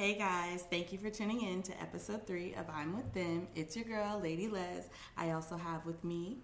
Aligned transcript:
Hey 0.00 0.14
guys, 0.14 0.64
thank 0.70 0.94
you 0.94 0.98
for 0.98 1.10
tuning 1.10 1.42
in 1.42 1.60
to 1.62 1.78
episode 1.78 2.26
three 2.26 2.54
of 2.54 2.64
I'm 2.72 2.96
With 2.96 3.12
Them. 3.12 3.46
It's 3.54 3.76
your 3.76 3.84
girl, 3.84 4.18
Lady 4.18 4.48
Les. 4.48 4.88
I 5.14 5.32
also 5.32 5.58
have 5.58 5.84
with 5.84 6.02
me 6.02 6.38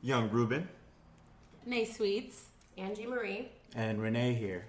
Young 0.00 0.30
Ruben. 0.30 0.66
Nay 1.66 1.84
Sweets. 1.84 2.44
Angie 2.78 3.04
Marie. 3.04 3.50
And 3.76 4.00
Renee 4.00 4.32
here. 4.32 4.64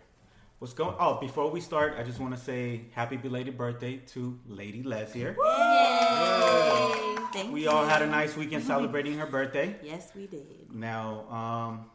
What's 0.57 0.73
going 0.73 0.97
Oh, 0.99 1.17
before 1.21 1.49
we 1.49 1.61
start, 1.61 1.95
I 1.97 2.03
just 2.03 2.19
want 2.19 2.35
to 2.35 2.41
say 2.41 2.81
happy 2.91 3.15
belated 3.15 3.57
birthday 3.57 4.01
to 4.07 4.37
Lady 4.49 4.83
Les 4.83 5.13
here. 5.13 5.37
Yay! 5.41 7.15
Thank 7.31 7.53
We 7.53 7.63
you. 7.63 7.69
all 7.69 7.85
had 7.85 8.01
a 8.01 8.07
nice 8.07 8.35
weekend 8.35 8.65
celebrating 8.65 9.17
her 9.17 9.27
birthday. 9.27 9.77
Yes, 9.81 10.11
we 10.13 10.27
did. 10.27 10.45
Now, 10.73 11.23
um, 11.29 11.85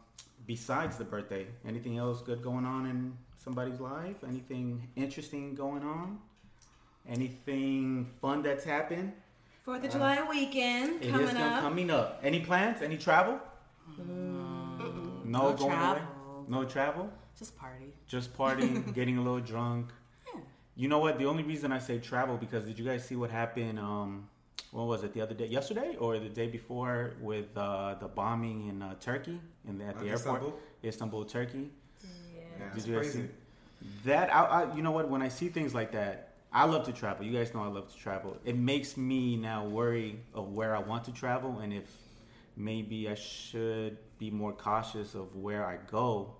besides 0.47 0.97
the 0.97 1.03
birthday, 1.03 1.45
anything 1.67 1.99
else 1.99 2.23
good 2.23 2.41
going 2.41 2.65
on 2.65 2.87
in 2.87 3.13
somebody's 3.45 3.79
life? 3.79 4.17
Anything 4.27 4.65
interesting 4.95 5.53
going 5.55 5.83
on? 5.83 6.19
Anything 7.07 8.07
fun 8.21 8.41
that's 8.41 8.65
happened? 8.65 9.13
Fourth 9.63 9.83
of 9.85 9.91
July 9.91 10.25
weekend 10.29 11.01
It 11.01 11.05
is 11.05 11.11
coming 11.11 11.27
gonna- 11.27 11.45
up. 11.45 11.61
coming 11.61 11.89
up. 11.91 12.19
Any 12.23 12.39
plans? 12.41 12.81
Any 12.81 12.97
travel? 12.97 13.39
No 13.97 15.21
No, 15.23 15.53
going 15.53 15.79
away? 15.79 16.01
No 16.47 16.65
travel? 16.65 17.09
Just 17.37 17.55
party. 17.57 17.93
Just 18.07 18.35
partying, 18.37 18.93
getting 18.99 19.17
a 19.17 19.21
little 19.21 19.39
drunk. 19.53 19.89
Yeah. 20.33 20.41
You 20.75 20.87
know 20.87 20.99
what? 20.99 21.17
The 21.19 21.25
only 21.25 21.43
reason 21.43 21.71
I 21.71 21.79
say 21.79 21.99
travel 21.99 22.37
because 22.37 22.65
did 22.65 22.77
you 22.79 22.85
guys 22.85 23.05
see 23.07 23.15
what 23.15 23.29
happened? 23.29 23.77
Um, 23.79 24.27
what 24.71 24.87
was 24.87 25.03
it 25.03 25.13
the 25.13 25.21
other 25.21 25.33
day? 25.35 25.47
Yesterday 25.47 25.95
or 25.99 26.17
the 26.19 26.29
day 26.29 26.47
before 26.47 27.13
with 27.21 27.49
uh, 27.57 27.95
the 27.99 28.07
bombing 28.07 28.67
in 28.69 28.81
uh, 28.81 28.95
Turkey 28.99 29.39
in 29.67 29.77
the, 29.79 29.85
at 29.85 29.95
the 29.99 30.05
Uh, 30.05 30.13
airport, 30.13 30.41
Istanbul? 30.41 30.59
Istanbul, 30.83 31.25
Turkey. 31.25 31.71
Yeah, 32.59 32.73
Did 32.73 32.87
you 32.87 32.97
crazy. 32.97 33.19
see 33.21 33.29
that? 34.05 34.33
I, 34.33 34.43
I, 34.43 34.75
you 34.75 34.81
know 34.81 34.91
what? 34.91 35.09
When 35.09 35.21
I 35.21 35.27
see 35.27 35.49
things 35.49 35.73
like 35.73 35.91
that, 35.91 36.33
I 36.51 36.65
love 36.65 36.85
to 36.85 36.93
travel. 36.93 37.25
You 37.25 37.37
guys 37.37 37.53
know 37.53 37.63
I 37.63 37.67
love 37.67 37.91
to 37.91 37.97
travel. 37.97 38.37
It 38.45 38.57
makes 38.57 38.95
me 38.97 39.35
now 39.35 39.65
worry 39.65 40.19
of 40.33 40.53
where 40.53 40.75
I 40.75 40.79
want 40.79 41.03
to 41.05 41.11
travel 41.11 41.59
and 41.59 41.73
if 41.73 41.83
maybe 42.55 43.09
I 43.09 43.15
should 43.15 43.97
be 44.17 44.31
more 44.31 44.53
cautious 44.53 45.15
of 45.15 45.35
where 45.35 45.65
I 45.65 45.77
go 45.91 46.33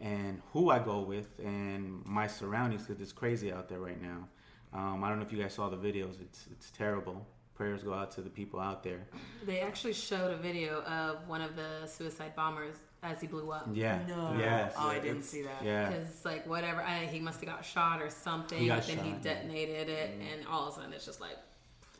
and 0.00 0.42
who 0.52 0.70
I 0.70 0.80
go 0.80 1.00
with 1.00 1.28
and 1.38 2.04
my 2.04 2.26
surroundings 2.26 2.82
because 2.86 3.00
it's 3.00 3.12
crazy 3.12 3.52
out 3.52 3.68
there 3.68 3.78
right 3.78 4.02
now. 4.02 4.26
Um, 4.74 5.04
I 5.04 5.08
don't 5.08 5.18
know 5.18 5.24
if 5.24 5.32
you 5.32 5.40
guys 5.40 5.54
saw 5.54 5.68
the 5.68 5.76
videos. 5.76 6.20
It's 6.20 6.46
it's 6.50 6.70
terrible. 6.70 7.26
Prayers 7.54 7.84
go 7.84 7.92
out 7.92 8.10
to 8.12 8.22
the 8.22 8.30
people 8.30 8.58
out 8.58 8.82
there. 8.82 9.06
They 9.46 9.60
actually 9.60 9.92
showed 9.92 10.32
a 10.32 10.36
video 10.36 10.82
of 10.82 11.28
one 11.28 11.42
of 11.42 11.54
the 11.54 11.86
suicide 11.86 12.34
bombers 12.34 12.76
as 13.02 13.20
he 13.20 13.26
blew 13.26 13.50
up. 13.50 13.68
Yeah. 13.72 13.98
No. 14.06 14.34
Yes. 14.38 14.74
Oh, 14.76 14.88
I 14.88 14.94
Yeah, 14.94 15.00
didn't 15.00 15.18
it's- 15.18 15.28
see 15.28 15.42
that. 15.42 15.62
Yeah. 15.64 15.88
Because 15.90 16.24
like 16.24 16.46
whatever, 16.46 16.82
I, 16.82 17.06
he 17.06 17.18
must 17.18 17.40
have 17.40 17.48
got 17.48 17.64
shot 17.64 18.00
or 18.00 18.10
something. 18.10 18.58
He 18.58 18.68
got 18.68 18.78
but 18.78 18.86
then 18.86 18.98
he 18.98 19.10
shot, 19.10 19.20
yeah. 19.24 19.34
detonated 19.34 19.88
it, 19.88 20.10
mm-hmm. 20.10 20.34
and 20.38 20.46
all 20.46 20.68
of 20.68 20.72
a 20.72 20.76
sudden 20.76 20.92
it's 20.92 21.04
just 21.04 21.20
like 21.20 21.36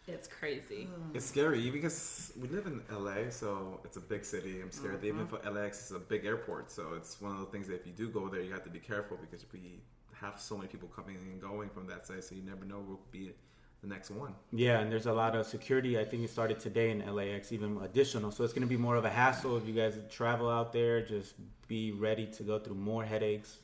it's 0.09 0.27
crazy. 0.27 0.89
Mm. 0.91 1.15
It's 1.15 1.27
scary 1.27 1.71
because 1.71 2.33
we 2.41 2.49
live 2.49 2.67
in 2.67 2.83
LA, 2.91 3.31
so 3.31 3.81
it's 3.85 3.97
a 3.97 4.01
big 4.01 4.25
city. 4.25 4.61
I'm 4.61 4.73
scared. 4.73 5.05
Even 5.05 5.27
for 5.27 5.39
LAX, 5.49 5.81
it's 5.81 5.91
a 5.93 5.99
big 5.99 6.25
airport, 6.25 6.73
so 6.73 6.95
it's 6.97 7.21
one 7.21 7.33
of 7.33 7.39
the 7.39 7.47
things 7.47 7.69
that 7.69 7.75
if 7.75 7.87
you 7.87 7.93
do 7.93 8.09
go 8.09 8.29
there, 8.29 8.41
you 8.41 8.53
have 8.53 8.65
to 8.65 8.71
be 8.71 8.81
careful 8.81 9.17
because 9.21 9.45
we 9.53 9.81
have 10.13 10.41
so 10.41 10.57
many 10.57 10.69
people 10.69 10.89
coming 10.89 11.17
and 11.17 11.41
going 11.41 11.69
from 11.69 11.87
that 11.87 12.07
side, 12.07 12.25
so 12.25 12.35
you 12.35 12.43
never 12.43 12.65
know 12.65 12.79
what 12.79 12.89
will 12.89 13.01
be 13.13 13.33
the 13.83 13.89
next 13.89 14.11
one. 14.11 14.35
Yeah, 14.53 14.79
and 14.79 14.91
there's 14.91 15.07
a 15.07 15.13
lot 15.13 15.35
of 15.35 15.45
security. 15.47 15.99
I 15.99 16.05
think 16.05 16.23
it 16.23 16.31
started 16.31 16.61
today 16.61 16.91
in 16.91 17.05
LAX, 17.15 17.53
even 17.53 17.79
additional. 17.83 18.31
So 18.31 18.45
it's 18.45 18.53
going 18.53 18.67
to 18.67 18.69
be 18.69 18.77
more 18.77 18.97
of 18.97 19.05
a 19.05 19.11
hassle 19.11 19.57
if 19.57 19.67
you 19.67 19.75
guys 19.75 19.99
travel 20.09 20.49
out 20.49 20.73
there. 20.73 21.03
Just 21.03 21.35
be 21.67 21.93
ready 21.93 22.27
to 22.27 22.43
go 22.45 22.59
through 22.59 22.77
more 22.77 23.05
headaches 23.05 23.59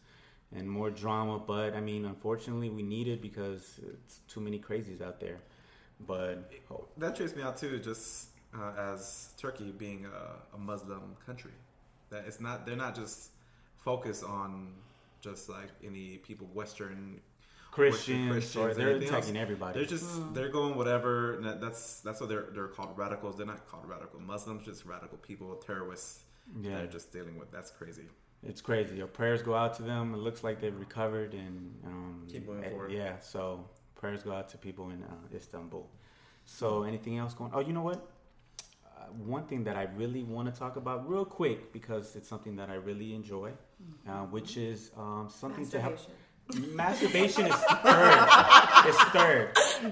and 0.55 0.69
more 0.69 0.91
drama. 0.91 1.39
But 1.39 1.75
I 1.75 1.81
mean, 1.81 2.05
unfortunately, 2.05 2.69
we 2.69 2.83
need 2.83 3.07
it 3.07 3.23
because 3.23 3.79
it's 3.93 4.21
too 4.29 4.41
many 4.41 4.59
crazies 4.59 5.01
out 5.01 5.21
there. 5.21 5.39
But 6.07 6.53
oh, 6.71 6.87
That 6.97 7.15
trips 7.15 7.37
me 7.37 7.43
out 7.43 7.57
too, 7.57 7.79
just 7.79 8.29
uh, 8.57 8.73
as 8.77 9.31
Turkey 9.37 9.73
being 9.77 10.07
a, 10.07 10.57
a 10.57 10.59
Muslim 10.59 11.17
country. 11.25 11.53
That 12.11 12.25
it's 12.27 12.41
not 12.41 12.67
they're 12.67 12.77
not 12.77 12.95
just 12.97 13.31
focused 13.77 14.25
on 14.25 14.73
just 15.21 15.49
like 15.49 15.69
any 15.85 16.19
people 16.19 16.49
Western 16.55 17.21
Christians, 17.71 18.33
Christians, 18.33 18.57
or 18.57 18.75
they're 18.75 18.91
anything 18.91 19.09
else. 19.09 19.19
attacking 19.19 19.37
everybody. 19.37 19.79
They're 19.79 19.89
just 19.89 20.35
they're 20.35 20.49
going 20.49 20.77
whatever. 20.77 21.39
That's 21.61 22.01
that's 22.01 22.21
what 22.21 22.29
they're 22.29 22.49
they're 22.53 22.69
called 22.69 22.97
radicals. 22.97 23.37
They're 23.37 23.47
not 23.47 23.69
called 23.69 23.89
radical 23.89 24.21
Muslims, 24.21 24.65
just 24.65 24.85
radical 24.85 25.19
people, 25.19 25.55
terrorists. 25.57 26.23
Yeah. 26.61 26.79
They're 26.79 26.87
just 26.87 27.13
dealing 27.13 27.39
with. 27.39 27.51
That's 27.51 27.71
crazy. 27.71 28.05
It's 28.47 28.61
crazy. 28.61 28.97
Your 28.97 29.07
prayers 29.07 29.43
go 29.43 29.55
out 29.55 29.75
to 29.75 29.83
them. 29.83 30.15
It 30.15 30.19
looks 30.19 30.45
like 30.45 30.61
they've 30.61 30.79
recovered 30.79 31.35
and 31.35 31.75
um, 31.85 32.27
Keep 32.31 32.47
moving 32.47 32.65
eh, 32.65 32.71
forward. 32.71 32.93
Yeah. 32.93 33.19
So 33.21 33.65
prayers 33.97 34.23
go 34.23 34.33
out 34.33 34.49
to 34.51 34.59
people 34.59 34.91
in 34.91 35.03
uh, 35.03 35.37
Istanbul. 35.37 35.89
So 36.45 36.85
anything 36.85 37.19
else 37.19 37.35
going? 37.35 37.51
Oh, 37.53 37.61
you 37.61 37.73
know 37.73 37.83
what? 37.83 38.11
Uh, 38.87 39.07
one 39.25 39.45
thing 39.45 39.65
that 39.65 39.77
I 39.77 39.89
really 39.97 40.23
want 40.23 40.53
to 40.53 40.59
talk 40.59 40.77
about 40.77 41.09
real 41.09 41.25
quick 41.25 41.73
because 41.73 42.17
it's 42.17 42.29
something 42.29 42.57
that 42.57 42.71
I 42.71 42.75
really 42.75 43.15
enjoy, 43.15 43.53
uh, 44.09 44.23
which 44.27 44.57
is 44.57 44.93
um, 44.97 45.29
something 45.29 45.69
to 45.71 45.81
help. 45.81 45.99
Masturbation 46.55 47.47
is 47.47 47.55
third. 47.55 48.29
it's 48.87 49.03
third. 49.13 49.51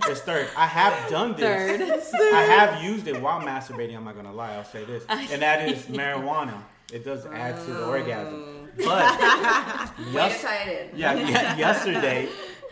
It's 0.09 0.21
third. 0.22 0.49
I 0.56 0.67
have 0.67 1.11
done 1.11 1.34
this. 1.37 2.09
Third. 2.11 2.34
I 2.34 2.43
have 2.43 2.83
used 2.83 3.06
it 3.09 3.21
while 3.21 3.41
masturbating. 3.41 3.97
I'm 3.97 4.05
not 4.05 4.17
gonna 4.17 4.33
lie. 4.33 4.55
I'll 4.55 4.65
say 4.65 4.84
this, 4.84 5.05
and 5.09 5.43
that 5.43 5.69
is 5.69 5.83
marijuana. 5.87 6.62
It 6.93 7.05
does 7.05 7.27
add 7.27 7.56
to 7.67 7.72
the 7.72 7.87
orgasm, 7.87 8.69
but 8.78 8.87
Way 9.99 10.12
yes- 10.12 10.41
to 10.41 10.47
tie 10.47 10.56
it 10.71 10.93
in. 10.94 10.99
yeah, 10.99 11.15
yeah, 11.15 11.56
yesterday 11.56 12.28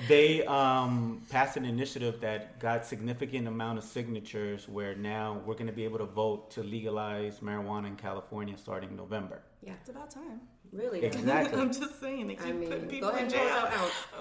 they 0.09 0.45
um, 0.47 1.21
passed 1.31 1.57
an 1.57 1.65
initiative 1.65 2.21
that 2.21 2.59
got 2.61 2.87
significant 2.87 3.47
amount 3.49 3.79
of 3.79 3.85
signatures 3.85 4.69
where 4.69 4.95
now 4.95 5.41
we're 5.45 5.55
going 5.55 5.67
to 5.67 5.73
be 5.73 5.85
able 5.85 5.99
to 5.99 6.05
vote 6.07 6.51
to 6.53 6.63
legalize 6.63 7.41
marijuana 7.41 7.87
in 7.89 7.97
California 7.97 8.57
starting 8.57 8.97
November. 8.97 9.43
Yeah, 9.63 9.73
It's 9.81 9.89
about 9.91 10.11
time. 10.11 10.41
Really. 10.75 11.05
Exactly. 11.05 11.61
I'm 11.61 11.73
just 11.73 12.01
saying. 12.01 12.27
They 12.29 12.35
keep 12.35 12.47
I 12.47 12.53
mean, 12.53 12.69
putting 12.69 12.85
go 12.85 12.91
people 12.91 13.09
ahead 13.11 13.33
in 13.33 13.39
and 13.39 13.49
jail. 13.49 13.69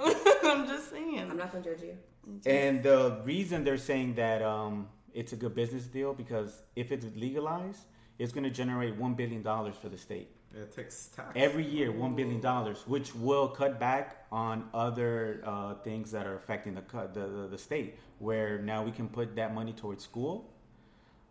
out. 0.06 0.44
I'm 0.44 0.68
just 0.68 0.90
saying. 0.90 1.20
I'm 1.20 1.38
not 1.38 1.52
gonna 1.52 1.64
judge 1.64 1.82
you. 1.82 1.98
And 2.46 2.82
the 2.84 3.20
reason 3.26 3.64
they're 3.64 3.78
saying 3.78 4.16
that 4.16 4.42
um, 4.42 4.88
it's 5.14 5.34
a 5.34 5.36
good 5.36 5.56
business 5.56 5.86
deal 5.86 6.14
because 6.14 6.62
if 6.76 6.92
it's 6.92 7.06
legalized, 7.16 7.82
it's 8.20 8.32
going 8.32 8.44
to 8.46 8.50
generate 8.50 8.96
one 8.96 9.14
billion 9.14 9.42
dollars 9.42 9.76
for 9.76 9.90
the 9.90 9.98
state. 9.98 10.30
It 10.56 10.72
takes 10.76 11.08
tax. 11.08 11.32
every 11.36 11.66
year 11.66 11.92
one 11.92 12.14
billion 12.16 12.40
dollars, 12.40 12.84
which 12.88 13.16
will 13.16 13.48
cut 13.48 13.80
back 13.80 14.26
on 14.32 14.70
other 14.74 15.42
uh, 15.44 15.74
things 15.84 16.12
that 16.12 16.28
are 16.28 16.36
affecting 16.36 16.76
the, 16.76 16.84
the 17.14 17.28
the 17.28 17.48
the 17.50 17.58
state. 17.58 17.98
Where 18.20 18.60
now 18.60 18.84
we 18.84 18.92
can 18.92 19.10
put 19.10 19.36
that 19.36 19.54
money 19.54 19.74
towards 19.74 20.04
school, 20.04 20.52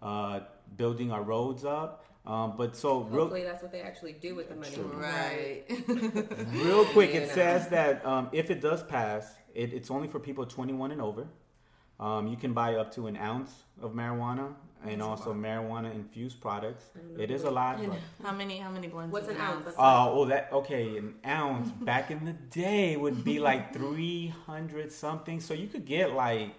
uh, 0.02 0.40
building 0.76 1.12
our 1.12 1.22
roads 1.22 1.64
up. 1.64 2.04
Um, 2.24 2.54
but 2.56 2.76
so 2.76 3.00
real 3.00 3.22
Hopefully, 3.22 3.42
that's 3.42 3.62
what 3.62 3.72
they 3.72 3.80
actually 3.80 4.12
do 4.12 4.36
with 4.36 4.48
the 4.48 4.54
money. 4.54 4.76
Right. 4.94 5.64
real 6.52 6.84
quick, 6.86 7.14
it 7.14 7.28
know. 7.28 7.34
says 7.34 7.68
that 7.68 8.04
um, 8.06 8.28
if 8.32 8.50
it 8.50 8.60
does 8.60 8.82
pass, 8.84 9.34
it, 9.54 9.72
it's 9.72 9.90
only 9.90 10.06
for 10.06 10.20
people 10.20 10.46
21 10.46 10.92
and 10.92 11.00
over. 11.00 11.26
Um, 11.98 12.28
you 12.28 12.36
can 12.36 12.52
buy 12.52 12.76
up 12.76 12.92
to 12.94 13.06
an 13.06 13.16
ounce 13.16 13.52
of 13.80 13.92
marijuana 13.92 14.54
and 14.84 15.02
also 15.02 15.32
marijuana 15.32 15.94
infused 15.94 16.40
products. 16.40 16.84
It 17.18 17.30
is 17.30 17.44
a 17.44 17.50
lot. 17.50 17.78
But, 17.78 17.98
how 18.24 18.32
many? 18.32 18.58
How 18.58 18.70
many 18.70 18.88
blends? 18.88 19.12
What's 19.12 19.28
is 19.28 19.34
an 19.34 19.40
ounce? 19.40 19.64
That's 19.64 19.76
Oh, 19.78 20.12
oh, 20.12 20.24
that 20.26 20.48
okay. 20.52 20.96
An 20.96 21.14
ounce 21.26 21.70
back 21.70 22.10
in 22.10 22.24
the 22.24 22.32
day 22.32 22.96
would 22.96 23.24
be 23.24 23.38
like 23.38 23.72
three 23.76 24.32
hundred 24.46 24.92
something. 24.92 25.40
So 25.40 25.54
you 25.54 25.68
could 25.68 25.86
get 25.86 26.12
like 26.12 26.54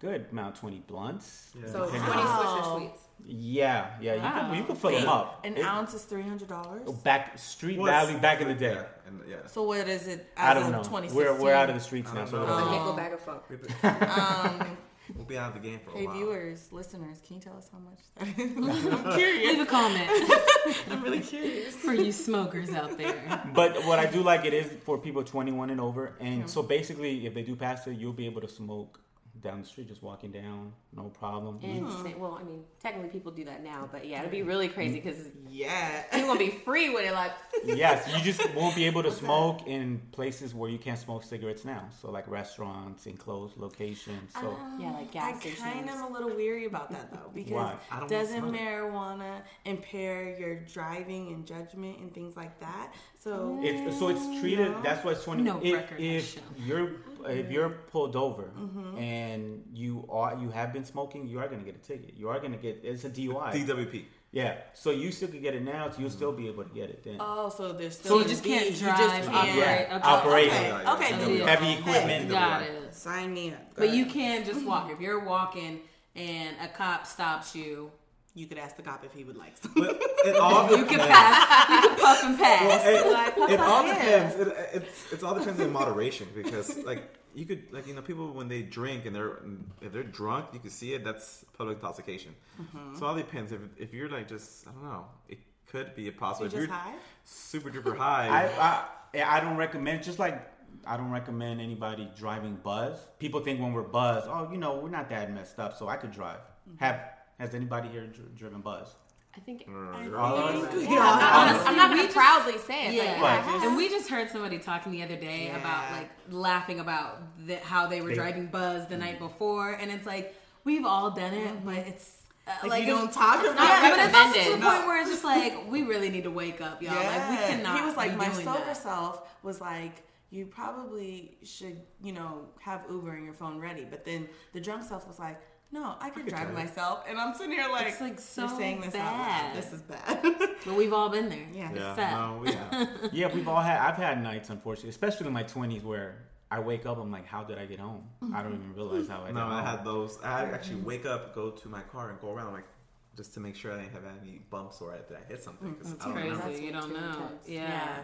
good 0.00 0.26
amount 0.30 0.56
twenty 0.56 0.78
blunts. 0.86 1.52
Yeah. 1.58 1.70
So 1.70 1.88
20 1.88 1.98
depending 1.98 2.26
Swisher 2.26 2.76
Sweets. 2.78 3.03
Yeah, 3.26 3.90
yeah. 4.00 4.14
You 4.14 4.48
could 4.50 4.58
you 4.58 4.64
could 4.64 4.78
fill 4.78 4.90
Wait, 4.90 5.00
them 5.00 5.08
up. 5.08 5.44
An 5.44 5.56
It- 5.56 5.64
ounce 5.64 5.94
is 5.94 6.04
three 6.04 6.22
hundred 6.22 6.48
dollars. 6.48 6.88
back 7.02 7.38
street 7.38 7.78
Well, 7.78 7.86
value 7.90 8.18
back 8.18 8.40
in 8.40 8.48
the 8.48 8.54
day. 8.54 8.74
Yeah, 8.74 8.84
and, 9.06 9.20
yeah. 9.28 9.36
So 9.46 9.62
what 9.62 9.88
is 9.88 10.06
it? 10.08 10.26
I 10.36 10.54
don't 10.54 10.72
know. 10.72 10.82
2016? 10.82 11.16
We're 11.16 11.40
we're 11.42 11.54
out 11.54 11.68
of 11.70 11.74
the 11.76 11.80
streets 11.80 12.12
now. 12.12 12.24
So 12.26 12.40
we 12.40 12.46
know. 12.46 12.52
don't 12.52 12.62
A 12.62 12.64
know. 12.66 12.70
nickel 12.72 12.88
Oh. 12.92 12.96
bag 12.96 13.12
of 13.12 13.20
funk. 13.20 13.42
We've 13.48 13.62
been- 13.62 13.72
Um, 13.82 14.76
we'll 15.16 15.24
be 15.26 15.36
out 15.38 15.54
of 15.54 15.62
the 15.62 15.68
game 15.68 15.80
for 15.84 15.90
a 15.90 15.98
hey, 15.98 16.06
while. 16.06 16.16
viewers, 16.16 16.68
listeners, 16.72 17.18
can 17.26 17.36
you 17.36 17.42
tell 17.42 17.56
us 17.56 17.68
how 17.72 17.78
much? 17.78 18.00
That 18.16 18.38
is? 18.38 18.86
I'm 19.06 19.12
curious. 19.18 19.48
Leave 19.52 19.60
a 19.60 19.66
comment 19.66 20.10
I'm 20.90 21.02
really 21.02 21.20
curious. 21.20 21.74
for 21.74 21.92
you 21.94 22.12
smokers 22.12 22.70
out 22.74 22.96
there. 22.98 23.42
But 23.54 23.84
what 23.86 23.98
I 23.98 24.06
do 24.06 24.22
like 24.22 24.44
it 24.44 24.52
is 24.54 24.70
for 24.84 24.98
people 24.98 25.22
twenty 25.24 25.52
one 25.52 25.70
and 25.70 25.80
over. 25.80 26.12
And 26.20 26.48
so 26.48 26.62
basically, 26.62 27.26
if 27.26 27.32
they 27.34 27.42
do 27.42 27.56
pass 27.56 27.86
it, 27.86 27.94
you'll 27.98 28.12
be 28.12 28.26
able 28.26 28.40
to 28.42 28.48
smoke 28.48 29.00
down 29.44 29.60
the 29.60 29.66
street, 29.66 29.86
just 29.86 30.02
walking 30.02 30.32
down, 30.32 30.72
no 30.96 31.04
problem. 31.04 31.60
And 31.62 31.88
say- 32.02 32.14
well, 32.14 32.36
I 32.40 32.42
mean, 32.42 32.64
technically 32.80 33.10
people 33.10 33.30
do 33.30 33.44
that 33.44 33.62
now, 33.62 33.88
but 33.92 34.06
yeah, 34.06 34.20
it'd 34.20 34.32
be 34.32 34.42
really 34.42 34.68
crazy 34.68 35.00
mm. 35.00 35.04
because 35.04 35.28
Yeah. 35.48 36.02
you're 36.12 36.26
gonna 36.26 36.38
be 36.38 36.50
free 36.50 36.90
with 36.92 37.04
it. 37.04 37.12
Like, 37.12 37.32
yes, 37.64 38.08
you 38.16 38.24
just 38.24 38.52
won't 38.54 38.74
be 38.74 38.86
able 38.86 39.02
to 39.02 39.12
smoke 39.12 39.66
in 39.66 40.00
places 40.10 40.54
where 40.54 40.70
you 40.70 40.78
can't 40.78 40.98
smoke 40.98 41.22
cigarettes 41.22 41.64
now. 41.64 41.88
So 42.00 42.10
like 42.10 42.26
restaurants, 42.26 43.06
enclosed 43.06 43.56
locations. 43.58 44.32
So 44.32 44.56
ah, 44.58 44.64
um, 44.64 44.80
yeah, 44.80 44.92
like 44.92 45.12
gas 45.12 45.28
I 45.28 45.30
kind 45.32 45.40
stations. 45.42 45.90
of 45.90 45.96
am 45.96 46.04
a 46.04 46.12
little 46.12 46.34
weary 46.34 46.64
about 46.64 46.90
that 46.90 47.12
though 47.12 47.30
because 47.34 47.52
Why? 47.52 47.76
I 47.92 48.00
don't 48.00 48.10
doesn't 48.10 48.40
smoke. 48.40 48.54
marijuana 48.54 49.42
impair 49.66 50.36
your 50.38 50.56
driving 50.56 51.28
and 51.28 51.46
judgment 51.46 51.98
and 51.98 52.12
things 52.14 52.36
like 52.36 52.58
that? 52.60 52.94
So 53.18 53.58
it's 53.62 53.98
so 53.98 54.08
it's 54.08 54.40
treated. 54.40 54.74
That's 54.82 55.04
why 55.04 55.12
it's 55.12 55.24
twenty. 55.24 55.42
No 55.42 55.60
if 55.62 55.74
record 55.74 56.00
if 56.00 56.38
you're 56.58 56.92
if 57.26 57.50
you're 57.50 57.70
pulled 57.90 58.16
over 58.16 58.44
Mm-hmm. 58.58 58.98
and 58.98 59.62
you 59.72 60.06
are 60.10 60.36
you 60.40 60.50
have 60.50 60.72
been 60.72 60.84
smoking, 60.84 61.26
you 61.26 61.38
are 61.40 61.46
going 61.48 61.60
to 61.60 61.64
get 61.64 61.76
a 61.76 61.86
ticket. 61.86 62.14
You 62.16 62.28
are 62.28 62.38
going 62.38 62.52
to 62.52 62.58
get 62.58 62.80
it's 62.82 63.04
a 63.04 63.10
DUI. 63.10 63.52
DWP. 63.52 64.04
yeah, 64.32 64.54
so 64.74 64.90
you 64.90 65.10
still 65.12 65.28
could 65.28 65.42
get 65.42 65.54
it 65.54 65.62
now. 65.64 65.90
So 65.90 66.00
you'll 66.00 66.10
still 66.10 66.32
be 66.32 66.48
able 66.48 66.64
to 66.64 66.74
get 66.74 66.90
it 66.90 67.02
then. 67.04 67.16
Oh, 67.20 67.48
so 67.48 67.72
there's 67.72 67.94
still 67.98 68.08
So 68.10 68.14
still 68.18 68.22
you 68.22 68.28
just 68.28 68.42
be- 68.44 68.48
can't 68.50 68.70
you 68.70 68.76
drive, 68.76 68.98
just 68.98 69.30
can't- 69.30 69.56
Yeah, 69.58 69.96
Okay. 69.96 70.08
operate. 70.08 70.48
Okay, 70.48 70.68
Yeah, 70.68 70.92
okay, 70.94 71.10
yeah, 71.10 71.18
then. 71.38 71.48
Heavy 71.48 71.64
okay. 71.72 71.78
equipment. 71.80 72.28
Got 72.30 72.62
it. 72.62 72.94
Sign 72.94 73.32
me 73.34 73.50
up. 73.52 73.58
Go 73.58 73.64
But 73.76 73.84
ahead. 73.86 73.96
you 73.98 74.06
can 74.06 74.44
just 74.44 74.64
walk. 74.66 74.90
If 74.90 75.00
you're 75.00 75.24
walking 75.24 75.80
and 76.16 76.56
a 76.62 76.68
cop 76.68 77.06
stops 77.06 77.54
you, 77.56 77.90
you 78.34 78.46
could 78.46 78.58
ask 78.58 78.76
the 78.76 78.82
cop 78.82 79.04
if 79.04 79.12
he 79.12 79.24
would 79.24 79.36
like 79.36 79.56
some. 79.56 79.72
But 79.74 80.00
it 80.24 80.36
all 80.40 80.68
you 80.70 80.84
can 80.84 80.98
depends. 80.98 81.06
pass. 81.06 81.70
You 81.70 81.88
can 81.88 81.98
puff 81.98 82.24
and 82.24 82.38
pass. 82.38 82.84
Well, 82.84 82.94
it, 82.94 83.38
Like, 83.38 83.50
it 83.50 83.60
all 83.60 83.82
depends. 83.86 84.34
It, 84.34 84.56
it's 84.74 85.12
it's 85.12 85.22
all 85.22 85.34
depends 85.34 85.60
on 85.60 85.72
moderation 85.72 86.26
because 86.34 86.76
like 86.84 87.14
you 87.34 87.46
could 87.46 87.72
like 87.72 87.86
you 87.86 87.94
know 87.94 88.02
people 88.02 88.32
when 88.32 88.48
they 88.48 88.62
drink 88.62 89.06
and 89.06 89.14
they're 89.14 89.38
if 89.80 89.92
they're 89.92 90.02
drunk 90.02 90.46
you 90.52 90.60
can 90.60 90.70
see 90.70 90.94
it 90.94 91.04
that's 91.04 91.44
public 91.56 91.76
intoxication. 91.78 92.34
Mm-hmm. 92.60 92.96
So 92.98 93.04
it 93.04 93.08
all 93.08 93.14
depends. 93.16 93.52
If 93.52 93.60
if 93.78 93.94
you're 93.94 94.08
like 94.08 94.28
just 94.28 94.66
I 94.66 94.72
don't 94.72 94.84
know, 94.84 95.06
it 95.28 95.38
could 95.68 95.94
be 95.94 96.08
a 96.08 96.12
possible. 96.12 96.46
You 96.46 96.48
if 96.48 96.52
just 96.52 96.66
you're 96.68 96.76
high? 96.76 96.94
super 97.24 97.70
duper 97.70 97.96
high, 97.96 98.28
I, 98.28 99.22
I 99.22 99.36
I 99.36 99.40
don't 99.40 99.56
recommend 99.56 100.02
just 100.02 100.18
like 100.18 100.50
I 100.86 100.96
don't 100.96 101.10
recommend 101.10 101.60
anybody 101.60 102.10
driving 102.16 102.56
buzz. 102.56 102.98
People 103.20 103.40
think 103.40 103.60
when 103.60 103.72
we're 103.72 103.82
buzzed, 103.82 104.26
oh, 104.28 104.48
you 104.50 104.58
know, 104.58 104.76
we're 104.78 104.90
not 104.90 105.08
that 105.10 105.32
messed 105.32 105.58
up, 105.60 105.76
so 105.78 105.86
I 105.88 105.96
could 105.96 106.10
drive. 106.10 106.40
Have 106.78 107.00
has 107.38 107.54
anybody 107.54 107.88
here 107.88 108.06
dr- 108.06 108.34
driven 108.36 108.60
buzz? 108.60 108.94
I 109.36 109.40
think. 109.40 109.64
Or- 109.68 110.16
All 110.16 110.36
of 110.36 110.70
think 110.70 110.84
us? 110.84 110.90
Yeah, 110.90 110.98
all 110.98 111.14
I'm 111.14 111.18
not 111.18 111.48
have. 111.48 111.56
gonna, 111.56 111.68
I'm 111.70 111.76
not 111.76 111.90
We 111.90 111.96
gonna 111.96 112.06
just- 112.08 112.16
proudly 112.16 112.58
say 112.58 112.86
it, 112.88 112.94
Yeah, 112.94 113.20
but 113.20 113.22
yeah, 113.22 113.58
I 113.62 113.66
and 113.66 113.76
we 113.76 113.88
just 113.88 114.08
heard 114.08 114.30
somebody 114.30 114.58
talking 114.58 114.92
the 114.92 115.02
other 115.02 115.16
day 115.16 115.46
Yeah. 115.46 115.58
about 115.58 115.90
like 115.92 116.10
laughing 116.30 116.78
about 116.80 117.20
the, 117.46 117.56
how 117.56 117.86
they 117.88 118.00
were 118.00 118.10
They- 118.10 118.14
driving 118.14 118.46
buzz 118.46 118.86
the 118.86 118.94
mm-hmm. 118.94 119.04
night 119.04 119.18
before, 119.18 119.72
and 119.72 119.90
it's 119.90 120.06
like 120.06 120.34
we've 120.62 120.84
all 120.86 121.10
done 121.10 121.34
it, 121.34 121.64
but 121.64 121.74
mm-hmm. 121.74 121.88
it's 121.88 122.22
uh, 122.46 122.52
Like, 122.62 122.70
like 122.70 122.80
you 122.84 122.94
don't 122.94 123.12
talk 123.12 123.40
about 123.40 123.56
not- 123.56 123.84
it. 123.84 123.96
but 123.96 124.06
it's 124.06 124.14
also 124.16 124.52
to 124.52 124.56
the 124.60 124.66
point 124.70 124.86
where 124.86 125.00
it's 125.00 125.10
just 125.10 125.24
like 125.24 125.66
we 125.68 125.82
really 125.82 126.10
need 126.10 126.24
to 126.24 126.30
wake 126.30 126.60
up, 126.60 126.80
y'all. 126.80 126.94
Like 126.94 127.30
we 127.30 127.36
cannot. 127.36 127.78
He 127.80 127.84
was 127.84 127.96
like, 127.96 128.16
my 128.16 128.30
sober 128.32 128.60
that. 128.66 128.76
self 128.76 129.22
was 129.42 129.60
like, 129.60 130.04
you 130.30 130.46
probably 130.46 131.38
should, 131.42 131.80
you 132.02 132.12
know, 132.12 132.46
have 132.60 132.82
Uber 132.90 133.14
and 133.14 133.24
your 133.24 133.34
phone 133.34 133.58
ready. 133.58 133.84
But 133.88 134.04
then 134.04 134.28
the 134.52 134.60
drunk 134.60 134.84
self 134.84 135.06
was 135.08 135.18
like, 135.18 135.40
no, 135.74 135.96
I 136.00 136.08
could 136.10 136.26
drive 136.26 136.52
drive. 136.52 136.54
myself. 136.54 137.04
And 137.08 137.18
I'm 137.18 137.34
sitting 137.34 137.52
here 137.52 137.68
like, 137.70 137.88
It's, 137.88 138.00
like, 138.00 138.18
you're 138.36 138.48
saying 138.58 138.80
this 138.80 138.94
out 138.94 139.12
loud. 139.18 139.26
bad. 139.26 139.56
This 139.56 139.72
is 139.72 139.80
bad. 139.82 140.22
But 140.66 140.74
we've 140.76 140.92
all 140.98 141.10
been 141.10 141.28
there. 141.28 141.46
Yeah. 141.52 141.70
Yeah, 141.74 141.94
sad. 141.96 142.12
no, 142.16 142.38
we, 142.42 142.50
yeah. 142.52 142.86
Yeah, 143.12 143.34
we've 143.34 143.48
all 143.48 143.60
had. 143.60 143.78
I've 143.80 143.96
had 143.96 144.22
nights, 144.22 144.48
unfortunately, 144.50 144.90
especially 144.90 145.26
in 145.26 145.32
my 145.34 145.42
twenties, 145.42 145.84
where 145.84 146.10
I 146.50 146.60
wake 146.60 146.86
up, 146.86 146.96
I'm 146.98 147.10
like, 147.10 147.26
how 147.26 147.42
did 147.44 147.58
I 147.58 147.66
get 147.66 147.80
home? 147.80 148.04
I 148.34 148.42
don't 148.42 148.54
even 148.54 148.72
realize 148.74 149.08
how 149.08 149.22
I 149.22 149.26
got 149.26 149.34
No, 149.34 149.40
home. 149.42 149.52
I 149.52 149.70
had 149.70 149.84
those. 149.84 150.18
I 150.22 150.44
actually 150.44 150.76
mm-hmm. 150.76 150.86
wake 150.86 151.06
up, 151.06 151.34
go 151.34 151.50
to 151.50 151.68
my 151.68 151.80
car, 151.92 152.10
and 152.10 152.20
go 152.20 152.32
around 152.32 152.52
like 152.54 152.68
just 153.16 153.34
to 153.34 153.40
make 153.40 153.56
sure 153.56 153.72
I 153.72 153.80
didn't 153.80 153.92
have 153.92 154.04
any 154.22 154.40
bumps 154.50 154.80
or 154.80 154.92
that 154.92 155.08
I 155.22 155.28
hit 155.30 155.42
something. 155.42 155.74
'cause 155.74 155.92
mm-hmm. 155.92 156.02
I 156.02 156.04
don't 156.04 156.14
Crazy, 156.14 156.30
know. 156.30 156.38
That's 156.48 156.60
you 156.60 156.72
don't 156.72 156.92
know. 156.92 157.10
intense. 157.10 157.48
Yeah. 157.48 157.98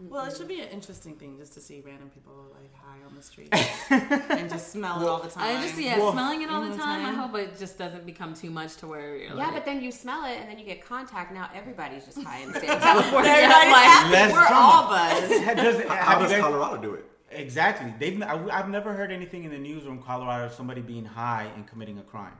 Well, 0.00 0.24
it 0.26 0.36
should 0.36 0.48
be 0.48 0.60
an 0.60 0.68
interesting 0.70 1.14
thing 1.14 1.38
just 1.38 1.54
to 1.54 1.60
see 1.60 1.80
random 1.86 2.10
people 2.10 2.32
like 2.60 2.74
high 2.74 2.98
on 3.06 3.14
the 3.14 3.22
street 3.22 3.48
and 3.90 4.50
just 4.50 4.68
smell 4.72 5.00
it 5.00 5.06
all 5.08 5.20
the 5.20 5.28
time. 5.30 5.56
I 5.56 5.62
just 5.66 5.78
yeah, 5.80 5.98
Well, 5.98 6.12
smelling 6.12 6.42
it 6.42 6.50
all 6.50 6.62
the 6.62 6.70
know 6.70 6.76
time. 6.76 7.00
I 7.00 7.04
what 7.04 7.08
I'm 7.10 7.30
hope 7.30 7.36
it 7.38 7.58
just 7.58 7.78
doesn't 7.78 8.04
become 8.04 8.34
too 8.34 8.50
much 8.50 8.76
to 8.78 8.86
where 8.88 9.16
you're 9.16 9.28
Yeah, 9.28 9.34
like, 9.34 9.54
but 9.54 9.64
then 9.64 9.80
you 9.82 9.92
smell 9.92 10.24
it 10.24 10.36
and 10.40 10.48
then 10.50 10.58
you 10.58 10.64
get 10.64 10.84
contact. 10.84 11.32
Now 11.32 11.48
everybody's 11.54 12.04
just 12.04 12.20
high 12.22 12.40
in 12.40 12.50
the 12.52 12.58
state 12.58 12.70
of 12.70 12.80
California. 12.82 13.30
Everybody's 13.30 13.72
like, 13.72 14.32
We're 14.32 14.48
drama. 14.48 14.56
all 14.56 14.88
buzzed. 14.88 15.28
Does 15.56 15.84
How 15.88 16.18
does 16.18 16.30
guys- 16.32 16.40
Colorado 16.40 16.82
do 16.82 16.94
it? 16.94 17.04
Exactly. 17.30 17.92
They've. 17.98 18.22
I, 18.22 18.34
I've 18.52 18.68
never 18.68 18.92
heard 18.92 19.10
anything 19.10 19.44
in 19.44 19.50
the 19.50 19.58
news 19.58 19.82
from 19.84 20.00
Colorado 20.02 20.46
of 20.46 20.52
somebody 20.52 20.80
being 20.80 21.04
high 21.04 21.50
and 21.56 21.66
committing 21.66 21.98
a 21.98 22.02
crime. 22.02 22.34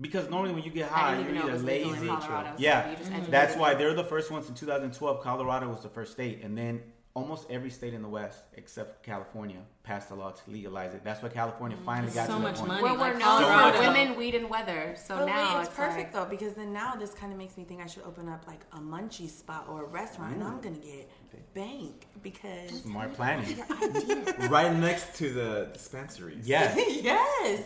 Because 0.00 0.28
normally 0.28 0.54
when 0.54 0.62
you 0.62 0.70
get 0.70 0.92
I 0.92 0.94
high, 0.94 1.20
you're 1.20 1.34
either 1.36 1.52
was 1.52 1.64
legal 1.64 1.94
in 1.94 2.00
lazy. 2.00 2.06
Colorado. 2.08 2.50
so 2.50 2.54
Yeah, 2.58 2.90
you 2.90 2.96
just 2.96 3.04
mm-hmm. 3.04 3.14
educated 3.14 3.32
That's 3.32 3.56
why 3.56 3.74
they're 3.74 3.94
the 3.94 4.04
first 4.04 4.30
ones 4.30 4.48
in 4.48 4.54
2012. 4.54 5.22
Colorado 5.22 5.68
was 5.68 5.82
the 5.82 5.88
first 5.88 6.12
state, 6.12 6.42
and 6.42 6.56
then 6.56 6.82
almost 7.14 7.50
every 7.50 7.70
state 7.70 7.94
in 7.94 8.02
the 8.02 8.08
West 8.08 8.44
except 8.56 9.02
California 9.02 9.56
passed 9.82 10.10
a 10.10 10.14
law 10.14 10.32
to 10.32 10.50
legalize 10.50 10.92
it. 10.92 11.02
That's 11.02 11.22
why 11.22 11.30
California 11.30 11.78
mm-hmm. 11.78 11.86
finally 11.86 12.12
got 12.12 12.26
so 12.26 12.34
to 12.34 12.38
the 12.38 12.44
much 12.44 12.56
point. 12.56 12.68
money. 12.68 12.82
Well, 12.82 12.94
we're 12.94 13.00
like 13.00 13.18
known 13.18 13.42
Colorado. 13.42 13.78
for 13.78 13.88
women, 13.88 14.16
weed, 14.18 14.34
and 14.34 14.50
weather. 14.50 14.94
So 15.02 15.16
But 15.16 15.26
now 15.26 15.54
wait, 15.54 15.60
it's, 15.60 15.68
it's 15.68 15.76
perfect 15.76 15.96
like, 15.96 16.12
though 16.12 16.26
because 16.26 16.52
then 16.52 16.74
now 16.74 16.94
this 16.94 17.14
kind 17.14 17.32
of 17.32 17.38
makes 17.38 17.56
me 17.56 17.64
think 17.64 17.80
I 17.80 17.86
should 17.86 18.02
open 18.02 18.28
up 18.28 18.46
like 18.46 18.66
a 18.74 18.78
munchie 18.78 19.30
spot 19.30 19.64
or 19.66 19.84
a 19.84 19.86
restaurant, 19.86 20.34
and 20.34 20.44
I'm 20.44 20.60
gonna 20.60 20.76
get 20.76 21.08
bank 21.54 22.06
because 22.22 22.82
Smart 22.82 23.14
planning. 23.14 23.58
right 24.50 24.74
next 24.76 25.16
to 25.16 25.32
the 25.32 25.70
dispensaries. 25.72 26.46
Yes. 26.46 26.76
yes, 27.02 27.62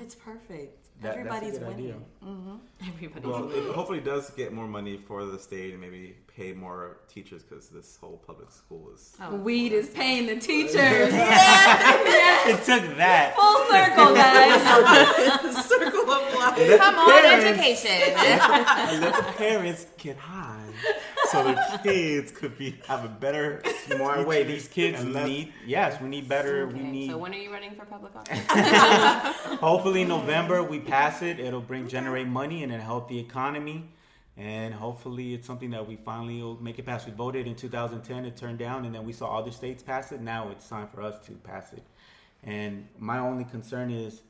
it's 0.00 0.14
perfect. 0.14 0.83
That- 1.00 1.02
that's 1.02 1.16
a 1.16 1.18
Everybody's 1.20 1.58
good 1.58 1.68
idea. 1.68 1.94
winning. 2.22 2.60
Everybody's 2.88 3.26
Well, 3.26 3.50
it 3.50 3.74
hopefully 3.74 4.00
does 4.00 4.30
get 4.30 4.52
more 4.52 4.66
money 4.66 4.96
for 4.96 5.24
the 5.26 5.38
state 5.38 5.72
and 5.72 5.80
maybe 5.80 6.16
pay 6.34 6.52
more 6.52 6.98
teachers 7.08 7.42
because 7.42 7.68
this 7.68 7.96
whole 8.00 8.22
public 8.26 8.50
school 8.50 8.90
is. 8.94 9.14
oh, 9.20 9.34
Weed 9.36 9.72
is 9.72 9.88
paying 9.90 10.26
the 10.26 10.36
teachers. 10.36 10.74
it 10.78 12.56
took 12.64 12.96
that. 12.96 13.34
Full 13.36 13.66
circle, 13.70 14.14
guys. 14.14 15.66
Circle 15.68 16.03
of 16.14 16.34
life. 16.34 16.78
Come 16.78 16.94
on, 16.96 17.24
education. 17.24 17.90
and 18.16 19.00
let 19.00 19.16
the 19.16 19.32
parents 19.36 19.86
get 19.98 20.16
high 20.16 20.60
so 21.30 21.44
the 21.44 21.80
kids 21.82 22.30
could 22.30 22.56
be 22.58 22.76
have 22.86 23.04
a 23.04 23.08
better 23.08 23.62
Smart 23.86 24.26
way. 24.26 24.44
These 24.44 24.68
kids 24.68 25.00
And 25.00 25.12
less- 25.12 25.26
need. 25.26 25.52
Yes, 25.66 26.00
we 26.00 26.08
need 26.08 26.28
better. 26.28 26.66
We 26.66 26.80
need. 26.80 27.10
so 27.10 27.18
when 27.18 27.32
are 27.32 27.38
you 27.38 27.52
running 27.52 27.74
for 27.74 27.84
public 27.84 28.14
office? 28.16 28.38
Hopefully, 29.60 30.02
in 30.02 30.08
November 30.08 30.62
we 30.62 30.80
pass 30.80 31.22
it. 31.22 31.38
It'll 31.38 31.60
bring 31.60 31.88
generate 31.88 32.26
money 32.26 32.62
and 32.62 32.72
a 32.72 32.78
healthy 32.78 33.18
economy. 33.18 33.88
And 34.36 34.74
hopefully, 34.74 35.32
it's 35.34 35.46
something 35.46 35.70
that 35.70 35.86
we 35.86 35.94
finally 35.94 36.42
will 36.42 36.60
make 36.60 36.80
it 36.80 36.86
pass. 36.86 37.06
We 37.06 37.12
voted 37.12 37.46
in 37.46 37.54
2010, 37.54 38.24
it 38.24 38.36
turned 38.36 38.58
down, 38.58 38.84
and 38.84 38.92
then 38.92 39.04
we 39.04 39.12
saw 39.12 39.38
other 39.38 39.52
states 39.52 39.80
pass 39.80 40.10
it. 40.10 40.20
Now 40.20 40.48
it's 40.50 40.68
time 40.68 40.88
for 40.92 41.02
us 41.02 41.24
to 41.26 41.32
pass 41.32 41.72
it. 41.72 41.84
And 42.42 42.88
my 42.98 43.18
only 43.18 43.44
concern 43.44 43.92
is, 43.92 44.22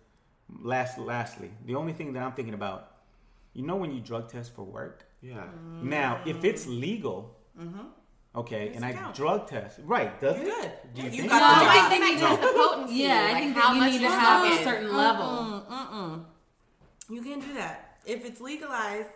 last, 0.62 0.98
lastly, 0.98 1.50
the 1.66 1.74
only 1.74 1.92
thing 1.92 2.12
that 2.14 2.22
I'm 2.22 2.32
thinking 2.32 2.54
about, 2.54 2.90
you 3.52 3.62
know, 3.66 3.76
when 3.76 3.92
you 3.92 4.00
drug 4.00 4.28
test 4.28 4.54
for 4.54 4.62
work. 4.64 5.06
Yeah. 5.22 5.44
Now, 5.82 6.20
if 6.26 6.44
it's 6.44 6.66
legal, 6.66 7.36
okay, 8.36 8.66
It's 8.68 8.76
and 8.76 8.84
I 8.84 8.92
count. 8.92 9.14
drug 9.14 9.46
test, 9.48 9.78
right? 9.84 10.18
Does 10.20 10.36
You're 10.38 10.48
it? 10.48 10.52
good. 10.62 10.72
Do 10.94 11.02
you 11.02 11.06
You 11.10 11.16
think? 11.18 11.30
got 11.30 11.40
No, 11.58 11.64
the 11.64 11.70
I 11.70 11.88
think 11.88 12.04
They 12.04 12.10
you 12.12 12.18
test 12.18 12.40
just- 12.40 12.42
the 12.42 12.58
potency. 12.58 12.94
Yeah, 12.94 13.30
I 13.30 13.40
think 13.40 13.56
how 13.56 13.68
that 13.68 13.74
you 13.74 13.80
much 13.80 13.90
need 13.92 13.98
to 13.98 14.02
you're 14.04 14.12
have 14.12 14.42
a 14.44 14.46
smoking. 14.48 14.64
certain 14.64 14.96
level. 14.96 15.26
Mm, 15.26 15.66
mm-mm. 15.68 16.24
You 17.10 17.22
can't 17.22 17.42
do 17.42 17.54
that. 17.54 17.98
If 18.06 18.24
it's 18.24 18.40
legalized 18.40 19.08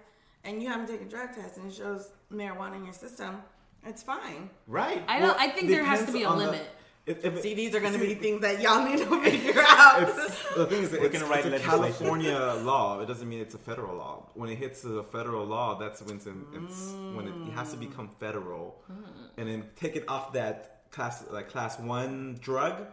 and 0.44 0.62
you 0.62 0.68
haven't 0.68 0.86
taken 0.86 1.06
a 1.06 1.10
drug 1.10 1.34
test 1.34 1.56
and 1.58 1.70
it 1.70 1.74
shows 1.74 2.10
marijuana 2.32 2.76
in 2.76 2.84
your 2.84 2.94
system, 2.94 3.42
it's 3.84 4.02
fine. 4.02 4.48
Right. 4.66 5.02
I 5.08 5.18
don't. 5.20 5.38
I 5.38 5.48
think 5.50 5.68
there 5.68 5.84
has 5.84 6.04
to 6.06 6.12
be 6.12 6.22
a 6.22 6.28
on 6.28 6.38
the- 6.38 6.46
limit. 6.46 6.66
If, 7.08 7.24
if 7.24 7.42
See, 7.42 7.54
these 7.54 7.74
are 7.74 7.80
going 7.80 7.94
to 7.94 7.98
be 7.98 8.14
things 8.14 8.42
that 8.42 8.60
y'all 8.60 8.84
need 8.84 8.98
to 8.98 9.22
figure 9.24 9.62
out. 9.66 10.02
It's, 10.02 10.54
the 10.54 10.66
thing 10.66 10.82
is, 10.82 10.92
We're 10.92 11.06
it's, 11.06 11.18
gonna 11.18 11.30
write 11.30 11.46
it's 11.46 11.64
a. 11.64 11.66
California 11.66 12.38
law. 12.62 13.00
It 13.00 13.06
doesn't 13.06 13.28
mean 13.28 13.40
it's 13.40 13.54
a 13.54 13.58
federal 13.58 13.96
law. 13.96 14.26
When 14.34 14.50
it 14.50 14.56
hits 14.56 14.84
a 14.84 15.02
federal 15.02 15.46
law, 15.46 15.78
that's 15.78 16.02
when 16.02 16.16
it's, 16.16 16.26
in, 16.26 16.44
it's 16.52 16.92
when 17.14 17.26
it, 17.26 17.48
it 17.48 17.52
has 17.54 17.70
to 17.72 17.78
become 17.78 18.10
federal, 18.20 18.82
hmm. 18.86 19.02
and 19.38 19.48
then 19.48 19.64
take 19.76 19.96
it 19.96 20.04
off 20.08 20.34
that 20.34 20.90
class 20.90 21.24
like 21.30 21.48
class 21.48 21.78
one 21.78 22.38
drug. 22.40 22.86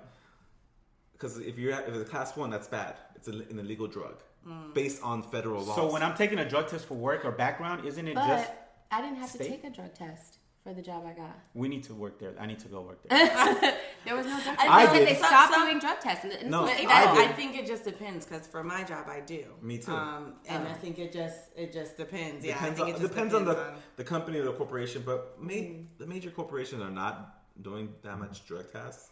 Because 1.13 1.38
if 1.39 1.57
you're 1.57 1.74
if 1.74 1.89
it's 1.89 2.10
a 2.10 2.12
class 2.12 2.38
one, 2.38 2.50
that's 2.50 2.67
bad. 2.67 2.95
It's 3.15 3.27
a, 3.27 3.31
an 3.31 3.60
illegal 3.60 3.88
drug 3.88 4.15
hmm. 4.45 4.72
based 4.74 5.03
on 5.03 5.24
federal 5.24 5.63
law. 5.63 5.75
So 5.75 5.91
when 5.91 6.03
I'm 6.03 6.15
taking 6.15 6.39
a 6.39 6.48
drug 6.48 6.67
test 6.67 6.86
for 6.86 6.95
work 6.95 7.25
or 7.25 7.31
background, 7.31 7.86
isn't 7.86 8.07
it 8.07 8.15
But 8.15 8.27
just 8.27 8.51
I 8.91 9.01
didn't 9.01 9.17
have 9.17 9.31
to 9.34 9.38
take 9.39 9.63
a 9.65 9.69
drug 9.69 9.93
test 9.93 10.38
for 10.65 10.74
the 10.74 10.81
job 10.81 11.05
I 11.05 11.13
got. 11.13 11.38
we 11.53 11.67
need 11.67 11.84
to 11.84 11.93
work 11.93 12.19
there? 12.19 12.34
I 12.39 12.48
need 12.48 12.57
to 12.60 12.67
go 12.67 12.81
work 12.81 13.00
there. 13.07 13.19
There 14.05 14.15
was 14.15 14.25
no 14.25 14.39
drug 14.39 14.55
I 14.60 14.84
test. 14.86 14.93
did. 14.93 15.07
They 15.07 15.15
stopped 15.15 15.53
some- 15.53 15.65
doing 15.67 15.79
drug 15.79 16.00
tests. 16.00 16.24
And, 16.25 16.34
and 16.34 16.50
No, 16.51 16.62
so 16.62 16.67
But 16.67 16.77
they- 16.77 16.84
it- 16.84 16.89
I 16.89 17.03
I. 17.05 17.29
I 17.29 17.34
think 17.34 17.55
it 17.55 17.65
just 17.67 17.84
depends 17.84 18.25
because 18.25 18.45
for 18.48 18.63
my 18.63 18.84
job 18.84 19.05
I 19.07 19.19
do. 19.19 19.43
Me 19.62 19.77
too. 19.77 19.91
Um, 19.91 20.34
and 20.48 20.65
Oh. 20.67 20.72
I 20.72 20.74
think 20.74 20.98
it 21.00 21.12
just 21.13 21.39
it 21.55 21.72
just 21.72 21.98
depends. 21.98 22.43
Yeah, 22.43 22.53
depends 22.53 22.79
I 22.79 22.84
on, 22.84 22.86
think 22.88 22.98
it 22.98 23.00
it 23.00 23.01
just 23.03 23.13
depends 23.13 23.34
on 23.36 23.45
the, 23.45 23.57
on- 23.57 23.74
the 23.95 24.03
company 24.03 24.39
or 24.39 24.45
the 24.45 24.53
corporation, 24.53 25.03
but 25.05 25.19
ma- 25.39 25.74
the 26.00 26.07
major 26.07 26.31
corporations 26.31 26.81
are 26.81 26.89
not 27.03 27.15
doing 27.62 27.93
that 28.01 28.17
much 28.19 28.45
drug 28.48 28.72
tests. 28.72 29.10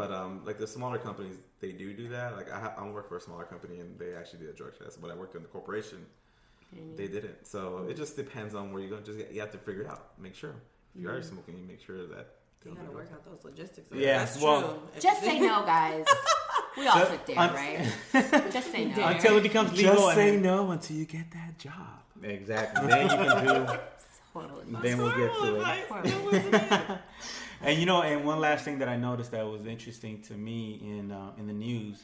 But 0.00 0.10
um, 0.12 0.42
like 0.44 0.58
the 0.58 0.66
smaller 0.66 0.98
companies, 0.98 1.36
they 1.60 1.72
do 1.72 1.92
do 1.92 2.08
that. 2.08 2.36
Like 2.36 2.50
I, 2.50 2.58
ha- 2.60 2.74
I 2.78 2.88
work 2.88 3.08
for 3.08 3.16
a 3.18 3.20
smaller 3.20 3.44
company, 3.44 3.78
and 3.80 3.98
they 3.98 4.14
actually 4.14 4.40
do 4.44 4.50
a 4.50 4.52
drug 4.52 4.72
test. 4.78 5.00
But 5.02 5.10
I 5.10 5.14
worked 5.14 5.34
in 5.36 5.42
the 5.42 5.48
corporation, 5.48 5.98
they 6.96 7.08
didn't. 7.08 7.46
So 7.46 7.86
it 7.88 7.96
just 7.96 8.16
depends 8.16 8.54
on 8.54 8.72
where 8.72 8.80
you're 8.82 8.90
going. 8.90 9.04
Just 9.04 9.32
you 9.32 9.40
have 9.40 9.52
to 9.52 9.58
figure 9.58 9.82
it 9.82 9.88
out. 9.88 10.18
Make 10.18 10.34
sure 10.34 10.54
if 10.94 11.00
you 11.00 11.08
are 11.08 11.22
smoking, 11.22 11.58
you 11.58 11.64
make 11.66 11.80
sure 11.80 12.06
that. 12.06 12.26
You 12.64 12.74
don't 12.74 12.84
gotta 12.84 12.96
work 12.96 13.10
out 13.12 13.24
those 13.24 13.44
logistics. 13.44 13.92
of 13.92 13.96
it. 13.96 14.02
Yeah, 14.02 14.18
that's 14.18 14.40
well- 14.42 14.62
true. 14.62 15.00
Just 15.00 15.22
say 15.22 15.38
no, 15.38 15.64
guys. 15.64 16.04
We 16.76 16.86
all 16.88 16.98
Just- 16.98 17.10
took 17.12 17.26
dare, 17.26 17.36
right? 17.36 17.92
Just 18.52 18.70
say 18.70 18.84
no. 18.86 19.06
Until 19.06 19.38
it 19.38 19.42
becomes 19.42 19.72
legal. 19.72 19.94
Just 19.94 20.14
say 20.14 20.36
no 20.36 20.70
until 20.72 20.96
you 20.96 21.06
get 21.06 21.30
that 21.30 21.58
job. 21.58 22.02
Exactly. 22.22 22.86
Then 22.86 23.02
you 23.04 23.16
can 23.16 23.46
do. 23.46 23.72
Horrible. 24.34 24.62
Then 24.82 24.98
we'll 24.98 25.16
get 25.16 25.32
to 25.32 25.56
it. 25.56 25.58
Advice. 25.58 26.12
It 26.12 26.24
wasn't 26.24 26.54
it. 26.54 26.98
And 27.62 27.78
you 27.80 27.86
know, 27.86 28.02
and 28.02 28.24
one 28.26 28.40
last 28.40 28.64
thing 28.66 28.78
that 28.80 28.88
I 28.88 28.96
noticed 28.96 29.30
that 29.30 29.46
was 29.46 29.64
interesting 29.64 30.20
to 30.22 30.34
me 30.34 30.78
in 30.82 31.10
uh, 31.12 31.30
in 31.38 31.46
the 31.46 31.54
news, 31.54 32.02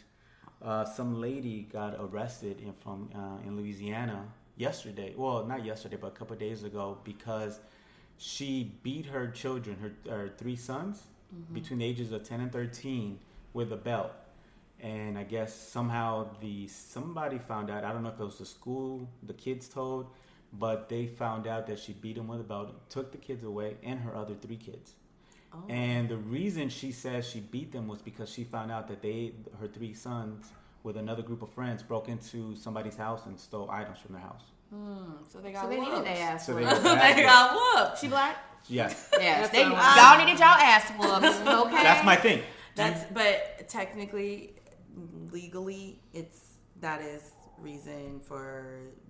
uh, 0.63 0.87
some 0.87 1.21
lady 1.21 1.69
got 1.71 1.97
arrested 2.01 2.61
in 2.61 2.73
from 2.73 3.11
uh, 3.15 3.47
in 3.47 3.57
Louisiana 3.59 4.25
yesterday. 4.57 5.15
Well, 5.17 5.45
not 5.45 5.65
yesterday, 5.65 5.97
but 6.01 6.09
a 6.09 6.11
couple 6.11 6.35
of 6.35 6.41
days 6.41 6.63
ago 6.65 6.99
because 7.05 7.61
she 8.19 8.73
beat 8.83 9.07
her 9.07 9.29
children, 9.29 9.77
her, 9.81 10.11
her 10.11 10.29
three 10.37 10.57
sons, 10.57 11.03
mm-hmm. 11.35 11.55
between 11.55 11.79
the 11.81 11.85
ages 11.85 12.13
of 12.13 12.23
ten 12.23 12.41
and 12.41 12.53
thirteen, 12.53 13.19
with 13.53 13.73
a 13.73 13.77
belt. 13.77 14.13
And 14.81 15.17
I 15.17 15.23
guess 15.23 15.55
somehow 15.55 16.29
the 16.41 16.67
somebody 16.69 17.39
found 17.39 17.71
out. 17.71 17.85
I 17.85 17.93
don't 17.93 18.03
know 18.03 18.11
if 18.11 18.21
it 18.21 18.25
was 18.25 18.39
the 18.39 18.47
school, 18.47 19.09
the 19.23 19.35
kids 19.35 19.69
told, 19.69 20.07
but 20.53 20.89
they 20.89 21.07
found 21.07 21.47
out 21.47 21.67
that 21.69 21.79
she 21.79 21.93
beat 21.93 22.17
them 22.17 22.29
with 22.29 22.41
a 22.41 22.45
belt, 22.45 22.89
took 22.91 23.13
the 23.13 23.19
kids 23.19 23.45
away, 23.45 23.77
and 23.83 24.01
her 24.01 24.17
other 24.17 24.35
three 24.35 24.57
kids. 24.57 24.95
Oh. 25.55 25.63
And 25.69 26.09
the 26.09 26.17
reason 26.17 26.69
she 26.69 26.93
says 26.93 27.29
she 27.29 27.41
beat 27.41 27.73
them 27.73 27.87
was 27.87 28.01
because 28.01 28.29
she 28.29 28.45
found 28.45 28.73
out 28.73 28.89
that 28.89 29.03
they, 29.03 29.33
her 29.61 29.69
three 29.69 29.95
sons, 29.95 30.47
with 30.83 30.97
another 30.97 31.23
group 31.23 31.43
of 31.43 31.51
friends, 31.53 31.83
broke 31.83 32.09
into 32.09 32.57
somebody's 32.57 32.97
house 32.97 33.27
and 33.27 33.39
stole 33.39 33.71
items 33.71 33.99
from 33.99 34.15
their 34.15 34.23
house. 34.23 34.43
Hmm, 34.73 35.13
so 35.31 35.39
they 35.41 35.53
got 35.53 35.63
So 35.65 35.69
they 35.69 35.79
needed 35.79 35.93
whooped. 35.93 36.05
their 36.07 36.17
ass 36.29 36.47
So 36.47 36.55
they 36.55 36.65
whooped. 36.65 36.83
got 36.83 37.15
they 37.17 37.23
got 37.23 37.55
whooped. 37.55 37.99
She 38.01 38.09
black? 38.09 38.37
Yes, 38.69 39.09
Yes. 39.21 39.51
They, 39.51 39.63
y'all 39.63 40.19
needed 40.19 40.39
y'all 40.39 40.49
ass 40.49 40.91
whooped. 40.99 41.47
Okay. 41.67 41.83
that's 41.83 42.05
my 42.05 42.17
thing. 42.17 42.43
That's 42.75 43.05
but 43.13 43.69
technically, 43.69 44.55
legally, 45.31 46.01
it's 46.15 46.41
that 46.81 47.01
is 47.03 47.33
reason 47.59 48.21
for 48.23 48.65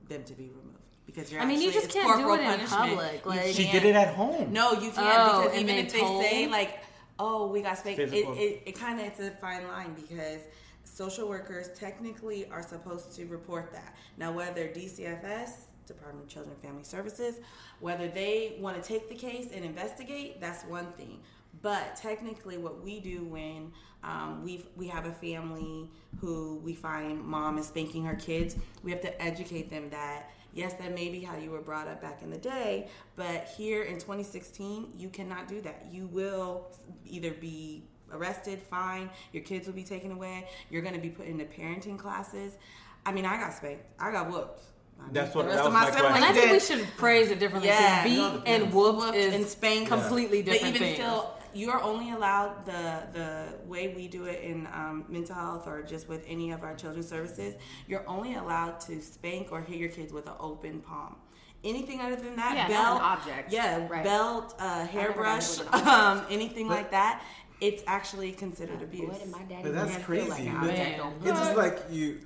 them 0.09 0.25
to 0.25 0.33
be 0.35 0.49
removed 0.49 0.79
because 1.07 1.31
you're. 1.33 1.41
I 1.41 1.45
mean, 1.47 1.61
you 1.61 1.69
actually- 1.69 1.83
just 1.83 1.93
can't 1.95 2.19
do 2.19 2.25
corporal 2.25 2.35
it 2.35 2.41
in 2.41 2.47
punishment. 2.69 2.99
public, 2.99 3.27
like- 3.27 3.55
She 3.55 3.71
did 3.71 3.85
it 3.85 3.95
at 3.95 4.15
home. 4.15 4.53
No, 4.53 4.73
you 4.73 4.91
can't 4.91 4.99
Oh, 4.99 5.43
because 5.43 5.55
even 5.61 5.67
they 5.77 5.83
if 5.83 5.93
they 5.93 6.01
say 6.01 6.47
like, 6.49 6.81
"Oh, 7.19 7.47
we 7.49 7.63
got 7.63 7.79
spanked," 7.79 8.01
it, 8.01 8.13
it, 8.13 8.63
it 8.67 8.73
kind 8.79 8.99
of 9.01 9.07
it's 9.07 9.21
a 9.21 9.31
fine 9.33 9.67
line 9.69 9.95
because 9.95 10.41
social 10.85 11.29
workers 11.29 11.71
technically 11.75 12.49
are 12.51 12.63
supposed 12.63 13.15
to 13.17 13.27
report 13.27 13.73
that. 13.73 13.97
Now, 14.19 14.33
whether 14.33 14.69
DCFS, 14.69 15.67
Department 15.87 16.25
of 16.25 16.29
Children 16.29 16.55
and 16.55 16.63
Family 16.63 16.85
Services, 16.85 17.37
whether 17.81 18.09
they 18.09 18.57
want 18.59 18.81
to 18.81 18.87
take 18.87 19.09
the 19.09 19.15
case 19.15 19.49
and 19.55 19.65
investigate, 19.65 20.41
that's 20.41 20.65
one 20.65 20.87
thing. 20.93 21.21
But 21.61 21.97
technically, 21.97 22.57
what 22.57 22.83
we 22.83 23.01
do 23.01 23.25
when 23.25 23.73
um, 24.03 24.43
we 24.43 24.65
we 24.75 24.89
have 24.89 25.07
a 25.07 25.13
family 25.13 25.89
who 26.19 26.61
we 26.65 26.75
find 26.75 27.23
mom 27.23 27.59
is 27.59 27.67
spanking 27.67 28.05
her 28.05 28.17
kids, 28.17 28.57
we 28.83 28.91
have 28.91 29.01
to 29.03 29.23
educate 29.23 29.71
them 29.71 29.91
that 29.91 30.31
yes, 30.55 30.75
that 30.75 30.95
may 30.95 31.09
be 31.09 31.21
how 31.21 31.37
you 31.37 31.51
were 31.51 31.61
brought 31.61 31.89
up 31.89 32.01
back 32.01 32.23
in 32.23 32.31
the 32.31 32.39
day, 32.39 32.89
but 33.17 33.49
here 33.57 33.83
in 33.85 33.95
2016, 33.95 34.93
you 34.97 35.09
cannot 35.09 35.49
do 35.49 35.61
that. 35.63 35.87
You 35.91 36.07
will 36.07 36.67
either 37.07 37.33
be 37.33 37.85
arrested, 38.13 38.61
fined, 38.63 39.11
your 39.33 39.43
kids 39.43 39.67
will 39.67 39.75
be 39.75 39.85
taken 39.85 40.13
away, 40.13 40.49
you're 40.71 40.83
going 40.83 40.95
to 40.95 41.01
be 41.01 41.11
put 41.11 41.27
into 41.27 41.45
parenting 41.45 41.99
classes. 41.99 42.57
I 43.05 43.13
mean, 43.13 43.25
I 43.25 43.39
got 43.39 43.53
spanked, 43.55 43.85
I 43.99 44.11
got 44.13 44.31
whooped. 44.31 44.63
I 45.01 45.05
That's 45.11 45.35
what- 45.35 45.47
the 45.47 45.49
that 45.51 45.57
rest 45.57 45.67
of 45.67 45.73
was 45.73 45.83
my 45.83 45.91
my 45.91 45.91
siblings 45.97 46.17
And 46.17 46.25
I 46.25 46.33
think 46.33 46.53
we 46.53 46.61
should 46.61 46.87
phrase 46.97 47.31
it 47.31 47.39
differently. 47.41 47.71
'cause 47.71 47.81
Yeah, 47.81 48.05
beat 48.05 48.17
no, 48.19 48.27
and 48.35 48.45
depends. 48.45 48.75
whooped 48.75 48.99
Whooped 48.99 49.15
is 49.17 49.35
and 49.35 49.47
spanked. 49.47 49.89
completely 49.91 50.43
But 50.43 50.53
different 50.53 50.77
even 50.77 50.87
things. 50.89 50.99
still, 50.99 51.31
you're 51.55 51.83
only 51.83 52.13
allowed 52.13 52.65
the 52.65 53.03
the 53.13 53.47
way 53.67 53.93
we 53.97 54.07
do 54.09 54.25
it 54.27 54.43
in 54.43 54.67
um, 54.69 55.05
mental 55.09 55.35
health 55.35 55.67
or 55.67 55.83
just 55.83 56.09
with 56.09 56.25
any 56.29 56.53
of 56.53 56.63
our 56.63 56.75
children's 56.77 57.09
services. 57.09 57.55
You're 57.89 58.05
only 58.09 58.37
allowed 58.37 58.79
to 58.83 59.01
spank 59.03 59.49
or 59.51 59.61
hit 59.61 59.79
your 59.79 59.89
kids 59.89 60.13
with 60.13 60.27
an 60.29 60.35
open 60.39 60.81
palm. 60.81 61.17
Anything 61.65 62.01
other 62.01 62.17
than 62.17 62.35
that, 62.37 62.55
Yeah, 62.57 62.63
not 62.63 62.69
belt, 62.69 62.97
an 62.99 63.03
object. 63.05 63.53
yeah, 63.53 63.87
Right. 63.89 64.03
belt, 64.03 64.55
uh, 64.59 64.85
hairbrush, 64.87 65.59
hit 65.59 65.67
with 65.73 65.75
an 65.83 65.89
um, 66.19 66.27
anything 66.29 66.69
like 66.69 66.91
that, 66.91 67.23
it's 67.63 67.83
actually 67.87 68.33
considered 68.33 68.83
abuse. 68.83 69.19
Boy, 69.19 69.27
my 69.31 69.43
daddy 69.45 69.63
But 69.63 69.75
that's 69.75 69.91
make 69.91 70.09
me 70.09 70.17
feel 70.17 70.29
like 70.29 70.39
crazy. 70.39 70.51
But- 70.51 70.67
Man. 70.67 71.13
It's 71.23 71.39
just 71.39 71.57
like 71.57 71.79
you. 71.91 72.21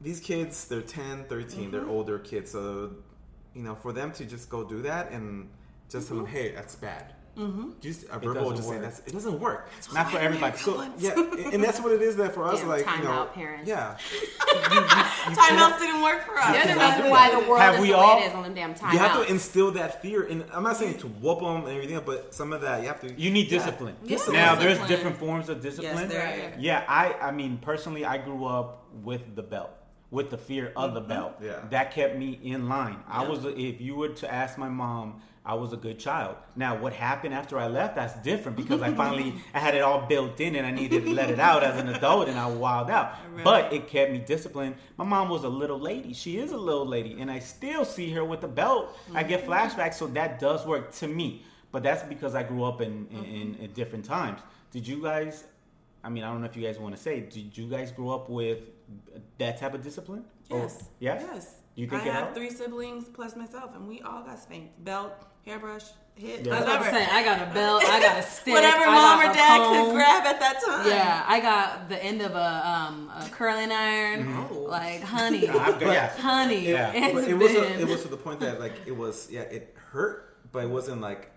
These 0.00 0.20
kids, 0.20 0.68
they're 0.68 0.80
10, 0.80 1.24
13, 1.24 1.70
they're 1.72 1.80
mm-hmm. 1.80 1.90
older 1.90 2.20
kids, 2.20 2.52
so 2.52 2.92
you 3.52 3.62
know, 3.62 3.74
for 3.74 3.92
them 3.92 4.12
to 4.12 4.24
just 4.24 4.48
go 4.48 4.62
do 4.62 4.80
that 4.82 5.10
and 5.10 5.48
just 5.90 6.06
tell 6.08 6.18
them, 6.18 6.26
mm-hmm. 6.26 6.36
"Hey, 6.36 6.52
that's 6.52 6.76
bad." 6.76 7.14
Mm-hmm. 7.38 7.70
Just 7.80 8.04
a 8.10 8.18
verbal, 8.18 8.50
doesn't 8.50 8.56
just 8.56 8.68
saying 8.68 8.82
that's 8.82 8.98
it 9.06 9.12
doesn't 9.12 9.38
work. 9.38 9.68
It's 9.78 9.92
Not 9.92 10.10
for 10.10 10.18
everybody. 10.18 10.56
So 10.58 10.82
yeah, 10.98 11.12
and 11.52 11.62
that's 11.62 11.80
what 11.80 11.92
it 11.92 12.02
is. 12.02 12.16
That 12.16 12.34
for 12.34 12.44
us, 12.44 12.58
Damn 12.60 12.68
like 12.68 12.80
you 12.80 13.04
know, 13.04 13.10
timeout 13.10 13.32
parents. 13.32 13.68
yeah, 13.68 13.96
Timeouts 14.78 15.78
didn't 15.78 16.02
work 16.02 16.24
for 16.26 16.38
us. 16.38 16.52
They're 16.52 16.64
the 16.66 16.72
Exactly. 16.72 17.02
reason 17.04 17.10
why 17.10 17.30
the 17.30 17.48
world 17.48 17.60
Have 17.62 17.74
is 17.76 17.80
we 17.80 17.88
the 17.88 17.96
all- 17.96 18.16
way 18.16 18.22
it 18.24 18.28
is 18.28 18.34
on 18.34 18.42
them 18.42 18.54
damn 18.54 18.74
timeouts. 18.74 18.92
you 18.92 18.98
have 18.98 19.24
to 19.24 19.30
instill 19.30 19.70
that 19.72 20.02
fear. 20.02 20.24
And 20.24 20.44
I'm 20.52 20.62
not 20.62 20.76
saying 20.76 20.98
to 20.98 21.06
whoop 21.06 21.40
them 21.40 21.64
and 21.66 21.68
everything, 21.68 22.00
but 22.04 22.34
some 22.34 22.52
of 22.52 22.60
that 22.62 22.82
you 22.82 22.88
have 22.88 23.00
to. 23.00 23.12
You 23.12 23.30
need 23.30 23.48
discipline. 23.48 23.96
Discipline. 24.06 24.36
Now, 24.36 24.54
there's 24.54 24.78
different 24.88 25.16
forms 25.16 25.48
of 25.48 25.60
discipline. 25.62 25.94
Yes, 25.96 26.10
there 26.10 26.52
is. 26.56 26.62
Yeah, 26.62 26.84
I 26.88 27.12
I 27.28 27.30
mean 27.30 27.58
personally 27.58 28.04
I 28.04 28.18
grew 28.18 28.44
up 28.44 28.84
with 29.02 29.36
the 29.36 29.42
belt. 29.42 29.70
With 30.10 30.30
the 30.30 30.38
fear 30.38 30.72
of 30.74 30.94
the 30.94 31.02
belt. 31.02 31.34
Yeah. 31.42 31.60
That 31.68 31.92
kept 31.92 32.16
me 32.16 32.38
in 32.42 32.68
line. 32.68 32.98
I 33.06 33.28
was 33.28 33.44
if 33.44 33.80
you 33.80 33.94
were 33.94 34.08
to 34.08 34.32
ask 34.32 34.56
my 34.56 34.70
mom, 34.70 35.20
I 35.44 35.54
was 35.54 35.72
a 35.72 35.76
good 35.76 35.98
child. 35.98 36.36
Now 36.56 36.76
what 36.76 36.92
happened 36.92 37.34
after 37.34 37.58
I 37.58 37.68
left, 37.68 37.96
that's 37.96 38.14
different 38.22 38.56
because 38.56 38.82
I 38.82 38.92
finally 38.92 39.34
I 39.54 39.58
had 39.66 39.74
it 39.74 39.80
all 39.80 40.06
built 40.06 40.40
in 40.40 40.56
and 40.56 40.66
I 40.66 40.70
needed 40.70 41.04
to 41.04 41.10
let 41.12 41.30
it 41.30 41.40
out 41.40 41.64
as 41.64 41.80
an 41.80 41.88
adult 41.88 42.28
and 42.28 42.38
I 42.38 42.46
wild 42.46 42.90
out. 42.90 43.14
Right. 43.38 43.44
But 43.44 43.72
it 43.72 43.86
kept 43.86 44.10
me 44.10 44.18
disciplined. 44.18 44.74
My 44.96 45.04
mom 45.04 45.28
was 45.28 45.44
a 45.44 45.48
little 45.48 45.78
lady. 45.78 46.12
She 46.12 46.38
is 46.38 46.50
a 46.50 46.56
little 46.56 46.86
lady 46.86 47.20
and 47.20 47.30
I 47.30 47.38
still 47.38 47.84
see 47.84 48.10
her 48.12 48.24
with 48.24 48.40
the 48.40 48.48
belt. 48.48 48.98
I 49.14 49.22
get 49.22 49.42
mm-hmm. 49.42 49.52
flashbacks 49.52 49.94
so 49.94 50.08
that 50.08 50.40
does 50.40 50.66
work 50.66 50.92
to 50.94 51.06
me. 51.06 51.44
But 51.70 51.84
that's 51.84 52.02
because 52.02 52.34
I 52.34 52.42
grew 52.42 52.64
up 52.64 52.80
in, 52.80 53.06
in, 53.10 53.16
mm-hmm. 53.16 53.24
in, 53.24 53.54
in 53.56 53.72
different 53.74 54.04
times. 54.04 54.40
Did 54.72 54.88
you 54.88 55.00
guys 55.02 55.44
I 56.02 56.10
mean, 56.10 56.24
I 56.24 56.30
don't 56.30 56.40
know 56.40 56.46
if 56.46 56.56
you 56.56 56.62
guys 56.62 56.78
want 56.78 56.96
to 56.96 57.00
say. 57.00 57.20
Did 57.20 57.56
you 57.56 57.66
guys 57.66 57.92
grow 57.92 58.10
up 58.10 58.28
with 58.28 58.60
that 59.38 59.58
type 59.58 59.74
of 59.74 59.82
discipline? 59.82 60.24
Or- 60.50 60.60
Yes. 60.60 60.88
yes. 61.00 61.54
Yes. 61.78 61.84
You 61.84 61.90
think 61.90 62.02
I 62.02 62.06
it 62.06 62.12
have 62.12 62.22
helped? 62.24 62.36
three 62.36 62.50
siblings 62.50 63.04
plus 63.08 63.36
myself, 63.36 63.70
and 63.76 63.86
we 63.88 64.00
all 64.02 64.22
got 64.24 64.38
spanked. 64.42 64.82
Belt, 64.84 65.12
hairbrush, 65.46 65.84
hit, 66.16 66.44
Yeah. 66.44 66.54
I 66.54 66.56
was 66.56 66.64
about 66.64 66.72
to 66.78 66.78
whatever. 66.90 66.96
say, 67.04 67.06
I 67.12 67.22
got 67.24 67.48
a 67.48 67.54
belt, 67.54 67.84
I 67.84 68.00
got 68.00 68.18
a 68.18 68.22
stick, 68.36 68.54
Whatever 68.54 68.86
mom 68.86 69.20
or 69.20 69.32
dad 69.32 69.58
comb. 69.58 69.86
could 69.86 69.94
grab 69.94 70.26
at 70.26 70.40
that 70.40 70.56
time. 70.66 70.86
Yeah, 70.88 71.24
I 71.28 71.38
got 71.40 71.88
the 71.88 72.02
end 72.02 72.20
of 72.22 72.32
a, 72.32 72.68
um, 72.68 73.10
a 73.14 73.28
curling 73.30 73.70
iron, 73.70 74.26
Mhm. 74.26 74.68
like 74.68 75.02
honey, 75.02 75.48
I've 75.66 75.80
yeah. 75.80 76.08
honey. 76.18 76.68
Yeah. 76.68 76.90
It's 76.92 77.14
but 77.14 77.24
it 77.28 77.34
was 77.38 77.52
a, 77.54 77.80
it 77.80 77.86
was 77.88 78.02
to 78.02 78.08
the 78.08 78.16
point 78.16 78.40
that 78.40 78.58
like 78.58 78.74
it 78.86 78.96
was 78.96 79.28
yeah 79.30 79.42
it 79.42 79.76
hurt, 79.92 80.34
but 80.50 80.64
it 80.64 80.70
wasn't 80.70 81.00
like 81.00 81.30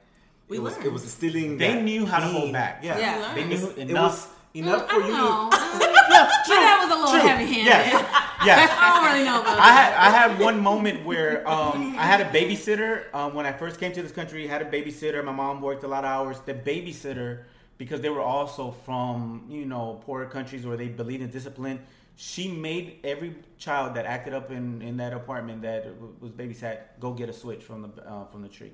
We 0.50 0.58
it 0.58 0.62
was 0.64 0.76
it 0.80 0.92
was 0.92 1.04
instilling. 1.04 1.60
They 1.60 1.76
that 1.76 1.84
knew 1.84 2.08
how 2.08 2.20
to 2.20 2.26
hold 2.26 2.52
back. 2.52 2.82
Yeah, 2.84 2.98
Yeah. 2.98 3.34
They 3.36 3.46
knew 3.46 3.56
It's- 3.62 3.78
it 3.78 3.90
enough. 3.92 4.12
was 4.12 4.28
enough 4.56 4.84
I 4.90 4.94
for 4.96 5.00
don't 5.02 5.08
you. 5.10 5.14
know. 5.14 5.50
to 5.52 6.50
My 6.50 6.56
dad 6.66 6.78
was 6.84 6.92
a 6.98 7.00
little 7.00 7.22
heavy-handed. 7.30 7.66
Yes. 7.66 8.28
Yes. 8.46 8.70
I 8.80 8.90
don't 8.96 9.12
really 9.14 9.26
know 9.26 9.42
about 9.42 9.60
I 9.60 9.72
had 9.72 9.92
that. 9.94 10.00
I 10.00 10.10
had 10.30 10.40
one 10.40 10.60
moment 10.62 11.06
where 11.06 11.48
um, 11.48 11.96
I 11.98 12.04
had 12.06 12.22
a 12.22 12.26
babysitter 12.26 13.14
um, 13.14 13.34
when 13.34 13.46
I 13.46 13.52
first 13.54 13.80
came 13.80 13.92
to 13.94 14.02
this 14.02 14.12
country. 14.12 14.48
Had 14.48 14.62
a 14.62 14.66
babysitter. 14.66 15.24
My 15.24 15.32
mom 15.32 15.62
worked 15.62 15.84
a 15.84 15.88
lot 15.88 16.04
of 16.06 16.10
hours. 16.10 16.40
The 16.46 16.54
babysitter, 16.54 17.44
because 17.78 18.02
they 18.02 18.10
were 18.10 18.22
also 18.22 18.72
from 18.86 19.46
you 19.50 19.66
know 19.66 20.02
poorer 20.06 20.26
countries 20.26 20.66
where 20.66 20.78
they 20.78 20.88
believe 20.88 21.22
in 21.22 21.30
discipline. 21.30 21.80
She 22.18 22.50
made 22.52 23.00
every 23.04 23.36
child 23.58 23.96
that 23.96 24.06
acted 24.06 24.34
up 24.34 24.52
in, 24.52 24.82
in 24.82 24.98
that 24.98 25.14
apartment 25.14 25.62
that 25.64 25.86
w- 25.86 26.14
was 26.20 26.32
babysat 26.32 27.00
go 27.00 27.14
get 27.14 27.30
a 27.30 27.34
switch 27.34 27.64
from 27.64 27.82
the 27.84 27.90
uh, 28.08 28.26
from 28.26 28.42
the 28.44 28.50
tree, 28.50 28.72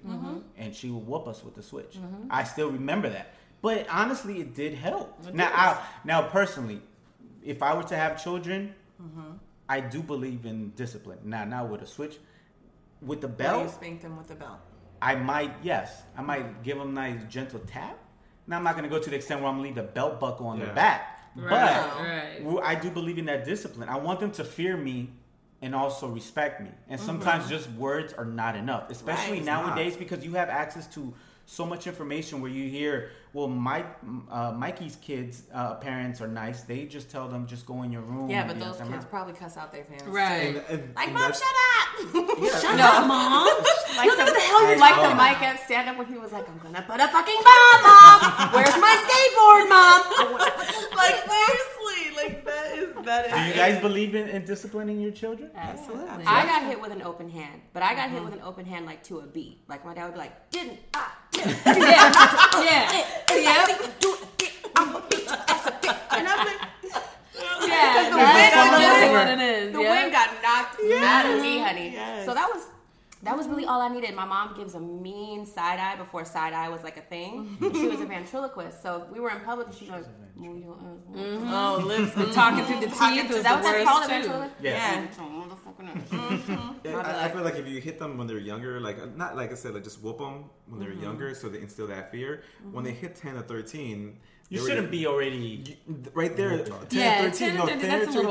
and 0.58 0.76
she 0.76 0.90
would 0.90 1.06
whoop 1.08 1.28
us 1.28 1.44
with 1.44 1.56
the 1.56 1.64
switch. 1.64 1.98
I 2.30 2.44
still 2.44 2.70
remember 2.72 3.10
that. 3.10 3.34
But 3.62 3.88
honestly, 3.90 4.40
it 4.42 4.54
did 4.54 4.74
help. 4.74 5.18
now, 5.34 5.50
I, 5.54 5.82
now 6.04 6.22
personally, 6.24 6.82
if 7.44 7.62
I 7.64 7.74
were 7.74 7.84
to 7.84 7.96
have 7.96 8.22
children, 8.22 8.74
I 9.70 9.80
do 9.80 10.02
believe 10.02 10.46
in 10.46 10.72
discipline. 10.72 11.20
Now, 11.24 11.46
now 11.46 11.66
with 11.66 11.82
a 11.82 11.88
switch, 11.88 12.18
with 13.02 13.22
the 13.22 13.28
Belt. 13.28 13.60
You 13.60 13.64
belt, 13.66 13.76
spanked 13.76 14.02
them 14.02 14.18
with 14.18 14.28
the 14.28 14.36
belt. 14.36 14.60
I 15.02 15.16
might 15.16 15.52
yes, 15.62 16.02
I 16.18 16.22
might 16.22 16.64
give 16.64 16.78
them 16.80 16.90
a 16.90 16.92
nice 16.92 17.24
gentle 17.30 17.60
tap. 17.60 17.98
Now 18.48 18.58
I'm 18.58 18.64
not 18.64 18.76
gonna 18.76 18.88
go 18.88 19.00
to 19.00 19.10
the 19.10 19.16
extent 19.16 19.42
where 19.42 19.50
I'm 19.50 19.56
gonna 19.58 19.68
leave 19.68 19.76
the 19.76 19.84
belt 19.84 20.20
buckle 20.20 20.48
on 20.48 20.58
Yeah. 20.58 20.66
their 20.66 20.74
back, 20.74 21.20
Right, 21.36 21.50
but 21.50 22.04
right. 22.04 22.40
w- 22.40 22.62
I 22.64 22.76
do 22.76 22.90
believe 22.90 23.18
in 23.18 23.26
that 23.26 23.46
discipline. 23.46 23.90
I 23.90 23.98
want 23.98 24.20
them 24.20 24.32
to 24.32 24.44
fear 24.44 24.76
me 24.76 25.12
and 25.62 25.76
also 25.76 26.08
respect 26.08 26.62
me. 26.62 26.70
And 26.88 27.00
sometimes 27.00 27.44
mm-hmm. 27.44 27.54
just 27.54 27.70
words 27.72 28.14
are 28.14 28.26
not 28.26 28.56
enough, 28.56 28.90
especially 28.90 29.38
Right. 29.38 29.46
nowadays 29.46 29.96
because 29.96 30.24
you 30.26 30.34
have 30.34 30.50
access 30.50 30.88
to 30.96 31.14
so 31.50 31.66
much 31.66 31.88
information 31.88 32.42
where 32.42 32.52
you 32.52 32.70
hear, 32.70 33.10
well, 33.32 33.48
Mike, 33.48 33.88
uh, 34.30 34.52
Mikey's 34.52 34.98
kids' 34.98 35.44
uh, 35.54 35.76
parents 35.76 36.20
are 36.20 36.28
nice. 36.28 36.64
They 36.64 36.84
just 36.84 37.10
tell 37.10 37.30
them 37.30 37.48
just 37.48 37.66
go 37.66 37.84
in 37.84 37.92
your 37.92 38.02
room. 38.02 38.30
Yeah, 38.30 38.46
but 38.46 38.60
those 38.60 38.76
camera." 38.76 38.96
kids 38.96 39.06
probably 39.06 39.34
cuss 39.34 39.56
out 39.56 39.72
their 39.72 39.86
parents. 39.86 40.08
Right. 40.08 40.58
And, 40.58 40.58
and, 40.70 40.96
Like, 40.96 41.06
and 41.08 41.14
mom, 41.14 41.32
shut 41.32 41.42
up. 41.42 42.38
Yeah, 42.44 42.60
Shut 42.60 42.72
and- 42.72 42.82
up, 42.82 43.08
mom. 43.08 43.48
Like 43.98 44.12
the, 44.12 44.26
the 44.26 44.40
hell 44.40 44.68
you're 44.70 44.78
like 44.78 44.94
the 44.96 45.02
about. 45.06 45.18
Mike 45.18 45.42
Epps 45.42 45.64
stand 45.64 45.90
up 45.90 45.98
when 45.98 46.06
he 46.06 46.20
was 46.20 46.32
like, 46.32 46.48
"I'm 46.48 46.60
gonna 46.60 46.84
put 46.84 47.00
a 47.00 47.08
fucking 47.08 47.42
bomb, 47.44 47.82
mom. 47.82 48.20
Where's 48.54 48.78
my 48.78 48.94
skateboard, 49.02 49.68
mom?" 49.74 50.38
like 50.96 51.16
seriously, 51.26 52.16
like 52.16 52.46
that 52.46 52.78
is 52.78 53.06
that 53.06 53.26
is. 53.26 53.34
Do 53.34 53.40
you 53.48 53.54
guys 53.56 53.82
believe 53.82 54.14
in, 54.14 54.28
in 54.30 54.46
disciplining 54.46 55.02
your 55.02 55.10
children? 55.12 55.50
Absolutely. 55.56 56.26
I 56.28 56.46
got 56.46 56.68
hit 56.68 56.80
with 56.80 56.92
an 56.92 57.02
open 57.02 57.28
hand, 57.28 57.60
but 57.74 57.82
I 57.82 57.96
got 57.96 58.12
hit 58.12 58.24
with 58.24 58.34
an 58.34 58.42
open 58.44 58.66
hand 58.66 58.86
like 58.86 59.02
to 59.06 59.18
a 59.22 59.26
beat. 59.26 59.62
Like 59.68 59.84
my 59.84 59.96
dad 59.96 60.06
would 60.06 60.14
be 60.14 60.20
like, 60.20 60.52
"Didn't 60.52 60.78
ah 60.94 61.17
yeah, 61.38 62.62
yeah, 62.62 63.68
yep, 63.68 64.00
Do 64.00 64.14
it. 64.40 64.52
I'm 64.76 64.92
gonna 64.94 65.06
beat 65.10 65.24
your 65.26 65.34
ass. 65.34 65.72
And 66.12 66.28
I'm 66.28 66.48
like, 66.48 66.62
yeah. 67.68 68.10
the 68.10 68.18
wind 68.18 68.82
just 68.82 69.02
just- 69.02 69.12
what 69.12 69.28
it 69.28 69.40
is. 69.40 69.74
the 69.74 69.82
yeah. 69.82 70.02
wind 70.02 70.12
got 70.12 70.30
knocked 70.42 70.94
out 71.04 71.26
of 71.26 71.42
me, 71.42 71.60
honey. 71.60 71.92
Yes. 71.94 72.26
So 72.26 72.34
that 72.34 72.50
was 72.54 72.66
that 73.24 73.36
was 73.36 73.48
really 73.48 73.66
all 73.66 73.82
I 73.82 73.90
needed. 73.90 74.14
My 74.16 74.26
mom 74.26 74.56
gives 74.56 74.76
a 74.76 74.80
mean 74.80 75.46
side 75.46 75.80
eye 75.80 75.96
before 75.98 76.24
side 76.24 76.54
eye 76.54 76.70
was 76.70 76.84
like 76.84 76.98
a 76.98 77.02
thing. 77.02 77.58
she 77.74 77.88
was 77.88 78.00
a 78.00 78.06
ventriloquist, 78.06 78.82
so 78.82 79.08
we 79.12 79.20
were 79.20 79.32
in 79.32 79.40
public 79.42 79.68
and 79.68 79.76
she 79.76 79.88
goes, 79.88 80.06
"Move 80.36 80.64
your 80.64 80.76
ass." 80.76 81.16
Oh, 81.16 81.84
lips. 81.86 82.14
The 82.14 82.32
talking 82.32 82.64
through 82.66 82.80
the 82.82 82.88
teeth 82.88 83.28
was 83.28 83.38
Is 83.38 83.44
that 83.44 83.62
the 83.62 83.64
what 83.64 83.74
that's 83.74 83.90
called? 83.90 84.04
A 84.04 84.08
too. 84.08 84.14
ventriloquist? 84.14 84.56
Yeah. 84.62 85.02
Yeah. 85.02 85.08
Mm-hmm. 85.80 86.74
Yeah, 86.84 86.98
I, 86.98 87.26
I 87.26 87.30
feel 87.30 87.42
like 87.44 87.56
if 87.56 87.68
you 87.68 87.80
hit 87.82 88.00
them 88.00 88.18
when 88.18 88.28
they're 88.28 88.38
younger, 88.40 88.80
like 88.80 88.98
uh, 89.00 89.08
not 89.16 89.36
like 89.36 89.52
I 89.52 89.56
said, 89.56 89.74
like 89.74 89.84
just 89.84 90.02
whoop 90.02 90.18
them 90.20 90.46
when 90.68 90.80
they're 90.80 90.92
mm-hmm. 90.92 91.04
younger, 91.04 91.36
so 91.36 91.50
they 91.50 91.60
instill 91.62 91.88
that 91.88 92.12
fear. 92.12 92.44
When 92.72 92.84
they 92.84 92.92
mm-hmm. 92.92 93.02
hit 93.02 93.16
ten 93.16 93.36
or 93.38 93.42
thirteen, 93.42 94.20
You 94.50 94.60
shouldn't 94.60 94.80
already- 94.80 94.98
be 94.98 95.08
already. 95.08 95.78
right 96.14 96.36
there. 96.36 96.58
10 96.64 96.74
Yeah, 96.92 97.26
or 97.26 97.32
13, 97.32 97.48
10 97.50 97.56
no, 97.58 97.64
or 97.64 97.68
10 97.68 97.80
13, 97.80 97.86
or 97.86 98.00
that's 98.00 98.16
a 98.16 98.22
13, 98.24 98.28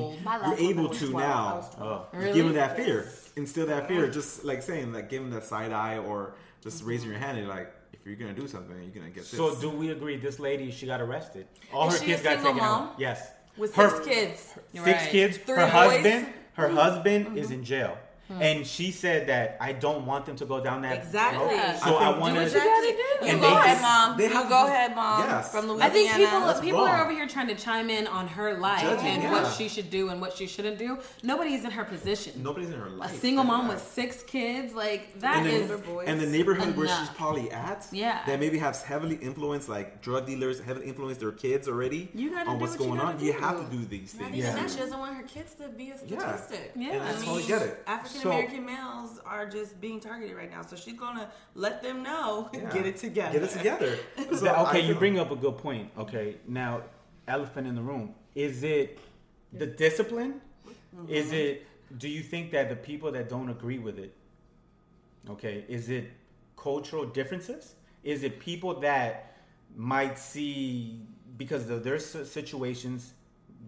old. 0.00 0.18
You're 0.58 0.70
able 0.70 0.88
to 0.88 1.06
12. 1.10 1.78
Now 1.78 1.84
Oh. 1.84 2.06
Really? 2.12 2.32
give 2.34 2.44
them 2.46 2.54
that 2.54 2.76
fear, 2.76 3.08
instill 3.36 3.66
that 3.66 3.86
fear, 3.88 4.08
just 4.10 4.44
like 4.44 4.62
saying, 4.62 4.92
like 4.92 5.08
give 5.08 5.22
them 5.22 5.30
that 5.30 5.44
side 5.44 5.72
eye 5.72 5.98
or 5.98 6.34
just 6.60 6.78
Mm-hmm. 6.80 6.88
raising 6.88 7.10
your 7.10 7.18
hand 7.20 7.38
and 7.38 7.48
like, 7.48 7.72
if 7.92 8.06
you're 8.06 8.16
gonna 8.16 8.32
do 8.34 8.48
something, 8.48 8.74
you're 8.82 8.90
gonna 8.98 9.08
get 9.10 9.24
this. 9.24 9.28
So 9.30 9.54
do 9.60 9.70
we 9.70 9.90
agree? 9.90 10.16
This 10.16 10.38
lady, 10.40 10.70
she 10.70 10.86
got 10.86 11.00
arrested. 11.00 11.46
All 11.72 11.88
Is 11.88 11.94
her 12.00 12.04
she 12.04 12.12
a 12.12 12.14
kids 12.14 12.22
got 12.22 12.32
single 12.34 12.52
taken 12.54 12.66
mom? 12.66 12.82
out. 12.88 12.94
Yes, 12.98 13.30
With 13.56 13.74
Her- 13.74 13.90
six 13.90 14.06
kids. 14.06 14.40
six 14.72 14.86
Right. 14.86 15.10
kids. 15.10 15.36
Three 15.38 15.54
her 15.56 15.62
boys. 15.66 15.72
husband, 15.72 16.26
her 16.60 16.68
Mm-hmm. 16.68 16.76
husband 16.76 17.38
is 17.38 17.50
in 17.50 17.64
jail, 17.64 17.96
Hmm. 18.30 18.40
and 18.42 18.64
she 18.66 18.92
said 18.92 19.26
that 19.26 19.56
I 19.60 19.72
don't 19.72 20.06
want 20.06 20.24
them 20.26 20.36
to 20.36 20.44
go 20.44 20.62
down 20.62 20.82
that 20.82 20.98
Exactly. 20.98 21.46
road. 21.46 21.50
Yeah. 21.52 21.76
So 21.78 21.96
I 21.96 22.10
I, 22.10 22.18
want 22.18 22.36
to. 22.36 22.44
you 22.44 22.50
gotta 22.50 22.86
do. 22.86 23.26
You 23.26 23.32
And 23.32 23.40
go 23.40 23.50
they 23.50 23.56
ahead, 23.56 23.82
mom. 23.82 24.16
they 24.18 24.24
you 24.28 24.48
go 24.48 24.66
ahead, 24.66 24.94
mom. 24.94 25.20
Yes. 25.24 25.50
From 25.50 25.82
I 25.82 25.88
think 25.88 26.12
people 26.12 26.40
That's 26.40 26.60
people 26.60 26.80
are 26.80 27.02
over 27.02 27.10
here 27.10 27.26
trying 27.26 27.48
to 27.48 27.56
chime 27.56 27.90
in 27.90 28.06
on 28.06 28.28
her 28.28 28.54
life 28.54 28.82
Judging, 28.82 29.06
and 29.06 29.22
yeah. 29.24 29.32
what 29.32 29.52
she 29.54 29.68
should 29.68 29.90
do 29.90 30.10
and 30.10 30.20
what 30.20 30.36
she 30.36 30.46
shouldn't 30.46 30.78
do. 30.78 30.98
Nobody's 31.24 31.64
in 31.64 31.72
her 31.72 31.84
position. 31.84 32.40
Nobody's 32.40 32.68
in 32.70 32.78
her 32.78 32.88
life. 32.90 33.12
A 33.12 33.18
single 33.18 33.42
mom 33.42 33.66
Yeah. 33.66 33.74
with 33.74 33.82
six 33.82 34.22
kids, 34.22 34.74
like 34.74 35.18
that 35.20 35.38
and, 35.38 35.46
is. 35.48 35.68
the, 35.68 35.78
boys. 35.78 36.06
and 36.06 36.20
the 36.20 36.26
neighborhood 36.26 36.76
where 36.76 36.86
enough. 36.86 37.00
she's 37.08 37.16
probably 37.16 37.50
at, 37.50 37.86
Yeah. 37.90 38.20
that 38.26 38.38
maybe 38.38 38.58
has 38.58 38.82
heavily 38.82 39.16
influenced, 39.16 39.68
like 39.68 40.02
drug 40.02 40.26
dealers, 40.26 40.60
heavily 40.60 40.86
influenced 40.86 41.20
their 41.20 41.32
kids 41.32 41.66
already 41.66 42.08
You 42.14 42.30
gotta 42.30 42.48
on 42.48 42.58
do 42.58 42.60
what's 42.60 42.78
what 42.78 42.86
going 42.86 43.00
gotta 43.00 43.16
on. 43.18 43.24
You 43.24 43.32
have 43.32 43.58
to 43.68 43.76
do 43.76 43.84
these 43.84 44.12
things. 44.12 44.36
even 44.36 44.38
Yeah. 44.56 44.66
She 44.68 44.78
doesn't 44.78 44.98
want 44.98 45.16
her 45.16 45.24
kids 45.24 45.54
to 45.54 45.68
be 45.68 45.90
a 45.90 45.98
statistic. 45.98 46.72
Yeah. 46.76 46.92
And 46.92 47.02
I 47.02 47.10
I 47.10 47.12
totally 47.14 47.42
get 47.44 47.62
it. 47.62 47.82
African 47.86 48.19
So- 48.22 48.30
American 48.30 48.66
males 48.66 49.20
are 49.24 49.48
just 49.48 49.80
being 49.80 50.00
targeted 50.00 50.36
right 50.36 50.50
now, 50.50 50.62
so 50.62 50.76
she's 50.76 50.98
gonna 50.98 51.30
let 51.54 51.82
them 51.82 52.02
know. 52.02 52.50
Yeah. 52.54 52.70
Get 52.72 52.86
it 52.86 52.96
together. 52.96 53.32
Get 53.38 53.42
it 53.48 53.50
together. 53.50 53.98
So 54.30 54.44
That- 54.44 54.58
okay, 54.68 54.80
you 54.80 54.94
bring 54.94 55.18
up 55.18 55.30
a 55.30 55.36
good 55.36 55.58
point. 55.58 55.90
Okay, 55.98 56.36
now 56.46 56.82
elephant 57.28 57.66
in 57.66 57.74
the 57.74 57.82
room. 57.82 58.14
Is 58.34 58.62
it 58.62 58.98
the 59.52 59.66
discipline? 59.66 60.40
Mm-hmm. 60.66 61.12
Is 61.12 61.32
it? 61.32 61.66
Do 61.98 62.08
you 62.08 62.22
think 62.22 62.52
that 62.52 62.68
the 62.68 62.76
people 62.76 63.10
that 63.12 63.28
don't 63.28 63.48
agree 63.50 63.78
with 63.78 63.98
it? 63.98 64.14
Okay, 65.28 65.64
is 65.68 65.88
it 65.90 66.10
cultural 66.56 67.04
differences? 67.04 67.74
Is 68.04 68.22
it 68.22 68.38
people 68.38 68.80
that 68.80 69.34
might 69.76 70.18
see 70.18 71.02
because 71.36 71.68
of 71.70 71.82
their 71.84 71.98
situations? 71.98 73.12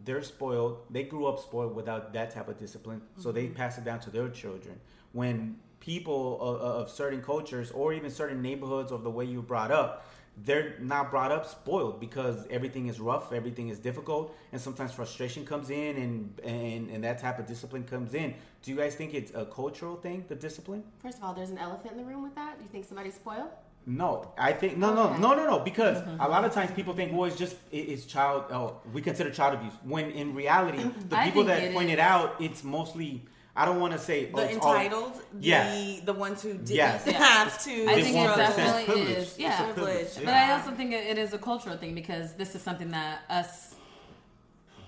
They're 0.05 0.23
spoiled. 0.23 0.79
They 0.91 1.05
grew 1.05 1.27
up 1.27 1.39
spoiled 1.39 1.75
without 1.75 2.13
that 2.13 2.31
type 2.31 2.49
of 2.49 2.59
discipline, 2.59 3.03
so 3.17 3.31
they 3.33 3.45
mm-hmm. 3.45 3.55
pass 3.55 3.79
it 3.79 3.85
down 3.85 4.01
to 4.01 4.11
their 4.11 4.29
children. 4.29 4.81
When 5.13 5.57
people 5.81 6.41
of, 6.41 6.61
of 6.61 6.91
certain 6.91 7.23
cultures 7.23 7.71
or 7.71 7.93
even 7.93 8.11
certain 8.11 8.41
neighborhoods 8.41 8.93
of 8.93 9.03
the 9.03 9.11
way 9.11 9.25
you 9.25 9.43
brought 9.43 9.71
up, 9.71 10.07
they're 10.39 10.77
not 10.81 11.11
brought 11.11 11.31
up 11.31 11.47
spoiled 11.47 12.01
because 12.01 12.47
everything 12.49 12.87
is 12.87 12.99
rough, 13.01 13.33
everything 13.33 13.69
is 13.69 13.79
difficult, 13.79 14.35
and 14.53 14.61
sometimes 14.61 14.93
frustration 14.93 15.45
comes 15.45 15.71
in, 15.71 15.97
and 15.97 16.41
and 16.43 16.91
and 16.91 17.05
that 17.05 17.19
type 17.19 17.39
of 17.39 17.47
discipline 17.47 17.85
comes 17.85 18.15
in. 18.15 18.35
Do 18.63 18.71
you 18.71 18.77
guys 18.77 18.95
think 18.95 19.13
it's 19.13 19.33
a 19.35 19.45
cultural 19.45 19.97
thing, 19.97 20.25
the 20.29 20.35
discipline? 20.35 20.85
First 21.03 21.19
of 21.19 21.25
all, 21.25 21.35
there's 21.35 21.51
an 21.51 21.59
elephant 21.59 21.93
in 21.93 21.99
the 21.99 22.05
room 22.05 22.23
with 22.23 22.35
that. 22.35 22.59
Do 22.59 22.65
you 22.65 22.71
think 22.71 22.87
somebody's 22.87 23.15
spoiled? 23.15 23.51
No, 23.85 24.33
I 24.39 24.53
think 24.53 24.77
no, 24.77 24.91
Okay. 24.97 25.21
no, 25.21 25.35
no, 25.35 25.37
no, 25.45 25.51
no. 25.51 25.59
Because 25.61 25.99
a 26.21 26.29
lot 26.29 26.45
of 26.45 26.53
times 26.53 26.71
people 26.71 26.95
think, 26.95 27.13
well, 27.13 27.25
it's 27.25 27.37
just 27.37 27.57
it, 27.73 27.79
it's 27.79 28.05
child. 28.05 28.45
Oh, 28.51 28.77
we 28.93 29.03
consider 29.03 29.31
child 29.31 29.55
abuse. 29.55 29.73
When 29.83 30.11
in 30.13 30.35
reality, 30.35 30.79
the 31.09 31.17
people 31.17 31.45
that 31.45 31.63
it 31.63 31.73
point 31.75 31.89
is. 31.89 31.95
it 31.95 31.99
out, 31.99 32.37
it's 32.41 32.63
mostly. 32.63 33.25
I 33.55 33.67
don't 33.67 33.81
want 33.81 33.93
to 33.93 33.99
say 33.99 34.31
oh, 34.33 34.37
the 34.39 34.49
it's 34.51 34.65
all- 34.65 34.73
entitled, 34.75 35.21
Yes. 35.39 35.77
the 36.01 36.07
the 36.07 36.13
ones 36.15 36.43
who 36.43 36.53
didn't 36.55 36.71
Yes. 36.71 37.05
have 37.29 37.63
to. 37.65 37.87
I 37.87 38.01
think 38.03 38.17
want 38.17 38.31
it 38.31 38.37
the 38.37 38.43
definitely 38.43 38.85
privilege. 38.85 39.09
is. 39.11 39.23
It's 39.31 39.39
Yeah. 39.39 39.63
a 39.71 39.73
privilege, 39.75 40.15
But 40.15 40.25
But 40.25 40.31
yeah. 40.31 40.47
I 40.49 40.53
also 40.59 40.71
think 40.77 40.93
it 40.93 41.07
it 41.07 41.19
is 41.19 41.33
a 41.35 41.39
cultural 41.39 41.77
thing 41.77 41.95
because 41.95 42.33
this 42.35 42.55
is 42.55 42.63
something 42.63 42.91
that 42.93 43.23
us 43.29 43.75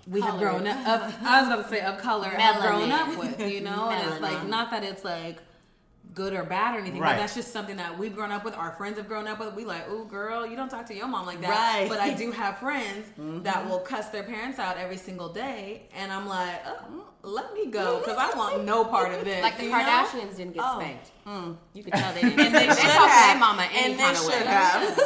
we 0.07 0.20
have 0.20 0.38
grown 0.38 0.66
up. 0.66 0.76
Of, 0.87 1.14
I 1.24 1.40
was 1.42 1.48
about 1.52 1.62
to 1.64 1.68
say 1.68 1.80
of 1.80 1.98
color 1.98 2.28
have 2.28 2.61
grown 2.62 2.90
up 2.92 3.16
with, 3.18 3.40
you 3.40 3.61
know, 3.68 3.90
and 3.90 4.11
it's 4.12 4.20
like 4.20 4.46
not 4.46 4.70
that 4.70 4.85
it's 4.85 5.04
like 5.04 5.38
good 6.14 6.33
or 6.33 6.44
bad 6.44 6.77
or 6.77 6.79
anything, 6.79 7.00
Right. 7.00 7.14
but 7.16 7.20
that's 7.20 7.35
just 7.35 7.53
something 7.53 7.77
that 7.77 7.98
we've 7.98 8.14
grown 8.14 8.31
up 8.31 8.44
with. 8.44 8.55
Our 8.57 8.70
friends 8.72 8.98
have 8.98 9.09
grown 9.09 9.27
up 9.27 9.40
with. 9.40 9.55
We 9.55 9.64
like, 9.64 9.85
oh, 9.88 10.05
girl, 10.05 10.46
you 10.46 10.57
don't 10.57 10.68
talk 10.68 10.87
to 10.87 10.94
your 10.94 11.09
mom 11.09 11.27
like 11.27 11.40
that. 11.40 11.50
Right. 11.50 11.88
But 11.88 12.00
I 12.00 12.14
do 12.14 12.31
have 12.31 12.59
friends 12.59 13.07
that 13.44 13.57
mm-hmm. 13.57 13.68
will 13.68 13.81
cuss 13.81 14.09
their 14.09 14.22
parents 14.22 14.59
out 14.59 14.77
every 14.79 14.96
single 14.96 15.29
day, 15.33 15.88
and 15.94 16.12
I'm 16.12 16.27
like, 16.27 16.61
oh, 16.66 16.85
mm, 16.90 17.00
let 17.22 17.53
me 17.55 17.66
go 17.66 17.98
because 18.05 18.16
I 18.18 18.37
want 18.37 18.64
no 18.64 18.85
part 18.85 19.12
of 19.12 19.24
this. 19.24 19.42
Like 19.42 19.57
the 19.57 19.64
you 19.64 19.70
know? 19.70 19.79
Kardashians 19.79 20.37
didn't 20.37 20.55
get 20.55 20.62
Oh. 20.64 20.79
spanked. 20.79 21.11
Mm. 21.27 21.57
You 21.72 21.83
could 21.83 21.92
tell 21.94 22.12
they 22.14 22.20
didn't. 22.22 22.40
And 22.40 22.55
they 22.55 22.66
they, 22.66 22.74
should 22.74 22.77
talk 22.77 23.07
to 23.07 23.09
have. 23.09 23.31
their 23.33 23.40
mama 23.40 23.68
any 23.72 23.92
And 23.92 23.98
they 23.98 24.05
kind 24.05 24.16
of 24.16 24.27
way. 24.27 24.33
should 24.38 24.46
have. 24.46 24.98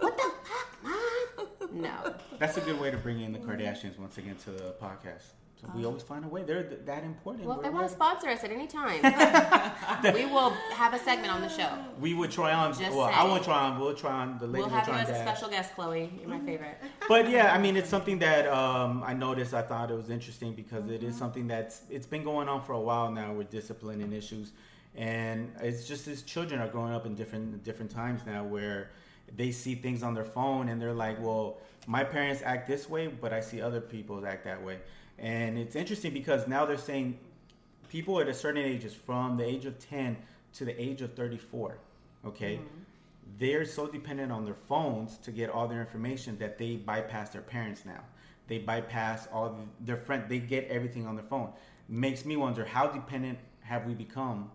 What 0.00 0.16
the 0.16 0.32
fuck, 0.44 0.78
mom? 0.82 1.82
No. 1.82 2.14
That's 2.38 2.56
a 2.56 2.60
good 2.60 2.80
way 2.80 2.90
to 2.90 2.96
bring 2.96 3.20
in 3.20 3.32
the 3.32 3.38
Kardashians 3.38 3.98
once 3.98 4.16
again 4.18 4.36
to 4.44 4.50
the 4.50 4.74
podcast. 4.82 5.22
So 5.60 5.70
we 5.74 5.86
always 5.86 6.02
find 6.02 6.22
a 6.22 6.28
way. 6.28 6.42
They're 6.42 6.64
th- 6.64 6.80
that 6.84 7.02
important. 7.02 7.46
Well, 7.46 7.56
if 7.56 7.62
We're- 7.62 7.70
they 7.70 7.74
want 7.74 7.88
to 7.88 7.94
sponsor 7.94 8.28
us 8.28 8.44
at 8.44 8.50
any 8.50 8.66
time, 8.66 9.02
we 10.14 10.26
will 10.26 10.50
have 10.74 10.92
a 10.92 10.98
segment 10.98 11.32
on 11.32 11.40
the 11.40 11.48
show. 11.48 11.70
we 11.98 12.12
would 12.12 12.30
try 12.30 12.52
on. 12.52 12.72
Just 12.72 12.94
well, 12.94 13.02
I 13.02 13.20
saying. 13.20 13.30
won't 13.30 13.44
try 13.44 13.58
on. 13.64 13.80
We'll 13.80 13.94
try 13.94 14.12
on. 14.12 14.38
The 14.38 14.46
ladies 14.46 14.52
We'll 14.52 14.64
will 14.64 14.70
have 14.70 14.86
you 14.86 14.92
try 14.92 15.02
as 15.02 15.08
a 15.08 15.14
special 15.14 15.48
guest, 15.48 15.74
Khloe. 15.74 16.10
You're 16.20 16.28
my 16.28 16.40
favorite. 16.40 16.76
but 17.08 17.30
yeah, 17.30 17.54
I 17.54 17.58
mean, 17.58 17.76
it's 17.76 17.88
something 17.88 18.18
that 18.18 18.46
um, 18.48 19.02
I 19.06 19.14
noticed. 19.14 19.54
I 19.54 19.62
thought 19.62 19.90
it 19.90 19.96
was 19.96 20.10
interesting 20.10 20.52
because 20.52 20.90
it 20.90 21.02
is 21.02 21.16
something 21.16 21.46
that's 21.46 21.82
it's 21.88 22.06
been 22.06 22.22
going 22.22 22.48
on 22.48 22.62
for 22.62 22.74
a 22.74 22.80
while 22.80 23.10
now 23.10 23.32
with 23.32 23.48
discipline 23.50 24.02
and 24.02 24.12
issues, 24.12 24.52
and 24.94 25.50
it's 25.62 25.88
just 25.88 26.06
as 26.06 26.20
children 26.22 26.60
are 26.60 26.68
growing 26.68 26.92
up 26.92 27.06
in 27.06 27.14
different 27.14 27.64
different 27.64 27.90
times 27.90 28.20
now 28.26 28.44
where 28.44 28.90
they 29.34 29.50
see 29.50 29.74
things 29.74 30.02
on 30.02 30.14
their 30.14 30.24
phone 30.24 30.68
and 30.68 30.80
they're 30.80 30.92
like, 30.92 31.20
well, 31.20 31.56
my 31.86 32.04
parents 32.04 32.42
act 32.44 32.68
this 32.68 32.88
way, 32.88 33.06
but 33.08 33.32
I 33.32 33.40
see 33.40 33.60
other 33.60 33.80
people 33.80 34.24
act 34.26 34.44
that 34.44 34.62
way, 34.62 34.78
and 35.18 35.58
it's 35.58 35.76
interesting 35.76 36.12
because 36.12 36.46
now 36.46 36.64
they're 36.64 36.76
saying 36.76 37.18
people 37.88 38.20
at 38.20 38.28
a 38.28 38.34
certain 38.34 38.64
ages 38.64 38.94
from 38.94 39.36
the 39.36 39.44
age 39.44 39.64
of 39.64 39.78
10 39.78 40.16
to 40.54 40.64
the 40.64 40.80
age 40.80 41.02
of 41.02 41.14
34 41.14 41.78
okay? 42.26 42.60
They're 43.38 43.64
so 43.64 43.86
dependent 43.86 44.32
on 44.32 44.44
their 44.44 44.54
phones 44.54 45.18
to 45.18 45.30
get 45.30 45.50
all 45.50 45.68
their 45.68 45.80
information 45.80 46.38
that 46.38 46.58
they 46.58 46.76
bypass 46.76 47.30
their 47.30 47.42
parents 47.42 47.84
now. 47.84 48.00
They 48.48 48.58
bypass 48.58 49.28
all 49.32 49.50
the, 49.50 49.84
their 49.84 49.96
friend 49.96 50.24
they 50.28 50.38
get 50.38 50.68
everything 50.68 51.06
on 51.06 51.16
their 51.16 51.24
phone. 51.24 51.50
Makes 51.88 52.24
me 52.24 52.36
wonder 52.36 52.64
how 52.64 52.86
dependent 52.88 53.38
have 53.60 53.86
we 53.86 53.94
become 53.94 54.50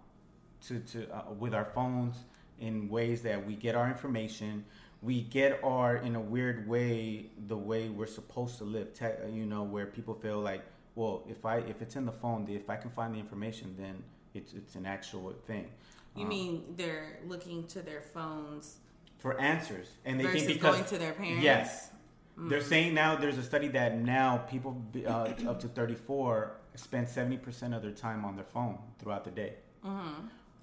to, 0.68 0.80
to 0.80 1.10
uh, 1.14 1.34
with 1.38 1.54
our 1.54 1.66
phones 1.66 2.16
in 2.60 2.90
ways 2.90 3.22
that 3.24 3.46
we 3.46 3.56
get 3.56 3.76
our 3.76 3.88
information 3.88 4.64
we 5.02 5.22
get 5.22 5.60
our 5.64 5.98
in 5.98 6.16
a 6.16 6.20
weird 6.20 6.68
way 6.68 7.26
the 7.48 7.58
way 7.58 7.90
we're 7.90 8.06
supposed 8.06 8.58
to 8.60 8.64
live 8.64 8.94
te- 8.94 9.30
you 9.32 9.46
know 9.46 9.64
where 9.64 9.86
people 9.88 10.14
feel 10.14 10.40
like 10.40 10.62
well 10.96 11.24
if 11.28 11.46
i 11.46 11.58
if 11.58 11.82
it's 11.82 11.96
in 11.96 12.06
the 12.06 12.12
phone 12.12 12.48
if 12.50 12.70
i 12.70 12.76
can 12.76 12.92
find 12.92 13.16
the 13.16 13.20
information 13.20 13.74
then 13.80 13.96
it's 14.34 14.54
it's 14.54 14.76
an 14.76 14.86
actual 14.86 15.34
thing. 15.48 15.68
You 16.16 16.24
Um, 16.24 16.30
mean 16.30 16.64
they're 16.78 17.20
looking 17.28 17.68
to 17.68 17.82
their 17.82 18.02
phones 18.02 18.78
for 19.18 19.40
answers 19.40 19.88
and 20.06 20.20
they 20.20 20.24
versus 20.26 20.44
think 20.44 20.54
because 20.60 20.76
going 20.76 20.86
to 20.90 20.98
their 20.98 21.14
parents? 21.14 21.44
yes. 21.44 21.90
They're 22.38 22.62
saying 22.62 22.94
now 22.94 23.16
there's 23.18 23.38
a 23.38 23.44
study 23.44 23.68
that 23.70 23.98
now 24.00 24.38
people 24.50 24.82
uh, 25.06 25.34
up 25.52 25.60
to 25.60 25.68
34 25.68 26.54
spend 26.76 27.06
70% 27.08 27.76
of 27.76 27.82
their 27.84 27.92
time 27.92 28.24
on 28.26 28.36
their 28.36 28.46
phone 28.46 28.78
throughout 29.00 29.26
the 29.26 29.32
day. 29.32 29.54
I 29.84 30.14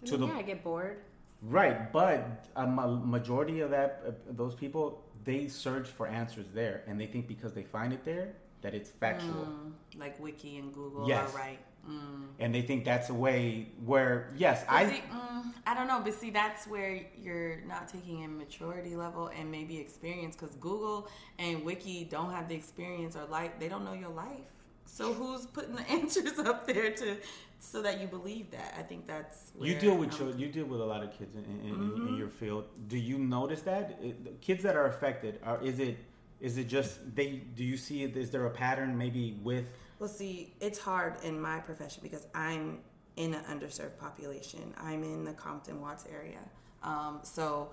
To 0.07 0.13
mean, 0.13 0.21
the- 0.21 0.27
yeah, 0.29 0.39
I 0.39 0.43
get 0.43 0.65
bored. 0.65 0.99
Right, 1.43 1.93
but 1.93 2.47
a 2.57 2.67
majority 2.67 3.61
of 3.61 3.71
that 3.71 4.03
uh, 4.07 4.11
those 4.31 4.55
people 4.55 5.05
they 5.25 5.47
search 5.49 5.89
for 5.89 6.07
answers 6.07 6.47
there, 6.55 6.83
and 6.87 7.01
they 7.01 7.07
think 7.07 7.29
because 7.29 7.53
they 7.53 7.63
find 7.63 7.93
it 7.93 8.05
there 8.05 8.35
that 8.63 8.75
it's 8.75 8.91
factual, 8.91 9.49
Like 9.97 10.19
Wiki 10.21 10.57
and 10.59 10.73
Google 10.75 11.07
Yes. 11.07 11.33
are 11.33 11.37
right. 11.39 11.59
Mm. 11.89 12.27
and 12.41 12.55
they 12.55 12.61
think 12.61 12.85
that's 12.85 13.09
a 13.09 13.15
way 13.15 13.69
where 13.87 14.31
yes, 14.37 14.65
But 14.69 14.75
I 14.75 14.89
see, 14.91 15.03
mm, 15.11 15.53
I 15.67 15.75
don't 15.75 15.87
know, 15.87 16.01
but 16.05 16.13
see, 16.13 16.29
that's 16.29 16.67
where 16.67 17.01
you're 17.17 17.61
not 17.67 17.89
taking 17.89 18.23
in 18.25 18.37
maturity 18.37 18.95
level 18.97 19.31
and 19.35 19.51
maybe 19.51 19.79
experience 19.79 20.37
because 20.37 20.55
Google 20.57 21.09
and 21.39 21.65
Wiki 21.65 22.05
don't 22.05 22.31
have 22.33 22.49
the 22.49 22.55
experience 22.55 23.17
or 23.17 23.25
like 23.27 23.59
they 23.61 23.69
don't 23.69 23.85
know 23.85 23.95
your 23.95 24.11
life. 24.11 24.51
So 24.85 25.13
who's 25.15 25.47
putting 25.47 25.77
the 25.77 25.89
answers 25.91 26.39
up 26.39 26.67
there 26.67 26.91
to 26.91 27.17
so 27.61 27.83
that 27.83 28.01
you 28.01 28.07
believe 28.07 28.51
that? 28.53 28.75
I 28.79 28.83
think 28.83 29.07
that's 29.07 29.53
You 29.61 29.75
deal 29.75 29.97
with 29.97 30.11
children. 30.17 30.39
You 30.39 30.49
deal 30.49 30.67
with 30.67 30.81
a 30.81 30.85
lot 30.85 31.03
of 31.03 31.11
kids 31.17 31.35
in, 31.35 31.45
in, 31.45 31.61
in, 31.61 31.75
in 31.75 31.91
Mm-hmm. 31.91 32.17
your 32.17 32.29
field. 32.29 32.67
Do 32.89 32.97
you 32.99 33.19
notice 33.19 33.63
that 33.63 33.99
It- 34.03 34.41
kids 34.41 34.63
that 34.63 34.77
are 34.77 34.87
affected 34.87 35.41
are 35.45 35.61
is 35.63 35.79
it 35.79 35.99
is 36.41 36.57
it 36.57 36.69
just 36.69 37.15
they? 37.17 37.43
Do 37.57 37.65
you 37.65 37.77
see 37.77 38.05
it? 38.05 38.17
Is 38.17 38.31
there 38.31 38.47
a 38.47 38.51
pattern 38.51 38.97
maybe 38.97 39.39
with? 39.43 39.65
Well, 39.99 40.09
see, 40.09 40.55
it's 40.61 40.79
hard 40.79 41.15
in 41.25 41.41
my 41.41 41.59
profession 41.59 42.01
because 42.03 42.29
I'm 42.33 42.79
in 43.17 43.35
an 43.35 43.43
underserved 43.45 43.99
population. 43.99 44.73
I'm 44.79 45.03
in 45.03 45.25
the 45.25 45.33
Compton 45.33 45.81
Watts 45.81 46.05
area. 46.09 46.39
Um, 46.85 47.19
so, 47.25 47.73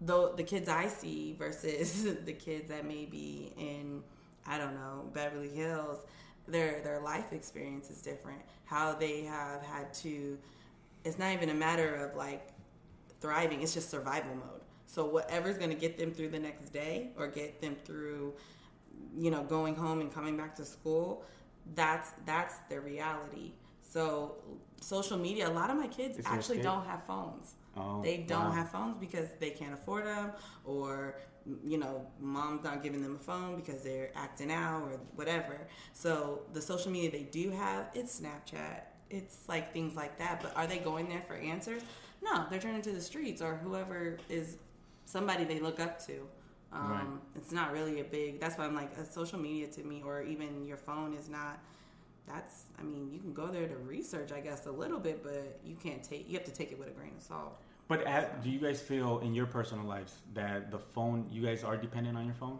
though 0.00 0.32
the 0.34 0.42
kids 0.42 0.70
I 0.70 0.88
see 0.88 1.34
versus 1.38 2.04
the 2.24 2.32
kids 2.32 2.70
that 2.70 2.86
may 2.86 3.04
be 3.04 3.52
in, 3.58 4.02
I 4.46 4.56
don't 4.56 4.72
know, 4.74 5.10
Beverly 5.12 5.50
Hills, 5.50 5.98
their 6.48 6.80
their 6.82 7.00
life 7.00 7.32
experience 7.32 7.90
is 7.90 8.02
different. 8.02 8.40
How 8.64 8.94
they 8.94 9.22
have 9.22 9.62
had 9.62 9.92
to. 9.94 10.38
It's 11.04 11.18
not 11.18 11.32
even 11.32 11.50
a 11.50 11.54
matter 11.54 11.94
of 11.94 12.16
like 12.16 12.48
thriving. 13.20 13.62
It's 13.62 13.74
just 13.74 13.90
survival 13.90 14.34
mode. 14.34 14.62
So 14.86 15.04
whatever's 15.04 15.58
going 15.58 15.70
to 15.70 15.76
get 15.76 15.98
them 15.98 16.12
through 16.12 16.30
the 16.30 16.38
next 16.38 16.70
day 16.70 17.10
or 17.16 17.28
get 17.28 17.60
them 17.60 17.76
through 17.84 18.34
you 19.16 19.30
know 19.30 19.42
going 19.44 19.74
home 19.74 20.00
and 20.00 20.12
coming 20.12 20.36
back 20.36 20.54
to 20.56 20.64
school 20.64 21.24
that's 21.74 22.12
that's 22.24 22.56
their 22.68 22.80
reality 22.80 23.52
so 23.82 24.36
social 24.80 25.18
media 25.18 25.48
a 25.48 25.50
lot 25.50 25.70
of 25.70 25.76
my 25.76 25.86
kids 25.86 26.18
It's 26.18 26.26
actually 26.26 26.60
don't 26.62 26.86
have 26.86 27.02
phones 27.06 27.54
Oh, 27.76 28.02
they 28.02 28.18
don't 28.18 28.46
wow. 28.46 28.50
have 28.52 28.70
phones 28.70 28.96
because 28.98 29.28
they 29.40 29.50
can't 29.50 29.74
afford 29.74 30.06
them 30.06 30.32
or 30.64 31.16
you 31.64 31.78
know 31.78 32.06
mom's 32.20 32.64
not 32.64 32.82
giving 32.82 33.02
them 33.02 33.16
a 33.16 33.18
phone 33.22 33.54
because 33.56 33.82
they're 33.82 34.10
acting 34.16 34.50
out 34.50 34.82
or 34.82 34.98
whatever 35.14 35.68
so 35.92 36.40
the 36.54 36.60
social 36.60 36.90
media 36.90 37.10
they 37.10 37.22
do 37.22 37.50
have 37.50 37.86
it's 37.94 38.20
snapchat 38.20 38.80
it's 39.10 39.38
like 39.48 39.72
things 39.72 39.94
like 39.94 40.18
that 40.18 40.40
but 40.42 40.56
are 40.56 40.66
they 40.66 40.78
going 40.78 41.08
there 41.08 41.22
for 41.26 41.34
answers 41.34 41.82
no 42.22 42.46
they're 42.50 42.58
turning 42.60 42.82
to 42.82 42.90
the 42.92 43.00
streets 43.00 43.40
or 43.40 43.56
whoever 43.56 44.18
is 44.28 44.56
somebody 45.04 45.44
they 45.44 45.60
look 45.60 45.78
up 45.78 46.04
to 46.04 46.26
um, 46.72 46.90
Right. 46.90 47.06
it's 47.36 47.52
not 47.52 47.72
really 47.72 48.00
a 48.00 48.04
big 48.04 48.40
that's 48.40 48.58
why 48.58 48.64
i'm 48.64 48.74
like 48.74 48.96
a 48.98 49.04
social 49.04 49.38
media 49.38 49.68
to 49.68 49.84
me 49.84 50.02
or 50.04 50.22
even 50.22 50.66
your 50.66 50.76
phone 50.76 51.14
is 51.14 51.28
not 51.28 51.60
that's 52.26 52.64
i 52.78 52.82
mean 52.82 53.10
you 53.12 53.20
can 53.20 53.32
go 53.32 53.46
there 53.46 53.68
to 53.68 53.76
research 53.76 54.32
i 54.32 54.40
guess 54.40 54.66
a 54.66 54.70
little 54.70 54.98
bit 54.98 55.22
but 55.22 55.60
you 55.64 55.76
can't 55.76 56.02
take 56.02 56.28
you 56.28 56.34
have 56.36 56.44
to 56.44 56.52
take 56.52 56.72
it 56.72 56.78
with 56.78 56.88
a 56.88 56.92
grain 56.92 57.12
of 57.16 57.22
salt 57.22 57.60
But 57.88 58.02
at, 58.06 58.42
do 58.42 58.50
you 58.50 58.58
guys 58.58 58.80
feel 58.80 59.20
in 59.20 59.34
your 59.34 59.46
personal 59.46 59.84
lives 59.86 60.14
that 60.34 60.70
the 60.72 60.78
phone 60.78 61.26
you 61.30 61.42
guys 61.42 61.62
are 61.62 61.76
dependent 61.76 62.16
on 62.16 62.24
your 62.26 62.34
phone? 62.34 62.58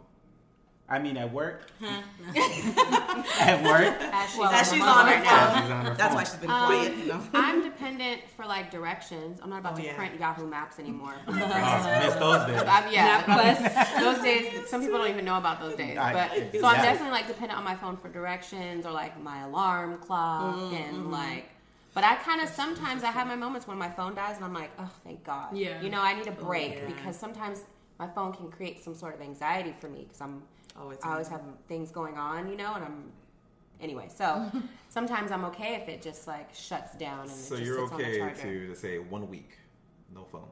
I 0.89 0.99
mean, 0.99 1.17
at 1.17 1.33
work. 1.33 1.69
at 1.81 3.61
work. 3.63 3.93
As 4.01 4.29
she's, 4.31 4.39
As 4.45 4.71
she's 4.71 4.79
phone 4.79 4.87
on 4.87 5.05
her 5.07 5.15
right 5.15 5.25
phone. 5.25 5.61
She's 5.61 5.71
on 5.71 5.85
her 5.85 5.93
that's 5.95 6.07
phone. 6.07 6.15
why 6.15 6.23
she's 6.23 6.35
been 6.35 6.49
Um, 6.49 6.65
quiet 6.67 6.97
you 6.97 7.05
know 7.07 7.21
I'm 7.33 7.61
dependent 7.63 8.21
for 8.37 8.45
like 8.45 8.71
directions. 8.71 9.39
I'm 9.43 9.49
not 9.49 9.59
about 9.59 9.73
Oh, 9.73 9.77
to 9.77 9.83
yeah. 9.83 9.95
print 9.95 10.17
Yahoo 10.17 10.47
Maps 10.47 10.79
anymore. 10.79 11.13
Oh, 11.27 11.33
miss 11.33 12.15
those 12.15 12.47
days. 12.47 12.63
I'm, 12.65 12.93
yeah, 12.93 13.23
MapQuest. 13.23 13.99
those 13.99 14.23
days. 14.23 14.69
Some 14.69 14.81
people 14.81 14.97
don't 14.97 15.09
even 15.09 15.25
know 15.25 15.37
about 15.37 15.59
those 15.59 15.75
days. 15.75 15.97
I- 15.97 16.13
But 16.13 16.29
so 16.31 16.37
I'm 16.37 16.43
exactly. 16.53 16.83
definitely 16.83 17.11
like 17.11 17.27
dependent 17.27 17.57
on 17.59 17.65
my 17.65 17.75
phone 17.75 17.97
for 17.97 18.07
directions 18.09 18.85
or 18.85 18.91
like 18.91 19.21
my 19.21 19.41
alarm 19.43 19.97
clock 19.97 20.55
Mm-hmm. 20.55 20.75
and 20.75 21.11
like. 21.11 21.49
But 21.97 22.03
I 22.03 22.13
kind 22.17 22.41
of 22.41 22.49
sometimes 22.49 23.01
I 23.03 23.09
have 23.09 23.25
my 23.25 23.35
moments 23.35 23.67
when 23.67 23.75
my 23.79 23.89
phone 23.89 24.13
dies 24.13 24.35
and 24.35 24.45
I'm 24.45 24.53
like, 24.53 24.69
oh, 24.77 24.91
thank 25.03 25.23
God. 25.23 25.57
Yeah. 25.57 25.81
You 25.81 25.89
know, 25.89 25.99
I 25.99 26.13
need 26.13 26.27
a 26.27 26.31
break 26.31 26.75
yeah. 26.75 26.85
because 26.85 27.17
sometimes 27.17 27.63
my 27.97 28.07
phone 28.07 28.33
can 28.33 28.51
create 28.51 28.83
some 28.83 28.93
sort 28.93 29.15
of 29.15 29.21
anxiety 29.21 29.73
for 29.79 29.89
me 29.89 30.03
because 30.03 30.21
I'm 30.21 30.43
Always 30.79 30.99
I 31.03 31.13
always 31.13 31.27
have 31.27 31.41
things 31.67 31.89
going 31.89 32.15
on, 32.15 32.49
you 32.51 32.55
know, 32.55 32.75
and 32.75 32.83
I'm 32.85 33.11
anyway. 33.81 34.09
So 34.15 34.45
sometimes 34.89 35.31
I'm 35.31 35.43
okay 35.45 35.73
if 35.81 35.89
it 35.89 36.03
just 36.03 36.27
like 36.27 36.53
shuts 36.53 36.93
down 36.97 37.21
and 37.21 37.31
So 37.31 37.55
it 37.55 37.57
just 37.57 37.67
you're 37.67 37.79
sits 37.79 37.91
on 37.93 37.97
the 37.97 38.21
okay 38.25 38.41
to, 38.43 38.67
to 38.67 38.75
say 38.75 38.99
one 38.99 39.27
week, 39.27 39.57
no 40.13 40.23
phone, 40.31 40.49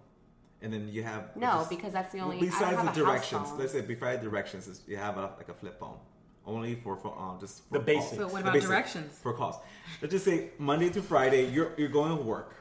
and 0.64 0.74
then 0.74 0.90
you 0.90 1.04
have 1.04 1.36
No, 1.36 1.58
just- 1.58 1.70
because 1.70 1.94
that's 1.94 2.12
the 2.12 2.22
only. 2.22 2.38
Well, 2.38 2.48
I 2.48 2.50
don't 2.50 2.60
besides 2.60 2.76
have 2.78 2.96
the 2.96 3.02
a 3.02 3.06
house 3.06 3.12
directions, 3.12 3.50
phone. 3.50 3.60
let's 3.60 3.72
say 3.72 3.82
besides 3.82 4.24
the 4.24 4.30
directions, 4.32 4.68
is 4.68 4.82
you 4.88 4.98
have 4.98 5.18
a, 5.18 5.30
like 5.38 5.50
a 5.50 5.54
flip 5.54 5.80
phone, 5.80 6.00
only 6.48 6.76
for 6.76 6.96
phone, 6.96 7.14
um, 7.18 7.38
just 7.40 7.68
for 7.68 7.74
The 7.80 7.80
basics. 7.80 8.10
calls. 8.10 8.18
But 8.24 8.32
what 8.34 8.42
about 8.42 8.54
basics 8.54 8.70
directions? 8.70 9.18
for 9.22 9.34
calls? 9.34 9.56
Let's 10.02 10.12
just 10.14 10.26
say 10.26 10.50
Monday 10.60 10.90
to 10.90 11.02
Friday, 11.02 11.46
you're 11.50 11.72
you're 11.78 11.90
going 11.90 12.16
to 12.18 12.24
work. 12.24 12.56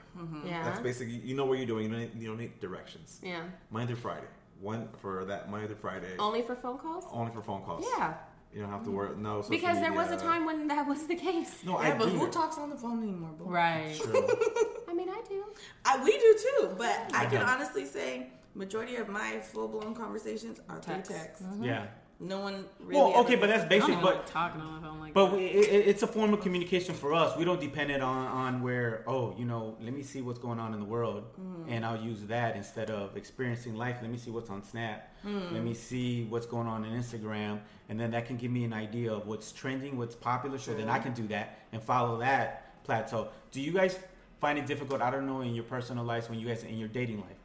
yeah. 0.45 0.63
That's 0.65 0.81
basically 0.81 1.15
you 1.17 1.35
know 1.35 1.45
what 1.45 1.59
you're 1.59 1.67
doing. 1.67 1.85
You 1.87 1.91
don't 1.91 2.01
need, 2.01 2.11
you 2.23 2.29
don't 2.29 2.39
need 2.39 2.61
directions. 2.61 3.19
yeah. 3.23 3.43
Monday 3.71 3.95
to 3.95 4.01
Friday, 4.01 4.27
one 4.61 4.89
for 5.03 5.25
that 5.27 5.51
Monday 5.51 5.69
to 5.69 5.75
Friday, 5.75 6.15
Only 6.19 6.43
for 6.43 6.55
phone 6.55 6.79
calls. 6.79 7.05
only 7.13 7.33
for 7.33 7.43
phone 7.43 7.63
calls. 7.63 7.85
Yeah, 7.97 8.15
you 8.55 8.61
don't 8.63 8.71
have 8.71 8.85
to 8.85 8.91
worry. 8.91 9.17
No, 9.17 9.41
social 9.43 9.51
because 9.51 9.81
there 9.81 9.93
was 9.93 10.11
a 10.13 10.17
time 10.17 10.45
when 10.47 10.69
that 10.69 10.87
was 10.87 11.07
the 11.07 11.17
case. 11.17 11.53
No, 11.65 11.73
yeah 11.81 11.95
I 11.95 11.99
but 11.99 12.11
do. 12.11 12.19
who 12.19 12.31
talks 12.31 12.57
on 12.59 12.71
the 12.71 12.77
phone 12.77 13.03
anymore 13.03 13.31
boy? 13.39 13.51
Right. 13.51 13.95
True. 14.01 14.29
I 14.89 14.93
mean, 14.95 15.09
I 15.09 15.21
do. 15.29 15.43
I, 15.85 16.03
we 16.05 16.13
do 16.19 16.37
too 16.47 16.75
but 16.79 17.11
i 17.15 17.27
can 17.27 17.43
honestly 17.43 17.85
say 17.85 18.29
majority 18.55 18.95
of 18.97 19.09
my 19.09 19.41
full-blown 19.41 19.93
conversations 19.95 20.61
are 20.69 20.79
Text. 20.79 21.11
through 21.11 21.19
text 21.19 21.43
Yeah. 21.61 21.87
No 22.21 22.41
one 22.41 22.65
really 22.81 23.01
Well, 23.01 23.15
okay, 23.23 23.35
but 23.37 23.49
that's 23.49 23.65
basic. 23.65 23.91
I 23.91 23.95
don't 23.95 24.03
even 24.03 24.05
But 24.05 24.27
talking 24.27 24.61
on 24.61 24.81
the 24.81 24.87
phone 24.89 25.01
like 25.01 25.15
But 25.15 25.31
that. 25.31 25.37
we, 25.37 25.45
it, 25.47 25.69
it- 25.69 25.89
it's 25.89 26.03
a 26.03 26.07
form 26.07 26.33
of 26.33 26.41
communication 26.41 26.95
for 26.95 27.13
us. 27.13 27.37
We 27.37 27.45
don't 27.45 27.61
depend 27.61 27.91
it 27.91 28.01
on, 28.01 28.27
on 28.27 28.63
where, 28.63 29.03
oh, 29.07 29.35
you 29.39 29.45
know, 29.45 29.77
let 29.81 29.93
me 29.93 30.03
see 30.03 30.23
what's 30.23 30.39
going 30.39 30.59
on 30.59 30.73
in 30.75 30.81
the 30.81 30.87
world, 30.87 31.25
mm-hmm. 31.41 31.69
and 31.71 31.85
I'll 31.85 32.01
use 32.01 32.23
that 32.27 32.57
instead 32.57 32.91
of 32.91 33.17
experiencing 33.17 33.75
life. 33.75 33.97
Let 34.01 34.11
me 34.11 34.17
see 34.19 34.31
what's 34.31 34.51
on 34.51 34.63
Snap. 34.65 35.11
Mm. 35.27 35.53
Let 35.53 35.63
me 35.65 35.75
see 35.75 36.25
what's 36.25 36.47
going 36.47 36.67
on 36.67 36.85
in 36.85 36.93
Instagram, 36.93 37.61
and 37.89 37.99
then 37.99 38.11
that 38.13 38.27
can 38.27 38.37
give 38.37 38.51
me 38.51 38.65
an 38.65 38.73
idea 38.73 39.13
of 39.13 39.27
what's 39.27 39.53
trending, 39.53 39.97
what's 39.99 40.15
popular, 40.15 40.59
so 40.59 40.75
then 40.75 40.89
I 40.89 40.99
can 40.99 41.13
do 41.15 41.27
that 41.29 41.59
and 41.73 41.83
follow 41.83 42.19
that 42.19 42.83
plateau. 42.85 43.29
Do 43.51 43.61
you 43.61 43.73
guys 43.73 43.99
find 44.41 44.59
it 44.59 44.67
difficult? 44.67 45.01
I 45.03 45.11
don't 45.11 45.27
know 45.27 45.41
in 45.41 45.55
your 45.55 45.65
personal 45.65 46.05
lives 46.05 46.29
when 46.29 46.39
you 46.39 46.47
guys 46.47 46.63
in 46.65 46.79
your 46.79 46.89
dating 46.89 47.19
life, 47.19 47.39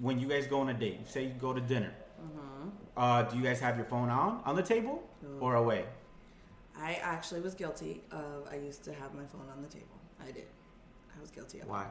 when 0.00 0.18
you 0.18 0.26
guys 0.28 0.46
go 0.46 0.60
on 0.60 0.68
a 0.68 0.74
date, 0.74 1.08
say 1.08 1.24
you 1.24 1.34
go 1.40 1.52
to 1.52 1.60
dinner. 1.60 1.92
Uh, 2.98 3.22
do 3.22 3.36
you 3.38 3.42
guys 3.42 3.60
have 3.60 3.76
your 3.76 3.86
phone 3.86 4.10
on 4.10 4.40
on 4.44 4.54
the 4.56 4.62
table 4.74 5.02
or 5.40 5.54
away? 5.54 5.84
i 6.80 6.94
actually 7.14 7.40
was 7.40 7.54
guilty 7.54 7.94
of 8.12 8.46
i 8.50 8.56
used 8.56 8.82
to 8.84 8.92
have 8.92 9.10
my 9.14 9.26
phone 9.32 9.48
on 9.54 9.60
the 9.62 9.68
table 9.68 9.98
i 10.26 10.30
did 10.30 10.46
i 11.16 11.20
was 11.20 11.30
guilty 11.30 11.58
of 11.58 11.64
it 11.64 11.70
Why? 11.70 11.86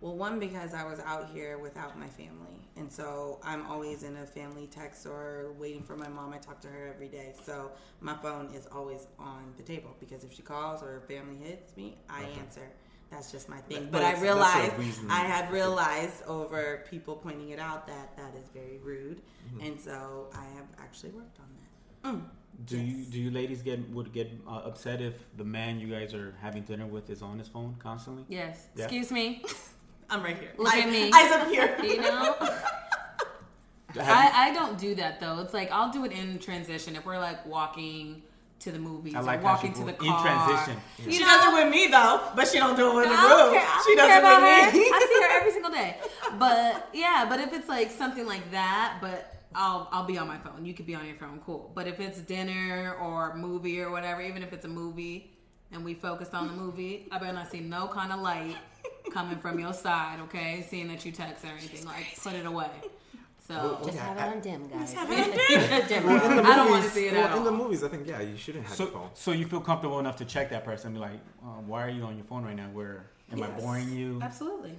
Well, 0.00 0.16
one 0.16 0.40
because 0.40 0.72
I 0.72 0.84
was 0.84 0.98
out 1.00 1.28
here 1.30 1.58
without 1.58 1.98
my 1.98 2.08
family, 2.08 2.56
and 2.78 2.90
so 2.90 3.38
I'm 3.44 3.66
always 3.66 4.02
in 4.02 4.16
a 4.16 4.24
family 4.24 4.66
text 4.66 5.04
or 5.04 5.52
waiting 5.58 5.82
for 5.82 5.94
my 5.94 6.08
mom. 6.08 6.32
I 6.32 6.38
talk 6.38 6.58
to 6.62 6.68
her 6.68 6.84
every 6.94 7.08
day, 7.08 7.34
so 7.44 7.70
my 8.00 8.14
phone 8.14 8.46
is 8.54 8.66
always 8.72 9.02
on 9.18 9.52
the 9.58 9.62
table 9.62 9.90
because 10.00 10.24
if 10.24 10.32
she 10.32 10.40
calls 10.40 10.82
or 10.82 11.02
family 11.06 11.36
hits 11.44 11.76
me, 11.76 11.98
I 12.08 12.22
answer. 12.42 12.66
That's 13.10 13.32
just 13.32 13.48
my 13.48 13.58
thing. 13.58 13.88
But 13.90 14.02
But, 14.02 14.04
I 14.04 14.20
realized 14.20 14.72
I 15.08 15.20
have 15.24 15.50
realized 15.52 16.22
over 16.26 16.84
people 16.90 17.16
pointing 17.16 17.50
it 17.50 17.58
out 17.58 17.86
that 17.86 18.16
that 18.16 18.32
is 18.40 18.48
very 18.54 18.78
rude, 18.82 19.20
Mm-hmm. 19.52 19.66
and 19.66 19.80
so 19.80 20.28
I 20.32 20.44
have 20.56 20.66
actually 20.78 21.10
worked 21.10 21.38
on 21.40 21.46
that. 21.58 22.12
Mm. 22.12 22.22
Do 22.66 22.78
you 22.78 23.04
do 23.04 23.18
you 23.18 23.30
ladies 23.30 23.62
get 23.62 23.80
would 23.90 24.12
get 24.12 24.30
uh, 24.46 24.60
upset 24.64 25.00
if 25.00 25.14
the 25.36 25.44
man 25.44 25.80
you 25.80 25.88
guys 25.88 26.14
are 26.14 26.34
having 26.40 26.62
dinner 26.62 26.86
with 26.86 27.10
is 27.10 27.20
on 27.22 27.38
his 27.38 27.48
phone 27.48 27.74
constantly? 27.78 28.24
yes. 28.28 28.68
Yeah. 28.76 28.84
Excuse 28.84 29.10
me. 29.10 29.42
I'm 30.10 30.22
right 30.22 30.38
here. 30.38 30.52
Look 30.58 30.72
I, 30.74 30.80
at 30.80 30.88
me. 30.90 31.10
Eyes 31.12 31.32
up 31.32 31.48
here. 31.48 31.76
You 31.82 32.00
know. 32.00 32.36
I, 33.98 34.50
I 34.50 34.54
don't 34.54 34.78
do 34.78 34.94
that 34.96 35.18
though. 35.20 35.40
It's 35.40 35.52
like 35.54 35.70
I'll 35.72 35.90
do 35.90 36.04
it 36.04 36.12
in 36.12 36.38
transition 36.38 36.94
if 36.96 37.04
we're 37.04 37.18
like 37.18 37.44
walking 37.46 38.22
to 38.60 38.70
the 38.70 38.78
movies 38.78 39.14
I 39.14 39.20
like 39.20 39.40
or 39.40 39.44
walking 39.44 39.72
to 39.74 39.84
the 39.84 39.92
car. 39.94 40.06
in 40.06 40.22
transition. 40.22 40.80
You 41.04 41.12
she 41.12 41.20
know? 41.20 41.26
does 41.26 41.44
it 41.46 41.52
with 41.64 41.70
me 41.72 41.88
though, 41.88 42.20
but 42.36 42.46
she 42.46 42.58
don't 42.58 42.76
do 42.76 42.90
it 42.90 42.94
with 42.96 43.04
the 43.06 43.10
room. 43.10 43.54
care. 43.54 43.66
She 43.86 43.96
does 43.96 44.10
it 44.10 44.22
her. 44.22 44.64
with 44.64 44.74
me. 44.74 44.80
I 44.92 45.06
see 45.08 45.22
her 45.22 45.36
every 45.40 45.52
single 45.52 45.70
day. 45.70 45.96
But 46.38 46.88
yeah, 46.92 47.26
but 47.28 47.40
if 47.40 47.52
it's 47.52 47.68
like 47.68 47.90
something 47.90 48.26
like 48.26 48.50
that, 48.50 48.98
but 49.00 49.34
I'll 49.54 49.88
I'll 49.92 50.04
be 50.06 50.18
on 50.18 50.28
my 50.28 50.38
phone. 50.38 50.64
You 50.64 50.74
could 50.74 50.86
be 50.86 50.94
on 50.94 51.06
your 51.06 51.16
phone, 51.16 51.40
cool. 51.44 51.72
But 51.74 51.86
if 51.88 52.00
it's 52.00 52.18
dinner 52.20 52.94
or 53.00 53.34
movie 53.36 53.80
or 53.80 53.90
whatever, 53.90 54.20
even 54.22 54.42
if 54.42 54.52
it's 54.52 54.64
a 54.64 54.68
movie 54.68 55.30
and 55.72 55.84
we 55.84 55.94
focused 55.94 56.34
on 56.34 56.46
the 56.48 56.52
movie, 56.52 57.08
I 57.10 57.18
better 57.18 57.32
not 57.32 57.50
see 57.50 57.60
no 57.60 57.88
kind 57.88 58.12
of 58.12 58.20
light 58.20 58.56
coming 59.12 59.38
from 59.38 59.58
your 59.58 59.72
side, 59.72 60.18
okay? 60.24 60.66
Seeing 60.68 60.88
that 60.88 61.04
you 61.04 61.12
text 61.12 61.44
or 61.44 61.48
anything, 61.48 61.84
like 61.86 62.16
put 62.22 62.32
it 62.40 62.46
away. 62.46 62.70
So 63.50 63.78
Just 63.84 63.96
Yeah, 63.96 64.04
have 64.14 64.16
it 64.32 64.36
on 64.36 64.40
dim, 64.40 64.68
guys. 64.68 64.92
have 64.92 65.08
it 65.10 65.82
on 65.82 65.88
dim. 65.88 66.06
Well, 66.06 66.30
in 66.30 66.36
the 66.36 66.42
I 66.42 66.56
don't 66.56 66.70
wanna 66.70 66.76
movies- 66.82 66.92
see 66.92 67.06
it 67.08 67.12
well, 67.14 67.26
at 67.28 67.36
in 67.36 67.44
the 67.44 67.50
movies. 67.52 67.82
I 67.84 67.88
think 67.88 68.06
yeah, 68.06 68.20
you 68.20 68.36
shouldn't 68.36 68.66
have 68.66 68.78
your 68.78 68.88
So 68.88 68.92
phone. 68.92 69.10
so 69.14 69.32
you 69.32 69.46
feel 69.46 69.60
comfortable 69.60 69.98
enough 69.98 70.16
to 70.16 70.24
check 70.24 70.50
that 70.50 70.64
person 70.64 70.86
and 70.88 70.94
be 70.96 71.00
like, 71.00 71.20
uh, 71.42 71.46
why 71.70 71.84
are 71.84 71.90
you 71.90 72.04
on 72.04 72.16
your 72.16 72.24
phone 72.26 72.44
right 72.44 72.56
now? 72.56 72.68
Where 72.72 73.06
am 73.32 73.42
I 73.42 73.48
boring 73.48 73.90
you? 73.92 74.20
absolutely. 74.22 74.74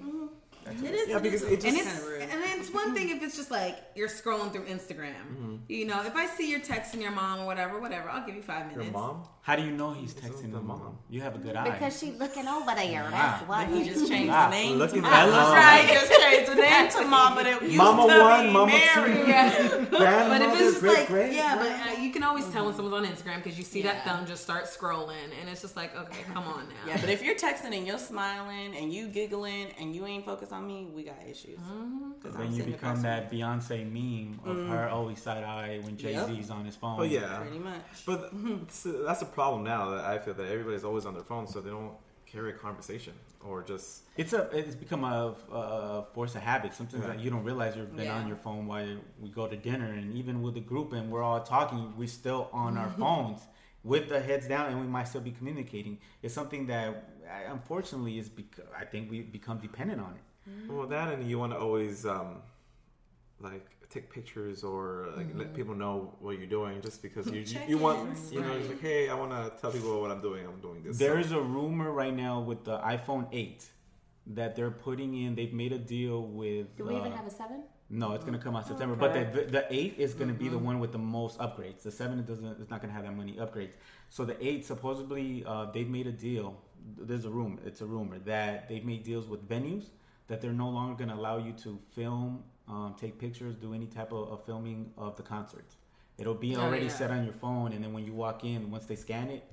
It 0.65 0.93
is. 0.93 1.09
Yeah, 1.09 1.17
it 1.17 1.23
because 1.23 1.41
is- 1.41 1.47
it 1.49 1.53
it's 1.53 1.65
and 1.65 1.75
just- 1.75 1.87
it's 1.87 1.99
kind 1.99 2.13
of 2.13 2.19
rude. 2.19 2.21
and 2.53 2.59
it's 2.61 2.69
one 2.73 2.93
thing 2.93 3.09
if 3.09 3.23
it's 3.23 3.35
just 3.35 3.51
like 3.51 3.77
you're 3.95 4.07
scrolling 4.07 4.51
through 4.51 4.65
Instagram. 4.65 5.15
Mm-hmm. 5.31 5.55
You 5.67 5.85
know, 5.85 6.03
if 6.05 6.15
I 6.15 6.27
see 6.27 6.49
you're 6.49 6.59
texting 6.59 7.01
your 7.01 7.11
mom 7.11 7.39
or 7.41 7.45
whatever, 7.45 7.79
whatever, 7.79 8.09
I'll 8.09 8.25
give 8.25 8.35
you 8.35 8.41
five 8.43 8.67
minutes. 8.67 8.85
Your 8.85 8.93
mom? 8.93 9.23
How 9.43 9.55
do 9.55 9.63
you 9.63 9.71
know 9.71 9.91
he's 9.93 10.13
texting 10.13 10.51
the 10.51 10.59
the 10.59 10.61
mom? 10.61 10.79
mom. 10.79 10.97
You 11.09 11.21
have 11.21 11.33
a 11.35 11.39
good 11.39 11.55
eye. 11.55 11.71
Because 11.71 11.99
she's 11.99 12.15
looking 12.19 12.47
over 12.47 12.75
there. 12.75 13.03
Wow. 13.03 13.09
That's 13.11 13.47
why. 13.49 13.65
He 13.65 13.83
just 13.89 14.07
changed 14.07 14.29
Wow. 14.29 14.49
the 14.49 14.55
name. 14.55 14.77
Look 14.77 14.91
to 14.91 14.97
at 14.97 15.01
mom. 15.01 15.11
That's 15.31 15.51
right. 15.51 15.85
He 15.85 15.93
just 15.95 16.21
changed 16.21 16.51
the 16.51 16.55
name 16.55 16.89
to 16.91 17.05
mom, 17.05 17.33
but 17.35 17.47
it 17.47 17.61
used 17.63 17.75
Mama 17.75 18.13
to 18.13 18.19
one, 18.21 18.45
be 18.47 18.51
mama 18.53 18.71
Mary. 18.71 19.13
two. 19.15 19.87
But 19.91 20.41
if 20.41 20.51
it's 20.53 20.59
just 20.61 20.79
great, 20.79 20.93
like, 20.99 21.07
great. 21.07 21.33
yeah, 21.33 21.55
but 21.57 21.97
uh, 21.97 22.01
you 22.01 22.11
can 22.11 22.23
always 22.23 22.47
tell 22.49 22.65
when 22.65 22.73
someone's 22.75 22.93
on 22.95 23.05
Instagram 23.05 23.37
because 23.43 23.57
you 23.57 23.63
see 23.63 23.81
that 23.81 24.05
thumb 24.05 24.25
just 24.27 24.43
start 24.43 24.65
scrolling, 24.65 25.15
and 25.39 25.49
it's 25.49 25.61
just 25.61 25.75
like, 25.75 25.95
okay, 25.97 26.21
come 26.33 26.43
on 26.47 26.67
now. 26.69 26.75
Yeah, 26.87 26.97
but 27.01 27.09
if 27.09 27.21
you're 27.23 27.35
texting 27.35 27.75
and 27.75 27.85
you're 27.87 27.97
smiling 27.97 28.75
and 28.75 28.93
you 28.93 29.07
giggling 29.07 29.67
and 29.79 29.95
you 29.95 30.05
ain't 30.05 30.23
focused 30.25 30.50
on 30.51 30.67
me, 30.67 30.89
we 30.93 31.03
got 31.03 31.15
issues. 31.29 31.59
Mm-hmm. 31.59 32.11
'Cause 32.21 32.33
then 32.33 32.47
I'm 32.47 32.53
you 32.53 32.63
become 32.63 33.01
that 33.01 33.31
Beyonce 33.31 33.83
meme 33.91 34.39
of 34.45 34.67
her 34.67 34.89
always 34.89 35.21
side 35.21 35.43
eye 35.43 35.79
when 35.83 35.97
Jay 35.97 36.13
Yep. 36.13 36.27
Z's 36.27 36.49
on 36.49 36.65
his 36.65 36.75
phone. 36.75 36.97
But 36.97 37.09
yeah, 37.09 37.39
Pretty 37.39 37.59
much. 37.59 38.05
But 38.05 38.31
that's 39.05 39.21
a 39.21 39.25
problem 39.25 39.63
now 39.63 39.89
that 39.91 40.05
I 40.05 40.17
feel 40.19 40.33
that 40.35 40.47
everybody's 40.47 40.83
always 40.83 41.05
on 41.05 41.13
their 41.13 41.23
phone, 41.23 41.47
so 41.47 41.61
they 41.61 41.69
don't 41.69 41.93
carry 42.25 42.51
a 42.51 42.53
conversation 42.53 43.13
or 43.43 43.61
just 43.61 44.03
It's 44.15 44.31
a 44.33 44.43
it's 44.57 44.75
become 44.75 45.03
a, 45.03 45.35
a 45.51 46.03
force 46.13 46.35
of 46.35 46.41
habit. 46.41 46.73
Something 46.73 47.01
Yeah. 47.01 47.07
that 47.07 47.19
you 47.19 47.29
don't 47.29 47.43
realize 47.43 47.75
you've 47.75 47.95
been 47.95 48.05
Yeah. 48.05 48.19
on 48.19 48.27
your 48.27 48.37
phone 48.37 48.67
while 48.67 48.97
we 49.19 49.29
go 49.29 49.47
to 49.47 49.57
dinner, 49.57 49.91
and 49.91 50.13
even 50.13 50.41
with 50.41 50.53
the 50.53 50.61
group 50.61 50.93
and 50.93 51.11
we're 51.11 51.23
all 51.23 51.41
talking, 51.41 51.93
we're 51.97 52.07
still 52.07 52.49
on 52.53 52.77
our 52.77 52.89
phones 52.91 53.41
with 53.83 54.09
the 54.09 54.19
heads 54.21 54.47
down, 54.47 54.69
and 54.71 54.79
we 54.79 54.87
might 54.87 55.07
still 55.07 55.21
be 55.21 55.31
communicating. 55.31 55.97
It's 56.21 56.33
something 56.35 56.67
that 56.67 56.89
uh, 57.27 57.51
unfortunately 57.51 58.19
is 58.19 58.29
because 58.29 58.65
I 58.77 58.85
think 58.85 59.09
we 59.09 59.21
become 59.21 59.57
dependent 59.57 59.99
on 60.01 60.11
it. 60.13 60.21
Well 60.69 60.87
that, 60.87 61.13
and 61.13 61.29
you 61.29 61.39
want 61.39 61.53
to 61.53 61.59
always 61.59 62.05
um, 62.05 62.37
like 63.39 63.67
take 63.89 64.11
pictures 64.11 64.63
or 64.63 65.09
like 65.17 65.27
let 65.35 65.53
people 65.53 65.75
know 65.75 66.13
what 66.19 66.37
you're 66.37 66.47
doing, 66.47 66.81
just 66.81 67.01
because 67.01 67.27
you 67.27 67.41
you, 67.41 67.59
you 67.67 67.77
want 67.77 67.99
Check-ins, 67.99 68.31
you 68.33 68.41
know 68.41 68.47
right. 68.49 68.57
it's 68.57 68.69
like 68.69 68.81
hey 68.81 69.09
I 69.09 69.13
want 69.13 69.31
to 69.31 69.61
tell 69.61 69.71
people 69.71 70.01
what 70.01 70.11
I'm 70.11 70.21
doing. 70.21 70.45
I'm 70.45 70.59
doing 70.61 70.83
this. 70.83 70.97
There 70.97 71.13
So- 71.21 71.25
is 71.27 71.31
a 71.31 71.41
rumor 71.41 71.91
right 71.91 72.15
now 72.15 72.39
with 72.39 72.63
the 72.63 72.77
iPhone 72.79 73.27
8 73.31 73.65
that 74.27 74.55
they're 74.55 74.71
putting 74.71 75.15
in. 75.15 75.35
They've 75.35 75.53
made 75.53 75.73
a 75.73 75.77
deal 75.79 76.23
with. 76.23 76.75
Do 76.77 76.85
we 76.85 76.95
even 76.95 77.11
uh, 77.11 77.17
have 77.17 77.27
a 77.27 77.31
seven? 77.31 77.63
No, 77.89 78.13
it's 78.13 78.23
gonna 78.23 78.39
come 78.39 78.55
out 78.55 78.65
September. 78.67 78.95
Okay. 79.03 79.29
But 79.33 79.33
the, 79.33 79.51
the 79.51 79.65
eight 79.69 79.95
is 79.97 80.13
gonna 80.13 80.33
be 80.33 80.47
the 80.47 80.57
one 80.57 80.79
with 80.79 80.93
the 80.93 80.97
most 80.97 81.37
upgrades. 81.39 81.83
The 81.83 81.91
seven 81.91 82.23
doesn't. 82.23 82.61
It's 82.61 82.69
not 82.69 82.81
gonna 82.81 82.93
have 82.93 83.03
that 83.03 83.15
many 83.15 83.33
upgrades. 83.33 83.71
So 84.09 84.23
the 84.23 84.37
eight 84.45 84.65
supposedly 84.65 85.43
uh, 85.45 85.65
they've 85.73 85.89
made 85.89 86.07
a 86.07 86.11
deal. 86.11 86.57
There's 86.97 87.25
a 87.25 87.29
rumor. 87.29 87.59
It's 87.65 87.81
a 87.81 87.85
rumor 87.85 88.19
that 88.19 88.69
they've 88.69 88.85
made 88.85 89.03
deals 89.03 89.27
with 89.27 89.47
venues 89.47 89.89
that 90.31 90.39
they're 90.39 90.53
no 90.53 90.69
longer 90.69 90.95
gonna 90.95 91.19
allow 91.19 91.37
you 91.37 91.51
to 91.51 91.77
film, 91.93 92.41
um, 92.69 92.95
take 92.97 93.19
pictures, 93.19 93.53
do 93.57 93.73
any 93.73 93.85
type 93.85 94.13
of, 94.13 94.29
of 94.29 94.45
filming 94.45 94.89
of 94.97 95.17
the 95.17 95.23
concerts. 95.23 95.75
It'll 96.17 96.33
be 96.33 96.55
Oh, 96.55 96.61
already 96.61 96.85
yeah. 96.85 96.91
set 96.91 97.11
on 97.11 97.25
your 97.25 97.33
phone, 97.33 97.73
and 97.73 97.83
then 97.83 97.91
when 97.91 98.05
you 98.05 98.13
walk 98.13 98.45
in, 98.45 98.71
once 98.71 98.85
they 98.85 98.95
scan 98.95 99.27
it, 99.29 99.43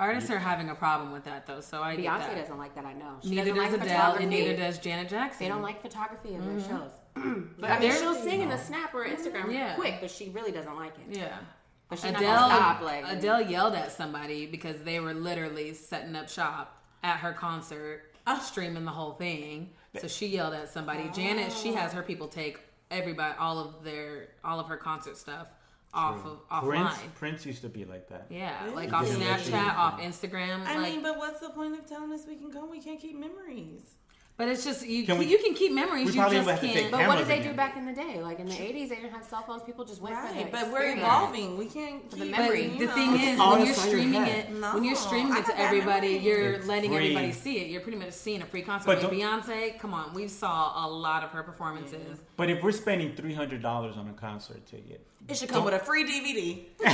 Artists 0.00 0.30
are 0.30 0.38
having 0.38 0.68
a 0.68 0.74
problem 0.76 1.10
with 1.12 1.24
that 1.24 1.44
though, 1.46 1.60
so 1.60 1.82
I 1.82 1.96
get 1.96 2.04
Beyonce 2.04 2.18
that. 2.28 2.36
doesn't 2.36 2.58
like 2.58 2.74
that. 2.76 2.84
I 2.84 2.92
know. 2.92 3.16
She 3.22 3.30
Neither 3.30 3.52
doesn't 3.52 3.56
like 3.56 3.72
Adele, 3.72 3.88
photography. 3.88 4.22
and 4.24 4.30
neither 4.30 4.56
does 4.56 4.78
Janet 4.78 5.08
Jackson. 5.08 5.44
They 5.44 5.48
don't 5.48 5.62
like 5.62 5.82
photography 5.82 6.34
of 6.36 6.44
their 6.44 6.60
shows. 6.60 6.90
but 7.58 7.70
I 7.70 7.80
mean, 7.80 7.88
They're- 7.88 7.98
she'll 7.98 8.14
sing 8.14 8.42
in 8.42 8.48
the 8.50 8.58
Snap 8.58 8.94
or 8.94 9.04
Instagram 9.06 9.50
Yeah. 9.52 9.74
quick, 9.74 9.96
but 10.00 10.08
she 10.10 10.28
really 10.28 10.52
doesn't 10.52 10.76
like 10.76 10.92
it. 10.98 11.16
Yeah. 11.16 11.38
But 11.88 11.98
she's 11.98 12.10
Adele, 12.10 12.22
not 12.48 12.50
stop. 12.76 12.82
Like 12.82 13.06
Adele 13.08 13.40
yelled 13.40 13.74
at 13.74 13.90
somebody 13.90 14.46
because 14.46 14.82
they 14.82 15.00
were 15.00 15.14
literally 15.14 15.72
setting 15.74 16.14
up 16.14 16.28
shop 16.28 16.80
at 17.02 17.16
her 17.16 17.32
concert, 17.32 18.02
streaming 18.36 18.84
the 18.84 18.90
whole 18.90 19.12
thing. 19.12 19.70
So 20.00 20.06
she 20.08 20.26
yelled 20.26 20.54
at 20.54 20.68
somebody. 20.68 21.10
Janet, 21.14 21.52
she 21.52 21.72
has 21.74 21.92
her 21.92 22.02
people 22.02 22.28
take 22.28 22.60
everybody, 22.90 23.34
all 23.38 23.58
of 23.58 23.82
their, 23.84 24.28
all 24.44 24.60
of 24.60 24.66
her 24.68 24.76
concert 24.76 25.16
stuff 25.16 25.48
off 25.94 26.24
of 26.26 26.64
Prince 26.68 26.88
offline. 26.90 27.14
Prince 27.14 27.46
used 27.46 27.62
to 27.62 27.68
be 27.68 27.84
like 27.86 28.08
that. 28.10 28.26
Yeah, 28.28 28.62
Really? 28.64 28.76
like 28.76 28.92
off 28.92 29.08
Yeah. 29.08 29.36
Snapchat, 29.38 29.74
off 29.76 30.00
Instagram. 30.00 30.64
I 30.66 30.76
like, 30.78 30.92
mean, 30.92 31.02
but 31.02 31.16
what's 31.16 31.40
the 31.40 31.48
point 31.50 31.78
of 31.78 31.86
telling 31.86 32.12
us 32.12 32.26
we 32.26 32.36
can 32.36 32.50
go? 32.50 32.66
We 32.66 32.80
can't 32.80 33.00
keep 33.00 33.18
memories. 33.18 33.94
But 34.38 34.48
it's 34.48 34.64
just 34.64 34.86
you. 34.86 35.04
Can 35.04 35.16
Can 35.16 35.18
we- 35.18 35.26
you 35.32 35.38
can 35.38 35.52
keep 35.54 35.72
memories. 35.72 36.14
you 36.14 36.22
just 36.22 36.60
can't. 36.60 36.90
But 36.92 37.06
what 37.08 37.18
did 37.18 37.26
they 37.26 37.40
again. 37.40 37.50
do 37.50 37.56
back 37.56 37.76
in 37.76 37.84
the 37.86 37.92
day? 37.92 38.20
Like 38.22 38.38
in 38.38 38.46
the 38.46 38.54
'80s, 38.54 38.88
they 38.88 38.94
didn't 38.96 39.10
have 39.10 39.24
cell 39.24 39.42
phones. 39.42 39.62
People 39.64 39.84
just 39.84 40.00
went 40.00 40.16
for 40.16 40.32
the 40.32 40.44
but 40.50 40.70
we're 40.72 40.96
evolving. 40.96 41.58
We 41.58 41.66
can't 41.66 42.08
keep 42.08 42.20
the 42.20 42.24
memory. 42.26 42.66
you 42.68 42.78
the 42.78 42.86
know. 42.86 42.94
thing 42.94 43.14
is, 43.20 43.38
when 43.38 43.66
you're 43.66 43.74
streaming 43.74 44.22
it, 44.26 44.50
No, 44.52 44.74
when 44.74 44.84
you're 44.84 44.94
streaming 44.96 45.36
it 45.36 45.44
to 45.46 45.58
everybody, 45.58 46.12
memory. 46.14 46.24
you're 46.26 46.52
It's 46.52 46.66
letting 46.68 46.90
free. 46.90 46.98
everybody 47.10 47.32
see 47.32 47.58
it. 47.58 47.66
You're 47.68 47.80
pretty 47.80 47.98
much 47.98 48.12
seeing 48.12 48.40
a 48.42 48.46
free 48.46 48.62
concert. 48.62 48.86
But 48.86 49.02
Like 49.02 49.12
Beyonce, 49.12 49.76
come 49.78 49.92
on, 49.92 50.14
we 50.14 50.28
saw 50.28 50.86
a 50.86 50.88
lot 50.88 51.24
of 51.24 51.30
her 51.30 51.42
performances. 51.42 52.20
But 52.36 52.48
if 52.48 52.62
we're 52.62 52.70
spending 52.72 53.14
three 53.16 53.34
hundred 53.34 53.60
dollars 53.60 53.96
on 53.96 54.08
a 54.08 54.12
concert 54.12 54.64
ticket 54.66 55.04
it 55.28 55.36
should 55.36 55.48
come 55.50 55.64
with 55.64 55.74
a 55.74 55.78
free 55.80 56.04
DVD. 56.04 56.64
of 56.86 56.86
the 56.86 56.92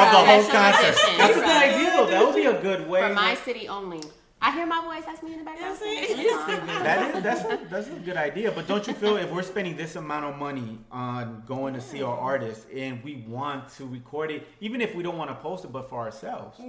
whole 0.00 0.44
concert, 0.44 0.96
that's 1.18 1.36
a 1.36 1.40
good 1.40 1.44
Right. 1.44 1.74
idea. 1.74 2.06
That 2.10 2.24
would 2.26 2.34
be 2.34 2.46
a 2.46 2.58
good 2.60 2.88
way. 2.88 3.02
For 3.06 3.12
my 3.14 3.34
city 3.34 3.68
only. 3.68 4.00
I 4.42 4.50
hear 4.50 4.66
my 4.66 4.82
voice. 4.84 5.04
That's 5.06 5.22
me 5.22 5.34
in 5.34 5.38
the 5.38 5.44
background. 5.44 5.78
Yes, 5.80 6.08
singing. 6.08 6.18
it 6.18 6.18
is. 6.18 6.32
It's 6.32 6.42
fine. 6.42 6.66
That 6.82 7.14
is 7.14 7.22
that's 7.22 7.40
a, 7.44 7.60
that's 7.70 7.86
a 7.86 8.00
good 8.04 8.16
idea. 8.16 8.50
But 8.50 8.66
don't 8.66 8.84
you 8.88 8.92
feel 8.92 9.16
if 9.16 9.30
we're 9.30 9.44
spending 9.44 9.76
this 9.76 9.94
amount 9.94 10.24
of 10.24 10.36
money 10.36 10.78
on 10.90 11.44
going 11.46 11.74
to 11.74 11.80
see 11.80 12.02
our 12.02 12.18
artists 12.18 12.66
and 12.74 13.02
we 13.04 13.24
want 13.28 13.68
to 13.76 13.86
record 13.86 14.32
it, 14.32 14.48
even 14.60 14.80
if 14.80 14.96
we 14.96 15.04
don't 15.04 15.16
want 15.16 15.30
to 15.30 15.36
post 15.36 15.64
it, 15.64 15.70
but 15.72 15.88
for 15.88 16.00
ourselves, 16.00 16.60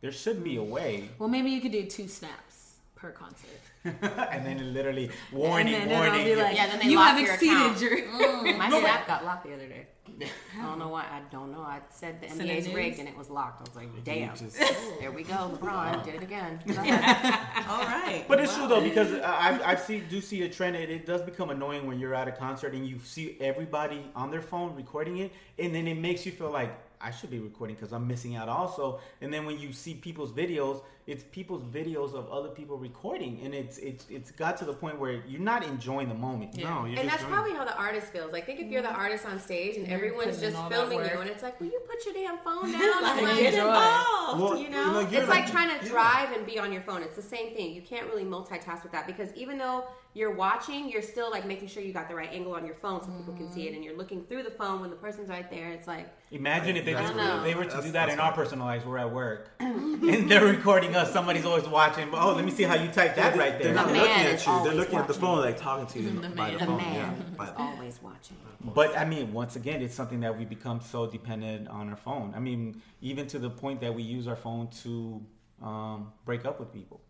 there 0.00 0.12
should 0.12 0.42
be 0.42 0.56
a 0.56 0.62
way. 0.62 1.10
Well, 1.18 1.28
maybe 1.28 1.50
you 1.50 1.60
could 1.60 1.72
do 1.72 1.84
two 1.84 2.08
snaps 2.08 2.76
per 2.94 3.10
concert, 3.10 3.60
and 4.30 4.46
then 4.46 4.58
it 4.58 4.64
literally 4.64 5.10
warning, 5.32 5.74
and 5.74 5.90
then 5.90 5.98
warning. 5.98 6.26
it'll 6.26 6.36
be 6.36 6.42
like, 6.42 6.56
Yeah, 6.56 6.66
then 6.68 6.78
they 6.80 6.86
you 6.86 6.96
lock 6.96 7.08
have 7.16 7.20
your 7.20 7.34
exceeded 7.34 7.56
account. 7.58 7.80
your. 7.80 7.96
Mm, 7.98 8.58
my 8.58 8.68
snap 8.70 9.06
got 9.06 9.24
locked 9.24 9.44
the 9.46 9.52
other 9.54 9.66
day. 9.68 9.86
I 10.58 10.62
don't 10.62 10.78
know 10.78 10.88
why. 10.88 11.02
I 11.02 11.22
don't 11.30 11.50
know. 11.50 11.60
I 11.62 11.80
said 11.90 12.20
the 12.20 12.28
Send 12.28 12.42
it 12.42 12.46
NBA's 12.58 12.66
news? 12.66 12.76
rigged 12.76 12.98
and 13.00 13.08
it 13.08 13.16
was 13.16 13.30
locked. 13.30 13.60
I 13.60 13.64
was 13.68 13.76
like, 13.76 14.04
damn. 14.04 14.36
just- 14.36 14.56
There 15.00 15.10
we 15.10 15.22
go. 15.24 15.34
LeBron 15.60 16.04
did 16.04 16.14
it 16.16 16.22
again. 16.22 16.60
All 16.68 17.82
right. 17.84 18.24
But 18.28 18.40
it's 18.40 18.54
true 18.56 18.68
though 18.68 18.80
because 18.80 19.12
I 19.14 19.72
I 19.72 19.74
see 19.74 20.00
do 20.00 20.20
see 20.20 20.42
a 20.42 20.48
trend. 20.48 20.76
It, 20.76 20.88
it 20.90 21.04
does 21.06 21.22
become 21.22 21.50
annoying 21.50 21.86
when 21.86 21.98
you're 21.98 22.14
at 22.14 22.28
a 22.28 22.32
concert 22.32 22.74
and 22.74 22.86
you 22.86 22.98
see 23.04 23.36
everybody 23.40 24.04
on 24.14 24.30
their 24.30 24.42
phone 24.42 24.74
recording 24.76 25.18
it, 25.18 25.32
and 25.58 25.74
then 25.74 25.86
it 25.88 25.98
makes 25.98 26.24
you 26.24 26.32
feel 26.32 26.50
like 26.50 26.72
I 27.00 27.10
should 27.10 27.30
be 27.30 27.38
recording 27.40 27.76
because 27.76 27.92
I'm 27.92 28.06
missing 28.06 28.36
out 28.36 28.48
also. 28.48 29.00
And 29.20 29.32
then 29.34 29.44
when 29.46 29.58
you 29.58 29.72
see 29.72 29.94
people's 29.94 30.32
videos, 30.32 30.80
it's 31.06 31.22
people's 31.32 31.62
videos 31.64 32.14
of 32.14 32.30
other 32.30 32.48
people 32.48 32.78
recording, 32.78 33.40
and 33.44 33.52
it's 33.54 33.76
it's 33.78 34.06
it's 34.08 34.30
got 34.30 34.56
to 34.56 34.64
the 34.64 34.72
point 34.72 34.98
where 34.98 35.22
you're 35.28 35.40
not 35.40 35.62
enjoying 35.62 36.08
the 36.08 36.14
moment. 36.14 36.56
No, 36.56 36.86
you're 36.86 36.86
And 36.86 36.96
just 36.96 37.06
that's 37.08 37.20
doing- 37.22 37.32
probably 37.34 37.52
how 37.52 37.64
the 37.66 37.76
artist 37.76 38.06
feels. 38.06 38.32
Like, 38.32 38.46
think 38.46 38.60
if 38.60 38.68
you're 38.70 38.80
the 38.82 38.92
artist 38.92 39.26
on 39.26 39.38
stage 39.38 39.76
and 39.76 39.86
You're 39.86 39.96
everyone's 39.96 40.40
just 40.40 40.56
filming 40.68 41.00
you, 41.00 41.20
and 41.20 41.28
it's 41.28 41.42
like, 41.42 41.60
will 41.60 41.66
you 41.66 41.80
put 41.86 42.04
your 42.06 42.14
damn 42.14 42.38
phone 42.38 42.72
down? 42.72 43.02
Like, 43.02 43.18
I'm 43.18 43.24
like, 43.24 43.36
get 43.36 43.54
involved. 43.54 44.40
Well, 44.40 44.56
you 44.58 44.70
know, 44.70 45.00
you're 45.00 45.20
it's 45.20 45.28
like 45.28 45.44
like- 45.44 45.50
trying 45.50 45.78
to 45.78 45.84
yeah. 45.84 45.90
drive 45.92 46.32
and 46.32 46.46
be 46.46 46.58
on 46.58 46.72
your 46.72 46.82
phone. 46.82 47.02
It's 47.02 47.16
the 47.16 47.22
same 47.22 47.54
thing. 47.54 47.74
You 47.74 47.82
can't 47.82 48.06
really 48.08 48.24
multitask 48.24 48.82
with 48.82 48.92
that 48.92 49.06
because 49.06 49.32
even 49.34 49.58
though 49.58 49.84
you're 50.14 50.34
watching, 50.34 50.88
you're 50.88 51.02
still 51.02 51.28
like 51.30 51.44
making 51.44 51.66
sure 51.68 51.82
you 51.82 51.92
got 51.92 52.08
the 52.08 52.14
right 52.14 52.30
angle 52.32 52.54
on 52.54 52.64
your 52.64 52.76
phone 52.76 53.02
so 53.02 53.08
people 53.10 53.34
can 53.34 53.52
see 53.52 53.68
it, 53.68 53.74
and 53.74 53.84
you're 53.84 53.96
looking 53.96 54.22
through 54.24 54.44
the 54.44 54.50
phone 54.50 54.80
when 54.80 54.88
the 54.90 54.96
person's 54.96 55.28
right 55.28 55.50
there. 55.50 55.70
It's 55.72 55.86
like, 55.88 56.08
Imagine 56.30 56.76
if 56.76 56.84
they 56.84 56.92
just 56.92 57.12
if 57.14 57.42
they 57.44 57.54
were 57.54 57.62
to 57.64 57.68
That's- 57.68 57.84
do 57.84 57.92
that 57.92 58.08
in 58.08 58.18
our 58.20 58.32
personal 58.32 58.64
lives. 58.64 58.84
We're 58.86 58.98
at 58.98 59.12
work 59.12 59.50
and 59.60 60.30
they're 60.30 60.44
recording 60.46 60.93
us. 60.94 61.12
Somebody's 61.12 61.44
always 61.44 61.66
watching. 61.68 62.10
But 62.10 62.22
oh, 62.22 62.34
let 62.34 62.44
me 62.44 62.50
see 62.50 62.62
how 62.64 62.74
you 62.74 62.88
type 62.90 63.14
that 63.16 63.36
right 63.36 63.52
there. 63.58 63.72
They're 63.72 63.74
not 63.74 63.88
The 63.88 63.94
looking 63.94 64.12
at 64.12 64.30
you. 64.32 64.36
They're 64.46 64.54
always 64.54 64.74
looking 64.74 64.98
at 64.98 65.08
the 65.08 65.14
phone, 65.14 65.38
like 65.40 65.56
talking 65.58 65.86
to 65.86 66.00
you 66.00 66.20
The 66.20 66.28
by 66.30 66.50
the 66.52 66.58
phone. 66.60 66.68
the 66.68 66.76
man 66.76 66.94
Yeah, 67.36 67.44
is 67.44 67.50
always 67.56 68.00
watching. 68.02 68.36
But 68.74 68.96
I 68.96 69.04
mean, 69.04 69.32
once 69.32 69.56
again, 69.56 69.82
it's 69.82 69.94
something 69.94 70.20
that 70.20 70.38
we 70.38 70.44
become 70.44 70.80
so 70.80 71.06
dependent 71.06 71.68
on 71.68 71.90
our 71.90 71.96
phone. 71.96 72.32
I 72.34 72.40
mean, 72.40 72.80
even 73.02 73.26
to 73.28 73.38
the 73.38 73.50
point 73.50 73.80
that 73.82 73.94
we 73.94 74.02
use 74.02 74.26
our 74.26 74.36
phone 74.36 74.68
to 74.82 75.20
um, 75.62 76.12
break 76.24 76.44
up 76.44 76.58
with 76.60 76.72
people. 76.72 77.00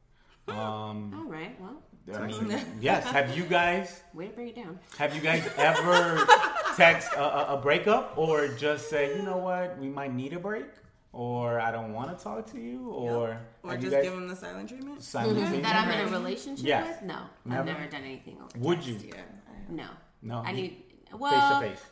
Um, 0.48 1.14
All 1.16 1.24
right, 1.30 1.58
well, 1.60 1.82
I 2.20 2.26
mean, 2.26 2.60
yes. 2.80 3.04
Have 3.12 3.34
you 3.36 3.44
guys 3.44 4.02
way 4.12 4.26
to 4.28 4.32
bring 4.34 4.48
it 4.48 4.56
down. 4.56 4.78
have 4.98 5.14
you 5.16 5.22
guys 5.22 5.42
ever 5.56 6.26
text 6.76 7.10
a, 7.14 7.22
a, 7.52 7.54
a 7.54 7.60
breakup 7.62 8.12
or 8.18 8.48
just 8.48 8.90
say, 8.90 9.16
you 9.16 9.22
know 9.22 9.38
what, 9.38 9.78
we 9.78 9.88
might 9.88 10.12
need 10.12 10.34
a 10.34 10.38
break, 10.38 10.66
or 11.14 11.60
I 11.60 11.70
don't 11.70 11.92
want 11.94 12.16
to 12.16 12.22
talk 12.22 12.50
to 12.52 12.58
you, 12.60 12.90
or 12.90 13.38
Or 13.62 13.74
you 13.74 13.78
just 13.78 13.92
guys 13.92 14.02
give 14.02 14.12
them 14.12 14.26
the 14.28 14.36
silent 14.36 14.68
treatment. 14.68 15.02
simultaneously- 15.02 15.58
mm-hmm. 15.58 15.62
That 15.62 15.76
I'm 15.86 15.90
in 15.90 16.08
a 16.08 16.10
relationship 16.18 16.66
Yes. 16.66 17.00
with? 17.00 17.08
No, 17.08 17.18
Never? 17.44 17.60
I've 17.60 17.66
never 17.66 17.86
done 17.90 18.02
anything 18.02 18.36
over. 18.42 18.58
Would 18.58 18.82
text. 18.82 18.90
you? 19.04 19.12
Yeah. 19.14 19.22
No, 19.68 19.88
No, 20.22 20.42
I 20.44 20.50
you- 20.50 20.56
need 20.56 20.84
face 21.10 21.48
to 21.50 21.60
face. 21.60 21.84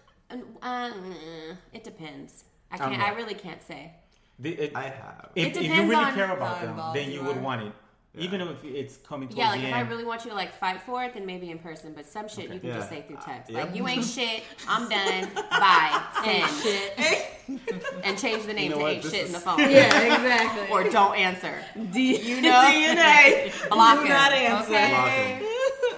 it 1.73 1.85
depends. 1.85 2.45
I 2.71 2.79
can't. 2.79 3.01
I 3.03 3.11
really 3.15 3.35
can't 3.35 3.63
say. 3.63 3.93
The- 4.39 4.59
it- 4.59 4.77
I 4.77 4.85
have. 4.89 5.31
If, 5.37 5.49
It 5.49 5.57
if 5.57 5.63
you 5.65 5.83
really 5.83 5.95
on 5.95 6.15
care 6.15 6.31
about 6.33 6.61
them, 6.63 6.77
then 6.95 7.11
you 7.11 7.21
you 7.21 7.25
would 7.27 7.41
want 7.41 7.63
it. 7.63 7.73
Even 8.15 8.43
if 8.43 8.63
it's 8.63 8.99
coming 8.99 9.27
towards 9.29 9.37
the 9.37 9.43
end. 9.43 9.47
Yeah, 9.47 9.49
like 9.53 9.61
the 9.63 9.69
if 9.69 9.75
end. 9.75 9.87
I 9.87 9.91
really 9.91 10.05
want 10.05 10.25
you 10.25 10.31
to 10.31 10.37
like 10.37 10.53
fight 10.55 10.83
for 10.83 11.03
it, 11.03 11.15
then 11.15 11.25
maybe 11.25 11.51
in 11.51 11.59
person. 11.59 11.95
But 11.95 12.05
some 12.07 12.29
shit 12.29 12.51
you 12.51 12.61
can 12.61 12.69
Yeah. 12.69 12.77
just 12.77 12.91
say 12.91 13.03
through 13.07 13.17
uh, 13.17 13.21
text. 13.23 13.51
Yep. 13.51 13.67
Like 13.69 13.75
you 13.77 13.89
ain't 13.89 14.05
shit. 14.17 14.43
I'm 14.69 14.87
done. 14.89 15.31
Bye. 15.51 16.03
Send. 16.25 16.53
Shit. 16.63 17.29
And 18.05 18.17
change 18.19 18.45
the 18.47 18.53
name 18.55 18.71
know 18.71 18.77
to 18.79 18.83
what? 18.83 18.93
ain't 18.93 19.03
This 19.03 19.13
shit 19.13 19.27
in 19.27 19.33
the 19.33 19.39
phone. 19.41 19.59
Yeah, 19.59 20.15
exactly. 20.15 20.69
Or 20.71 20.85
don't 20.89 21.17
answer. 21.17 21.59
D- 21.93 22.21
You 22.23 22.41
know, 22.41 22.51
DNA. 22.51 23.69
Block 23.69 23.99
Do 23.99 24.03
him. 24.05 24.09
not 24.09 24.33
answer. 24.33 24.73
Okay. 24.75 25.41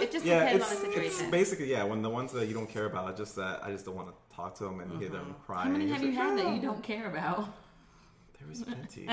It 0.01 0.11
just 0.13 0.25
Yeah, 0.25 0.41
depends 0.41 0.65
it's, 0.65 0.75
on 0.75 0.81
the 0.81 0.87
situation. 0.93 1.21
it's 1.25 1.31
basically 1.31 1.71
yeah. 1.71 1.85
When 1.85 2.03
the 2.03 2.11
ones 2.11 2.33
that 2.33 2.47
you 2.47 2.55
don't 2.55 2.69
care 2.69 2.87
about, 2.87 3.07
I 3.13 3.13
just 3.17 3.37
that 3.37 3.63
I 3.63 3.71
just 3.71 3.85
don't 3.85 3.95
want 3.95 4.09
to 4.09 4.15
talk 4.37 4.55
to 4.57 4.65
them 4.65 4.81
and 4.81 4.99
hear 5.01 5.11
them 5.11 5.35
cry. 5.47 5.65
How 5.65 5.69
many 5.71 5.89
have 5.89 6.01
just 6.01 6.05
you 6.13 6.19
like, 6.19 6.29
had 6.29 6.39
that 6.39 6.55
you 6.55 6.61
don't 6.63 6.83
care 6.83 7.07
about? 7.09 7.49
There 8.45 8.53
is 8.53 8.63
plenty. 8.63 9.07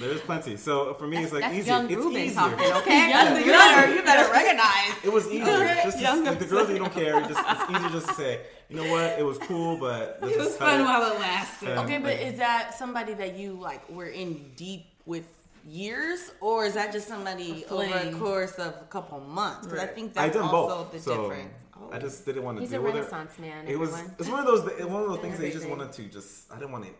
there 0.00 0.10
is 0.10 0.20
plenty. 0.20 0.56
So 0.56 0.94
for 0.94 1.06
me, 1.06 1.18
it's 1.22 1.32
like 1.32 1.42
That's 1.42 1.54
easier. 1.56 1.72
young 1.74 1.86
It's 1.90 1.96
Ruben 1.96 2.20
easier. 2.20 2.34
talking, 2.34 2.72
okay? 2.82 3.08
Young 3.10 3.36
You 3.44 3.52
better, 3.52 3.94
you 3.94 4.02
better 4.02 4.32
recognize. 4.32 5.04
It 5.04 5.12
was 5.12 5.26
easier. 5.28 5.74
Just 5.84 5.96
to, 5.98 6.02
Young 6.02 6.24
like, 6.24 6.38
the 6.38 6.44
girls 6.46 6.66
that 6.68 6.72
you 6.74 6.78
don't 6.78 6.92
care. 6.92 7.20
Just 7.22 7.40
it's 7.48 7.70
easier 7.70 7.88
just 7.90 8.08
to 8.08 8.14
say, 8.14 8.40
you 8.68 8.76
know 8.76 8.90
what, 8.92 9.18
it 9.18 9.24
was 9.24 9.38
cool, 9.38 9.76
but 9.78 10.18
let's 10.22 10.34
It 10.34 10.38
was 10.38 10.46
just 10.48 10.58
fun 10.58 10.80
it. 10.80 10.84
while 10.84 11.10
it 11.12 11.18
lasted. 11.18 11.68
Yeah. 11.70 11.80
Okay, 11.82 11.98
but 11.98 12.12
is 12.20 12.38
that 12.38 12.74
somebody 12.74 13.14
that 13.14 13.36
you 13.36 13.54
like 13.54 13.88
were 13.90 14.06
in 14.08 14.52
deep 14.56 14.86
with 15.06 15.24
years, 15.66 16.30
or 16.40 16.66
is 16.66 16.74
that 16.74 16.92
just 16.92 17.08
somebody 17.08 17.64
A 17.68 17.72
over 17.72 17.96
a 17.96 18.12
course 18.12 18.54
of 18.58 18.74
a 18.80 18.86
couple 18.88 19.20
months? 19.20 19.66
Because 19.66 19.80
I 19.80 19.86
Right. 19.86 19.94
think 19.94 20.12
I 20.16 20.26
that's 20.28 20.36
done 20.36 20.48
also 20.54 20.84
both. 20.84 20.92
the 20.92 20.98
so 21.00 21.22
difference. 21.28 21.54
I 21.92 21.98
just 21.98 22.24
didn't 22.26 22.44
want 22.44 22.58
to 22.58 22.60
He's 22.60 22.70
a 22.70 22.74
deal 22.74 22.82
with 22.82 22.94
it. 22.94 22.98
renaissance 22.98 23.38
man. 23.38 23.66
It 23.66 23.78
was 23.78 23.90
it's 24.18 24.28
one 24.28 24.40
of 24.40 24.46
those 24.46 24.62
one 24.86 25.02
of 25.02 25.08
those 25.08 25.18
things 25.18 25.38
that 25.38 25.46
you 25.46 25.52
just 25.52 25.68
wanted 25.68 25.90
to 25.92 26.02
just 26.04 26.50
I 26.52 26.58
didn't 26.58 26.72
want 26.72 26.84
to 26.84 26.90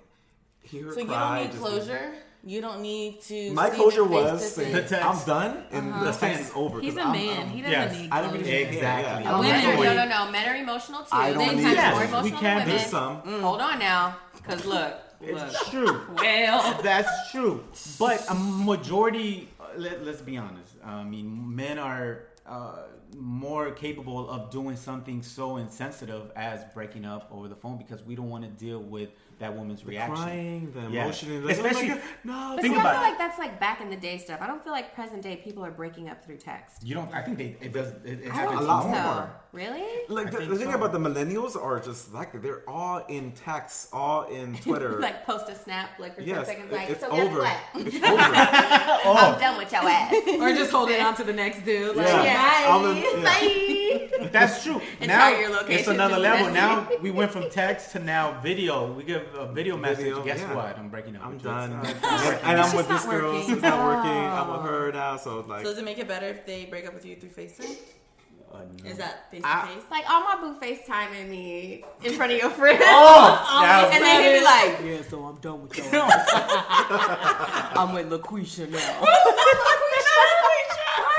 hear 0.62 0.84
her 0.86 0.92
So 0.92 1.00
you 1.00 1.06
don't 1.06 1.34
need 1.36 1.46
just- 1.50 1.58
closure. 1.58 2.12
You 2.42 2.62
don't 2.62 2.80
need 2.80 3.20
to. 3.24 3.52
My 3.52 3.68
see 3.68 3.76
closure 3.76 4.00
them 4.02 4.12
was 4.12 4.40
to 4.40 4.48
saying 4.48 4.72
face. 4.74 4.88
The 4.88 4.96
text. 4.96 5.06
I'm 5.06 5.26
done 5.26 5.64
and 5.72 5.92
Uh-huh. 5.92 6.04
the 6.04 6.12
text 6.12 6.40
is 6.40 6.50
over. 6.54 6.80
He's 6.80 6.94
'cause 6.94 7.02
a 7.04 7.06
I'm- 7.08 7.12
man. 7.12 7.36
I'm- 7.38 7.48
he 7.50 7.60
doesn't 7.60 7.70
Yes. 7.70 7.98
need 7.98 8.08
I 8.10 8.20
don't 8.22 8.30
closure. 8.30 8.44
Exactly. 8.56 8.80
Yeah, 8.80 9.16
And 9.18 9.28
I 9.28 9.40
women 9.40 9.96
no, 9.96 10.04
no, 10.06 10.24
no. 10.24 10.30
Men 10.32 10.48
are 10.48 10.56
emotional 10.56 11.00
too. 11.02 11.08
I 11.12 11.32
don't 11.34 11.44
Sometimes 11.44 11.62
need 11.64 11.76
more 11.76 12.04
emotional 12.04 12.22
We 12.22 12.30
can- 12.30 12.42
women. 12.56 12.68
There's 12.70 12.86
some. 12.86 13.16
Hold 13.42 13.60
on 13.60 13.78
now, 13.78 14.16
because 14.36 14.64
look, 14.64 14.94
look. 15.20 15.30
It's 15.48 15.68
true. 15.68 16.00
Well, 16.16 16.80
That's 16.82 17.30
true. 17.30 17.62
But 17.98 18.24
a 18.30 18.34
majority, 18.34 19.50
let, 19.76 20.02
let's 20.06 20.22
be 20.22 20.38
honest. 20.38 20.76
I 20.82 21.02
mean, 21.02 21.54
men 21.54 21.78
are 21.78 22.22
uh, 22.46 22.84
more 23.18 23.70
capable 23.72 24.30
of 24.30 24.50
doing 24.50 24.76
something 24.76 25.22
so 25.22 25.58
insensitive 25.58 26.32
as 26.34 26.64
breaking 26.72 27.04
up 27.04 27.28
over 27.30 27.48
the 27.48 27.54
phone 27.54 27.76
because 27.76 28.02
we 28.02 28.14
don't 28.14 28.30
want 28.30 28.44
to 28.44 28.50
deal 28.50 28.80
with 28.80 29.10
that 29.40 29.56
woman's 29.56 29.84
reaction. 29.84 30.14
Crying, 30.14 30.72
the 30.72 30.82
Yeah. 30.90 31.02
emotion, 31.04 31.32
and 31.32 31.44
like, 31.46 31.56
Especially- 31.56 31.90
oh 31.90 31.94
my 31.94 31.94
God, 31.96 32.04
no. 32.24 32.52
But 32.56 32.62
Think 32.62 32.74
see, 32.74 32.80
I 32.80 32.82
feel 32.92 33.00
it. 33.00 33.04
like 33.04 33.18
that's 33.18 33.38
like 33.38 33.58
back 33.58 33.80
in 33.80 33.88
the 33.90 33.96
day 33.96 34.18
stuff. 34.18 34.38
I 34.40 34.46
don't 34.46 34.62
feel 34.62 34.72
like 34.72 34.94
present 34.94 35.22
day 35.22 35.36
people 35.36 35.64
are 35.64 35.70
breaking 35.70 36.08
up 36.10 36.22
through 36.24 36.36
text. 36.36 36.86
You 36.86 36.94
don't. 36.94 37.12
I 37.12 37.22
think 37.22 37.38
they. 37.38 37.56
It 37.60 37.72
does. 37.72 37.88
It, 38.04 38.20
it 38.22 38.30
I 38.30 38.34
happens 38.34 38.60
don't 38.60 38.68
a 38.68 38.72
lot 38.72 38.82
think 38.84 38.94
so. 38.96 39.28
More. 39.52 39.60
Really? 39.60 39.82
Like 40.08 40.28
I 40.28 40.30
the, 40.30 40.36
think 40.38 40.50
the 40.50 40.56
thing 40.56 40.70
so. 40.70 40.74
about 40.76 40.92
the 40.92 40.98
millennials 40.98 41.56
are 41.60 41.80
just 41.80 42.12
like 42.14 42.40
they're 42.42 42.62
all 42.68 42.98
in 43.08 43.32
text, 43.32 43.88
all 43.92 44.24
in 44.24 44.56
Twitter. 44.62 45.00
like 45.00 45.24
post 45.26 45.48
a 45.48 45.54
snap 45.54 45.98
like 45.98 46.14
for 46.16 46.22
yes, 46.22 46.46
10 46.46 46.46
seconds, 46.46 46.72
like, 46.72 46.90
it's 46.90 47.00
so 47.00 47.08
over. 47.10 47.40
guess 47.42 47.58
what? 47.74 47.86
It's 47.86 47.96
over. 48.04 48.06
I'm 48.06 49.34
oh. 49.34 49.38
done 49.40 49.58
with 49.58 49.72
your 49.72 49.82
ass. 49.82 50.14
or 50.40 50.54
just 50.54 50.70
holding 50.70 51.00
on 51.00 51.14
to 51.16 51.24
the 51.24 51.32
next 51.32 51.64
dude. 51.64 51.96
Like, 51.96 52.06
Yeah. 52.06 52.24
yeah. 52.24 52.76
I'm 52.76 52.96
yeah. 52.96 53.22
Bye. 53.24 54.28
That's 54.32 54.62
true. 54.62 54.80
Now 55.00 55.28
your 55.30 55.50
it's 55.68 55.88
another 55.88 56.18
level. 56.18 56.52
message. 56.52 56.54
Now 56.54 56.88
we 57.02 57.10
went 57.10 57.30
from 57.32 57.50
text 57.50 57.92
to 57.92 57.98
now 57.98 58.40
video. 58.40 58.92
We 58.92 59.02
give 59.02 59.22
a 59.34 59.50
video 59.52 59.76
message. 59.76 60.04
Video, 60.04 60.22
Guess 60.24 60.40
yeah. 60.40 60.54
what? 60.54 60.78
I'm 60.78 60.88
breaking 60.88 61.16
up. 61.16 61.24
I'm 61.26 61.32
with 61.34 61.42
you. 61.42 61.50
done. 61.50 61.72
It's, 61.84 61.88
and, 61.88 61.96
it's 62.04 62.24
working. 62.26 62.44
and 62.44 62.60
I'm 62.60 62.76
with 62.76 62.88
this 62.88 63.04
girl. 63.04 63.32
working. 63.34 63.52
It's 63.52 63.62
not 63.62 63.84
working. 63.84 64.10
I'm 64.10 64.50
with 64.52 64.60
her 64.70 64.92
now. 64.92 65.16
So 65.16 65.40
like, 65.48 65.64
So 65.64 65.70
does 65.70 65.78
it 65.78 65.84
make 65.84 65.98
it 65.98 66.06
better 66.08 66.26
if 66.26 66.46
they 66.46 66.66
break 66.66 66.86
up 66.86 66.94
with 66.94 67.04
you 67.04 67.16
through 67.16 67.30
FaceTime? 67.30 67.76
Uh, 68.52 68.58
no. 68.82 68.90
Is 68.90 68.96
that 68.98 69.30
face 69.30 69.42
to 69.42 69.66
face? 69.66 69.84
Like 69.90 70.10
all 70.10 70.22
my 70.24 70.36
boo 70.40 70.58
FaceTiming 70.60 71.28
me 71.28 71.84
in 72.02 72.12
front 72.14 72.32
of 72.32 72.38
your 72.38 72.50
friends. 72.50 72.80
Oh, 72.82 73.60
that 73.62 73.90
and 73.94 74.02
then 74.02 74.22
he'd 74.24 74.38
be 74.40 74.44
like, 74.44 74.80
Yeah, 75.02 75.08
so 75.08 75.24
I'm 75.24 75.36
done 75.36 75.62
with 75.62 75.76
your 75.76 75.86
I'm 77.78 77.92
with 77.94 78.10
LaQuisha 78.10 78.68
now. 78.70 79.00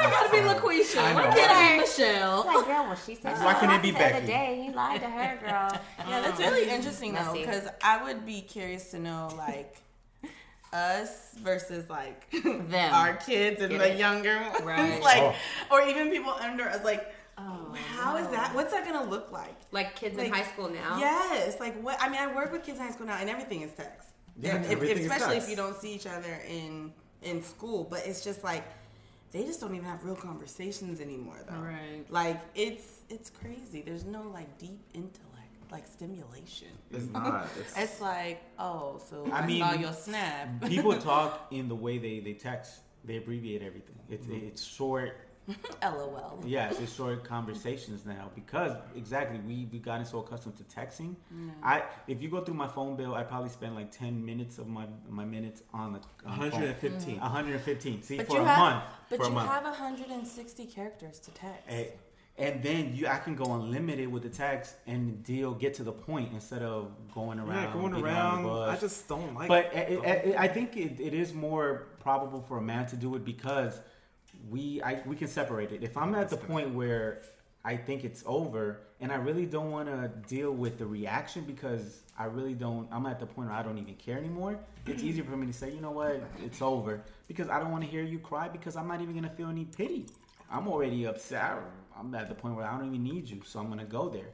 Why 0.02 0.08
it 0.08 0.10
gotta 0.12 0.30
be 0.32 0.38
LaQuisha? 0.38 0.98
I 0.98 1.14
Why 1.14 1.24
know. 1.26 1.32
can't 1.36 1.52
it 1.52 1.76
be 1.76 1.80
Michelle? 1.82 2.46
like, 2.46 2.66
girl, 2.66 2.84
well, 2.86 2.96
she 2.96 3.16
said 3.16 3.38
Why 3.38 3.54
she 3.54 3.60
can't 3.62 3.74
it 3.74 3.82
be 3.82 3.92
the 3.92 3.98
Becky? 3.98 4.18
other 4.18 4.28
day. 4.28 4.64
He 4.68 4.74
lied 4.74 5.00
to 5.02 5.10
her, 5.10 5.38
girl. 5.40 5.82
Yeah, 6.10 6.22
that's 6.22 6.40
really 6.40 6.70
interesting 6.70 7.14
though, 7.14 7.34
because 7.34 7.68
I 7.84 8.04
would 8.04 8.26
be 8.26 8.42
curious 8.42 8.92
to 8.92 9.00
know 9.00 9.30
like 9.38 9.78
us 10.74 11.32
versus 11.42 11.90
like 11.90 12.30
Them. 12.32 12.94
our 12.94 13.16
kids 13.16 13.62
and 13.62 13.72
Get 13.72 13.80
the 13.80 13.92
it? 13.94 13.98
younger 14.00 14.38
ones, 14.40 14.62
Right. 14.64 15.02
like, 15.02 15.22
Oh. 15.22 15.36
or 15.70 15.82
even 15.88 16.10
people 16.10 16.32
under 16.34 16.64
us. 16.70 16.84
Like, 16.84 17.14
Oh, 17.42 17.76
how 17.96 18.18
is 18.18 18.28
that? 18.30 18.54
What's 18.54 18.72
that 18.74 18.86
gonna 18.86 19.10
look 19.10 19.32
like? 19.32 19.56
Like 19.72 19.96
kids 19.96 20.18
in 20.18 20.32
high 20.32 20.44
school 20.44 20.70
now. 20.70 20.98
Yes, 21.00 21.60
like 21.60 21.82
what? 21.82 21.98
I 22.02 22.10
mean, 22.10 22.20
I 22.20 22.34
work 22.34 22.52
with 22.52 22.64
kids 22.64 22.80
in 22.80 22.86
high 22.86 22.92
school 22.92 23.08
now, 23.08 23.18
and 23.18 23.30
everything 23.30 23.62
is 23.62 23.72
text. 23.72 24.10
Yeah, 24.40 24.56
If- 24.58 24.66
if- 24.66 24.72
everything 24.72 24.98
is 24.98 25.06
especially 25.06 25.36
text. 25.36 25.48
if 25.48 25.50
you 25.50 25.56
don't 25.56 25.76
see 25.76 25.94
each 25.94 26.08
other 26.08 26.42
in 26.48 26.94
in 27.22 27.44
school. 27.44 27.88
But 27.90 28.06
it's 28.06 28.24
just 28.24 28.44
like 28.44 28.66
they 29.32 29.44
just 29.44 29.62
don't 29.62 29.74
even 29.74 29.88
have 29.88 30.04
real 30.04 30.16
conversations 30.16 31.00
anymore, 31.00 31.40
though. 31.50 31.58
Right. 31.58 32.06
Like 32.10 32.42
it's 32.56 33.00
it's 33.10 33.30
crazy. 33.30 33.82
There's 33.82 34.06
no 34.06 34.24
like 34.24 34.58
deep 34.58 34.80
intellect, 34.94 35.72
like 35.72 35.88
stimulation. 35.88 36.68
it's 36.92 37.08
not. 37.08 37.48
It's, 37.60 37.78
It's 37.78 38.02
like, 38.02 38.42
oh, 38.60 39.00
so 39.10 39.28
I, 39.32 39.40
I 39.40 39.46
mean, 39.48 39.62
saw 39.62 39.74
your 39.74 39.94
snap. 39.94 40.62
People 40.68 40.98
talk 41.12 41.48
in 41.52 41.68
the 41.70 41.76
way 41.76 41.98
they, 41.98 42.20
they 42.20 42.34
text. 42.34 42.82
They 43.04 43.18
abbreviate 43.18 43.62
everything. 43.64 43.96
It's 44.10 44.28
mm-hmm. 44.28 44.48
it's 44.48 44.64
short. 44.64 45.18
LOL. 45.84 46.40
Yes, 46.46 46.80
it's 46.80 46.94
short 46.94 47.24
conversations 47.36 48.06
now 48.06 48.30
because 48.36 48.74
exactly 48.96 49.40
we 49.40 49.68
we 49.72 49.80
gotten 49.80 50.06
so 50.06 50.20
accustomed 50.20 50.56
to 50.58 50.64
texting. 50.64 51.16
I 51.64 51.84
if 52.08 52.22
you 52.22 52.30
go 52.30 52.42
through 52.42 52.56
my 52.56 52.68
phone 52.68 52.96
bill, 52.96 53.16
I 53.16 53.24
probably 53.24 53.50
spend 53.50 53.76
like 53.76 53.92
ten 53.92 54.24
minutes 54.26 54.58
of 54.60 54.68
my 54.68 54.86
my 55.10 55.26
minutes 55.26 55.64
on 55.74 55.94
the 55.94 56.00
on 56.26 56.40
the 56.40 56.52
phone. 56.52 56.62
115. 56.62 57.20
115. 57.20 58.02
See 58.04 58.18
But 58.18 58.28
for 58.28 58.34
you 58.38 58.42
a 58.42 58.46
have, 58.46 58.58
month. 58.60 58.84
but 59.10 59.18
For 59.18 59.24
a 59.24 59.28
you 59.30 59.34
month. 59.34 59.50
have 59.50 59.64
160 59.64 60.66
characters 60.68 61.20
to 61.20 61.32
text. 61.32 61.64
And, 61.68 61.88
and 62.38 62.64
then 62.64 62.96
you 62.96 63.08
I 63.08 63.18
can 63.18 63.36
go 63.36 63.54
unlimited 63.54 64.08
with 64.12 64.24
the 64.24 64.30
text 64.30 64.76
and 64.88 65.22
deal 65.24 65.54
get 65.54 65.74
to 65.76 65.84
the 65.84 65.92
point 65.92 66.32
instead 66.34 66.62
of 66.62 66.92
going 67.14 67.40
around. 67.40 67.64
yeah, 67.64 67.74
going 67.74 67.94
around. 67.94 68.06
around 68.06 68.44
the 68.44 68.50
bush. 68.50 68.78
I 68.78 68.80
just 68.80 69.08
don't 69.08 69.36
like. 69.36 69.48
But 69.50 69.70
eh, 69.74 69.80
it, 69.82 70.00
it, 70.04 70.26
it- 70.30 70.36
I 70.40 70.48
think 70.48 70.78
it, 70.78 71.00
it 71.00 71.14
is 71.14 71.34
more 71.34 71.88
probable 72.00 72.42
for 72.42 72.58
a 72.58 72.62
man 72.62 72.86
to 72.88 72.96
do 72.96 73.16
it 73.16 73.26
because 73.26 73.80
we 74.50 74.82
I, 74.82 75.02
we 75.06 75.16
can 75.16 75.28
separate 75.28 75.72
it. 75.72 75.84
If 75.84 75.98
I'm 75.98 76.16
at 76.16 76.30
the 76.30 76.38
point 76.38 76.74
where 76.74 77.22
I 77.64 77.78
think 77.78 78.04
it's 78.04 78.24
over 78.26 78.82
and 79.00 79.12
I 79.12 79.16
really 79.16 79.46
don't 79.46 79.72
want 79.72 79.88
to 79.88 80.10
deal 80.28 80.52
with 80.52 80.78
the 80.80 80.86
reaction 80.86 81.44
because 81.44 82.02
I 82.18 82.26
really 82.26 82.54
don't. 82.54 82.88
I'm 82.92 83.06
at 83.06 83.20
the 83.20 83.26
point 83.26 83.50
where 83.50 83.58
I 83.58 83.64
don't 83.64 83.78
even 83.78 83.96
care 83.96 84.18
anymore. 84.18 84.60
It's 84.88 85.04
easier 85.04 85.24
for 85.24 85.38
me 85.38 85.48
to 85.48 85.54
say, 85.54 85.72
you 85.72 85.82
know 85.82 85.92
what, 85.92 86.24
it's 86.44 86.62
over 86.62 87.02
because 87.28 87.50
I 87.50 87.60
don't 87.60 87.72
want 87.72 87.84
to 87.84 87.90
hear 87.90 88.04
you 88.04 88.20
cry 88.20 88.48
because 88.48 88.76
I'm 88.76 88.88
not 88.88 89.02
even 89.02 89.16
gonna 89.16 89.30
feel 89.30 89.50
any 89.50 89.66
pity. 89.66 90.08
I'm 90.52 90.68
already 90.68 91.06
upset. 91.06 91.60
I'm 91.98 92.14
at 92.16 92.30
the 92.30 92.36
point 92.36 92.56
where 92.56 92.66
I 92.66 92.78
don't 92.78 92.88
even 92.88 93.04
need 93.04 93.30
you, 93.30 93.42
so 93.46 93.60
I'm 93.60 93.70
gonna 93.70 93.86
go 93.86 94.10
there. 94.10 94.30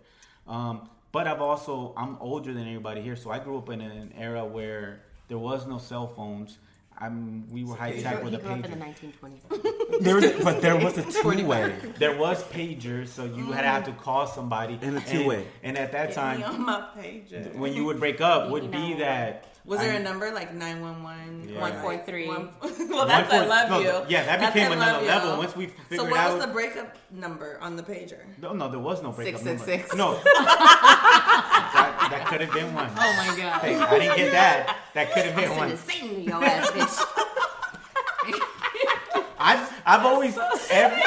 Um, 0.47 0.89
but 1.11 1.27
I've 1.27 1.41
also 1.41 1.93
I'm 1.97 2.17
older 2.19 2.53
than 2.53 2.67
everybody 2.67 3.01
here, 3.01 3.15
so 3.15 3.31
I 3.31 3.39
grew 3.39 3.57
up 3.57 3.69
in 3.69 3.81
an 3.81 4.13
era 4.17 4.45
where 4.45 5.01
there 5.27 5.37
was 5.37 5.67
no 5.67 5.77
cell 5.77 6.07
phones. 6.07 6.57
I'm 6.99 7.47
we 7.51 7.63
were 7.63 7.75
high 7.75 7.91
He 7.91 8.01
tech 8.01 8.15
grew, 8.15 8.23
with 8.25 8.33
he 8.33 8.39
a 8.39 8.41
grew 8.41 8.51
up 8.53 8.65
in 8.65 8.71
the 8.71 8.77
pager. 8.77 9.03
1920s. 9.21 10.03
There 10.03 10.15
was, 10.15 10.31
but 10.43 10.61
there 10.61 10.75
was 10.75 10.97
a 10.97 11.03
two 11.21 11.45
way. 11.45 11.75
There 11.99 12.17
was 12.17 12.43
pagers, 12.45 13.09
so 13.09 13.25
you 13.25 13.51
had 13.51 13.61
to 13.61 13.67
have 13.67 13.83
to 13.85 13.91
mm. 13.91 13.97
call 13.99 14.25
somebody 14.27 14.79
in 14.81 14.97
a 14.97 15.01
two-way. 15.01 15.45
And, 15.63 15.77
at 15.77 15.91
that 15.91 16.07
Get 16.07 16.15
time, 16.15 16.39
me 16.39 16.43
on 16.45 16.65
my 16.65 16.87
page. 16.99 17.33
when 17.53 17.73
you 17.73 17.85
would 17.85 17.99
break 17.99 18.19
up, 18.21 18.49
would 18.49 18.71
be 18.71 18.95
that. 18.95 19.45
Was 19.65 19.79
there 19.81 19.91
I- 19.91 19.95
a 19.97 19.99
number 20.03 20.31
like 20.31 20.53
911? 20.53 21.49
Yeah. 21.53 21.59
143. 21.59 22.27
One- 22.27 22.49
well, 22.89 23.05
that's 23.05 23.31
I 23.33 23.45
love 23.45 23.69
point- 23.69 23.83
you. 23.83 23.91
no, 23.91 24.05
Yeah, 24.07 24.25
that 24.25 24.39
That's 24.39 24.53
became 24.55 24.71
I 24.71 24.75
another 24.75 24.91
love 24.93 25.01
you. 25.01 25.07
level 25.09 25.37
once 25.37 25.55
we 25.55 25.65
figured 25.67 25.99
out. 25.99 26.05
So 26.05 26.09
what 26.11 26.19
out. 26.19 26.37
was 26.37 26.45
the 26.45 26.51
breakup 26.53 26.97
number 27.11 27.57
on 27.61 27.75
the 27.75 27.83
pager? 27.83 28.21
no, 28.41 28.53
no, 28.53 28.69
there 28.69 28.79
was 28.79 29.03
no 29.03 29.11
breakup 29.11 29.43
number. 29.43 29.59
666. 29.65 29.95
No, 29.95 30.13
that, 32.11 32.27
could 32.27 32.41
have 32.41 32.53
been 32.53 32.73
one. 32.73 32.89
Oh 32.97 33.13
my 33.17 33.37
god. 33.37 33.61
Hey, 33.61 33.75
I 33.75 33.99
didn't 33.99 34.17
get 34.17 34.31
that. 34.31 34.77
That 34.93 35.11
could 35.13 35.25
have 35.25 35.35
been 35.35 35.55
one. 35.57 35.77
Satan 35.77 36.23
your 36.23 36.43
ass, 36.43 36.71
bitch. 36.71 37.33
I've 39.39 39.81
I've 39.85 40.05
always 40.05 40.37
every, 40.71 41.01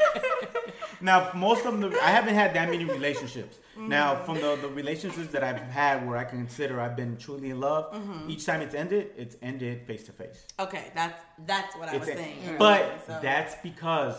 now 1.00 1.30
most 1.34 1.64
of 1.64 1.80
them 1.80 1.94
I 2.02 2.10
haven't 2.10 2.34
had 2.34 2.52
that 2.54 2.68
many 2.68 2.84
relationships. 2.84 3.58
Now 3.76 4.16
from 4.24 4.40
the, 4.40 4.56
the 4.56 4.68
relationships 4.68 5.28
that 5.28 5.44
I've 5.44 5.58
had 5.58 6.06
where 6.06 6.16
I 6.16 6.24
consider 6.24 6.80
I've 6.80 6.96
been 6.96 7.16
truly 7.16 7.50
in 7.50 7.60
love, 7.60 7.94
mm-hmm. 7.94 8.28
each 8.28 8.44
time 8.44 8.60
it's 8.60 8.74
ended, 8.74 9.12
it's 9.16 9.36
ended 9.40 9.86
face 9.86 10.02
to 10.04 10.12
face. 10.12 10.44
Okay, 10.58 10.90
that's 10.94 11.22
that's 11.46 11.76
what 11.76 11.88
I 11.88 11.96
was 11.96 12.08
a- 12.08 12.16
saying. 12.16 12.56
But 12.58 13.04
So- 13.06 13.18
that's 13.22 13.54
because 13.62 14.16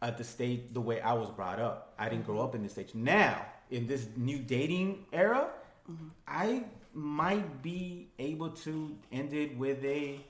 of 0.00 0.18
the 0.18 0.24
state, 0.24 0.74
the 0.74 0.80
way 0.80 1.00
I 1.00 1.12
was 1.12 1.30
brought 1.30 1.60
up. 1.60 1.94
I 1.98 2.08
didn't 2.08 2.26
grow 2.26 2.40
up 2.40 2.54
in 2.54 2.62
this 2.62 2.72
stage. 2.72 2.94
Now, 2.94 3.46
in 3.70 3.86
this 3.86 4.06
new 4.16 4.38
dating 4.38 5.06
era, 5.12 5.48
mm-hmm. 5.90 6.08
I 6.26 6.64
might 6.94 7.62
be 7.62 8.08
able 8.18 8.50
to 8.50 8.96
end 9.10 9.32
it 9.32 9.56
with 9.56 9.84
a 9.84 10.20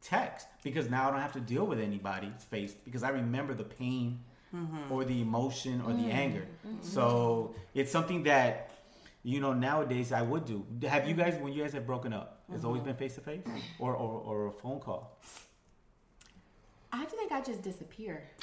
text 0.00 0.48
because 0.64 0.90
now 0.90 1.08
I 1.08 1.10
don't 1.12 1.20
have 1.20 1.32
to 1.34 1.40
deal 1.40 1.64
with 1.64 1.78
anybody's 1.78 2.42
face 2.50 2.74
because 2.84 3.02
I 3.02 3.10
remember 3.10 3.54
the 3.54 3.64
pain 3.64 4.20
mm-hmm. 4.54 4.92
or 4.92 5.04
the 5.04 5.20
emotion 5.20 5.80
or 5.82 5.92
the 5.92 6.02
mm-hmm. 6.02 6.10
anger. 6.10 6.46
So 6.80 7.54
it's 7.74 7.90
something 7.90 8.24
that 8.24 8.70
you 9.22 9.40
know 9.40 9.52
nowadays 9.52 10.12
I 10.12 10.22
would 10.22 10.44
do. 10.44 10.66
Have 10.88 11.08
you 11.08 11.14
guys 11.14 11.34
when 11.40 11.52
you 11.52 11.62
guys 11.62 11.72
have 11.72 11.86
broken 11.86 12.12
up? 12.12 12.42
It's 12.52 12.64
always 12.64 12.82
been 12.82 12.96
face 12.96 13.14
to 13.14 13.20
face 13.20 13.42
or 13.78 13.94
or 13.94 14.20
or 14.20 14.46
a 14.48 14.52
phone 14.52 14.80
call. 14.80 15.18
I 16.92 17.04
think 17.06 17.32
I 17.32 17.40
just 17.40 17.62
disappear. 17.62 18.28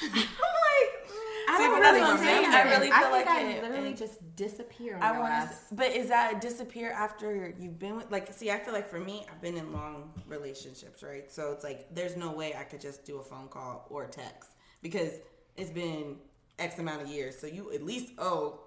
I'm 1.50 1.58
like, 1.58 1.58
I 1.58 1.58
See, 1.58 1.64
don't 1.64 1.72
but 1.72 1.80
really 1.82 2.00
what 2.00 2.10
I'm 2.10 2.18
saying. 2.18 2.44
remember. 2.44 2.56
I 2.56 2.70
really 2.70 2.86
feel 2.86 2.96
I 2.96 3.00
think 3.00 3.12
like 3.12 3.28
I 3.28 3.40
it- 3.42 3.62
literally 3.62 3.94
just 3.94 4.36
disappear. 4.36 4.98
I 5.00 5.18
want 5.18 5.50
to, 5.50 5.56
but 5.74 5.90
is 5.90 6.08
that 6.08 6.40
disappear 6.40 6.90
after 6.92 7.54
you've 7.58 7.78
been 7.78 7.96
with? 7.96 8.10
Like, 8.10 8.32
see, 8.32 8.50
I 8.50 8.58
feel 8.58 8.72
like 8.74 8.88
for 8.88 9.00
me, 9.00 9.24
I've 9.30 9.40
been 9.40 9.56
in 9.56 9.72
long 9.72 10.12
relationships, 10.28 11.02
right? 11.02 11.30
So 11.30 11.52
it's 11.52 11.64
like 11.64 11.94
there's 11.94 12.16
no 12.16 12.32
way 12.32 12.54
I 12.58 12.64
could 12.64 12.80
just 12.80 13.04
do 13.04 13.18
a 13.18 13.22
phone 13.22 13.48
call 13.48 13.86
or 13.90 14.06
text 14.06 14.50
because 14.82 15.12
it's 15.56 15.70
been 15.70 16.16
X 16.58 16.78
amount 16.78 17.02
of 17.02 17.08
years. 17.08 17.38
So 17.38 17.46
you 17.46 17.72
at 17.72 17.82
least 17.82 18.12
owe 18.18 18.60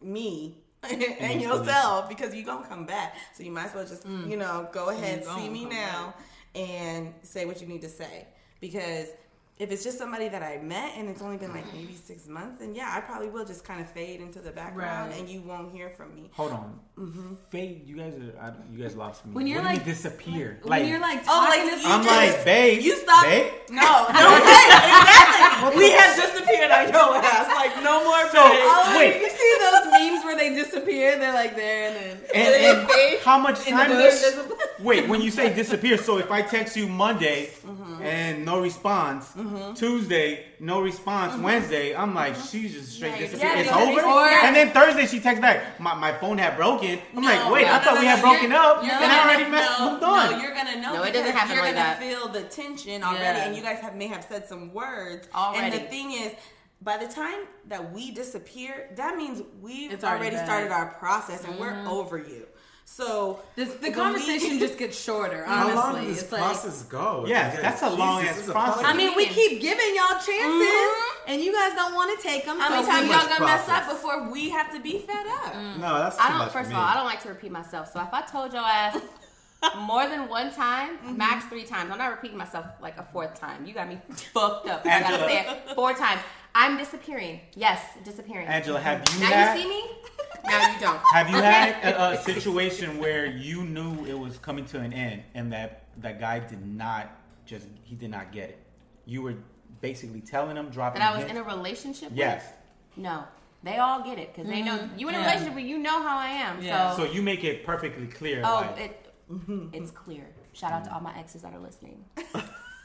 me 0.00 0.58
and 0.82 1.40
yourself 1.42 2.08
because 2.08 2.34
you're 2.34 2.44
gonna 2.46 2.66
come 2.66 2.86
back. 2.86 3.16
So 3.34 3.42
you 3.42 3.50
might 3.50 3.66
as 3.66 3.74
well 3.74 3.86
just 3.86 4.06
mm. 4.06 4.28
you 4.30 4.36
know 4.36 4.68
go 4.72 4.90
ahead, 4.90 5.24
see 5.24 5.48
me 5.48 5.62
come 5.62 5.70
now, 5.70 6.14
and 6.54 7.12
say 7.22 7.44
what 7.46 7.60
you 7.60 7.66
need 7.66 7.82
to 7.82 7.88
say 7.88 8.26
because. 8.60 9.08
If 9.58 9.72
it's 9.72 9.82
just 9.82 9.98
somebody 9.98 10.28
that 10.28 10.40
I 10.40 10.58
met 10.62 10.92
and 10.96 11.08
it's 11.08 11.20
only 11.20 11.36
been 11.36 11.52
like 11.52 11.64
maybe 11.74 11.92
six 11.94 12.28
months, 12.28 12.60
then 12.60 12.76
yeah, 12.76 12.92
I 12.94 13.00
probably 13.00 13.28
will 13.28 13.44
just 13.44 13.64
kind 13.64 13.80
of 13.80 13.90
fade 13.90 14.20
into 14.20 14.38
the 14.38 14.52
background 14.52 15.10
Right. 15.10 15.18
and 15.18 15.28
you 15.28 15.40
won't 15.42 15.72
hear 15.72 15.90
from 15.90 16.14
me. 16.14 16.30
Hold 16.34 16.52
on, 16.52 16.78
mm-hmm. 16.96 17.34
Fade. 17.50 17.82
You 17.84 17.96
guys 17.96 18.14
are 18.14 18.40
I, 18.40 18.52
you 18.72 18.78
guys 18.80 18.94
lost 18.94 19.26
me. 19.26 19.32
When 19.32 19.48
you're 19.48 19.56
What 19.60 19.62
do 19.68 19.68
you 19.74 19.78
like- 19.78 19.86
mean 19.86 19.94
disappear, 19.96 20.60
When 20.62 20.86
you're 20.86 21.00
like 21.00 21.20
Oh, 21.22 21.24
talking 21.24 21.66
like 21.66 21.74
to 21.74 21.80
you 21.80 21.92
I'm 21.92 22.04
just- 22.04 22.36
like, 22.36 22.44
babe. 22.44 22.82
You 22.82 22.96
stop. 22.98 23.24
Babe? 23.24 23.52
No, 23.70 23.82
no, 24.14 24.36
exactly. 24.38 25.76
We 25.76 25.90
have 25.90 26.14
disappeared 26.14 26.70
on 26.70 26.88
your 26.94 27.16
ass. 27.18 27.48
Like 27.54 27.82
no 27.82 28.04
more. 28.04 28.22
So. 28.30 28.38
Oh, 28.38 28.94
wait, 28.96 29.20
you 29.20 29.28
see 29.28 29.56
those 29.58 29.90
memes 29.92 30.24
where 30.24 30.36
they 30.36 30.54
disappear? 30.54 31.18
They're 31.18 31.34
like 31.34 31.56
there 31.56 31.88
and 31.88 31.96
then. 31.96 32.16
and, 32.32 32.78
and 32.78 33.20
how 33.22 33.38
much 33.38 33.66
In 33.66 33.76
the 33.76 33.82
time? 33.82 33.90
Bush. 34.78 34.86
does- 34.86 34.86
Wait, 34.86 35.08
when 35.08 35.20
you 35.20 35.30
say 35.30 35.52
disappear, 35.54 35.96
so 35.98 36.18
if 36.18 36.30
I 36.30 36.42
text 36.42 36.76
you 36.76 36.88
Monday 36.88 37.50
Mm-hmm. 37.66 38.02
and 38.02 38.44
no 38.44 38.60
response, 38.60 39.28
mm-hmm. 39.32 39.74
Tuesday 39.74 40.44
no 40.60 40.80
response, 40.80 41.32
mm-hmm. 41.34 41.42
Wednesday 41.42 41.94
I'm 41.94 42.14
like 42.14 42.34
mm-hmm. 42.34 42.46
she's 42.48 42.72
just 42.72 42.92
straight 42.92 43.12
Yeah, 43.12 43.18
disappear. 43.18 43.48
yeah, 43.48 43.58
it's 43.60 43.72
over. 43.72 44.00
it's- 44.00 44.44
and 44.44 44.56
then 44.56 44.70
Thursday 44.70 45.06
she 45.06 45.20
texts 45.20 45.40
back, 45.40 45.78
my, 45.80 45.94
my 45.94 46.12
phone 46.12 46.38
had 46.38 46.56
broken. 46.56 46.98
I'm 47.14 47.22
No, 47.22 47.28
like, 47.28 47.50
wait, 47.52 47.66
no, 47.66 47.72
I 47.72 47.78
no, 47.78 47.84
thought 47.84 47.94
no, 47.94 48.00
we 48.00 48.06
no, 48.06 48.14
had 48.16 48.20
broken 48.20 48.52
up, 48.52 48.82
you're 48.84 48.92
and 48.92 49.00
gonna- 49.00 49.14
I 49.14 49.24
already 49.24 49.50
messed, 49.50 49.78
no, 49.80 49.90
moved 49.90 50.02
on. 50.04 50.30
No, 50.30 50.38
you're 50.40 50.54
gonna 50.54 50.80
know. 50.80 50.94
No, 50.94 51.02
it 51.02 51.06
because 51.12 51.20
doesn't 51.26 51.36
happen 51.36 51.54
You're 51.56 51.64
like 51.64 51.74
gonna 51.74 51.88
that. 51.88 52.00
feel 52.00 52.28
the 52.28 52.42
tension 52.42 53.02
already, 53.02 53.22
Yeah. 53.38 53.44
and 53.46 53.56
you 53.56 53.62
guys 53.62 53.78
have 53.80 53.94
may 53.96 54.06
have 54.08 54.24
said 54.28 54.46
some 54.48 54.72
words. 54.72 55.28
Already. 55.34 55.64
And 55.64 55.72
the 55.74 55.88
thing 55.90 56.12
is. 56.12 56.32
By 56.80 56.96
the 56.96 57.08
time 57.08 57.40
that 57.66 57.92
we 57.92 58.12
disappear, 58.12 58.88
that 58.94 59.16
means 59.16 59.42
we've 59.60 59.92
It's 59.92 60.04
already 60.04 60.36
already, 60.36 60.46
started 60.46 60.70
our 60.70 60.86
process 60.86 61.42
and 61.42 61.58
we're 61.58 61.76
over 61.88 62.18
you. 62.18 62.46
So 62.90 63.38
This, 63.54 63.74
the 63.74 63.92
conversation 63.92 64.50
we- 64.52 64.58
just 64.58 64.76
gets 64.78 64.98
shorter. 65.08 65.44
How 65.44 65.68
Honestly, 65.68 65.76
long 65.76 65.94
does 65.94 66.06
this 66.14 66.22
it's 66.24 66.32
like. 66.32 66.42
process 66.42 66.82
go? 66.84 67.24
Yes, 67.28 67.54
Because 67.56 67.62
that's 67.62 67.82
a 67.82 67.90
long 67.96 68.22
ass 68.24 68.38
it's 68.38 68.48
a 68.48 68.52
process. 68.52 68.84
I 68.84 68.92
mean, 68.94 69.14
we 69.14 69.26
keep 69.26 69.60
giving 69.60 69.94
y'all 69.94 70.18
chances, 70.18 70.32
Mhm. 70.32 70.94
and 71.28 71.40
you 71.42 71.52
guys 71.52 71.74
don't 71.76 71.94
want 71.94 72.18
to 72.18 72.26
take 72.26 72.44
them. 72.44 72.58
How 72.58 72.70
many 72.70 72.86
times 72.86 73.08
y'all 73.08 73.28
gonna 73.28 73.44
mess 73.44 73.68
up 73.68 73.88
before 73.88 74.30
we 74.30 74.48
have 74.50 74.72
to 74.72 74.80
be 74.80 74.98
fed 74.98 75.26
up? 75.44 75.54
No, 75.78 75.98
that's 75.98 76.16
too 76.16 76.22
I 76.24 76.28
don't. 76.30 76.38
much 76.38 76.52
First 76.52 76.70
for 76.70 76.76
of 76.76 76.80
all. 76.82 76.86
I 76.88 76.94
don't 76.94 77.04
like 77.04 77.22
to 77.22 77.28
repeat 77.28 77.52
myself. 77.52 77.92
So 77.92 78.00
if 78.00 78.12
I 78.12 78.22
told 78.22 78.52
your 78.52 78.62
ass 78.62 78.98
more 79.76 80.08
than 80.08 80.28
one 80.28 80.52
time, 80.52 80.98
max 81.16 81.44
three 81.44 81.64
times, 81.64 81.90
I'm 81.92 81.98
not 81.98 82.10
repeating 82.10 82.38
myself 82.38 82.66
like 82.80 82.96
a 82.98 83.04
fourth 83.12 83.38
time. 83.38 83.64
You 83.64 83.74
got 83.74 83.86
me 83.88 83.98
fucked 84.34 84.66
up. 84.68 84.84
I 84.86 85.00
gotta 85.00 85.18
say 85.18 85.40
it 85.46 85.74
four 85.76 85.92
times. 85.92 86.20
I'm 86.54 86.76
disappearing. 86.78 87.40
Yes, 87.54 87.80
disappearing. 88.02 88.48
Angela, 88.48 88.80
have 88.80 89.04
you 89.14 89.20
now 89.20 89.26
had 89.26 89.56
you 89.56 89.62
see 89.62 89.68
me. 89.68 89.84
Now 90.48 90.72
you 90.72 90.80
don't. 90.80 91.00
have 91.12 91.30
you 91.30 91.36
had 91.36 91.70
a, 91.84 92.10
a 92.10 92.22
situation 92.22 92.98
where 92.98 93.26
you 93.26 93.64
knew 93.64 94.04
it 94.06 94.18
was 94.18 94.38
coming 94.38 94.64
to 94.66 94.80
an 94.80 94.92
end 94.92 95.22
and 95.34 95.52
that 95.52 95.84
that 95.98 96.20
guy 96.20 96.38
did 96.40 96.66
not 96.66 97.10
just 97.46 97.66
he 97.84 97.94
did 97.94 98.10
not 98.10 98.32
get 98.32 98.50
it? 98.50 98.58
You 99.06 99.22
were 99.22 99.34
basically 99.80 100.20
telling 100.20 100.56
him, 100.56 100.70
dropping. 100.70 101.00
That 101.00 101.12
I 101.12 101.16
was 101.16 101.24
hints? 101.24 101.40
in 101.40 101.46
a 101.46 101.56
relationship. 101.56 102.10
Yes. 102.14 102.44
With? 102.96 103.04
No. 103.04 103.24
They 103.62 103.78
all 103.78 104.02
get 104.02 104.18
it 104.18 104.34
because 104.34 104.48
they 104.48 104.62
know 104.62 104.78
mm-hmm. 104.78 104.98
you 104.98 105.08
in 105.08 105.14
a 105.14 105.18
Yeah. 105.18 105.24
relationship 105.24 105.54
with 105.54 105.64
you 105.64 105.78
know 105.78 106.02
how 106.02 106.16
I 106.16 106.28
am. 106.28 106.62
Yeah. 106.62 106.94
So, 106.94 107.04
So 107.04 107.12
you 107.12 107.22
make 107.22 107.42
it 107.44 107.64
perfectly 107.64 108.06
clear. 108.06 108.42
oh, 108.44 108.60
like, 108.60 108.78
it 108.78 109.12
mm-hmm. 109.30 109.68
it's 109.72 109.90
clear. 109.90 110.26
Shout 110.52 110.72
out 110.72 110.84
to 110.84 110.94
all 110.94 111.00
my 111.00 111.16
exes 111.18 111.42
that 111.42 111.52
are 111.52 111.58
listening. 111.58 112.04
if 112.16 112.26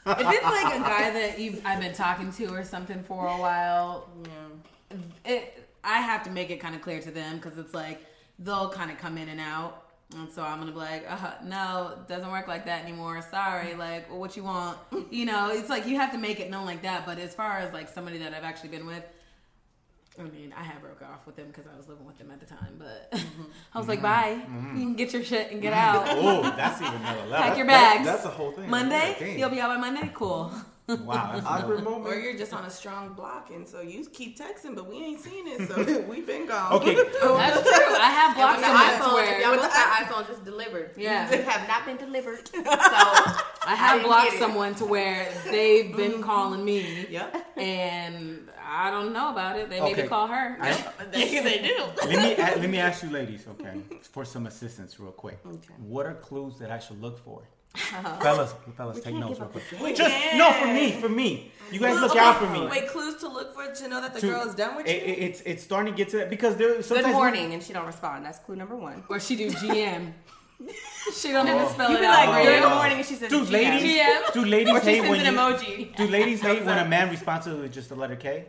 it's 0.06 0.44
like 0.44 0.74
a 0.74 0.80
guy 0.80 1.10
that 1.10 1.38
you've 1.38 1.64
I've 1.64 1.80
been 1.80 1.94
talking 1.94 2.32
to 2.32 2.46
or 2.52 2.64
something 2.64 3.02
for 3.04 3.26
a 3.26 3.36
while, 3.36 4.08
yeah. 4.90 4.96
it 5.24 5.63
I 5.84 6.00
have 6.00 6.22
to 6.24 6.30
make 6.30 6.50
it 6.50 6.58
kind 6.58 6.74
of 6.74 6.82
clear 6.82 7.00
to 7.00 7.10
them 7.10 7.36
because 7.36 7.58
it's 7.58 7.74
like 7.74 8.04
they'll 8.38 8.70
kind 8.70 8.90
of 8.90 8.98
come 8.98 9.18
in 9.18 9.28
and 9.28 9.40
out. 9.40 9.82
And 10.16 10.30
so 10.30 10.42
I'm 10.42 10.58
gonna 10.60 10.72
be 10.72 10.78
like, 10.78 11.06
uh, 11.08 11.32
no, 11.44 11.98
doesn't 12.08 12.30
work 12.30 12.46
like 12.46 12.66
that 12.66 12.84
anymore. 12.84 13.20
Sorry, 13.30 13.74
like, 13.74 14.08
well, 14.10 14.20
what 14.20 14.36
you 14.36 14.44
want? 14.44 14.78
You 15.10 15.26
know, 15.26 15.50
it's 15.50 15.68
like 15.68 15.86
you 15.86 15.96
have 15.96 16.10
to 16.12 16.18
make 16.18 16.40
it 16.40 16.50
known 16.50 16.66
like 16.66 16.82
that. 16.82 17.06
But 17.06 17.18
as 17.18 17.34
far 17.34 17.58
as 17.58 17.72
like 17.72 17.88
somebody 17.88 18.18
that 18.18 18.34
I've 18.34 18.42
actually 18.42 18.70
been 18.70 18.86
with, 18.86 19.04
I 20.18 20.22
mean, 20.22 20.54
I 20.56 20.62
have 20.62 20.80
broke 20.80 21.02
off 21.02 21.26
with 21.26 21.36
them 21.36 21.48
because 21.48 21.64
I 21.72 21.76
was 21.76 21.88
living 21.88 22.04
with 22.04 22.18
them 22.18 22.30
at 22.30 22.40
the 22.40 22.46
time. 22.46 22.76
But 22.78 23.12
I 23.74 23.78
was 23.78 23.88
like, 23.88 24.00
mm-hmm. 24.00 24.40
bye, 24.40 24.44
mm-hmm. 24.44 24.76
you 24.76 24.82
can 24.84 24.94
get 24.94 25.12
your 25.12 25.22
shit 25.22 25.50
and 25.50 25.60
get 25.60 25.72
mm-hmm. 25.72 25.98
out. 25.98 26.06
oh, 26.10 26.42
that's 26.56 26.80
even 26.80 26.94
another 26.94 27.26
level. 27.26 27.36
Pack 27.36 27.56
your 27.56 27.66
bags. 27.66 28.04
That's 28.04 28.22
the 28.22 28.28
whole 28.28 28.52
thing. 28.52 28.70
Monday, 28.70 29.12
It's 29.12 29.20
a 29.20 29.24
game. 29.24 29.38
you'll 29.38 29.50
be 29.50 29.60
out 29.60 29.68
by 29.68 29.76
Monday. 29.76 30.10
Cool. 30.14 30.52
Wow. 30.86 31.40
Awkward 31.46 31.82
moment. 31.82 32.14
Or 32.14 32.18
you're 32.18 32.36
just 32.36 32.52
on 32.52 32.64
a 32.64 32.70
strong 32.70 33.14
block, 33.14 33.50
and 33.50 33.66
so 33.66 33.80
you 33.80 34.04
keep 34.04 34.38
texting, 34.38 34.74
but 34.74 34.86
we 34.86 34.96
ain't 34.96 35.20
seen 35.20 35.46
it, 35.48 35.66
so 35.68 36.00
we've 36.08 36.26
been 36.26 36.46
gone. 36.46 36.72
Okay. 36.74 36.94
That's 36.94 37.62
true. 37.62 37.96
I 37.96 38.10
have 38.10 38.36
Yeah, 38.36 38.42
blocked 38.42 38.60
when 38.60 38.60
the 38.60 38.66
someone 38.66 39.00
iPhone, 39.00 39.14
where 39.14 39.34
if 39.38 39.42
y'all 39.42 39.56
look 39.56 39.72
at 39.72 40.06
iPhones, 40.06 40.30
it's 40.30 40.40
delivered. 40.40 40.90
Yeah. 40.96 41.34
You 41.34 41.42
have 41.42 41.66
not 41.66 41.86
been 41.86 41.96
delivered. 41.96 42.48
So 42.48 42.62
I 42.64 43.42
I 43.66 43.74
have 43.74 43.96
didn't 43.96 44.08
blocked 44.08 44.32
someone 44.38 44.74
to 44.76 44.84
where 44.84 45.32
they've 45.50 45.96
been 45.96 46.12
mm-hmm. 46.12 46.22
calling 46.22 46.62
me, 46.64 47.06
Yep. 47.08 47.46
and 47.56 48.50
I 48.62 48.90
don't 48.90 49.12
know 49.14 49.30
about 49.30 49.58
it. 49.58 49.70
They 49.70 49.80
maybe 49.80 50.00
Okay. 50.00 50.08
call 50.08 50.26
her. 50.26 50.58
I- 50.60 51.04
They, 51.10 51.40
they 51.40 51.62
do. 51.62 51.76
let 52.06 52.08
me 52.08 52.36
let 52.62 52.70
me 52.70 52.78
ask 52.78 53.02
you, 53.02 53.10
ladies, 53.10 53.46
okay, 53.48 53.80
for 54.12 54.24
some 54.26 54.46
assistance, 54.46 55.00
real 55.00 55.12
quick. 55.12 55.38
Okay. 55.46 55.74
What 55.78 56.04
are 56.06 56.14
clues 56.14 56.58
that 56.58 56.70
I 56.70 56.78
should 56.78 57.00
look 57.00 57.18
for? 57.24 57.42
Uh-huh. 57.74 58.20
fellas, 58.20 58.54
fellas, 58.76 59.00
take 59.00 59.14
notes 59.14 59.40
real 59.40 59.48
quick. 59.48 59.68
game. 59.70 59.94
Just 59.96 60.32
We 60.32 60.38
no 60.38 60.52
for 60.52 60.66
me, 60.66 60.92
for 60.92 61.08
me. 61.08 61.50
You 61.72 61.80
guys 61.80 61.98
look 62.00 62.12
Okay, 62.12 62.20
out 62.20 62.36
for 62.38 62.46
me. 62.48 62.66
Wait, 62.66 62.86
clues 62.88 63.16
to 63.16 63.28
look 63.28 63.52
for 63.54 63.72
to 63.72 63.88
know 63.88 64.00
that 64.00 64.14
the 64.14 64.20
To- 64.20 64.26
girl 64.28 64.42
is 64.48 64.54
done 64.54 64.76
with 64.76 64.86
you. 64.86 64.92
it- 64.94 65.02
it- 65.02 65.18
it's 65.26 65.40
it's 65.40 65.62
starting 65.64 65.92
to 65.92 65.96
get 65.96 66.08
to 66.10 66.18
that 66.18 66.30
because 66.30 66.56
there 66.56 66.80
sometimes 66.82 67.06
good 67.08 67.12
morning, 67.14 67.52
and 67.52 67.62
she 67.62 67.72
don't 67.72 67.86
respond. 67.86 68.24
That's 68.24 68.38
clue 68.38 68.54
number 68.54 68.76
one. 68.76 69.02
Or 69.08 69.18
she 69.18 69.34
do 69.34 69.50
GM. 69.50 70.12
she 71.20 71.32
don't 71.32 71.48
even 71.48 71.68
spell 71.68 71.90
You 71.90 71.96
it 71.96 72.00
be 72.00 72.06
out. 72.06 72.28
like, 72.28 72.44
for 72.44 72.50
good 72.50 72.62
you. 72.62 72.68
morning, 72.68 72.96
and 72.98 73.06
she 73.06 73.14
says, 73.16 73.28
Do 73.28 73.44
GM. 73.44 73.50
ladies 73.50 73.96
GM. 74.00 74.32
do 74.34 74.44
ladies 74.44 74.82
hate 74.82 75.00
when 75.02 75.20
an 75.20 75.26
you 75.34 75.40
emoji. 75.40 75.96
do 75.96 76.06
ladies 76.06 76.40
hate 76.42 76.64
when 76.64 76.78
a 76.78 76.84
man 76.94 77.10
responds 77.10 77.46
to 77.46 77.68
just 77.68 77.88
the 77.88 77.96
letter 77.96 78.16
K? 78.16 78.46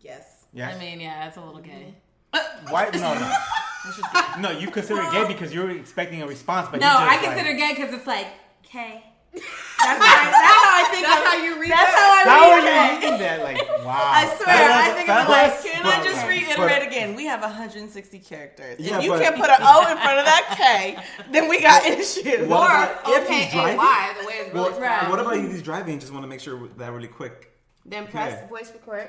yes. 0.00 0.44
Yes. 0.52 0.76
I 0.76 0.78
mean, 0.78 1.00
yeah, 1.00 1.26
it's 1.26 1.36
a 1.36 1.40
little 1.42 1.60
gay. 1.60 1.94
Mm-hmm. 2.32 2.72
Why? 2.72 2.88
No, 2.94 3.14
no. 3.14 3.32
No, 4.40 4.50
you 4.50 4.70
consider 4.70 5.00
it 5.02 5.12
gay 5.12 5.26
because 5.26 5.52
you're 5.54 5.70
expecting 5.70 6.20
a 6.22 6.26
response, 6.26 6.68
but 6.70 6.80
No, 6.80 6.86
you 6.86 6.92
just 6.92 7.02
I 7.02 7.16
like- 7.16 7.24
consider 7.24 7.52
gay 7.56 7.74
because 7.74 7.94
it's 7.94 8.06
like 8.06 8.26
K. 8.70 9.02
That's 9.34 9.44
how 9.44 9.92
I, 9.92 10.30
that's 10.30 10.52
how 10.52 10.64
I 10.74 10.88
think. 10.90 11.06
That's 11.06 11.20
of- 11.20 11.26
how 11.28 11.36
you 11.44 11.60
read 11.60 11.70
That's 11.70 11.92
it? 11.92 11.98
how 11.98 12.10
I 12.10 12.22
How 12.24 12.50
are 12.50 12.56
read 12.58 12.64
you 12.64 12.96
it. 12.96 13.04
reading 13.04 13.18
that? 13.20 13.42
Like, 13.44 13.58
wow. 13.84 13.94
I 13.94 14.24
swear, 14.36 14.70
I 14.72 14.88
think 14.96 15.08
I'm 15.08 15.28
like, 15.28 15.62
can 15.62 15.82
but- 15.82 15.94
I 15.94 16.02
just 16.04 16.22
but- 16.22 16.28
reiterate 16.28 16.86
again? 16.86 17.14
We 17.14 17.26
have 17.26 17.42
160 17.42 18.18
characters. 18.20 18.80
Yeah, 18.80 18.98
if 18.98 19.04
you 19.04 19.10
but- 19.10 19.22
can 19.22 19.34
put 19.34 19.50
an 19.50 19.56
O 19.60 19.80
in 19.90 19.96
front 19.98 20.18
of 20.18 20.24
that 20.24 20.54
K, 20.56 20.96
then 21.32 21.48
we 21.48 21.60
got 21.60 21.84
issues. 21.86 22.48
What 22.48 22.70
Or 23.06 23.12
if 23.12 23.24
okay, 23.26 23.42
he's 23.44 23.52
driving? 23.52 23.68
and 23.70 23.78
why? 23.78 24.14
The 24.20 24.26
way 24.26 24.32
it's 24.34 24.54
really 24.54 24.60
Well, 24.70 24.74
spelled. 24.74 25.10
what 25.10 25.20
about 25.20 25.36
if 25.36 25.50
he's 25.52 25.62
driving 25.62 25.92
and 25.92 26.00
just 26.00 26.12
want 26.12 26.24
to 26.24 26.28
make 26.28 26.40
sure 26.40 26.68
that 26.76 26.92
really 26.92 27.08
quick? 27.08 27.52
Then 27.86 28.06
press 28.06 28.38
Okay. 28.38 28.48
voice 28.48 28.72
record. 28.72 29.08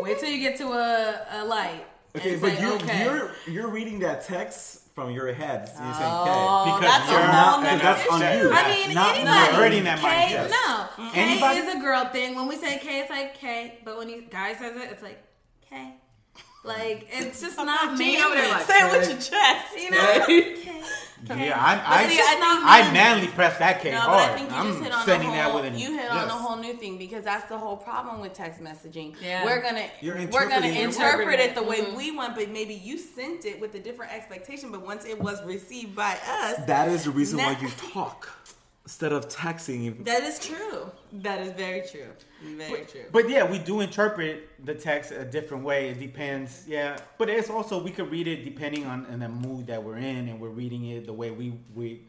Wait 0.00 0.18
till 0.18 0.30
you 0.30 0.38
get 0.38 0.56
to 0.58 0.68
a, 0.68 1.26
a 1.40 1.44
light. 1.44 1.84
Okay, 2.16 2.36
but 2.36 2.52
say, 2.54 2.62
you're 2.62 2.72
okay. 2.74 3.04
you're 3.04 3.30
you're 3.46 3.68
reading 3.68 3.98
that 4.00 4.24
text 4.24 4.85
from 4.96 5.10
your 5.10 5.30
head. 5.32 5.68
So 5.68 5.84
you're 5.84 5.92
saying 5.92 6.10
Oh, 6.10 6.64
K. 6.64 6.72
Because 6.80 6.90
that's 6.90 7.10
you're 7.12 7.20
a 7.20 7.26
not- 7.26 7.52
whole 7.52 7.62
nother 7.62 7.82
that's 7.82 8.08
on 8.08 8.22
issue. 8.22 8.44
you. 8.48 8.50
I 8.52 8.62
mean, 8.86 8.94
Not- 8.94 9.14
anybody. 9.14 9.24
not 9.24 9.52
You're 9.52 9.60
hurting 9.60 9.84
that 9.84 9.98
K, 10.00 10.06
mindset. 10.08 10.50
no. 10.50 11.10
K 11.12 11.20
Anybody- 11.20 11.58
is 11.58 11.74
a 11.74 11.78
girl 11.78 12.04
thing. 12.06 12.34
When 12.34 12.48
we 12.48 12.56
say 12.56 12.78
K, 12.78 13.00
it's 13.00 13.10
like 13.10 13.34
K. 13.34 13.78
But 13.84 13.98
when 13.98 14.08
you 14.08 14.22
guys 14.22 14.56
says 14.58 14.74
it, 14.74 14.88
it's 14.90 15.02
like 15.02 15.22
K. 15.68 15.96
Like 16.66 17.08
it's 17.12 17.40
just 17.40 17.56
not 17.72 17.96
me. 17.96 18.18
like, 18.18 18.62
Say 18.66 18.78
it 18.80 18.92
with 18.98 19.08
your 19.08 19.18
chest. 19.18 19.76
you 19.76 19.90
know. 19.92 20.24
K. 20.26 20.72
Yeah, 21.28 21.58
I, 21.58 22.02
I, 22.04 22.08
see, 22.08 22.20
I 22.20 22.34
think 22.34 22.42
I 22.44 22.92
manly 22.92 23.26
press 23.28 23.58
that 23.58 23.80
K 23.80 23.90
No, 23.90 23.98
hard. 24.00 24.12
but 24.12 24.30
I 24.30 24.36
think 24.36 24.50
you 24.50 24.56
I'm 24.56 24.66
just 24.68 24.82
hit 24.84 24.92
on 24.92 25.04
sending 25.06 25.30
the 25.30 25.34
that 25.36 25.54
with 25.54 25.64
an 25.64 25.76
you 25.78 25.92
hit 25.98 26.08
on 26.10 26.28
a 26.28 26.30
whole 26.30 26.56
new 26.56 26.74
thing 26.74 26.98
because 26.98 27.24
that's 27.24 27.48
the 27.48 27.58
whole 27.58 27.76
problem 27.76 28.20
with 28.20 28.32
text 28.34 28.60
messaging. 28.60 29.14
Yeah. 29.20 29.44
We're 29.44 29.60
gonna 29.62 29.86
You're 30.00 30.14
we're 30.28 30.48
gonna 30.48 30.66
interpret 30.68 31.40
it 31.40 31.54
the 31.54 31.62
way 31.64 31.80
Mhm. 31.80 31.96
we 31.96 32.10
want, 32.12 32.36
but 32.36 32.50
maybe 32.50 32.74
you 32.74 32.96
sent 32.98 33.44
it 33.44 33.60
with 33.60 33.74
a 33.74 33.80
different 33.80 34.12
expectation. 34.12 34.70
But 34.70 34.86
once 34.86 35.04
it 35.04 35.18
was 35.20 35.42
received 35.44 35.96
by 35.96 36.16
us, 36.28 36.64
That 36.66 36.88
is 36.88 37.04
the 37.04 37.10
reason 37.10 37.38
Now- 37.38 37.54
why 37.54 37.60
you 37.60 37.70
talk. 37.92 38.28
Instead 38.86 39.12
of 39.12 39.28
texting. 39.28 40.04
That 40.04 40.22
is 40.22 40.38
true. 40.38 40.90
That 41.12 41.40
is 41.40 41.52
very 41.52 41.82
true. 41.90 42.06
Very 42.56 42.84
true. 42.84 43.06
But 43.10 43.28
yeah, 43.28 43.44
we 43.44 43.58
do 43.58 43.80
interpret 43.80 44.48
the 44.64 44.74
text 44.74 45.10
a 45.10 45.24
different 45.24 45.64
way. 45.64 45.88
It 45.88 45.98
depends. 45.98 46.64
Yeah, 46.68 46.96
but 47.18 47.28
it's 47.28 47.50
also 47.50 47.82
we 47.82 47.90
could 47.90 48.10
read 48.12 48.28
it 48.28 48.44
depending 48.44 48.86
on 48.86 49.04
in 49.06 49.18
the 49.18 49.28
mood 49.28 49.66
that 49.66 49.82
we're 49.82 49.96
in, 49.96 50.28
and 50.28 50.40
we're 50.40 50.50
reading 50.50 50.86
it 50.90 51.06
the 51.06 51.12
way 51.12 51.32
we 51.32 51.58
we 51.74 52.02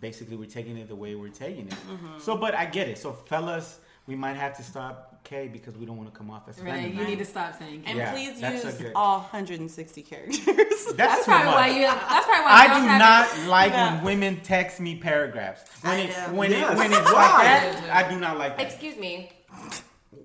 basically 0.00 0.36
we're 0.36 0.48
taking 0.48 0.78
it 0.78 0.88
the 0.88 0.96
way 0.96 1.14
we're 1.14 1.28
taking 1.28 1.66
it. 1.66 1.74
Mm-hmm. 1.74 2.18
So, 2.20 2.36
but 2.36 2.54
I 2.54 2.64
get 2.66 2.88
it. 2.88 2.98
So, 2.98 3.12
fellas, 3.12 3.78
we 4.06 4.14
might 4.14 4.36
have 4.36 4.56
to 4.56 4.62
stop 4.62 5.15
K 5.26 5.48
because 5.48 5.76
we 5.76 5.84
don't 5.84 5.96
want 5.96 6.10
to 6.12 6.16
come 6.16 6.30
off 6.30 6.48
as 6.48 6.58
Right, 6.60 6.74
feminine. 6.74 6.96
you 6.98 7.04
need 7.04 7.18
to 7.18 7.24
stop 7.24 7.58
saying. 7.58 7.82
And 7.84 7.98
Yeah, 7.98 8.12
please 8.12 8.40
that's 8.40 8.64
a 8.64 8.68
use 8.68 8.76
good- 8.76 8.92
all 8.94 9.18
160 9.20 10.02
characters. 10.02 10.38
That's, 10.46 10.92
That's 10.92 11.24
too 11.24 11.30
probably 11.32 11.46
much. 11.46 11.54
why 11.56 11.68
you. 11.68 11.80
That's 11.82 12.26
probably 12.26 12.44
why 12.44 12.50
I 12.52 12.66
girls 12.68 12.80
do 12.80 12.86
have 12.88 12.98
not 13.00 13.48
like 13.48 13.72
No. 13.72 13.78
when 13.96 14.04
women 14.04 14.40
text 14.42 14.78
me 14.80 14.96
paragraphs. 14.96 15.64
When 15.82 15.92
I 15.94 15.96
it 15.98 16.10
know. 16.10 16.34
when 16.38 16.50
Yes. 16.52 16.72
it 16.72 16.78
when 16.78 16.86
it's 16.92 17.04
like 17.04 17.12
Why? 17.14 17.44
that, 17.44 17.90
I 18.06 18.08
do 18.08 18.20
not 18.20 18.38
like 18.38 18.56
that. 18.56 18.66
Excuse 18.66 18.96
me. 18.96 19.32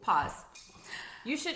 Pause. 0.01 0.33
You 1.25 1.35
should 1.37 1.55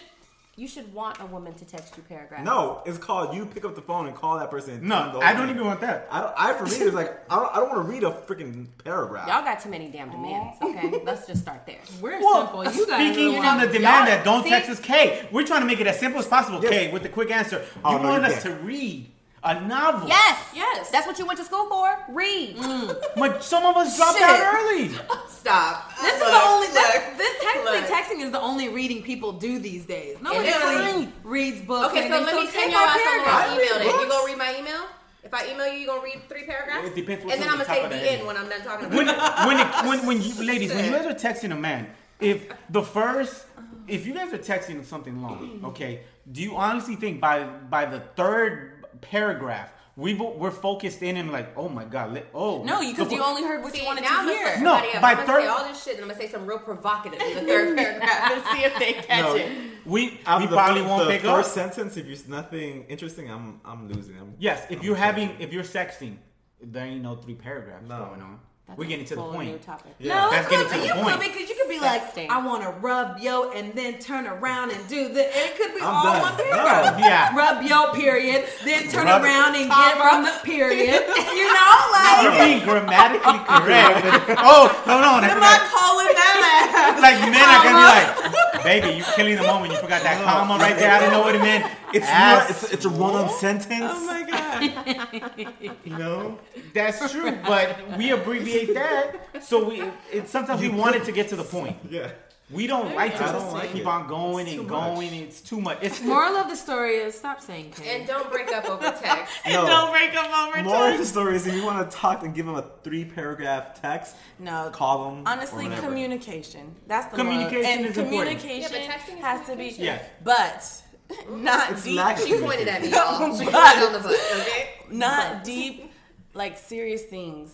you 0.58 0.68
should 0.70 0.94
want 0.94 1.20
a 1.20 1.26
woman 1.26 1.54
to 1.56 1.66
text 1.66 1.98
you 1.98 2.04
paragraphs. 2.04 2.46
No, 2.46 2.82
it's 2.86 2.98
called 2.98 3.36
you 3.36 3.46
pick 3.46 3.66
up 3.66 3.76
the 3.76 3.82
phone 3.82 4.08
and 4.08 4.16
call 4.16 4.40
that 4.40 4.50
person. 4.50 4.76
and 4.76 4.84
No, 4.84 4.96
tell 4.96 5.06
them 5.12 5.20
the 5.20 5.26
I 5.26 5.34
don't 5.34 5.50
even 5.50 5.66
want 5.66 5.82
that. 5.82 6.08
I, 6.10 6.22
don't, 6.22 6.34
I 6.38 6.54
for 6.54 6.64
me, 6.66 6.72
it's 6.86 6.96
like 6.96 7.20
I 7.30 7.36
don't, 7.36 7.52
I 7.52 7.60
don't 7.60 7.70
want 7.76 7.86
to 7.88 7.92
read 7.94 8.04
a 8.04 8.12
freaking 8.12 8.68
paragraph. 8.84 9.28
Y'all 9.28 9.44
got 9.44 9.60
too 9.60 9.70
many 9.70 9.90
damn 9.90 10.10
demands. 10.10 10.58
Okay, 10.62 11.02
let's 11.04 11.28
just 11.28 11.42
start 11.42 11.66
there. 11.66 11.80
We're 12.02 12.22
Well, 12.22 12.42
simple. 12.46 12.64
You 12.64 12.88
guys 12.88 13.14
speaking 13.16 13.38
are 13.38 13.44
from 13.44 13.60
the 13.62 13.68
the 13.68 13.74
demand 13.74 14.08
that 14.08 14.24
don't 14.24 14.44
see? 14.44 14.50
text 14.50 14.70
us 14.70 14.80
K, 14.80 15.28
we're 15.32 15.46
trying 15.46 15.62
to 15.62 15.68
make 15.68 15.82
it 15.82 15.88
as 15.88 16.00
simple 16.00 16.20
as 16.20 16.28
possible. 16.28 16.62
Yes. 16.64 16.72
K, 16.72 16.92
with 16.94 17.04
the 17.04 17.10
quick 17.10 17.32
answer. 17.32 17.58
You 17.60 17.82
Oh, 17.84 17.98
no, 17.98 18.10
want 18.10 18.24
you 18.24 18.30
us 18.34 18.44
to 18.44 18.50
can't. 18.50 18.64
read 18.64 19.12
a 19.46 19.62
novel. 19.62 20.08
Yes, 20.08 20.40
Yes. 20.54 20.90
That's 20.90 21.06
what 21.08 21.20
you 21.20 21.26
went 21.26 21.38
to 21.40 21.46
school 21.46 21.68
for. 21.70 21.88
Read. 22.10 22.58
Mm. 22.58 22.96
But 23.18 23.44
some 23.44 23.66
of 23.66 23.76
us 23.78 23.96
dropped 23.98 24.18
Shit. 24.18 24.28
out 24.28 24.54
early. 24.56 24.90
Stop. 25.30 25.92
This 26.02 26.14
is 26.14 26.20
the 26.20 26.42
only. 26.50 26.68
This, 26.68 26.76
look, 26.76 27.18
this 27.18 27.34
technically 27.44 27.80
look. 27.82 27.90
texting 27.90 28.20
is 28.26 28.32
the 28.32 28.42
only 28.42 28.70
reading 28.70 29.04
people 29.04 29.32
do 29.34 29.60
these 29.60 29.86
days. 29.86 30.18
Nobody 30.22 30.48
It 30.50 30.56
is. 30.56 30.64
really 30.64 31.14
reads 31.24 31.62
books. 31.62 31.92
Okay, 31.94 32.10
so 32.10 32.16
let 32.20 32.26
me 32.26 32.32
anything. 32.42 32.48
send 32.52 32.64
take 32.66 32.74
y'all 32.74 32.82
my 32.82 32.88
out 32.88 32.98
some 32.98 33.24
paragraph. 33.26 33.58
little 33.58 33.78
email. 33.78 33.92
Then 33.94 34.00
you 34.02 34.10
gonna 34.10 34.26
read 34.26 34.38
my 34.38 34.56
email? 34.60 34.82
If 35.24 35.34
I 35.34 35.48
email 35.52 35.68
you, 35.74 35.80
you 35.80 35.88
gonna 35.88 36.02
read 36.04 36.22
three 36.30 36.44
paragraphs? 36.46 36.88
It 36.88 36.96
depends 36.96 37.26
what's 37.26 37.34
And 37.36 37.42
then 37.44 37.50
on 37.50 37.60
I'm 37.60 37.66
gonna 37.66 37.80
top 37.82 37.92
say 37.92 37.98
the 38.00 38.12
end 38.12 38.28
when 38.28 38.38
I'm 38.38 38.50
done 38.50 38.62
talking 38.62 38.90
when 38.90 39.10
about 39.10 39.48
when 39.48 39.60
it, 39.60 39.68
when 39.88 40.06
when 40.08 40.22
you 40.22 40.44
ladies 40.44 40.74
when 40.74 40.86
you 40.86 40.92
guys 40.92 41.06
are 41.06 41.14
texting 41.14 41.52
a 41.52 41.56
man, 41.56 41.88
if 42.20 42.48
the 42.70 42.82
first 42.84 43.46
if 43.88 44.06
you 44.08 44.14
guys 44.14 44.34
are 44.34 44.38
texting 44.40 44.84
something 44.86 45.22
long, 45.22 45.62
okay, 45.64 46.02
do 46.32 46.42
you 46.42 46.56
honestly 46.56 46.96
think 46.96 47.20
by 47.22 47.44
by 47.44 47.86
the 47.86 48.00
third 48.16 48.75
paragraph 49.10 49.72
we 49.98 50.14
we're 50.14 50.52
focused 50.52 51.02
in 51.04 51.16
and 51.16 51.32
like 51.32 51.54
oh 51.56 51.70
my 51.70 51.86
god, 51.86 52.12
let, 52.14 52.26
oh 52.34 52.64
no, 52.64 52.82
because 52.82 53.08
the- 53.08 53.16
you 53.16 53.24
only 53.24 53.44
heard 53.44 53.64
what 53.64 53.72
See, 53.74 53.80
you 53.80 53.86
wanted 53.86 54.04
now 54.04 54.24
to 54.26 54.28
hear. 54.30 54.46
set 54.46 54.62
No, 54.62 54.74
somebody 54.74 54.94
up. 54.94 55.02
by 55.02 55.12
I'm 55.12 55.16
gonna 55.16 55.28
third- 55.28 55.42
say 55.44 55.48
all 55.48 55.68
this 55.70 55.84
shit, 55.84 55.94
and 55.96 56.04
I'm 56.04 56.10
gonna 56.10 56.20
say 56.20 56.28
some 56.30 56.46
real 56.46 56.60
provocative 56.60 57.22
in 57.22 57.34
the 57.36 57.42
third 57.42 57.78
paragraph 57.82 58.32
and 58.32 58.44
see 58.58 58.64
if 58.66 58.78
they 58.78 58.92
catch 58.94 59.24
no, 59.24 59.36
it. 59.36 59.50
we 59.86 60.20
Out 60.26 60.42
we 60.42 60.48
probably 60.48 60.82
the 60.82 60.88
won't 60.90 61.10
pick 61.10 61.22
first 61.22 61.58
up. 61.58 61.74
sentence. 61.74 61.96
If 61.96 62.08
there's 62.08 62.28
nothing 62.28 62.84
interesting, 62.90 63.32
I'm 63.32 63.62
I'm 63.64 63.88
losing. 63.88 64.18
I'm, 64.18 64.34
Yes, 64.38 64.66
if 64.70 64.80
I'm 64.80 64.86
you're 64.86 64.98
having 64.98 65.30
if 65.40 65.54
you're 65.54 65.64
sexting, 65.64 66.18
there 66.62 66.86
ain't 66.86 67.02
no 67.02 67.16
three 67.16 67.36
paragraphs 67.36 67.86
No. 67.88 68.06
going 68.06 68.22
on. 68.22 68.40
That's 68.68 68.80
We're 68.80 68.86
a 68.86 68.88
getting 68.88 69.06
to 69.06 69.16
the 69.16 69.22
whole 69.22 69.34
point. 69.34 69.52
New 69.52 69.58
topic. 69.60 69.94
Yeah. 70.00 70.16
No, 70.26 70.32
That's 70.32 70.48
it 70.48 70.50
getting 70.50 70.68
to 70.74 70.78
the 70.80 70.86
You 70.88 70.94
point. 70.98 71.22
could 71.22 71.32
because 71.32 71.50
you 71.50 71.56
could 71.56 71.70
be 71.70 71.78
Sexting. 71.78 72.28
like, 72.28 72.32
I 72.32 72.42
want 72.44 72.64
to 72.64 72.70
rub 72.82 73.20
yo 73.20 73.52
and 73.52 73.74
then 73.78 74.00
turn 74.00 74.26
around 74.26 74.72
and 74.72 74.82
do 74.90 75.08
the. 75.14 75.22
And 75.22 75.46
it 75.46 75.56
could 75.56 75.76
be 75.76 75.82
I'm 75.82 75.94
all 75.94 76.04
done. 76.04 76.22
one 76.22 76.34
paragraph. 76.36 76.98
No. 77.00 77.06
Yeah. 77.06 77.36
Rub 77.38 77.62
yo 77.62 77.94
period, 77.94 78.46
then 78.66 78.90
turn 78.90 79.06
Rub- 79.06 79.22
around 79.24 79.54
and 79.54 79.70
get 79.70 79.98
from 80.02 80.24
the 80.26 80.34
period. 80.44 80.98
You 81.06 81.46
know, 81.54 81.74
like 81.94 82.24
You're 82.26 82.42
being 82.42 82.64
grammatically 82.66 83.38
correct. 83.46 84.02
but- 84.34 84.38
oh, 84.42 84.68
hold 84.82 85.04
on. 85.14 85.22
I 85.24 85.30
Am 85.30 85.38
forgot- 85.38 85.62
I 85.62 85.70
calling 85.70 86.14
that 86.18 86.98
like 87.06 87.20
men 87.22 87.46
are 87.46 87.62
gonna 87.62 87.86
be 87.86 88.58
like, 88.58 88.64
baby, 88.66 88.98
you 88.98 89.04
killing 89.16 89.36
the 89.36 89.44
moment. 89.46 89.74
You 89.74 89.78
forgot 89.80 90.02
that 90.02 90.24
comma 90.26 90.58
right 90.58 90.76
there. 90.76 90.90
I 90.92 90.98
didn't 91.00 91.14
know 91.14 91.22
what 91.22 91.36
it 91.36 91.42
meant. 91.42 91.70
It's 91.96 92.06
Ass. 92.08 92.40
not, 92.40 92.50
it's 92.52 92.74
it's 92.74 92.86
a 92.86 92.90
run-on 92.90 93.30
sentence. 93.30 93.92
Oh 93.96 94.06
my 94.06 94.24
god. 94.30 95.76
You 95.86 95.98
know. 95.98 96.40
That's 96.74 97.12
true, 97.12 97.32
but 97.48 97.98
we 97.98 98.12
abbreviate 98.12 98.74
that. 98.74 99.44
So 99.44 99.70
we 99.70 99.84
it, 100.12 100.28
sometimes 100.28 100.62
we 100.62 100.70
want 100.70 100.96
it 100.96 101.04
to 101.06 101.12
get 101.12 101.30
to 101.30 101.36
the 101.36 101.44
point. 101.44 101.78
Yeah. 101.90 102.12
We 102.52 102.68
don't 102.68 102.94
like 102.94 103.18
to 103.18 103.24
I 103.28 103.32
don't 103.32 103.54
like 103.54 103.72
keep 103.74 103.82
it. 103.82 103.88
on 103.88 104.08
going 104.08 104.46
It's 104.46 104.56
and 104.56 104.62
too 104.66 104.70
going. 104.70 105.10
much. 105.12 105.22
It's 105.28 105.42
too 105.42 105.60
much. 105.62 105.78
It's 105.82 106.00
moral 106.14 106.36
of 106.38 106.48
the 106.48 106.56
story 106.56 106.94
is 106.98 107.16
stop 107.16 107.42
saying 107.42 107.72
K. 107.76 107.96
And 107.98 108.08
don't 108.08 108.32
break 108.32 108.50
up 108.54 108.70
over 108.70 108.92
text. 109.02 109.34
No. 109.48 109.66
Don't 109.74 109.90
break 109.92 110.14
up 110.16 110.30
over 110.48 110.62
Moral 110.64 110.92
of 110.94 110.98
the 111.00 111.06
story 111.08 111.36
is 111.38 111.48
if 111.48 111.56
you 111.56 111.66
want 111.66 111.90
to 111.90 111.98
talk 111.98 112.22
and 112.24 112.36
give 112.36 112.46
them 112.46 112.54
a 112.56 112.66
three-paragraph 112.84 113.82
text, 113.82 114.16
No. 114.38 114.70
call 114.72 115.10
them. 115.10 115.24
Honestly, 115.26 115.68
communication. 115.80 116.76
That's 116.86 117.08
the 117.12 117.18
Communication 117.18 117.64
one. 117.64 117.78
And 117.80 117.86
is 117.88 117.98
important. 117.98 118.40
communication 118.40 118.62
Yeah, 118.62 118.88
but 118.88 118.94
texting 118.96 119.18
is 119.18 119.24
has 119.26 119.40
to 119.48 119.56
be. 119.56 119.72
communication. 119.72 119.84
Yes. 119.84 120.06
But 120.24 120.85
not 121.30 121.72
It's 121.72 121.84
deep. 121.84 121.98
lack 121.98 122.18
of 122.20 122.24
She 122.26 122.40
pointed 122.40 122.68
at 122.68 122.82
me, 122.82 122.90
No, 122.90 122.98
y'all. 122.98 123.38
She 123.38 123.46
pointed 123.46 123.84
on 123.88 123.94
the 123.94 124.00
butt, 124.00 124.20
okay? 124.42 124.70
not 124.90 125.44
deep, 125.44 125.92
like 126.34 126.58
serious 126.58 127.04
things, 127.04 127.54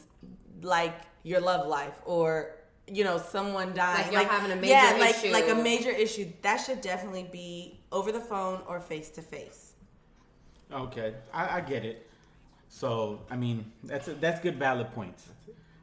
like 0.62 0.96
your 1.24 1.40
love 1.42 1.68
life 1.68 1.94
or 2.06 2.56
you 2.88 3.04
know 3.04 3.18
someone 3.18 3.74
dying, 3.74 4.12
Like 4.14 4.14
y'all 4.14 4.32
having 4.32 4.52
a 4.52 4.56
major 4.56 4.74
yeah, 4.74 4.98
like 5.00 5.16
issue. 5.16 5.32
like 5.32 5.50
a 5.50 5.56
major 5.56 5.92
issue. 5.92 6.32
That 6.42 6.58
should 6.58 6.82
definitely 6.82 7.28
be 7.32 7.80
over 7.92 8.12
the 8.12 8.20
phone 8.20 8.62
or 8.68 8.80
face 8.80 9.10
to 9.12 9.22
face. 9.22 9.74
okay. 10.72 11.14
I, 11.34 11.58
I 11.58 11.62
get 11.62 11.86
it. 11.86 12.08
So 12.70 13.20
I 13.30 13.36
mean, 13.36 13.72
that's 13.84 14.08
a, 14.08 14.14
that's 14.16 14.40
good 14.42 14.58
valid 14.58 14.92
points. 14.94 15.28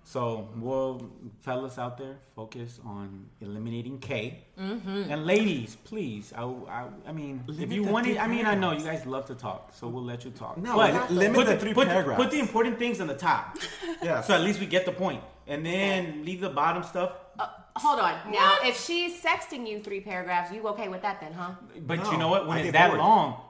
So, 0.09 0.49
well, 0.57 1.03
fellas 1.43 1.77
out 1.77 1.99
there, 1.99 2.17
focus 2.35 2.81
on 2.83 3.27
eliminating 3.43 3.99
K. 3.99 4.43
Mm-hmm. 4.59 5.13
And 5.13 5.27
ladies, 5.27 5.77
please, 5.85 6.33
I, 6.35 6.45
I, 6.45 6.87
I 7.09 7.13
mean, 7.13 7.45
if 7.47 7.71
you 7.71 7.83
want 7.83 8.07
it, 8.07 8.19
I 8.19 8.27
mean, 8.27 8.47
I 8.47 8.55
know 8.55 8.73
you 8.73 8.83
guys 8.83 9.05
love 9.05 9.27
to 9.27 9.35
talk, 9.35 9.75
so 9.75 9.87
we'll 9.87 10.03
let 10.03 10.25
you 10.25 10.31
talk. 10.31 10.57
No, 10.57 10.77
but 10.77 11.13
limit 11.13 11.35
put 11.37 11.47
the 11.49 11.59
three 11.59 11.75
put 11.75 11.89
paragraphs. 11.89 12.23
Put 12.23 12.31
the 12.31 12.41
important 12.41 12.79
things 12.79 13.03
on 13.03 13.07
the 13.07 13.17
top, 13.17 13.59
Yeah. 14.03 14.23
so 14.23 14.33
at 14.33 14.41
least 14.41 14.61
we 14.61 14.65
get 14.65 14.87
the 14.87 14.93
point, 14.93 15.23
and 15.47 15.65
then 15.67 16.25
leave 16.25 16.41
the 16.41 16.49
bottom 16.49 16.85
stuff. 16.85 17.13
Uh, 17.39 17.49
hold 17.77 18.01
on. 18.01 18.33
Now, 18.33 18.57
if 18.65 18.83
she's 18.83 19.23
sexting 19.23 19.69
you 19.69 19.83
three 19.83 20.01
paragraphs, 20.01 20.51
you 20.51 20.67
okay 20.69 20.89
with 20.89 21.03
that 21.03 21.21
then, 21.21 21.35
huh? 21.35 21.51
But 21.81 21.99
No, 21.99 22.13
you 22.13 22.17
know 22.17 22.29
what? 22.29 22.49
When 22.49 22.57
I 22.57 22.61
it's 22.63 22.73
that 22.73 22.89
bored. 22.89 23.01
long, 23.01 23.43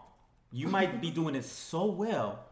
you 0.51 0.67
might 0.67 1.01
be 1.01 1.13
doing 1.13 1.37
it 1.37 1.45
so 1.45 1.85
well. 1.85 2.48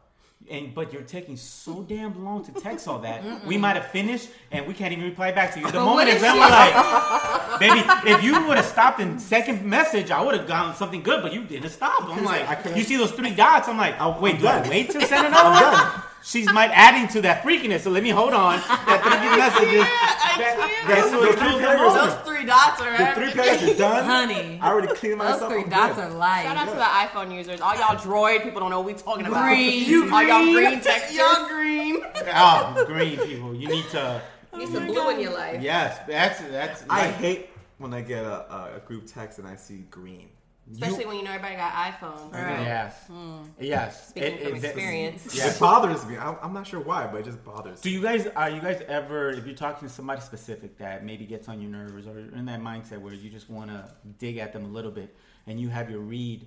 And 0.50 0.74
but 0.74 0.92
you're 0.92 1.02
taking 1.02 1.36
so 1.36 1.82
damn 1.82 2.24
long 2.24 2.44
to 2.44 2.52
text 2.52 2.86
all 2.86 2.98
that. 3.00 3.44
We 3.46 3.56
might 3.56 3.74
have 3.76 3.86
finished 3.86 4.28
and 4.52 4.66
we 4.66 4.74
can't 4.74 4.92
even 4.92 5.04
reply 5.04 5.32
back 5.32 5.52
to 5.54 5.60
you. 5.60 5.70
The 5.70 5.80
moment 5.90 6.08
is 6.08 6.20
then 6.20 6.34
we're 6.34 6.48
like, 6.48 7.60
baby, 7.60 7.82
if 8.10 8.22
you 8.22 8.46
would 8.46 8.56
have 8.56 8.66
stopped 8.66 9.00
in 9.00 9.18
second 9.18 9.64
message, 9.64 10.10
I 10.10 10.22
would 10.22 10.36
have 10.36 10.46
gotten 10.46 10.74
something 10.74 11.02
good, 11.02 11.22
but 11.22 11.32
you 11.32 11.44
didn't 11.44 11.70
stop. 11.70 12.04
I'm 12.04 12.24
like, 12.24 12.76
you 12.76 12.82
see 12.84 12.96
those 12.96 13.12
three 13.12 13.34
dots? 13.34 13.68
I'm 13.68 13.76
like, 13.76 14.00
I'm 14.00 14.20
wait, 14.20 14.38
do 14.38 14.46
I 14.46 14.66
wait 14.68 14.90
to 14.90 15.04
send 15.06 15.26
another 15.26 15.50
one? 15.50 16.02
She's 16.26 16.52
might 16.52 16.70
adding 16.72 17.06
to 17.14 17.20
that 17.22 17.42
freakiness, 17.44 17.80
so 17.82 17.90
let 17.90 18.02
me 18.02 18.10
hold 18.10 18.34
on. 18.34 18.58
That 18.58 19.00
three 19.02 19.36
messages. 19.38 19.80
that- 19.80 20.82
that's 20.86 21.10
what 21.10 21.20
Those 21.22 21.34
three 21.34 21.48
feels 21.48 21.60
paragraphs 21.60 21.94
the 21.94 22.00
are- 22.00 22.06
most. 22.06 22.26
three 22.26 22.44
dots 22.44 22.80
are 22.82 22.98
The 22.98 23.14
three 23.32 23.42
pages 23.42 23.70
are 23.70 23.78
done. 23.78 24.04
Honey. 24.04 24.58
I 24.62 24.68
already 24.68 24.88
cleaned 24.88 25.20
Those 25.20 25.30
myself. 25.40 25.52
three 25.52 25.62
I'm 25.64 25.68
dots 25.70 25.94
good. 25.96 26.04
are 26.04 26.10
light. 26.10 26.42
Shout 26.44 26.56
out 26.56 26.68
to 26.68 26.74
the 26.74 26.80
iPhone 26.82 27.34
users. 27.34 27.60
All 27.60 27.74
y'all 27.76 27.96
droid 27.96 28.42
people 28.42 28.60
don't 28.60 28.70
know 28.70 28.80
what 28.80 28.86
we 28.86 28.94
talking 28.94 29.26
about. 29.26 29.44
Green. 29.44 29.84
You 29.88 30.12
All 30.14 30.22
y'all 30.22 30.42
green. 30.42 30.54
green 30.68 30.80
textures. 30.82 31.16
Y'all 31.16 31.48
green. 31.48 32.02
Oh, 32.34 32.84
green 32.86 33.18
people, 33.18 33.54
you 33.54 33.68
need 33.68 33.84
to. 33.90 34.20
Need 34.56 34.68
some 34.68 34.86
blue 34.86 35.10
in 35.10 35.20
your 35.20 35.32
life. 35.32 35.60
Yes, 35.62 35.98
that's 36.08 36.40
that's. 36.40 36.84
I 36.88 37.06
like, 37.06 37.14
hate 37.16 37.50
when 37.78 37.92
I 37.94 38.00
get 38.00 38.24
a, 38.24 38.52
a, 38.52 38.76
a 38.76 38.80
group 38.86 39.06
text 39.06 39.38
and 39.38 39.46
I 39.46 39.56
see 39.56 39.84
green. 39.90 40.28
Especially 40.72 41.02
You- 41.02 41.08
when 41.08 41.16
you 41.18 41.22
know 41.22 41.30
everybody 41.30 41.54
got 41.56 41.72
iPhones. 41.72 42.32
Yes. 42.32 42.96
Yes. 43.60 44.08
Speaking 44.08 44.32
It- 44.32 44.42
from 44.48 44.56
it- 44.56 44.64
experience. 44.64 45.26
It 45.26 45.34
Yes. 45.36 45.58
bothers 45.60 46.04
me. 46.06 46.16
I'm, 46.18 46.36
I'm 46.42 46.52
not 46.52 46.66
sure 46.66 46.80
why, 46.80 47.06
but 47.06 47.18
it 47.20 47.24
just 47.24 47.44
bothers. 47.44 47.80
Do 47.80 47.90
you 47.90 48.02
guys 48.02 48.26
are 48.26 48.50
you 48.50 48.60
guys 48.60 48.82
ever 48.88 49.30
if 49.30 49.46
you're 49.46 49.54
talking 49.54 49.86
to 49.88 49.94
somebody 49.94 50.20
specific 50.20 50.76
that 50.78 51.04
maybe 51.04 51.24
gets 51.24 51.48
on 51.48 51.60
your 51.60 51.70
nerves 51.70 52.06
or 52.06 52.18
in 52.18 52.44
that 52.46 52.60
mindset 52.60 53.00
where 53.00 53.14
you 53.14 53.30
just 53.30 53.48
want 53.48 53.70
to 53.70 53.88
dig 54.18 54.38
at 54.38 54.52
them 54.52 54.64
a 54.64 54.68
little 54.68 54.90
bit 54.90 55.14
and 55.46 55.60
you 55.60 55.68
have 55.68 55.88
your 55.90 56.00
read 56.00 56.46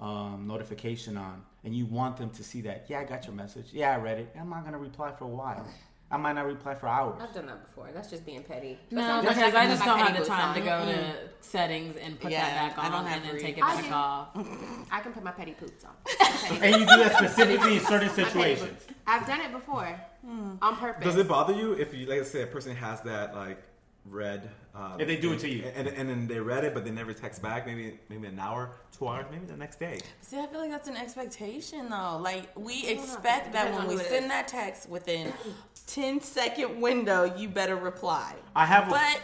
um, 0.00 0.46
notification 0.46 1.18
on 1.18 1.42
and 1.62 1.74
you 1.74 1.84
want 1.84 2.16
them 2.16 2.30
to 2.30 2.42
see 2.42 2.62
that 2.62 2.86
yeah 2.88 3.00
I 3.00 3.04
got 3.04 3.26
your 3.26 3.34
message 3.34 3.66
yeah 3.72 3.92
I 3.94 3.98
read 3.98 4.18
it 4.18 4.34
I'm 4.40 4.48
not 4.48 4.64
gonna 4.64 4.78
reply 4.78 5.12
for 5.12 5.24
a 5.24 5.28
while 5.28 5.66
I 6.12 6.16
might 6.16 6.32
not 6.32 6.46
reply 6.46 6.74
for 6.74 6.88
hours 6.88 7.20
I've 7.20 7.32
done 7.32 7.46
that 7.46 7.64
before. 7.64 7.88
That's 7.94 8.10
just 8.10 8.26
being 8.26 8.42
petty. 8.42 8.78
No, 8.90 9.00
That 9.00 9.06
sounds 9.06 9.26
like 9.26 9.36
because 9.36 9.54
I 9.54 9.66
just 9.66 9.84
don't 9.84 9.98
have 9.98 10.12
the 10.12 10.18
boots 10.18 10.28
time 10.28 10.54
to 10.54 10.70
on. 10.70 10.86
go 10.86 10.92
to 10.92 11.14
settings 11.40 11.96
and 11.96 12.18
put 12.18 12.32
Yeah, 12.32 12.40
that 12.40 12.76
back 12.76 12.84
I 12.84 12.86
on 12.86 12.92
don't 12.92 13.06
have 13.06 13.22
and 13.22 13.30
then 13.32 13.40
take 13.40 13.58
it 13.58 13.64
I 13.64 13.76
back 13.76 13.84
do. 13.84 13.92
off. 13.92 14.28
I 14.90 15.00
can 15.00 15.12
put 15.12 15.22
my 15.22 15.30
petty 15.30 15.54
boots 15.58 15.84
on. 15.84 15.92
and 16.62 16.74
you 16.74 16.80
do 16.80 16.86
that 16.86 17.14
specifically 17.16 17.76
in 17.76 17.84
certain 17.84 18.10
situations. 18.24 18.86
I've 19.06 19.26
done 19.26 19.40
it 19.40 19.52
before 19.52 20.00
hmm. 20.26 20.54
on 20.60 20.76
purpose. 20.76 21.04
Does 21.04 21.16
it 21.16 21.28
bother 21.28 21.54
you 21.54 21.74
if 21.74 21.94
you, 21.94 22.06
like 22.06 22.20
I 22.20 22.24
said, 22.24 22.44
a 22.44 22.50
person 22.50 22.74
has 22.74 23.00
that 23.02 23.34
like 23.34 23.62
read. 24.04 24.50
Uh, 24.74 24.96
If 24.98 25.08
they 25.08 25.16
do 25.16 25.32
it 25.32 25.40
to 25.40 25.48
you. 25.48 25.64
and, 25.74 25.88
and 25.88 26.08
then 26.08 26.26
they 26.28 26.38
read 26.38 26.64
it, 26.64 26.74
but 26.74 26.84
they 26.84 26.90
never 26.92 27.12
text 27.12 27.42
back. 27.42 27.66
Maybe 27.66 27.98
maybe 28.08 28.26
an 28.28 28.38
hour, 28.38 28.70
two 28.96 29.08
hours, 29.08 29.26
maybe 29.30 29.46
the 29.46 29.56
next 29.56 29.80
day. 29.80 29.98
See, 30.20 30.38
I 30.38 30.46
feel 30.46 30.60
like 30.60 30.70
that's 30.70 30.88
an 30.88 30.96
expectation 30.96 31.88
though. 31.88 32.18
Like 32.18 32.50
we 32.56 32.82
know. 32.84 32.88
expect 32.90 33.52
that 33.52 33.74
when 33.74 33.88
we 33.88 33.96
send 33.96 34.30
that 34.30 34.46
text 34.48 34.88
within 34.88 35.32
10 35.88 36.20
second 36.20 36.80
window, 36.80 37.24
you 37.36 37.48
better 37.48 37.76
reply. 37.76 38.36
I 38.54 38.64
have 38.66 38.86
a- 38.88 38.90
But 38.90 39.20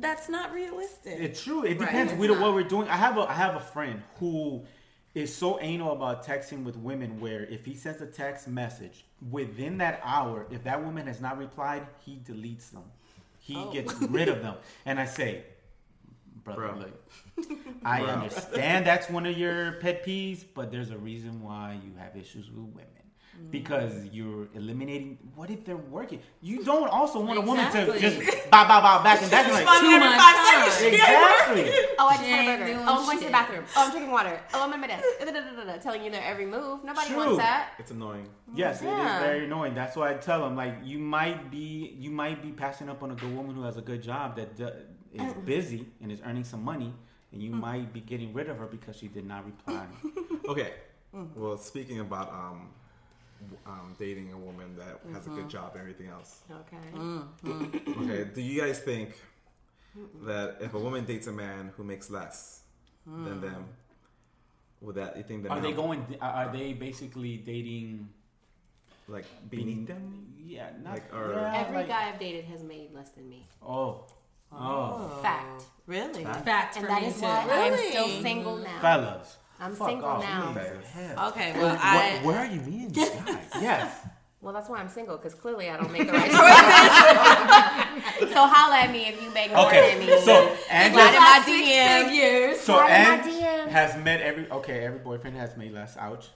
that's 0.00 0.28
not 0.30 0.52
realistic. 0.52 1.18
It's 1.20 1.42
true. 1.44 1.62
It 1.64 1.78
depends 1.78 2.12
it's 2.12 2.20
with 2.20 2.30
not. 2.30 2.40
what 2.40 2.54
we're 2.54 2.64
doing. 2.64 2.88
I 2.88 2.96
have 2.96 3.18
a 3.18 3.22
I 3.22 3.34
have 3.34 3.54
a 3.56 3.60
friend 3.60 4.02
who 4.18 4.64
is 5.14 5.34
so 5.34 5.58
anal 5.60 5.92
about 5.92 6.24
texting 6.26 6.64
with 6.64 6.76
women 6.76 7.20
where 7.20 7.44
if 7.44 7.64
he 7.64 7.74
sends 7.74 8.00
a 8.02 8.06
text 8.06 8.48
message 8.48 9.04
within 9.30 9.78
that 9.78 10.00
hour, 10.04 10.46
if 10.50 10.62
that 10.64 10.82
woman 10.82 11.06
has 11.06 11.20
not 11.20 11.38
replied, 11.38 11.86
he 12.04 12.18
deletes 12.26 12.70
them. 12.70 12.84
He 13.46 13.54
Oh. 13.56 13.70
gets 13.72 13.94
rid 13.94 14.28
of 14.28 14.42
them. 14.42 14.56
And 14.84 14.98
I 14.98 15.04
say, 15.06 15.44
brother, 16.42 16.60
Bro. 16.62 16.74
look, 16.78 17.48
I 17.84 18.00
Bro. 18.00 18.08
understand 18.08 18.84
that's 18.84 19.08
one 19.08 19.24
of 19.24 19.38
your 19.38 19.72
pet 19.74 20.04
peeves, 20.04 20.44
but 20.52 20.72
there's 20.72 20.90
a 20.90 20.98
reason 20.98 21.40
why 21.42 21.78
you 21.84 21.92
have 21.96 22.16
issues 22.16 22.50
with 22.50 22.64
women. 22.74 23.05
Mm. 23.36 23.50
Because 23.50 24.06
you're 24.12 24.48
eliminating. 24.54 25.18
What 25.34 25.50
if 25.50 25.64
they're 25.64 25.76
working? 25.76 26.20
You 26.40 26.64
don't 26.64 26.88
also 26.88 27.20
want 27.20 27.38
a 27.38 27.42
woman 27.42 27.70
to 27.72 27.98
just 27.98 28.18
bow, 28.50 28.66
bow, 28.66 28.80
bow 28.80 29.02
back 29.02 29.22
and 29.22 29.30
that's 29.30 29.52
like 29.52 29.64
Fun 29.64 29.80
Too 29.80 29.98
much 29.98 30.18
five 30.18 30.72
seconds. 30.72 30.94
exactly. 30.94 31.70
Oh, 31.98 32.08
I 32.08 32.16
just 32.16 32.28
had 32.28 32.60
a 32.60 32.64
burger. 32.64 32.84
Oh, 32.86 32.98
I'm 32.98 33.06
going 33.06 33.18
to 33.18 33.24
the 33.24 33.30
bathroom. 33.30 33.64
Oh, 33.74 33.84
I'm 33.84 33.90
drinking 33.90 34.12
water. 34.12 34.38
Oh, 34.52 34.64
I'm 34.64 34.72
in 34.72 34.80
my 34.80 34.86
desk. 34.86 35.04
Telling 35.82 36.04
you 36.04 36.10
their 36.10 36.22
every 36.22 36.46
move. 36.46 36.84
Nobody 36.84 37.08
True. 37.08 37.16
wants 37.16 37.38
that. 37.38 37.70
It's 37.78 37.90
annoying. 37.90 38.28
Yes, 38.54 38.82
it 38.82 38.86
is 38.88 39.12
very 39.20 39.44
annoying. 39.44 39.74
That's 39.74 39.96
why 39.96 40.10
I 40.10 40.14
tell 40.14 40.40
them 40.40 40.56
like 40.56 40.74
you 40.84 40.98
might 40.98 41.50
be 41.50 41.96
you 41.98 42.10
might 42.10 42.42
be 42.42 42.50
passing 42.52 42.88
up 42.88 43.02
on 43.02 43.12
a 43.12 43.14
good 43.14 43.34
woman 43.34 43.54
who 43.54 43.62
has 43.62 43.76
a 43.76 43.82
good 43.82 44.02
job 44.02 44.36
that 44.36 44.56
do, 44.56 44.68
is 45.12 45.32
busy 45.44 45.86
and 46.02 46.10
is 46.10 46.20
earning 46.24 46.44
some 46.44 46.62
money, 46.64 46.92
and 47.32 47.42
you 47.42 47.50
mm. 47.50 47.60
might 47.60 47.92
be 47.92 48.00
getting 48.00 48.32
rid 48.32 48.48
of 48.48 48.58
her 48.58 48.66
because 48.66 48.96
she 48.96 49.08
did 49.08 49.26
not 49.26 49.44
reply. 49.44 49.86
Okay. 50.48 50.74
Mm. 51.14 51.34
Well, 51.34 51.56
speaking 51.56 51.98
about 51.98 52.28
um, 52.32 52.68
w- 52.68 52.85
um, 53.66 53.94
dating 53.98 54.32
a 54.32 54.38
woman 54.38 54.76
that 54.76 55.00
has 55.12 55.26
a 55.26 55.30
good 55.30 55.40
mm-hmm. 55.40 55.48
job 55.48 55.70
and 55.72 55.80
everything 55.80 56.08
else. 56.08 56.40
Okay. 56.50 56.76
Mm, 56.94 57.28
mm. 57.44 57.70
Mm. 57.70 58.04
Okay. 58.04 58.30
Do 58.34 58.40
you 58.42 58.60
guys 58.60 58.78
think 58.80 59.20
that 60.24 60.56
if 60.60 60.74
a 60.74 60.78
woman 60.78 61.04
dates 61.04 61.26
a 61.26 61.32
man 61.32 61.72
who 61.76 61.84
makes 61.84 62.10
less 62.10 62.60
than 63.06 63.40
them, 63.40 63.66
would 64.80 64.96
that 64.96 65.16
you 65.16 65.22
think 65.22 65.42
that 65.44 65.52
are 65.52 65.60
they 65.60 65.72
going? 65.72 66.04
Are 66.20 66.50
they 66.52 66.72
basically 66.72 67.36
dating 67.38 68.08
like 69.08 69.24
beneath 69.50 69.86
them? 69.86 70.34
Yeah, 70.38 70.70
not 70.82 70.94
Like, 70.94 71.14
or- 71.14 71.32
yeah, 71.32 71.62
Every 71.64 71.76
like- 71.78 71.88
guy 71.88 72.10
I've 72.12 72.20
dated 72.20 72.44
has 72.46 72.62
made 72.62 72.92
less 72.94 73.10
than 73.10 73.28
me. 73.28 73.46
Oh, 73.62 74.04
oh, 74.52 74.56
oh. 74.58 75.18
Fact. 75.22 75.64
Really? 75.86 76.24
Fact 76.24 76.76
And 76.76 76.84
for 76.84 76.92
that 76.92 77.02
me 77.02 77.08
is 77.08 77.14
too. 77.14 77.22
why 77.22 77.46
I'm 77.48 77.90
still 77.90 78.22
single 78.22 78.56
now. 78.56 78.80
fellas. 78.80 79.36
I'm 79.60 79.74
fuck 79.74 79.88
single 79.88 80.08
off. 80.08 80.22
now. 80.22 80.52
Jesus. 80.54 81.18
Okay, 81.28 81.52
well, 81.58 81.76
I. 81.80 82.20
Where 82.22 82.38
are 82.38 82.46
you 82.46 82.60
meeting 82.60 82.88
these 82.92 83.08
guys? 83.10 83.48
Yes. 83.60 84.06
Well, 84.42 84.52
that's 84.52 84.68
why 84.68 84.78
I'm 84.78 84.88
single 84.88 85.16
because 85.16 85.34
clearly 85.34 85.70
I 85.70 85.76
don't 85.76 85.90
make 85.90 86.06
the 86.06 86.12
right 86.12 86.30
choices. 88.20 88.32
so 88.32 88.46
holla 88.46 88.76
at 88.76 88.92
me 88.92 89.06
if 89.08 89.20
you 89.22 89.30
make 89.32 89.50
more 89.50 89.66
Okay, 89.66 89.96
than 89.98 90.06
me. 90.06 90.12
so 90.20 90.24
Slide 90.24 90.58
Angela, 90.70 91.08
in 91.08 91.14
my 91.14 91.42
DM. 91.46 92.14
years. 92.14 92.60
so 92.60 92.74
slide 92.74 92.86
in 92.86 93.08
my 93.08 93.14
Ange 93.24 93.42
DM. 93.42 93.68
has 93.68 93.96
met 94.04 94.20
every 94.20 94.48
okay. 94.50 94.84
Every 94.84 94.98
boyfriend 95.00 95.36
has 95.36 95.56
made 95.56 95.72
less. 95.72 95.96
Ouch. 95.96 96.28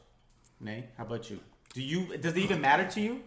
Nay, 0.61 0.89
how 0.97 1.05
about 1.05 1.31
you? 1.31 1.39
Do 1.75 1.83
you? 1.83 2.17
Does 2.17 2.33
it 2.33 2.39
even 2.39 2.61
matter 2.61 2.87
to 2.91 3.01
you? 3.01 3.21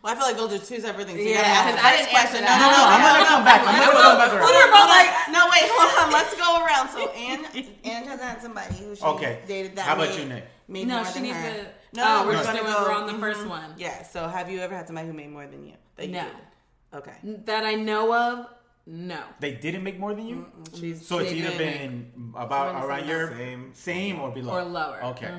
Well, 0.00 0.12
I 0.12 0.16
feel 0.16 0.26
like 0.26 0.36
those 0.36 0.52
are 0.54 0.64
two 0.64 0.80
separate 0.80 1.06
things. 1.06 1.20
You 1.20 1.30
Yeah, 1.36 1.42
gotta 1.42 1.48
ask 1.52 1.66
because 1.66 1.76
the 1.76 1.86
I 1.86 1.90
first 1.92 1.98
didn't 1.98 2.08
answer 2.08 2.16
question. 2.16 2.40
that. 2.46 2.58
No, 2.58 2.66
no, 2.72 2.78
no, 2.80 2.92
I'm 2.92 3.02
gonna 3.04 3.22
no, 3.22 3.32
come 3.34 3.44
back. 3.44 3.60
I'm 3.62 3.76
gonna 3.76 4.02
come 4.02 4.18
back 4.18 4.32
around. 4.32 4.46
We're 4.48 4.70
both 4.72 4.90
like, 4.90 5.10
no, 5.30 5.40
wait, 5.52 5.66
hold 5.70 5.92
on. 6.00 6.06
Let's 6.16 6.34
go 6.34 6.48
around. 6.64 6.86
So, 6.90 7.00
Anne, 7.28 7.42
Anne 7.84 8.04
has 8.10 8.20
had 8.20 8.42
somebody 8.42 8.74
who 8.80 8.96
she 8.96 9.04
Okay. 9.04 9.40
dated 9.46 9.76
that 9.76 9.86
How 9.86 9.94
about 9.94 10.08
made, 10.10 10.18
you, 10.18 10.24
Nick? 10.26 10.44
made 10.66 10.86
No, 10.88 10.96
more 10.96 11.06
she 11.06 11.12
than 11.14 11.22
needs 11.22 11.36
her. 11.36 11.52
to. 11.54 11.66
No, 11.94 12.02
oh, 12.06 12.26
we're 12.26 12.34
we're 12.34 12.42
gonna 12.44 12.62
go. 12.62 12.82
we're 12.88 12.94
on 12.94 13.06
the 13.06 13.12
mhm. 13.12 13.20
first 13.20 13.46
one. 13.46 13.74
Yeah. 13.76 14.02
So, 14.02 14.26
have 14.26 14.50
you 14.50 14.60
ever 14.60 14.74
had 14.74 14.86
somebody 14.86 15.06
who 15.08 15.14
made 15.14 15.30
more 15.30 15.46
than 15.46 15.64
you? 15.66 15.74
That 15.96 16.06
you 16.08 16.12
No. 16.16 16.24
dated? 16.24 16.46
Okay. 16.94 17.16
That 17.44 17.64
I 17.64 17.74
know 17.74 18.12
of, 18.14 18.46
no. 18.86 19.20
They 19.40 19.52
didn't 19.52 19.82
make 19.84 19.98
more 20.00 20.14
than 20.14 20.26
you. 20.26 20.46
She's 20.74 21.06
So 21.06 21.18
it's 21.18 21.32
either 21.32 21.56
been 21.56 22.10
about 22.36 22.84
around 22.84 23.06
your 23.06 23.28
Same. 23.36 23.70
same 23.74 24.20
or 24.20 24.30
below 24.32 24.58
Or 24.58 24.64
lower. 24.64 25.00
Okay, 25.12 25.30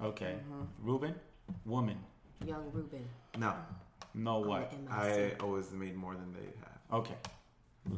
okay. 0.00 0.36
Ruben, 0.82 1.14
woman, 1.64 1.98
Young 2.44 2.70
Ruben. 2.72 3.04
No, 3.38 3.54
no 4.16 4.40
way. 4.40 4.66
I 4.90 5.32
always 5.40 5.70
made 5.72 5.94
more 5.94 6.14
than 6.14 6.32
they 6.32 6.48
have. 6.64 7.00
Okay, 7.00 7.14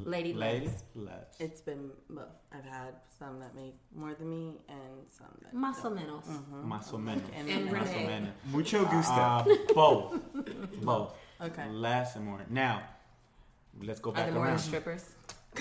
Lady 0.05 0.35
lady, 0.35 0.67
Legs. 0.67 0.83
let's. 0.95 1.41
It's 1.41 1.61
been 1.63 1.91
both. 2.11 2.25
I've 2.53 2.65
had 2.65 2.95
some 3.19 3.39
that 3.41 3.55
make 3.55 3.75
more 3.95 4.15
than 4.15 4.29
me 4.29 4.61
and 4.69 4.79
some 5.11 5.29
that 5.43 5.55
Muscle 5.55 5.91
don't. 5.91 6.01
menos. 6.01 6.25
Más 6.65 6.93
o 6.93 6.99
menos. 6.99 7.23
And, 7.35 7.49
And 7.49 7.71
Más 7.71 7.81
o 7.81 7.93
Renee. 7.95 8.07
menos. 8.07 8.33
Mucho 8.53 8.85
gusto. 8.85 9.13
Uh, 9.15 9.45
both, 9.75 10.21
both. 10.83 11.15
Okay. 11.41 11.69
Less 11.71 12.17
and 12.17 12.25
more. 12.27 12.41
Now, 12.51 12.83
let's 13.83 14.01
go 14.01 14.11
Are 14.11 14.15
back 14.15 14.25
there 14.27 14.35
more 14.35 14.47
around. 14.49 14.59
strippers? 14.59 15.05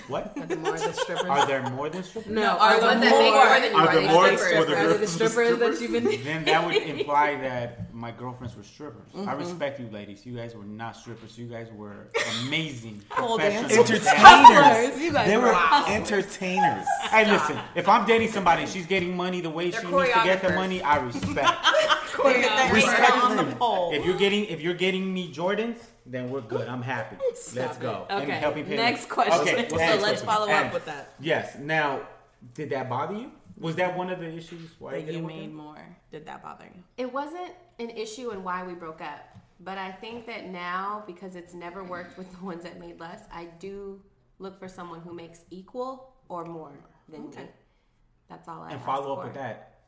What? 0.10 0.38
Are 0.38 0.46
there 0.46 0.58
more 0.58 0.78
than 0.78 0.94
strippers? 0.94 1.26
Are 1.30 1.48
there 1.48 1.70
more 1.70 1.90
than 1.90 2.04
strippers? 2.04 2.32
no, 2.32 2.58
Are 2.58 2.60
are 2.60 2.76
the 2.76 2.80
there 2.82 2.90
ones 2.90 3.02
that 3.02 3.20
make 3.20 3.34
more 3.34 3.46
more? 3.46 3.60
than 3.60 3.72
you 3.72 3.78
Are 3.78 3.88
are 3.88 3.94
there 3.96 4.12
more 4.12 4.38
strippers? 4.38 4.58
or 4.60 4.66
the 4.66 4.76
Are 4.78 4.88
there 4.90 4.98
the 4.98 5.08
strippers? 5.08 5.32
strippers 5.56 5.80
that 5.80 5.82
you've 5.82 5.92
been? 6.04 6.24
Then 6.24 6.46
that 6.46 6.66
would 6.66 6.76
imply 6.76 7.36
that 7.38 7.87
my 7.98 8.12
girlfriends 8.12 8.56
were 8.56 8.62
strippers. 8.62 9.10
I 9.16 9.18
mm-hmm. 9.18 9.40
respect 9.40 9.80
you, 9.80 9.90
ladies. 9.90 10.24
You 10.24 10.36
guys 10.36 10.56
were 10.56 10.64
not 10.64 10.96
strippers. 10.96 11.36
You 11.36 11.48
guys 11.48 11.68
were 11.76 12.10
amazing 12.44 13.02
Pole 13.10 13.38
professionals. 13.40 13.90
dancers. 13.90 14.08
Hustlers. 14.08 15.02
You 15.02 15.12
guys 15.12 15.28
They 15.28 15.38
were 15.38 15.52
rock. 15.52 15.90
entertainers. 15.90 16.86
Hey, 17.08 17.30
listen. 17.32 17.58
If 17.74 17.88
I'm 17.88 18.06
dating 18.06 18.32
somebody 18.32 18.64
and 18.64 18.72
she's 18.72 18.86
getting 18.86 19.16
money 19.16 19.40
the 19.40 19.50
way 19.50 19.70
They're 19.72 19.80
she 19.82 19.88
needs 19.88 20.10
to 20.10 20.24
get 20.26 20.42
the 20.42 20.50
money, 20.50 20.82
I 20.82 20.98
respect. 20.98 21.50
Respect 22.24 22.74
Respect 22.74 23.12
on 23.24 23.38
the 23.38 23.56
pole. 23.56 23.94
if 23.94 24.04
you're 24.04 24.18
getting 24.18 24.46
if 24.46 24.60
you're 24.60 24.74
getting 24.74 25.14
me 25.14 25.32
Jordans, 25.32 25.78
then 26.06 26.30
we're 26.32 26.42
good. 26.42 26.68
I'm 26.68 26.82
happy. 26.82 27.16
Let's 27.56 27.78
go. 27.78 28.08
it. 28.10 28.14
And 28.14 28.24
Okay, 28.24 28.40
help 28.40 28.56
me 28.56 28.64
pay 28.64 28.76
next 28.76 29.04
me. 29.04 29.10
question. 29.10 29.42
Okay, 29.42 29.70
So 29.70 29.78
So 29.78 29.84
let's 29.84 30.00
question? 30.00 30.26
follow 30.26 30.48
And- 30.48 30.68
up 30.68 30.74
with 30.74 30.86
that. 30.86 31.14
Yes. 31.20 31.58
Now, 31.60 32.02
did 32.56 32.72
that 32.72 32.90
bother 32.90 33.14
you? 33.14 33.32
Was 33.60 33.76
that 33.78 33.98
one 33.98 34.10
of 34.10 34.20
the 34.20 34.32
issues 34.32 34.70
why 34.80 34.92
That 34.92 35.02
you 35.02 35.06
you 35.08 35.12
didn't 35.14 35.24
work 35.26 35.36
made 35.36 35.44
out? 35.50 35.52
more. 35.54 35.98
Did 36.12 36.26
that 36.28 36.44
bother 36.44 36.66
you? 36.66 36.84
It 36.98 37.12
wasn't 37.12 37.52
an 37.80 37.90
issue 37.90 38.30
in 38.32 38.44
why 38.44 38.64
we 38.64 38.74
broke 38.74 39.02
up, 39.02 39.36
but 39.62 39.78
I 39.78 39.92
think 39.92 40.28
that 40.28 40.50
now 40.50 41.04
because 41.08 41.36
it's 41.36 41.54
never 41.54 41.84
worked 41.84 42.18
with 42.18 42.32
the 42.38 42.46
ones 42.46 42.64
that 42.64 42.80
made 42.80 43.00
less, 43.00 43.22
I 43.32 43.46
do 43.60 44.02
look 44.40 44.60
for 44.60 44.68
someone 44.68 45.02
who 45.02 45.14
makes 45.14 45.40
equal 45.50 46.14
or 46.30 46.46
more 46.46 46.72
than 47.10 47.30
me. 47.30 47.36
That's 48.30 48.48
all 48.48 48.62
I 48.62 48.68
And 48.72 48.76
ask 48.78 48.86
follow 48.86 49.14
up 49.14 49.20
for. 49.22 49.26
with 49.28 49.34
that. 49.36 49.80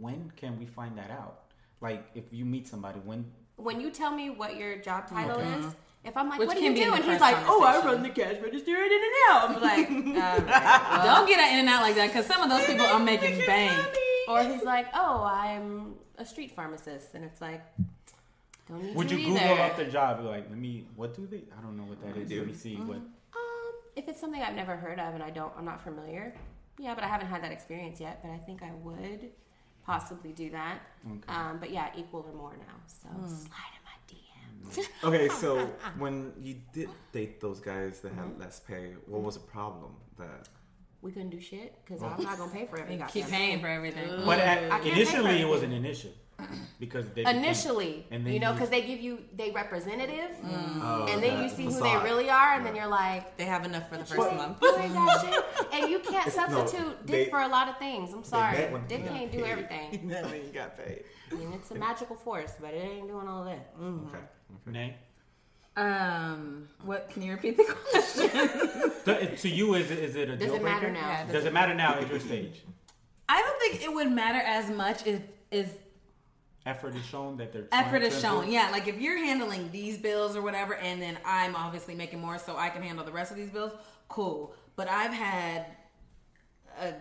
When 0.00 0.32
can 0.34 0.58
we 0.58 0.66
find 0.66 0.96
that 0.98 1.10
out? 1.10 1.42
Like, 1.80 2.06
if 2.14 2.24
you 2.32 2.44
meet 2.44 2.66
somebody, 2.66 2.98
when 3.00 3.30
When 3.56 3.80
you 3.80 3.90
tell 3.90 4.10
me 4.10 4.30
what 4.30 4.56
your 4.56 4.78
job 4.78 5.06
title 5.06 5.38
Okay. 5.38 5.52
is, 5.60 5.76
if 6.04 6.16
I'm 6.16 6.28
like, 6.28 6.38
Which 6.38 6.48
"What 6.48 6.54
do 6.56 6.62
can 6.62 6.76
you 6.76 6.84
be 6.84 6.84
do?" 6.84 6.94
and 6.94 7.04
he's 7.04 7.20
like, 7.20 7.36
"Oh, 7.46 7.62
I 7.64 7.84
run 7.84 8.02
the 8.02 8.10
cash 8.10 8.36
register 8.42 8.76
at 8.76 8.92
in 8.92 9.02
and 9.08 9.12
out," 9.30 9.50
I'm 9.50 9.62
like, 9.62 9.90
"All 10.22 10.46
right, 10.46 11.04
well." 11.04 11.16
Don't 11.16 11.26
get 11.28 11.40
an 11.40 11.58
In-N-Out 11.58 11.82
like 11.82 11.94
that 11.96 12.08
because 12.08 12.26
some 12.26 12.42
of 12.42 12.48
those 12.50 12.64
people 12.66 12.86
are 12.86 12.98
making 13.00 13.38
bank. 13.46 13.96
Or 14.28 14.42
he's 14.42 14.62
like, 14.62 14.86
"Oh, 14.94 15.22
I'm 15.24 15.94
a 16.18 16.24
street 16.24 16.52
pharmacist," 16.52 17.14
and 17.14 17.24
it's 17.24 17.40
like, 17.40 17.62
"Don't 18.68 18.82
need 18.82 18.96
would 18.96 19.10
you 19.10 19.18
you 19.18 19.26
Google 19.28 19.40
either." 19.50 19.62
up 19.62 19.76
their 19.76 19.90
job? 19.90 20.24
Like, 20.24 20.48
let 20.48 20.58
me. 20.58 20.86
What 20.96 21.14
do 21.14 21.26
they? 21.26 21.42
I 21.56 21.60
don't 21.62 21.76
know 21.76 21.84
what 21.84 22.00
that 22.02 22.16
is. 22.16 22.28
do. 22.28 22.38
Let 22.38 22.46
me 22.48 22.54
see 22.54 22.76
what. 22.76 22.96
Um, 22.96 23.72
if 23.96 24.08
it's 24.08 24.20
something 24.20 24.40
I've 24.42 24.54
never 24.56 24.76
heard 24.76 24.98
of 24.98 25.14
and 25.14 25.22
I 25.22 25.30
don't, 25.30 25.52
I'm 25.58 25.64
not 25.64 25.82
familiar. 25.82 26.34
Yeah, 26.78 26.94
but 26.94 27.04
I 27.04 27.08
haven't 27.08 27.28
had 27.28 27.42
that 27.42 27.52
experience 27.52 28.00
yet. 28.00 28.20
But 28.22 28.30
I 28.30 28.38
think 28.38 28.62
I 28.62 28.72
would 28.82 29.30
possibly 29.86 30.32
do 30.32 30.50
that. 30.50 30.78
Okay. 31.06 31.20
Um, 31.28 31.58
but 31.60 31.70
yeah, 31.70 31.90
equal 31.96 32.24
or 32.28 32.34
more 32.34 32.56
now. 32.56 32.76
So 32.86 33.08
slide 33.08 33.20
in 33.28 33.28
my 33.28 33.48
DMs. 33.48 33.73
Okay, 35.02 35.28
so 35.28 35.70
when 35.98 36.32
you 36.40 36.56
did 36.72 36.88
date 37.12 37.40
those 37.40 37.60
guys 37.60 38.00
that 38.00 38.12
had 38.12 38.24
mm-hmm. 38.24 38.40
less 38.40 38.60
pay, 38.60 38.94
what 39.06 39.22
was 39.22 39.34
the 39.34 39.40
problem? 39.40 39.92
That 40.18 40.48
We 41.02 41.10
couldn't 41.12 41.30
do 41.30 41.40
shit 41.40 41.74
because 41.84 42.02
I'm 42.02 42.14
oh. 42.18 42.22
not 42.22 42.38
gonna 42.38 42.52
pay 42.52 42.66
for 42.66 42.78
every 42.78 43.02
Keep 43.08 43.26
paying 43.28 43.60
for 43.60 43.68
everything. 43.68 44.08
But 44.24 44.38
I 44.38 44.42
at, 44.42 44.70
can't 44.82 44.86
initially, 44.86 45.40
it 45.40 45.48
was 45.48 45.62
everything. 45.62 45.84
an 45.84 45.90
issue 45.90 46.08
because 46.80 47.06
they 47.10 47.22
became- 47.22 47.36
Initially, 47.38 48.06
And 48.10 48.26
then 48.26 48.32
you 48.32 48.40
know, 48.40 48.48
you- 48.48 48.54
because 48.54 48.70
they 48.70 48.82
give 48.82 49.00
you 49.00 49.24
they 49.34 49.50
representative, 49.50 50.30
mm. 50.42 50.80
oh, 50.82 51.06
and 51.08 51.22
then 51.22 51.36
that 51.36 51.42
you 51.42 51.48
see 51.48 51.64
who 51.64 51.70
facade. 51.70 52.00
they 52.00 52.04
really 52.04 52.28
are, 52.30 52.54
and 52.54 52.66
then 52.66 52.74
you're 52.74 52.86
like, 52.88 53.36
They 53.36 53.44
have 53.44 53.64
enough 53.64 53.88
for 53.88 53.96
the 53.98 54.04
first 54.04 54.30
"You 54.30 54.36
month. 54.36 54.58
ain't 54.78 54.94
got 54.94 55.20
shit," 55.24 55.44
and 55.72 55.90
you 55.90 55.98
can't 56.00 56.26
It's- 56.26 56.36
no, 56.36 56.56
substitute 56.56 57.06
they- 57.06 57.24
dick 57.24 57.30
for 57.30 57.40
a 57.40 57.48
lot 57.48 57.68
of 57.68 57.78
things. 57.78 58.12
I'm 58.12 58.24
sorry, 58.24 58.58
met 58.58 58.72
when 58.72 58.86
dick 58.86 59.00
you 59.00 59.06
got 59.06 59.14
can't 59.16 59.32
do 59.32 59.42
paid. 59.42 59.50
everything. 59.50 60.08
then 60.08 60.24
when 60.30 60.44
you 60.44 60.52
got 60.52 60.76
paid. 60.76 61.04
I 61.30 61.34
mean, 61.36 61.52
it's 61.52 61.70
a 61.70 61.74
magical 61.74 62.16
force, 62.16 62.54
but 62.60 62.74
it 62.74 62.78
ain't 62.78 63.08
doing 63.08 63.26
all 63.28 63.44
that. 63.44 63.76
Mm-hmm. 63.78 64.08
Okay. 64.08 64.24
Okay. 64.52 64.70
Nay? 64.70 64.96
Um, 65.76 66.68
what? 66.84 67.10
Can 67.10 67.22
you 67.22 67.32
repeat 67.32 67.56
the 67.56 67.64
question? 67.90 68.30
Th- 69.04 69.40
To 69.42 69.48
you, 69.48 69.74
is 69.74 69.90
it, 69.90 69.98
is 69.98 70.16
it 70.16 70.30
a 70.30 70.36
Does 70.36 70.46
deal 70.48 70.54
it 70.56 70.62
matter 70.62 70.80
breaker? 70.88 70.92
now? 70.92 71.08
Yeah, 71.08 71.32
Does 71.32 71.44
it 71.44 71.52
matter 71.52 71.74
now 71.74 71.94
at 71.94 72.08
your 72.08 72.20
stage? 72.20 72.62
I 73.28 73.40
don't 73.42 73.58
think 73.60 73.82
it 73.82 73.92
would 73.92 74.10
matter 74.12 74.38
as 74.38 74.70
much 74.70 75.06
if 75.06 75.20
is 75.50 75.68
effort 76.66 76.94
is 76.94 77.04
shown 77.04 77.36
that 77.38 77.52
they're 77.52 77.66
effort 77.72 78.02
is 78.02 78.18
shown. 78.20 78.50
Yeah, 78.50 78.68
like 78.70 78.86
if 78.86 79.00
you're 79.00 79.18
handling 79.18 79.70
these 79.72 79.98
bills 79.98 80.36
or 80.36 80.42
whatever, 80.42 80.74
and 80.76 81.00
then 81.02 81.18
I'm 81.24 81.56
obviously 81.56 81.94
making 81.94 82.20
more, 82.20 82.38
so 82.38 82.56
I 82.56 82.68
can 82.68 82.82
handle 82.82 83.04
the 83.04 83.12
rest 83.12 83.30
of 83.32 83.36
these 83.36 83.50
bills. 83.50 83.72
Cool. 84.08 84.54
But 84.76 84.88
I've 84.88 85.12
had 85.12 85.66
a 86.80 86.94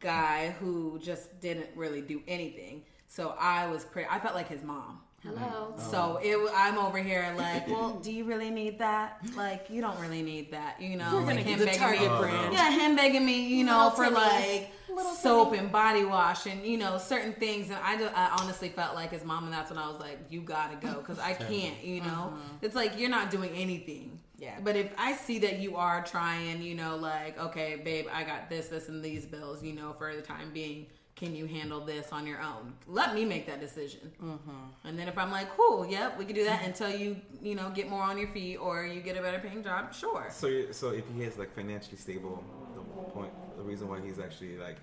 guy 0.00 0.50
who 0.60 0.98
just 1.02 1.40
didn't 1.40 1.68
really 1.74 2.00
do 2.00 2.22
anything, 2.28 2.82
so 3.08 3.34
I 3.38 3.66
was 3.68 3.84
pretty. 3.84 4.08
I 4.10 4.18
felt 4.20 4.34
like 4.34 4.48
his 4.48 4.62
mom. 4.62 5.00
Hello. 5.22 5.74
So 5.90 6.18
it, 6.22 6.32
w- 6.32 6.50
I'm 6.54 6.78
over 6.78 6.96
here 6.98 7.34
like, 7.36 7.68
well, 7.68 7.90
do 8.02 8.10
you 8.10 8.24
really 8.24 8.48
need 8.48 8.78
that? 8.78 9.20
Like, 9.36 9.68
you 9.68 9.82
don't 9.82 9.98
really 10.00 10.22
need 10.22 10.50
that, 10.52 10.80
you 10.80 10.96
know. 10.96 11.10
You're 11.12 11.20
gonna 11.20 11.34
like 11.34 11.44
get 11.44 11.52
him 11.52 11.58
the 11.58 11.64
begging 11.66 11.78
Target 11.80 12.00
me, 12.12 12.18
brand. 12.18 12.52
yeah, 12.54 12.70
him 12.70 12.96
begging 12.96 13.26
me, 13.26 13.46
you 13.46 13.64
know, 13.64 13.84
Little 13.84 13.90
for 13.90 14.04
Timmy. 14.04 14.16
like 14.16 14.70
Little 14.88 15.12
soap 15.12 15.52
and 15.52 15.70
body 15.70 16.04
wash 16.06 16.46
and 16.46 16.64
you 16.64 16.78
know 16.78 16.96
certain 16.96 17.34
things. 17.34 17.66
And 17.68 17.78
I, 17.82 17.98
just, 17.98 18.16
I 18.16 18.36
honestly 18.40 18.70
felt 18.70 18.94
like 18.94 19.10
his 19.10 19.22
mom, 19.24 19.44
and 19.44 19.52
that's 19.52 19.68
when 19.70 19.78
I 19.78 19.88
was 19.88 20.00
like, 20.00 20.18
you 20.30 20.40
gotta 20.40 20.76
go 20.76 20.94
because 20.94 21.18
I 21.18 21.34
can't, 21.34 21.84
you 21.84 22.00
know. 22.00 22.32
Mm-hmm. 22.32 22.56
It's 22.62 22.74
like 22.74 22.98
you're 22.98 23.10
not 23.10 23.30
doing 23.30 23.50
anything. 23.50 24.18
Yeah. 24.38 24.58
But 24.64 24.74
if 24.76 24.90
I 24.96 25.12
see 25.16 25.38
that 25.40 25.58
you 25.58 25.76
are 25.76 26.02
trying, 26.02 26.62
you 26.62 26.74
know, 26.74 26.96
like, 26.96 27.38
okay, 27.38 27.76
babe, 27.84 28.06
I 28.10 28.24
got 28.24 28.48
this, 28.48 28.68
this, 28.68 28.88
and 28.88 29.04
these 29.04 29.26
bills, 29.26 29.62
you 29.62 29.74
know, 29.74 29.94
for 29.98 30.16
the 30.16 30.22
time 30.22 30.50
being. 30.54 30.86
Can 31.20 31.36
you 31.36 31.44
handle 31.44 31.80
this 31.84 32.12
on 32.12 32.26
your 32.26 32.40
own? 32.40 32.72
Let 32.88 33.14
me 33.14 33.26
make 33.26 33.46
that 33.46 33.60
decision. 33.60 34.10
Mm-hmm. 34.24 34.86
And 34.88 34.98
then 34.98 35.06
if 35.06 35.18
I'm 35.18 35.30
like, 35.30 35.54
cool, 35.54 35.86
yep, 35.86 36.18
we 36.18 36.24
can 36.24 36.34
do 36.34 36.44
that 36.44 36.64
until 36.64 36.88
you, 36.90 37.16
you 37.42 37.54
know, 37.54 37.68
get 37.68 37.90
more 37.90 38.02
on 38.02 38.16
your 38.16 38.28
feet 38.28 38.56
or 38.56 38.86
you 38.86 39.02
get 39.02 39.18
a 39.18 39.20
better 39.20 39.38
paying 39.38 39.62
job, 39.62 39.92
sure. 39.92 40.28
So, 40.30 40.72
so 40.72 40.90
if 40.90 41.04
he 41.14 41.22
is 41.22 41.36
like 41.36 41.54
financially 41.54 41.98
stable, 41.98 42.42
the 42.74 42.80
point, 43.12 43.32
the 43.58 43.62
reason 43.62 43.86
why 43.88 44.00
he's 44.00 44.18
actually 44.18 44.56
like 44.56 44.78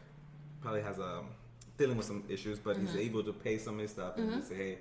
probably 0.62 0.84
has 0.84 1.00
a 1.00 1.24
dealing 1.80 1.98
with 1.98 2.06
some 2.06 2.24
issues, 2.30 2.60
but 2.60 2.76
Mm-hmm. 2.78 2.86
he's 2.86 2.96
able 2.96 3.24
to 3.24 3.34
pay 3.34 3.58
some 3.58 3.74
of 3.76 3.80
his 3.82 3.92
stuff 3.92 4.18
and 4.18 4.32
just 4.32 4.50
say, 4.50 4.56
hey, 4.56 4.78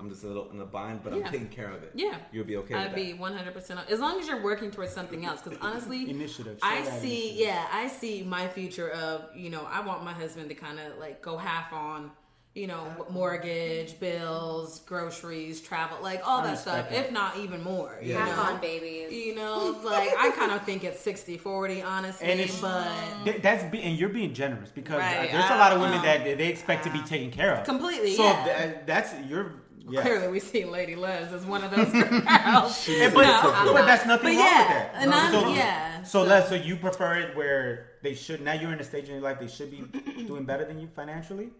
I'm 0.00 0.08
just 0.08 0.24
a 0.24 0.28
little 0.28 0.50
in 0.50 0.60
a 0.60 0.64
bind, 0.64 1.02
but 1.04 1.12
Yeah. 1.12 1.26
I'm 1.26 1.30
taking 1.32 1.48
care 1.48 1.68
of 1.70 1.82
it. 1.82 1.92
Yeah. 1.94 2.16
you'll 2.32 2.46
be 2.46 2.56
okay. 2.56 2.74
I'd 2.74 2.94
with 2.94 2.96
be 2.96 3.12
100% 3.12 3.88
as 3.90 4.00
long 4.00 4.18
as 4.18 4.26
you're 4.26 4.42
working 4.42 4.70
towards 4.70 4.92
something 4.92 5.24
else. 5.26 5.42
Because 5.42 5.58
honestly, 5.60 6.08
Initiative, 6.18 6.58
show 6.62 6.66
I 6.68 6.82
see, 6.84 7.28
initiative. 7.32 7.46
yeah, 7.46 7.66
I 7.70 7.86
see 7.88 8.22
my 8.22 8.48
future 8.48 8.90
of, 8.90 9.24
you 9.36 9.50
know, 9.50 9.66
I 9.70 9.80
want 9.84 10.02
my 10.02 10.12
husband 10.14 10.48
to 10.48 10.54
kind 10.54 10.78
of 10.80 10.98
like 10.98 11.20
go 11.20 11.36
half 11.36 11.72
on, 11.74 12.10
you 12.54 12.66
know, 12.66 13.06
mortgage, 13.10 14.00
bills, 14.00 14.80
groceries, 14.80 15.60
travel, 15.60 15.98
like 16.02 16.20
all 16.26 16.42
that 16.42 16.58
stuff, 16.58 16.88
that. 16.90 16.98
if 17.06 17.12
not 17.12 17.36
even 17.36 17.62
more. 17.62 17.96
You 18.02 18.14
Have 18.14 18.28
know? 18.28 18.42
fun, 18.42 18.60
babies. 18.60 19.12
You 19.12 19.34
know, 19.36 19.78
like 19.84 20.10
I 20.18 20.30
kind 20.30 20.50
of 20.50 20.62
think 20.64 20.82
it's 20.82 20.98
60 21.00 21.36
40, 21.38 21.82
honestly, 21.82 22.26
And 22.26 22.40
it's- 22.40 22.60
but 22.60 22.88
Th- 23.24 23.40
That's 23.42 23.62
be, 23.70 23.82
and 23.82 23.96
you're 23.98 24.08
being 24.08 24.32
generous 24.34 24.70
because 24.70 24.94
uh, 24.96 24.98
Right, 24.98 25.30
there's 25.30 25.44
a 25.44 25.52
I 25.52 25.58
lot 25.58 25.72
of 25.72 25.80
women 25.80 25.98
know. 25.98 26.02
that 26.04 26.24
they 26.24 26.48
expect 26.48 26.84
to 26.84 26.90
be 26.90 27.00
taken 27.02 27.30
care 27.30 27.54
of 27.54 27.64
Completely, 27.64 28.14
So 28.16 28.24
yeah. 28.24 28.44
tha- 28.44 28.82
that's 28.86 29.12
you're 29.28 29.52
yeah. 29.90 30.02
clearly 30.02 30.28
we 30.28 30.40
see 30.40 30.64
Lady 30.64 30.96
Les 30.96 31.32
as 31.32 31.44
one 31.44 31.62
of 31.64 31.70
those 31.70 31.90
girls. 31.92 32.86
But, 33.14 33.22
No, 33.22 33.52
I'm 33.54 33.72
but 33.72 33.86
that's 33.86 34.06
nothing 34.06 34.36
But 34.36 34.42
wrong 34.42 34.46
yeah, 34.46 34.58
with 34.68 34.92
that. 34.92 34.94
and 34.94 35.32
so, 35.32 35.48
yeah, 35.54 36.02
So, 36.02 36.22
so- 36.24 36.28
Les, 36.28 36.48
so 36.48 36.54
you 36.54 36.76
prefer 36.76 37.14
it 37.16 37.36
where 37.36 37.86
they 38.02 38.14
should 38.14 38.40
now 38.40 38.52
you're 38.54 38.72
in 38.72 38.80
a 38.80 38.84
stage 38.84 39.04
in 39.08 39.12
your 39.14 39.22
life 39.22 39.38
they 39.40 39.48
should 39.48 39.70
be 39.70 39.82
doing 40.26 40.44
better 40.44 40.64
than 40.64 40.80
you 40.80 40.88
financially. 40.94 41.50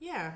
Yeah, 0.00 0.32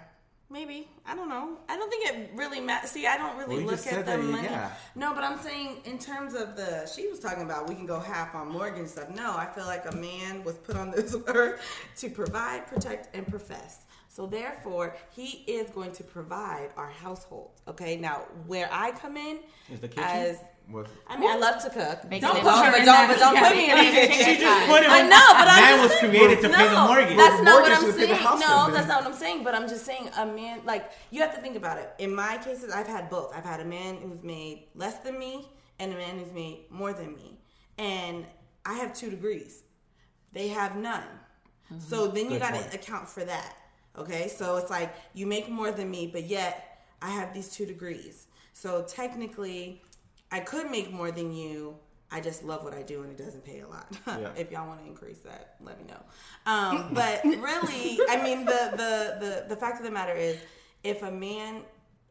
maybe. 0.50 0.88
I 1.06 1.14
don't 1.14 1.28
know. 1.28 1.58
I 1.68 1.76
don't 1.76 1.88
think 1.90 2.08
it 2.08 2.30
really 2.34 2.60
matters. 2.60 2.90
See, 2.90 3.06
I 3.06 3.16
don't 3.16 3.36
really 3.36 3.56
Well, 3.64 3.74
look 3.74 3.86
at 3.86 4.04
the 4.06 4.12
that, 4.12 4.20
money. 4.20 4.44
yeah. 4.44 4.70
No, 4.94 5.14
but 5.14 5.22
I'm 5.24 5.38
saying 5.38 5.78
in 5.84 5.98
terms 5.98 6.34
of 6.34 6.56
the, 6.56 6.86
she 6.86 7.08
was 7.08 7.18
talking 7.20 7.42
about 7.42 7.68
we 7.68 7.74
can 7.74 7.86
go 7.86 8.00
half 8.00 8.34
on 8.34 8.48
mortgage 8.50 8.88
stuff. 8.88 9.10
No, 9.10 9.36
I 9.36 9.46
feel 9.54 9.66
like 9.66 9.84
a 9.90 9.94
man 9.96 10.42
was 10.44 10.56
put 10.56 10.76
on 10.76 10.90
this 10.90 11.14
earth 11.26 11.60
to 11.98 12.08
provide, 12.10 12.66
protect, 12.66 13.14
and 13.14 13.26
profess. 13.26 13.80
So 14.12 14.26
therefore, 14.26 14.96
he 15.14 15.44
is 15.46 15.70
going 15.70 15.92
to 15.92 16.02
provide 16.02 16.70
our 16.76 16.90
household. 16.90 17.52
Okay, 17.68 17.96
now 17.96 18.22
where 18.48 18.68
I 18.72 18.90
come 18.90 19.16
in 19.16 19.38
Is 19.70 19.78
the 19.78 19.86
kitchen? 19.86 20.02
as 20.02 20.38
Was- 20.68 20.88
I 21.06 21.16
mean, 21.16 21.30
I 21.30 21.36
love 21.36 21.62
to 21.62 21.70
cook. 21.70 22.10
Makes 22.10 22.26
Don't 22.26 22.34
sense. 22.34 22.48
put 22.48 22.64
her, 22.64 22.72
but 22.72 22.84
don't, 22.84 23.06
but 23.06 23.18
don't 23.20 23.38
put 23.38 23.56
me 23.56 23.70
in 23.70 23.76
the 23.76 23.84
kitchen. 23.84 24.24
She 24.24 24.40
just 24.40 24.66
put 24.66 24.82
him. 24.82 24.90
I 24.90 25.02
know, 25.02 25.26
but 25.38 25.46
I'm 25.48 25.62
man 25.62 25.88
just 25.88 26.02
was 26.02 26.10
created 26.10 26.40
to 26.40 26.48
no, 26.48 26.56
pay 26.56 26.68
the 26.68 26.80
mortgage. 26.80 27.16
That's 27.16 27.42
not 27.44 27.62
what 27.62 27.70
I'm 27.70 27.84
would 27.84 27.96
pay 27.96 28.06
the 28.06 28.16
saying. 28.16 28.40
No, 28.40 28.66
bill. 28.66 28.74
that's 28.74 28.88
not 28.88 29.04
what 29.04 29.12
I'm 29.12 29.18
saying. 29.18 29.44
But 29.44 29.54
I'm 29.54 29.68
just 29.68 29.86
saying 29.86 30.10
a 30.18 30.26
man 30.26 30.62
like 30.64 30.90
you 31.12 31.20
have 31.20 31.32
to 31.36 31.40
think 31.40 31.54
about 31.54 31.78
it. 31.78 31.94
In 32.00 32.12
my 32.12 32.36
cases, 32.38 32.72
I've 32.72 32.88
had 32.88 33.08
both. 33.10 33.32
I've 33.32 33.44
had 33.44 33.60
a 33.60 33.64
man 33.64 33.98
who's 34.02 34.24
made 34.24 34.64
less 34.74 34.98
than 34.98 35.20
me 35.20 35.46
and 35.78 35.92
a 35.92 35.96
man 35.96 36.18
who's 36.18 36.32
made 36.32 36.64
more 36.68 36.92
than 36.92 37.14
me, 37.14 37.38
and 37.78 38.26
I 38.66 38.74
have 38.74 38.92
two 38.92 39.08
degrees. 39.08 39.62
They 40.32 40.48
have 40.48 40.74
none. 40.74 41.04
Mm-hmm. 41.72 41.78
So 41.78 42.08
then 42.08 42.28
you 42.28 42.40
got 42.40 42.54
to 42.54 42.74
account 42.74 43.08
for 43.08 43.24
that. 43.24 43.54
Okay, 43.98 44.28
so 44.28 44.56
it's 44.56 44.70
like 44.70 44.94
you 45.14 45.26
make 45.26 45.48
more 45.48 45.70
than 45.72 45.90
me, 45.90 46.06
but 46.06 46.24
yet 46.24 46.84
I 47.02 47.10
have 47.10 47.34
these 47.34 47.48
two 47.48 47.66
degrees. 47.66 48.26
So 48.52 48.82
technically, 48.82 49.82
I 50.30 50.40
could 50.40 50.70
make 50.70 50.92
more 50.92 51.10
than 51.10 51.32
you. 51.32 51.76
I 52.12 52.20
just 52.20 52.44
love 52.44 52.64
what 52.64 52.74
I 52.74 52.82
do, 52.82 53.02
and 53.02 53.10
it 53.10 53.22
doesn't 53.22 53.44
pay 53.44 53.60
a 53.60 53.68
lot. 53.68 53.86
Yeah. 54.06 54.30
if 54.36 54.50
y'all 54.50 54.66
want 54.66 54.80
to 54.82 54.86
increase 54.86 55.18
that, 55.18 55.54
let 55.62 55.78
me 55.78 55.86
know. 55.88 56.02
Um, 56.46 56.90
but 56.92 57.22
really, 57.24 57.98
I 58.08 58.20
mean, 58.22 58.44
the, 58.44 58.70
the 58.72 59.16
the 59.20 59.44
the 59.48 59.56
fact 59.56 59.78
of 59.78 59.84
the 59.84 59.90
matter 59.92 60.14
is, 60.14 60.36
if 60.82 61.02
a 61.02 61.10
man, 61.10 61.62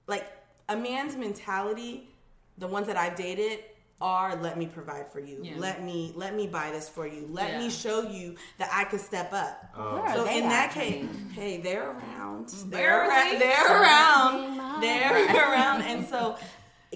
like 0.07 0.25
a 0.69 0.75
man's 0.75 1.15
mentality, 1.15 2.09
the 2.57 2.67
ones 2.67 2.87
that 2.87 2.97
I've 2.97 3.15
dated 3.15 3.59
are 4.01 4.35
let 4.37 4.57
me 4.57 4.65
provide 4.65 5.11
for 5.11 5.19
you 5.19 5.39
Yeah. 5.43 5.53
let 5.57 5.83
me 5.83 6.13
let 6.15 6.35
me 6.35 6.47
buy 6.47 6.71
this 6.71 6.87
for 6.87 7.05
you 7.05 7.27
let 7.31 7.49
Yeah. 7.51 7.59
me 7.59 7.69
show 7.69 8.01
you 8.03 8.35
that 8.57 8.69
i 8.73 8.83
could 8.85 9.01
step 9.01 9.33
up 9.33 9.65
Oh. 9.77 10.03
So 10.15 10.25
in 10.25 10.43
that 10.49 10.71
case, 10.71 11.05
hey, 11.33 11.57
they're 11.61 11.91
around. 11.91 12.49
They're 12.49 13.05
Barely. 13.07 13.09
around. 13.09 13.39
They're 13.39 13.81
around. 13.81 14.81
They're 14.81 15.51
around. 15.51 15.81
And 15.83 16.05
so, 16.07 16.35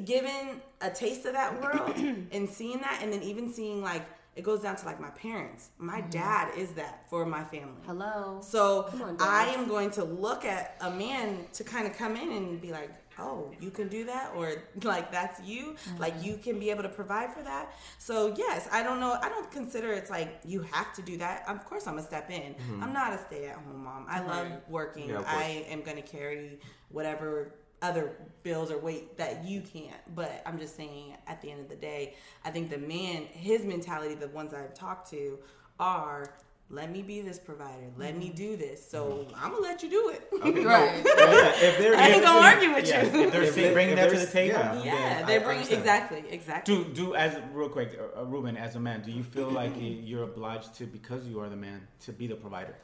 given 0.05 0.61
a 0.81 0.89
taste 0.89 1.25
of 1.25 1.33
that 1.33 1.61
world 1.61 1.95
and 2.31 2.49
seeing 2.49 2.79
that, 2.81 2.99
and 3.01 3.13
then 3.13 3.21
even 3.23 3.51
seeing 3.53 3.81
like 3.81 4.03
it 4.35 4.41
goes 4.43 4.61
down 4.61 4.75
to 4.75 4.85
like 4.85 4.99
my 4.99 5.11
parents. 5.11 5.69
My 5.77 6.01
dad 6.01 6.57
is 6.57 6.71
that 6.71 7.07
for 7.09 7.23
my 7.25 7.43
family. 7.45 7.81
Hello. 7.85 8.39
So 8.41 8.89
on, 9.01 9.17
I 9.19 9.45
am 9.55 9.67
going 9.67 9.91
to 9.91 10.03
look 10.03 10.43
at 10.43 10.75
a 10.81 10.89
man 10.89 11.45
to 11.53 11.63
kind 11.63 11.85
of 11.85 11.95
come 11.95 12.15
in 12.17 12.31
and 12.31 12.59
be 12.59 12.71
like, 12.71 12.89
oh, 13.19 13.51
you 13.59 13.69
can 13.69 13.87
do 13.87 14.05
that, 14.05 14.31
or 14.35 14.63
like 14.83 15.11
that's 15.11 15.41
you, 15.41 15.75
like 15.99 16.15
mm-hmm. 16.15 16.25
you 16.25 16.37
can 16.37 16.59
be 16.59 16.69
able 16.69 16.83
to 16.83 16.89
provide 16.89 17.33
for 17.33 17.41
that. 17.43 17.73
So 17.97 18.33
yes, 18.37 18.67
I 18.71 18.83
don't 18.83 18.99
know. 18.99 19.17
I 19.21 19.29
don't 19.29 19.49
consider 19.51 19.91
it's 19.91 20.09
like 20.09 20.39
you 20.45 20.61
have 20.71 20.93
to 20.93 21.01
do 21.01 21.17
that. 21.17 21.43
Of 21.47 21.65
course, 21.65 21.87
I'm 21.87 21.95
gonna 21.95 22.07
step 22.07 22.29
in. 22.29 22.53
Mm-hmm. 22.53 22.83
I'm 22.83 22.93
not 22.93 23.13
a 23.13 23.19
stay-at-home 23.27 23.83
mom. 23.83 24.05
I 24.09 24.21
love 24.21 24.47
working. 24.67 25.09
Yeah. 25.09 25.23
I 25.25 25.65
am 25.69 25.81
gonna 25.81 26.01
carry 26.01 26.59
whatever 26.89 27.53
other 27.83 28.15
bills 28.43 28.71
or 28.71 28.79
weight 28.79 29.17
that 29.17 29.43
you 29.45 29.61
can't. 29.61 30.15
But 30.15 30.41
I'm 30.45 30.57
just 30.57 30.75
saying, 30.75 31.17
at 31.27 31.41
the 31.41 31.51
end 31.51 31.59
of 31.59 31.69
the 31.69 31.75
day, 31.75 32.15
I 32.43 32.49
think 32.49 32.69
the 32.69 32.77
man, 32.77 33.25
his 33.25 33.65
mentality, 33.65 34.15
the 34.15 34.29
ones 34.29 34.53
I've 34.53 34.73
talked 34.73 35.09
to, 35.11 35.37
are 35.79 36.33
let 36.69 36.91
me 36.91 37.01
be 37.03 37.21
this 37.21 37.37
provider. 37.37 37.87
Let 37.97 38.17
me 38.17 38.29
do 38.29 38.55
this. 38.57 38.83
So 38.89 39.27
I'm 39.35 39.51
gonna 39.51 39.61
let 39.63 39.83
you 39.83 39.89
do 39.89 40.09
it. 40.09 40.21
Okay, 40.43 40.63
Right. 40.65 41.03
No, 41.03 41.11
yeah, 41.11 41.49
if 41.67 41.77
they're, 41.77 41.95
I 41.95 42.07
ain't 42.07 42.17
if- 42.17 42.23
gonna 42.23 42.39
argue 42.39 42.73
with 42.73 42.87
Yeah, 42.87 43.01
you. 43.03 43.07
if 43.07 43.31
they're 43.31 43.43
If 43.43 43.55
they- 43.55 43.73
bringing 43.73 43.97
if 43.97 44.09
that 44.11 44.19
to 44.19 44.25
the 44.25 44.31
table. 44.31 44.57
yeah. 44.59 44.83
Yeah, 44.83 45.25
they 45.25 45.35
I 45.35 45.39
bring 45.39 45.57
understand. 45.59 45.79
exactly, 45.81 46.23
exactly. 46.29 46.75
Do 46.75 46.83
do 46.93 47.15
as 47.15 47.37
real 47.53 47.69
quick, 47.69 47.97
uh, 47.99 48.21
uh, 48.21 48.25
Ruben, 48.25 48.57
as 48.57 48.75
a 48.75 48.79
man, 48.79 49.01
do 49.01 49.11
you 49.11 49.23
feel 49.23 49.49
like 49.49 49.73
you're 49.77 50.23
obliged 50.23 50.73
to 50.75 50.85
because 50.85 51.25
you 51.27 51.39
are 51.41 51.49
the 51.49 51.55
man 51.67 51.87
to 52.05 52.11
be 52.11 52.27
the 52.27 52.35
provider? 52.35 52.75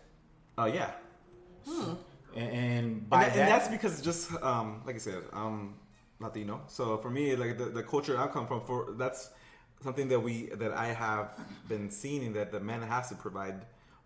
Oh 0.58 0.66
yeah, 0.66 0.92
And, 1.66 1.98
and 2.36 2.50
and, 2.54 3.10
by 3.10 3.24
that, 3.24 3.34
that, 3.34 3.40
and 3.40 3.48
that's 3.50 3.68
because 3.70 4.02
just 4.02 4.32
um, 4.44 4.82
like 4.86 4.96
I 4.96 5.00
said, 5.00 5.24
um, 5.34 5.76
not 6.20 6.34
that 6.34 6.40
you 6.40 6.46
know. 6.46 6.62
So 6.68 6.98
for 6.98 7.10
me, 7.10 7.36
like 7.36 7.58
the, 7.58 7.66
the 7.66 7.84
culture 7.84 8.20
I 8.20 8.28
come 8.28 8.46
from, 8.48 8.62
for 8.62 8.94
that's 8.98 9.30
something 9.84 10.08
that 10.10 10.20
we 10.20 10.48
that 10.48 10.74
I 10.74 10.88
have 10.88 11.32
been 11.68 11.90
seeing 11.90 12.34
that 12.34 12.52
the 12.52 12.60
man 12.60 12.82
has 12.82 13.10
to 13.10 13.16
provide 13.16 13.66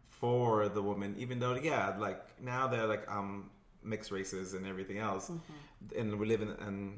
for 0.09 0.69
the 0.69 0.82
woman, 0.82 1.15
even 1.17 1.39
though 1.39 1.55
yeah, 1.55 1.95
like 1.97 2.21
now 2.41 2.67
they're 2.67 2.88
like 2.88 3.09
um 3.09 3.49
mixed 3.84 4.11
races 4.11 4.53
and 4.53 4.65
everything 4.65 4.97
else, 4.97 5.32
and 5.97 6.17
we 6.19 6.26
live 6.28 6.41
in. 6.41 6.49
in 6.67 6.97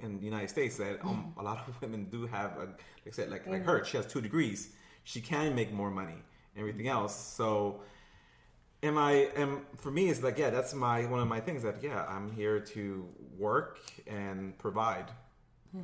in 0.00 0.18
the 0.18 0.24
United 0.24 0.50
States, 0.50 0.76
that 0.76 0.98
um, 1.04 1.32
a 1.38 1.42
lot 1.42 1.66
of 1.66 1.80
women 1.80 2.04
do 2.10 2.26
have, 2.26 2.56
a, 2.56 2.66
like 2.66 2.80
I 3.06 3.10
said, 3.10 3.30
like 3.30 3.46
like 3.46 3.64
her, 3.64 3.84
she 3.84 3.96
has 3.96 4.04
two 4.04 4.20
degrees. 4.20 4.70
She 5.04 5.20
can 5.20 5.54
make 5.54 5.72
more 5.72 5.88
money, 5.88 6.18
and 6.52 6.58
everything 6.58 6.88
else. 6.88 7.14
So, 7.14 7.80
am 8.82 8.98
I 8.98 9.28
am 9.36 9.66
for 9.76 9.90
me 9.90 10.08
it's 10.08 10.22
like 10.22 10.38
yeah 10.38 10.50
that's 10.50 10.74
my 10.74 11.06
one 11.06 11.20
of 11.20 11.28
my 11.28 11.40
things 11.40 11.62
that 11.62 11.82
yeah 11.82 12.04
i'm 12.06 12.30
here 12.32 12.60
to 12.60 13.08
work 13.38 13.78
and 14.06 14.56
provide 14.58 15.06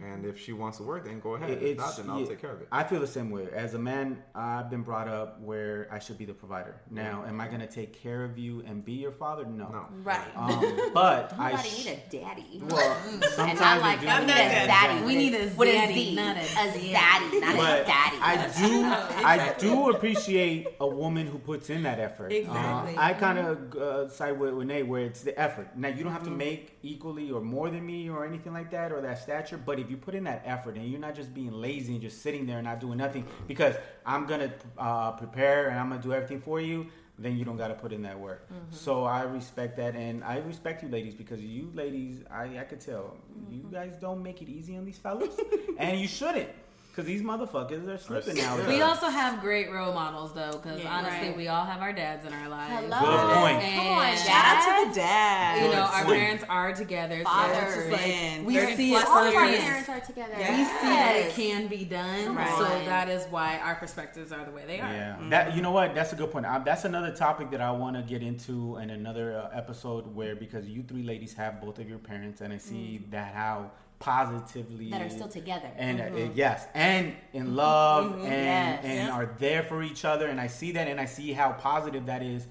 and 0.03 0.25
if 0.25 0.39
she 0.39 0.53
wants 0.53 0.79
to 0.79 0.85
work, 0.85 1.05
then 1.05 1.21
go 1.21 1.35
ahead. 1.35 1.51
It- 1.51 1.63
if 1.63 1.79
not, 1.79 1.97
then 1.97 2.11
I'll 2.11 2.21
yeah, 2.21 2.27
take 2.27 2.41
care 2.41 2.53
of 2.53 2.61
it. 2.61 2.69
I 2.71 2.85
feel 2.85 3.01
the 3.01 3.07
same 3.07 3.31
way. 3.31 3.49
As 3.53 3.75
a 3.75 3.79
man, 3.79 4.23
I've 4.35 4.71
been 4.71 4.83
brought 4.83 5.09
up 5.09 5.41
where 5.41 5.89
I 5.91 5.99
should 5.99 6.19
be 6.19 6.25
the 6.25 6.35
provider. 6.35 6.81
Now, 6.91 7.25
am 7.27 7.41
I 7.41 7.49
going 7.49 7.61
to 7.61 7.67
take 7.67 7.93
care 7.93 8.25
of 8.25 8.39
you 8.39 8.63
and 8.67 8.85
be 8.85 8.93
your 8.93 9.11
father? 9.13 9.45
No. 9.45 9.69
No. 9.69 9.87
Right. 10.03 10.21
Um, 10.37 10.91
but 10.95 11.35
I. 11.39 11.57
Sh- 11.63 11.87
need 11.87 11.93
a 11.93 12.11
daddy. 12.11 12.63
well, 12.69 12.97
and 13.11 13.25
sometimes 13.25 13.61
I 13.61 13.75
they 13.77 13.81
like 13.83 14.01
do 14.01 14.07
we 14.07 14.13
I'm 14.13 14.21
need 14.27 14.27
not 14.29 14.37
a 14.37 14.49
that 14.67 14.91
zaddy. 15.01 15.07
We 15.07 15.17
need 15.17 15.35
a 15.35 15.49
with 15.57 15.69
zaddy, 15.69 15.95
Z. 15.95 16.15
not 16.15 16.37
a 16.37 16.41
a 16.41 16.43
zaddy. 16.45 16.93
zaddy, 16.95 17.41
not 17.41 17.55
a 17.55 17.85
daddy. 17.85 18.17
I 18.21 18.37
do, 18.69 18.85
I 19.27 19.55
do 19.59 19.91
appreciate 19.91 20.69
a 20.81 20.87
woman 20.87 21.27
who 21.27 21.39
puts 21.39 21.71
in 21.71 21.83
that 21.83 21.99
effort. 21.99 22.33
Exactly. 22.33 22.97
Uh, 22.97 23.01
I 23.03 23.13
kind 23.15 23.39
of 23.39 23.75
uh, 23.75 24.09
side 24.09 24.39
with 24.39 24.53
Renee 24.55 24.83
where 24.85 25.03
it's 25.05 25.23
the 25.23 25.39
effort. 25.39 25.77
Now 25.77 25.89
you 25.89 26.05
don't 26.05 26.13
have 26.13 26.25
to 26.25 26.31
make 26.31 26.79
equally 26.83 27.31
or 27.31 27.41
more 27.41 27.71
than 27.71 27.85
me 27.85 28.09
or 28.09 28.25
anything 28.25 28.53
like 28.53 28.71
that 28.71 28.93
or 28.93 29.01
that 29.01 29.19
stature, 29.19 29.59
but 29.59 29.79
if 29.81 29.91
you 29.91 29.97
put 29.97 30.15
in 30.15 30.25
that 30.25 30.43
effort 30.45 30.77
and 30.77 30.87
you're 30.91 31.01
not 31.01 31.15
just 31.15 31.33
being 31.35 31.53
lazy 31.53 31.93
and 31.93 32.03
just 32.03 32.23
sitting 32.23 32.47
there 32.47 32.59
and 32.59 32.67
not 32.67 32.81
doing 32.81 32.99
nothing 32.99 33.25
because 33.49 33.75
I'm 34.07 34.27
gonna 34.27 34.53
uh, 34.79 35.13
prepare 35.13 35.69
and 35.69 35.79
I'm 35.79 35.89
gonna 35.89 36.03
do 36.03 36.13
everything 36.13 36.41
for 36.41 36.61
you. 36.61 36.87
Then 37.19 37.37
you 37.37 37.45
don't 37.45 37.59
got 37.59 37.69
to 37.69 37.75
put 37.75 37.93
in 37.93 38.01
that 38.05 38.19
work. 38.19 38.49
So 38.71 39.05
I 39.05 39.25
respect 39.25 39.77
that, 39.77 39.95
and 39.95 40.25
I 40.25 40.39
respect 40.39 40.83
you, 40.83 40.89
ladies, 40.89 41.15
because 41.15 41.39
you 41.43 41.71
ladies, 41.75 42.23
I, 42.31 42.59
I 42.59 42.65
could 42.65 42.81
tell 42.81 43.19
you 43.51 43.69
guys 43.71 43.93
don't 44.01 44.23
make 44.23 44.41
it 44.41 44.49
easy 44.49 44.75
on 44.79 44.87
these 44.87 44.97
fellas, 44.97 45.35
and 45.79 46.01
you 46.01 46.09
shouldn't, 46.09 46.49
because 46.91 47.07
these 47.07 47.23
motherfuckers 47.23 47.87
are 47.89 47.99
slipping 47.99 48.37
now. 48.37 48.67
We 48.67 48.83
also 48.83 49.09
have 49.09 49.41
great 49.41 49.71
role 49.71 49.93
models 49.95 50.35
though, 50.35 50.53
because 50.53 50.83
Yeah, 50.83 50.93
honestly, 50.97 51.29
right. 51.29 51.37
we 51.37 51.49
all 51.49 51.65
have 51.65 51.81
our 51.81 51.93
dads 51.93 52.27
in 52.27 52.33
our 52.33 52.49
lives. 52.49 52.73
Hello. 52.73 52.99
Good 53.01 53.37
point. 53.37 53.63
And 53.63 53.77
Come 53.77 53.87
on, 53.87 54.17
Shout 54.17 54.45
out 54.45 54.85
to 54.85 54.89
the 54.89 54.95
dad. 54.95 55.65
You 55.65 55.71
know, 55.73 55.83
our 55.83 56.05
parents 56.05 56.45
are 56.49 56.73
together. 56.75 57.23
Fathers. 57.23 57.75
just 57.75 57.91
like, 57.91 58.47
we 58.47 58.75
see 58.75 58.95
it 58.95 59.05
All 59.07 59.25
of 59.25 59.35
our 59.35 59.47
parents 59.47 59.89
are 59.89 60.01
together. 60.01 60.35
Yeah. 60.39 60.59
we 60.59 60.65
see 60.65 60.87
that 60.87 61.17
it 61.17 61.33
can 61.33 61.69
be 61.69 61.85
done. 61.85 62.35
Right. 62.35 62.59
So 62.59 62.65
that 62.65 63.09
is 63.09 63.25
why 63.31 63.59
our 63.59 63.77
perspectives 63.77 64.33
are 64.33 64.45
the 64.45 64.51
way 64.51 64.65
they 64.67 64.81
are. 64.81 64.93
Yeah, 64.93 65.17
that 65.31 65.55
you 65.55 65.63
know 65.63 65.71
what? 65.71 65.95
That's 65.95 66.13
a 66.13 66.17
good 66.17 66.31
point. 66.31 66.47
Um, 66.47 66.63
that's 66.65 66.85
another 66.85 67.13
topic 67.15 67.51
that 67.53 67.61
I 67.61 67.71
want 67.71 67.97
to 67.97 68.03
get 68.03 68.23
into 68.23 68.77
in 68.79 68.91
another 68.91 69.37
uh, 69.39 69.57
episode 69.57 70.15
where 70.15 70.35
because 70.35 70.67
you 70.69 70.83
three 70.83 71.03
ladies 71.03 71.35
have 71.35 71.61
both 71.61 71.79
of 71.79 71.89
your 71.89 71.99
parents, 71.99 72.41
and 72.41 72.53
I 72.53 72.59
see 72.59 73.07
that 73.11 73.35
how 73.35 73.71
positively 74.01 74.91
That 74.91 75.03
are 75.03 75.11
still 75.11 75.29
together. 75.29 75.71
and 75.77 76.01
uh, 76.01 76.31
yes, 76.35 76.67
and 76.75 77.15
in 77.33 77.45
mm-hmm. 77.45 77.55
love, 77.55 78.13
mm-hmm. 78.13 78.25
and 78.25 78.83
Yes. 78.83 78.85
and 78.85 79.11
are 79.11 79.27
there 79.39 79.63
for 79.63 79.83
each 79.83 80.05
other, 80.05 80.27
and 80.27 80.41
I 80.41 80.49
see 80.49 80.73
that, 80.73 80.89
and 80.89 80.99
I 80.99 81.05
see 81.05 81.33
how 81.33 81.53
positive 81.53 82.07
that 82.07 82.23
is 82.23 82.47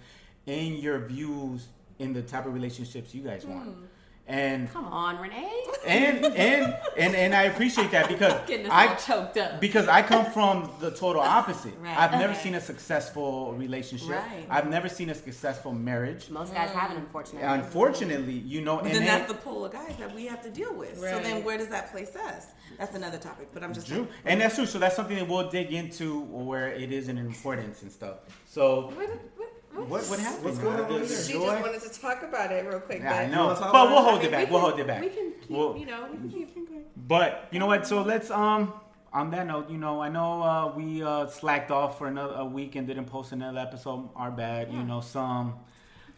in 0.45 0.75
your 0.77 0.99
views 0.99 1.67
in 1.97 2.13
the 2.13 2.21
type 2.21 2.45
of 2.45 2.53
relationships 2.53 3.13
you 3.13 3.23
guys 3.23 3.45
want, 3.45 3.69
hmm. 3.69 3.83
And 4.29 4.71
Come 4.71 4.85
on, 4.85 5.17
Renee. 5.19 5.51
and 5.87 6.23
and 6.23 6.75
and 6.97 7.15
and 7.15 7.33
I 7.33 7.43
appreciate 7.43 7.89
that 7.91 8.07
because 8.07 8.33
I 8.71 8.87
all 8.87 8.95
choked 8.95 9.37
up. 9.37 9.59
because 9.59 9.87
I 9.87 10.03
come 10.03 10.25
from 10.25 10.71
the 10.79 10.91
total 10.91 11.21
opposite. 11.21 11.73
Right. 11.81 11.97
I've 11.97 12.11
never 12.11 12.33
Okay. 12.33 12.43
seen 12.43 12.55
a 12.55 12.61
successful 12.61 13.53
relationship. 13.53 14.09
Right. 14.09 14.45
I've 14.49 14.69
never 14.69 14.87
seen 14.87 15.09
a 15.09 15.15
successful 15.15 15.73
marriage. 15.73 16.29
Most 16.29 16.53
guys 16.53 16.69
haven't, 16.69 16.97
unfortunately. 16.97 17.47
Unfortunately, 17.47 18.33
you 18.33 18.61
know, 18.61 18.75
But 18.77 18.85
and 18.85 18.93
then 18.95 19.03
then- 19.05 19.19
that's 19.19 19.31
the 19.31 19.37
pool 19.39 19.65
of 19.65 19.71
guys 19.73 19.95
that 19.99 20.13
we 20.13 20.27
have 20.27 20.41
to 20.43 20.51
deal 20.51 20.73
with. 20.75 20.99
Right. 21.01 21.11
So 21.11 21.19
then 21.19 21.43
where 21.43 21.57
does 21.57 21.69
that 21.69 21.91
place 21.91 22.15
us? 22.15 22.45
That's 22.77 22.95
another 22.95 23.17
topic. 23.17 23.49
But 23.53 23.63
I'm 23.63 23.73
just 23.73 23.87
True, 23.87 24.07
and 24.25 24.39
that's 24.39 24.55
true. 24.55 24.67
So 24.67 24.77
that's 24.77 24.95
something 24.95 25.17
that 25.17 25.27
we'll 25.27 25.49
dig 25.49 25.73
into 25.73 26.21
where 26.25 26.67
it 26.67 26.91
is 26.91 27.07
an 27.07 27.17
importance 27.17 27.81
and 27.81 27.91
stuff. 27.91 28.17
So 28.45 28.91
what 28.95 29.09
what 29.37 29.49
happened? 29.87 30.43
What's 30.45 30.57
going 30.59 30.79
on 30.79 30.85
over 30.91 30.99
the 30.99 31.05
there? 31.05 31.23
She 31.23 31.33
joy? 31.33 31.45
just 31.45 31.61
wanted 31.61 31.81
to 31.81 32.01
talk 32.01 32.23
about 32.23 32.51
it 32.51 32.65
real 32.67 32.79
quick. 32.79 32.99
Yeah, 33.01 33.13
I 33.15 33.25
but- 33.27 33.31
know, 33.31 33.71
but 33.71 33.89
we'll 33.89 34.01
hold 34.03 34.23
it 34.23 34.31
back. 34.31 34.45
we 34.47 34.51
We'll 34.51 34.61
hold 34.61 34.79
it 34.79 34.87
back. 34.87 35.01
We 35.01 35.09
can 35.09 35.31
keep, 35.39 35.49
We'll- 35.49 35.77
you 35.77 35.85
know, 35.85 36.07
we 36.11 36.17
can 36.17 36.29
keep 36.29 36.49
it 36.57 36.67
going. 36.69 36.83
But 37.07 37.47
you 37.51 37.59
know 37.59 37.67
what? 37.67 37.85
So 37.87 38.01
let's 38.01 38.29
um 38.31 38.73
on 39.11 39.31
that 39.31 39.47
note, 39.47 39.69
you 39.71 39.77
know, 39.79 40.01
I 40.01 40.09
know 40.09 40.43
uh, 40.43 40.73
we 40.75 41.01
uh, 41.01 41.25
slacked 41.25 41.71
off 41.71 41.97
for 41.97 42.05
another 42.07 42.35
a 42.35 42.45
week 42.45 42.75
and 42.75 42.85
didn't 42.85 43.05
post 43.05 43.31
another 43.31 43.57
episode. 43.59 44.09
Our 44.15 44.29
bad. 44.29 44.71
You 44.71 44.83
know, 44.83 45.01
some 45.01 45.55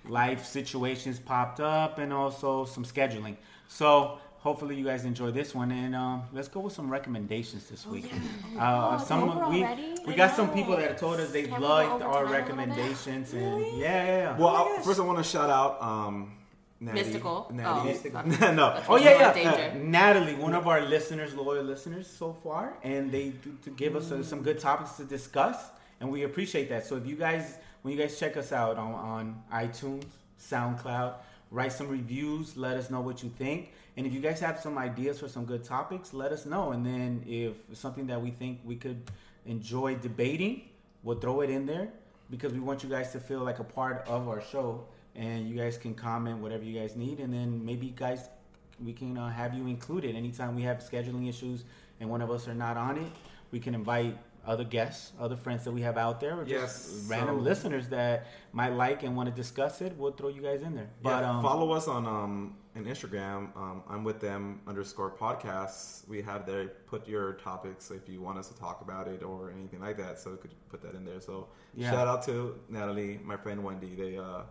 life 0.07 0.45
situations 0.45 1.19
popped 1.19 1.59
up 1.59 1.99
and 1.99 2.11
also 2.11 2.65
some 2.65 2.83
scheduling. 2.83 3.37
So 3.67 4.17
hopefully 4.41 4.75
you 4.75 4.83
guys 4.83 5.05
enjoy 5.05 5.29
this 5.31 5.53
one 5.55 5.71
and 5.71 5.95
um, 5.95 6.23
let's 6.33 6.47
go 6.47 6.59
with 6.61 6.73
some 6.73 6.89
recommendations 6.89 7.69
this 7.69 7.85
week. 7.85 8.11
Uh, 8.57 8.89
Oh, 8.91 8.95
it's 8.95 9.07
some 9.07 9.21
we 9.53 9.63
already? 9.63 9.95
we 10.07 10.13
got 10.15 10.35
some 10.35 10.49
people 10.51 10.75
that 10.77 10.97
told 10.97 11.19
us 11.19 11.31
they 11.31 11.43
Can 11.43 11.61
liked 11.61 11.91
our 11.91 11.99
time 11.99 12.01
a 12.01 12.07
little 12.13 12.27
bit? 12.27 12.31
recommendations 12.39 13.33
and 13.33 13.61
yeah, 13.77 13.77
yeah, 13.77 14.05
yeah. 14.05 14.37
Well, 14.37 14.53
my 14.53 14.77
I- 14.79 14.81
first 14.83 14.99
I 14.99 15.03
want 15.03 15.17
to 15.19 15.23
shout 15.23 15.49
out 15.49 15.81
um, 15.81 16.33
Natty. 16.79 16.99
Mystical. 17.03 17.37
Natty. 17.53 17.99
Oh. 18.15 18.51
no. 18.61 18.83
Oh 18.89 18.95
yeah, 18.97 19.35
yeah. 19.37 19.51
Uh, 19.51 19.77
Natalie, 19.77 20.33
one 20.33 20.55
of 20.55 20.67
our 20.67 20.81
listeners, 20.81 21.35
loyal 21.35 21.63
listeners 21.63 22.07
so 22.07 22.33
far, 22.33 22.73
and 22.83 23.11
they 23.11 23.29
do, 23.43 23.55
to 23.65 23.69
give 23.69 23.95
us 23.95 24.11
uh, 24.11 24.23
some 24.23 24.41
good 24.41 24.57
topics 24.57 24.93
to 24.93 25.03
discuss, 25.03 25.57
and 25.99 26.09
we 26.11 26.23
appreciate 26.23 26.69
that. 26.69 26.87
So 26.87 26.95
if 26.95 27.05
you 27.05 27.15
guys, 27.15 27.59
when 27.83 27.93
you 27.95 27.99
guys 28.01 28.17
check 28.19 28.35
us 28.35 28.51
out 28.51 28.77
on, 28.79 28.93
on 28.95 29.43
iTunes, 29.53 30.05
SoundCloud, 30.39 31.13
write 31.51 31.73
some 31.73 31.89
reviews, 31.89 32.57
let 32.57 32.77
us 32.77 32.89
know 32.89 33.01
what 33.01 33.21
you 33.21 33.29
think, 33.37 33.71
and 33.97 34.07
if 34.07 34.13
you 34.13 34.21
guys 34.21 34.39
have 34.39 34.59
some 34.59 34.77
ideas 34.77 35.19
for 35.19 35.27
some 35.27 35.45
good 35.45 35.63
topics, 35.63 36.13
let 36.13 36.31
us 36.31 36.45
know. 36.45 36.71
And 36.71 36.85
then 36.85 37.23
if 37.27 37.55
something 37.77 38.07
that 38.07 38.21
we 38.21 38.31
think 38.31 38.61
we 38.63 38.75
could 38.75 39.01
enjoy 39.45 39.95
debating, 39.95 40.61
we'll 41.03 41.19
throw 41.19 41.41
it 41.41 41.49
in 41.49 41.65
there 41.65 41.89
because 42.29 42.53
we 42.53 42.59
want 42.59 42.83
you 42.83 42.89
guys 42.89 43.11
to 43.11 43.19
feel 43.19 43.41
like 43.41 43.59
a 43.59 43.63
part 43.63 44.07
of 44.07 44.29
our 44.29 44.41
show 44.41 44.85
and 45.13 45.49
you 45.49 45.57
guys 45.57 45.77
can 45.77 45.93
comment 45.93 46.37
whatever 46.37 46.63
you 46.63 46.79
guys 46.79 46.95
need. 46.95 47.19
And 47.19 47.33
then 47.33 47.65
maybe 47.65 47.93
guys 47.93 48.29
we 48.81 48.93
can 48.93 49.17
uh, 49.17 49.29
have 49.29 49.53
you 49.53 49.67
included. 49.67 50.15
Anytime 50.15 50.55
we 50.55 50.61
have 50.61 50.77
scheduling 50.77 51.27
issues 51.27 51.65
and 51.99 52.09
one 52.09 52.21
of 52.21 52.31
us 52.31 52.47
are 52.47 52.55
not 52.55 52.77
on 52.77 52.97
it 52.97 53.11
we 53.51 53.59
can 53.59 53.75
invite 53.75 54.17
other 54.45 54.63
guests 54.63 55.11
other 55.19 55.35
friends 55.35 55.63
that 55.63 55.71
we 55.71 55.81
have 55.81 55.97
out 55.97 56.19
there 56.19 56.39
or 56.39 56.43
just 56.45 56.89
Yes, 56.89 57.05
random 57.07 57.37
so- 57.37 57.43
listeners 57.43 57.87
that 57.89 58.27
might 58.53 58.73
like 58.73 59.03
and 59.03 59.15
want 59.15 59.29
to 59.29 59.35
discuss 59.35 59.81
it 59.81 59.95
we'll 59.97 60.11
throw 60.13 60.29
you 60.29 60.41
guys 60.41 60.61
in 60.63 60.75
there 60.75 60.89
But 61.03 61.21
but 61.21 61.23
um, 61.23 61.43
follow 61.43 61.71
us 61.71 61.87
on 61.87 62.05
um 62.07 62.55
on 62.75 62.85
Instagram. 62.85 63.53
Um, 63.57 63.83
I'm 63.89 64.05
with 64.05 64.21
them 64.21 64.61
underscore 64.65 65.11
podcasts. 65.11 66.07
We 66.07 66.21
have 66.21 66.45
there. 66.45 66.67
Put 66.87 67.05
your 67.05 67.33
topics 67.33 67.91
if 67.91 68.07
you 68.07 68.21
want 68.21 68.37
us 68.37 68.47
to 68.47 68.57
talk 68.57 68.79
about 68.79 69.09
it 69.09 69.23
or 69.23 69.51
anything 69.51 69.81
like 69.81 69.97
that. 69.97 70.17
So 70.19 70.31
we 70.31 70.37
could 70.37 70.51
put 70.69 70.81
that 70.83 70.95
in 70.95 71.03
there. 71.03 71.19
So 71.19 71.49
Yeah. 71.75 71.91
shout 71.91 72.07
out 72.07 72.23
to 72.27 72.57
Natalie, 72.69 73.19
my 73.25 73.35
friend 73.35 73.61
Wendy. 73.61 73.93
They 73.95 74.17
uh 74.17 74.43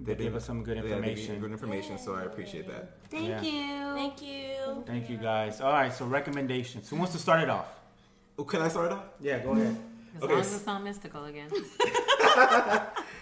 They 0.00 0.14
give 0.14 0.34
us 0.34 0.46
some 0.46 0.62
good 0.64 0.76
yeah, 0.78 0.84
they 0.84 0.88
information. 0.92 1.38
Good 1.38 1.52
information. 1.52 1.98
So 1.98 2.14
I 2.14 2.22
appreciate 2.22 2.66
that. 2.68 2.84
Thank 3.10 3.28
Yeah. 3.28 3.42
you. 3.42 3.94
Thank 3.94 4.22
you. 4.22 4.82
thank 4.86 5.10
you 5.10 5.16
guys 5.18 5.60
all 5.60 5.72
right 5.72 5.92
so 5.92 6.04
recommendations 6.06 6.88
who 6.90 6.96
wants 6.96 7.12
to 7.12 7.18
start 7.18 7.40
it 7.42 7.50
off 7.50 7.68
Oh, 8.38 8.44
can 8.44 8.60
I 8.62 8.68
start 8.68 8.92
off? 8.92 9.04
yeah 9.20 9.38
go 9.38 9.52
ahead 9.52 9.76
As 10.16 10.22
Okay, 10.22 10.32
long 10.32 10.40
as 10.40 10.46
s- 10.48 10.56
it's 10.56 10.66
not 10.66 10.82
mystical 10.84 11.24
again. 11.24 11.50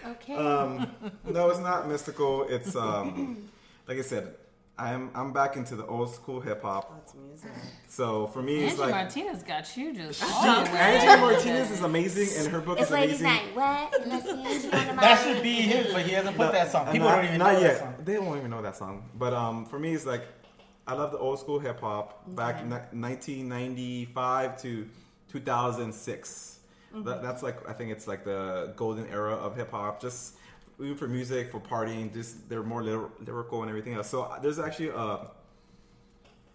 Okay. 0.07 0.35
Um, 0.37 0.87
no, 1.25 1.49
it's 1.49 1.61
not 1.61 1.89
mystical. 1.89 2.45
It's 2.49 2.77
um, 2.77 3.39
like 3.89 3.97
I 3.99 4.03
said, 4.03 4.35
I'm 4.79 5.11
I'm 5.15 5.33
back 5.33 5.57
into 5.57 5.77
the 5.77 5.87
old 5.87 6.13
school 6.15 6.41
hip 6.41 6.61
hop. 6.63 6.93
That's 6.95 7.15
music. 7.15 7.51
So 7.89 8.27
for 8.27 8.43
me, 8.43 8.65
it's 8.67 8.79
like 8.79 8.91
Martinez 8.91 9.43
got 9.43 9.75
you 9.79 9.95
just. 9.95 10.23
Angela 10.45 11.17
Martinez 11.19 11.71
is 11.71 11.81
amazing, 11.83 12.29
and 12.39 12.53
her 12.53 12.61
book 12.61 12.79
it's 12.79 12.89
is 12.89 12.93
ladies' 12.93 13.21
amazing. 13.23 13.55
night. 13.57 13.91
What? 13.91 14.07
Let's 14.07 14.25
see 14.25 14.31
Angie 14.71 14.89
on 14.91 14.97
the 14.97 15.01
that 15.01 15.23
should 15.25 15.43
be 15.43 15.55
his 15.63 15.91
but 15.93 16.03
he 16.03 16.13
hasn't 16.13 16.37
put 16.37 16.53
that 16.53 16.71
song 16.71 16.93
people 16.93 17.09
not, 17.09 17.17
don't 17.17 17.25
even 17.27 17.39
not 17.39 17.53
know 17.55 17.61
yet. 17.61 17.73
that 17.75 17.81
song 17.81 17.95
They 18.05 18.19
won't 18.19 18.39
even 18.39 18.51
know 18.51 18.61
that 18.63 18.77
song. 18.77 19.09
But 19.15 19.33
um, 19.33 19.65
for 19.65 19.79
me, 19.79 19.95
it's 19.95 20.05
like 20.05 20.25
I 20.87 20.93
love 20.93 21.13
the 21.13 21.19
old 21.19 21.39
school 21.39 21.59
hip 21.61 21.81
hop 21.81 22.25
back 22.37 22.61
in 22.61 22.69
ni- 22.69 22.77
1995 23.01 24.61
to 24.63 24.87
2006. 25.35 26.51
That, 26.99 27.23
that's 27.23 27.43
like 27.43 27.69
I 27.69 27.73
think 27.73 27.91
it's 27.91 28.07
like 28.07 28.25
the 28.25 28.73
golden 28.77 29.09
era 29.09 29.35
of 29.35 29.57
hip 29.57 29.73
hop. 29.73 30.01
Just 30.01 30.37
even 30.81 30.97
for 30.97 31.09
music, 31.09 31.51
for 31.51 31.59
partying, 31.61 32.13
just 32.15 32.49
they're 32.49 32.63
more 32.63 32.85
lyr- 32.85 33.11
lyrical 33.27 33.63
and 33.63 33.69
everything 33.69 33.95
else. 33.95 34.09
So 34.09 34.23
uh, 34.23 34.39
there's 34.39 34.61
actually 34.61 34.91
a 34.91 35.27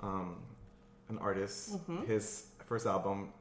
um, 0.01 0.37
an 1.09 1.17
artist. 1.19 1.75
His 2.07 2.45
first 2.65 2.85
album, 2.87 3.33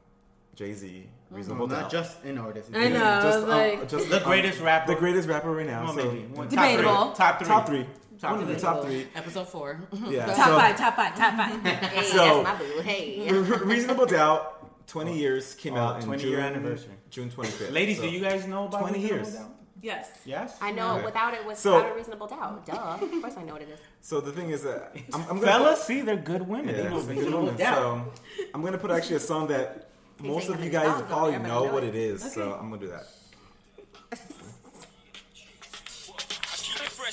Jay 0.55 0.73
Z, 0.73 1.07
Reasonable 1.31 1.67
well, 1.67 1.75
Doubt. 1.75 1.81
not 1.83 1.91
just 1.91 2.21
an 2.25 2.37
artist 2.37 2.69
I 2.73 2.89
know. 2.89 2.99
Just, 2.99 3.47
was 3.47 3.79
um, 3.79 3.87
just, 3.87 4.09
the 4.09 4.17
um, 4.17 4.23
greatest 4.23 4.59
rapper 4.59 4.93
the 4.93 4.99
greatest 4.99 5.29
rapper 5.29 5.51
right 5.51 5.65
now. 5.67 5.85
Well, 5.85 5.93
so 5.95 6.11
maybe. 6.11 6.25
One- 6.33 6.49
Debatable. 6.49 7.11
top 7.13 7.39
three 7.39 7.47
top 7.47 7.65
three, 7.67 7.85
Top 8.19 8.31
one 8.31 8.41
of 8.43 8.49
three. 8.49 8.59
top 8.59 8.83
three. 8.83 9.07
Episode 9.15 9.47
four. 9.47 9.79
Yeah. 10.09 10.25
top 10.35 10.35
so- 10.35 10.57
five, 10.57 10.77
top 10.77 10.95
five, 10.97 11.15
top 11.15 11.35
five. 11.35 11.61
Hey, 11.65 12.03
So- 12.03 12.43
that's 12.43 12.59
my 12.61 12.65
boo. 12.65 12.81
Hey. 12.81 13.31
Reasonable 13.63 14.05
Doubt, 14.05 14.58
20 14.89 15.17
years 15.17 15.55
came 15.55 15.75
Oh, 15.75 15.79
out 15.79 15.99
in 16.01 16.05
20 16.05 16.21
June, 16.23 16.31
year 16.31 16.39
anniversary. 16.41 16.93
June 17.09 17.29
25th. 17.29 17.71
Ladies, 17.71 17.97
So- 17.97 18.03
do 18.03 18.09
you 18.09 18.19
guys 18.19 18.45
know 18.47 18.65
about 18.65 18.81
20 18.81 18.99
Reasonable 18.99 19.15
years. 19.25 19.35
Doubt? 19.35 19.55
Yes. 19.81 20.09
Yes. 20.25 20.57
I 20.61 20.71
know 20.71 20.95
Okay. 20.97 21.05
without 21.05 21.33
it, 21.33 21.39
So- 21.57 21.75
without 21.75 21.91
a 21.91 21.95
reasonable 21.95 22.27
doubt. 22.27 22.65
Duh. 22.65 22.97
Of 23.01 23.21
course 23.21 23.35
I 23.37 23.43
know 23.43 23.53
what 23.53 23.61
it 23.61 23.69
is. 23.69 23.79
So 24.01 24.19
the 24.21 24.31
thing 24.31 24.49
is 24.49 24.63
that 24.63 24.93
I'm, 25.13 25.21
I'm 25.21 25.27
gonna 25.39 25.41
Fellas, 25.41 25.83
see, 25.83 26.01
they're 26.01 26.15
good 26.15 26.47
women. 26.47 26.69
put, 26.69 26.77
they 26.83 26.83
know 26.89 26.89
yeah, 26.91 26.95
it's 26.97 27.05
a 27.05 27.07
good 27.07 27.15
Reasonable 27.17 27.39
woman. 27.41 27.57
Doubt. 27.57 27.75
So 27.75 28.11
I'm 28.53 28.61
gonna 28.63 28.77
put 28.77 28.91
actually 28.91 29.17
a 29.17 29.19
song 29.21 29.47
that 29.47 29.89
most 30.21 30.49
of 30.49 30.61
you 30.63 30.69
guys 30.69 31.01
probably 31.03 31.31
there, 31.31 31.39
but 31.39 31.45
I 31.45 31.49
know 31.49 31.65
know 31.65 31.73
what 31.73 31.83
it. 31.83 31.95
it 31.95 31.95
is. 31.95 32.33
So 32.33 32.53
I'm 32.59 32.69
gonna 32.69 32.81
do 32.81 32.87
that. 32.89 33.05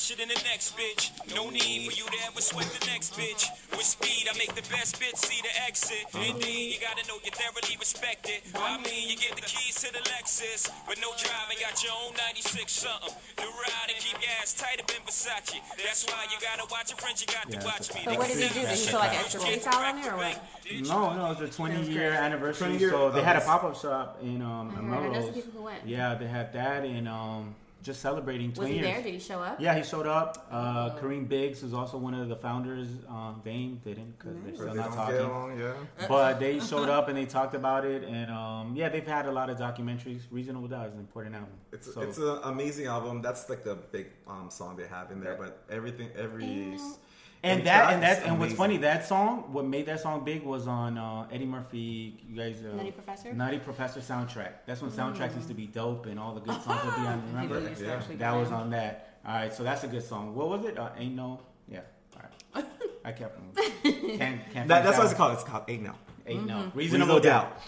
Fresher 0.06 0.18
than 0.18 0.28
the 0.28 0.40
next 0.46 0.76
bitch. 0.76 1.10
No 1.34 1.50
need 1.50 1.90
for 1.90 1.94
you 1.98 2.06
to 2.06 2.18
ever 2.26 2.40
sweat 2.40 2.66
the 2.78 2.86
next 2.86 3.14
bitch. 3.14 3.50
With 3.72 3.82
speed, 3.82 4.28
I 4.30 4.38
make 4.38 4.54
the 4.54 4.62
best 4.70 5.00
bitch 5.00 5.16
see 5.18 5.42
the 5.42 5.50
exit. 5.66 6.06
Indeed, 6.14 6.74
you 6.74 6.80
gotta 6.80 7.06
know 7.08 7.18
you're 7.24 7.34
thoroughly 7.34 7.76
respected. 7.78 8.42
I 8.54 8.78
mean, 8.78 9.08
you 9.08 9.16
get 9.16 9.34
the 9.34 9.42
keys 9.42 9.74
to 9.82 9.92
the 9.92 9.98
Lexus, 10.10 10.70
but 10.86 10.98
no 11.02 11.10
driving, 11.18 11.58
got 11.60 11.82
your 11.82 11.92
own 12.06 12.14
96 12.14 12.70
something. 12.70 13.14
The 13.36 13.42
ride 13.50 13.90
and 13.90 13.98
keep 13.98 14.18
your 14.22 14.30
ass 14.40 14.54
tight 14.54 14.78
up 14.80 14.90
in 14.94 15.02
Versace. 15.02 15.58
That's 15.82 16.06
why 16.06 16.26
you 16.30 16.38
gotta 16.40 16.66
watch 16.70 16.90
your 16.90 16.98
friends, 16.98 17.20
you 17.22 17.26
got 17.26 17.50
Yeah, 17.50 17.58
to 17.60 17.66
watch 17.66 17.90
me. 17.94 18.00
So 18.06 18.14
what 18.14 18.28
did 18.28 18.38
he 18.38 18.48
do? 18.54 18.62
Did 18.62 18.78
he 18.78 18.86
put 18.86 19.00
like 19.00 19.18
extra 19.18 19.40
freestyle 19.40 19.82
on 19.82 19.98
it 19.98 20.06
or 20.06 20.16
what? 20.16 20.38
No, 20.86 21.14
no, 21.14 21.32
it's 21.32 21.40
a 21.40 21.56
20 21.56 21.90
year 21.90 22.12
anniversary. 22.12 22.78
20 22.78 22.78
year- 22.78 22.90
so 22.90 23.10
they 23.10 23.22
had 23.22 23.36
a 23.36 23.40
pop 23.40 23.64
up 23.64 23.74
shop 23.80 24.18
in 24.22 24.42
um, 24.42 24.70
in 24.78 24.86
I 24.92 24.96
heard. 24.96 25.06
I 25.06 25.06
know 25.06 25.12
some 25.12 25.12
Melrose. 25.12 25.34
people 25.34 25.52
who 25.52 25.62
went. 25.66 25.86
Yeah, 25.86 26.14
they 26.14 26.26
had 26.26 26.52
that 26.52 26.84
and 26.84 27.08
um, 27.08 27.54
just 27.86 28.00
celebrating 28.02 28.52
20 28.52 28.58
Was 28.58 28.68
he 28.68 28.74
years. 28.74 28.86
there? 28.94 29.02
Did 29.04 29.14
he 29.14 29.20
show 29.20 29.40
up? 29.40 29.60
Yeah, 29.60 29.76
he 29.76 29.84
showed 29.84 30.06
up. 30.08 30.46
Uh, 30.50 30.90
Kareem 30.96 31.28
Biggs, 31.28 31.60
who's 31.60 31.72
also 31.72 31.96
one 31.96 32.14
of 32.14 32.28
the 32.28 32.34
founders, 32.34 32.88
um, 33.08 33.40
Dame 33.44 33.80
didn't 33.84 34.18
because 34.18 34.34
they're 34.44 34.54
still 34.56 34.66
they 34.70 34.74
not 34.74 34.90
don't 34.96 34.96
get 35.08 35.18
talking. 35.20 35.30
along, 35.30 35.60
yeah. 35.60 36.06
But 36.08 36.40
they 36.40 36.58
showed 36.70 36.88
up 36.88 37.08
and 37.08 37.16
they 37.16 37.26
talked 37.26 37.54
about 37.54 37.84
it, 37.86 38.02
and 38.02 38.28
um, 38.30 38.74
yeah, 38.74 38.88
they've 38.88 39.06
had 39.06 39.26
a 39.26 39.32
lot 39.32 39.48
of 39.50 39.56
documentaries. 39.58 40.22
Reasonable 40.32 40.66
Doubt 40.68 40.88
is 40.88 40.94
an 40.94 40.98
important 41.00 41.36
album. 41.36 41.50
It's 41.72 41.94
So- 41.94 42.00
it's 42.00 42.18
an 42.18 42.40
amazing 42.42 42.86
album. 42.86 43.22
That's 43.22 43.48
like 43.48 43.62
the 43.62 43.76
big 43.76 44.08
um, 44.26 44.50
song 44.50 44.74
they 44.76 44.88
have 44.88 45.12
in 45.12 45.20
there. 45.20 45.36
But 45.36 45.62
everything, 45.70 46.08
every 46.18 46.74
s- 46.74 46.98
and 47.42 47.60
every 47.60 47.64
that 47.64 47.92
and 47.92 48.04
is 48.04 48.18
that 48.18 48.26
and 48.26 48.40
what's 48.40 48.54
funny, 48.54 48.76
that 48.78 49.06
song, 49.06 49.52
what 49.52 49.64
made 49.64 49.86
that 49.86 50.00
song 50.00 50.24
big 50.24 50.42
was 50.42 50.66
on 50.66 50.98
uh, 50.98 51.26
Eddie 51.30 51.46
Murphy. 51.46 52.20
You 52.28 52.36
guys, 52.36 52.62
uh, 52.64 52.74
Nutty 52.76 52.90
Professor? 52.92 53.32
Nutty 53.32 53.58
Professor 53.58 54.00
soundtrack. 54.00 54.52
That's 54.66 54.82
when 54.82 54.90
soundtracks 54.90 55.34
used 55.36 55.48
to 55.48 55.54
be 55.54 55.66
dope 55.66 56.06
and 56.06 56.18
all 56.18 56.34
the 56.34 56.40
good 56.40 56.60
songs 56.62 56.84
would 56.84 56.94
be 56.96 57.00
on. 57.06 57.22
Remember? 57.32 57.60
People 57.60 57.86
Yeah. 57.86 58.00
That 58.16 58.32
go 58.32 58.38
was 58.40 58.50
on 58.50 58.70
that. 58.70 59.18
All 59.26 59.34
right, 59.34 59.52
so 59.52 59.62
that's 59.64 59.82
a 59.84 59.88
good 59.88 60.04
song. 60.04 60.34
What 60.34 60.48
was 60.48 60.64
it? 60.64 60.78
Uh, 60.78 60.90
Ain't 60.96 61.14
no. 61.14 61.40
Yeah. 61.68 61.80
All 62.16 62.22
right. 62.54 62.64
I 63.04 63.12
kept. 63.12 63.38
Can't, 63.82 64.40
can't 64.52 64.68
That, 64.68 64.84
that's 64.84 64.96
finish 64.96 64.98
what 64.98 65.04
it's 65.06 65.14
called. 65.14 65.34
It's 65.34 65.44
called 65.44 65.64
Eight 65.68 65.82
Now. 65.82 65.90
one. 65.90 65.98
Ain't 66.26 66.46
no. 66.46 66.54
Reasonable 66.74 66.74
Reasonable 66.74 67.20
doubt. 67.20 67.60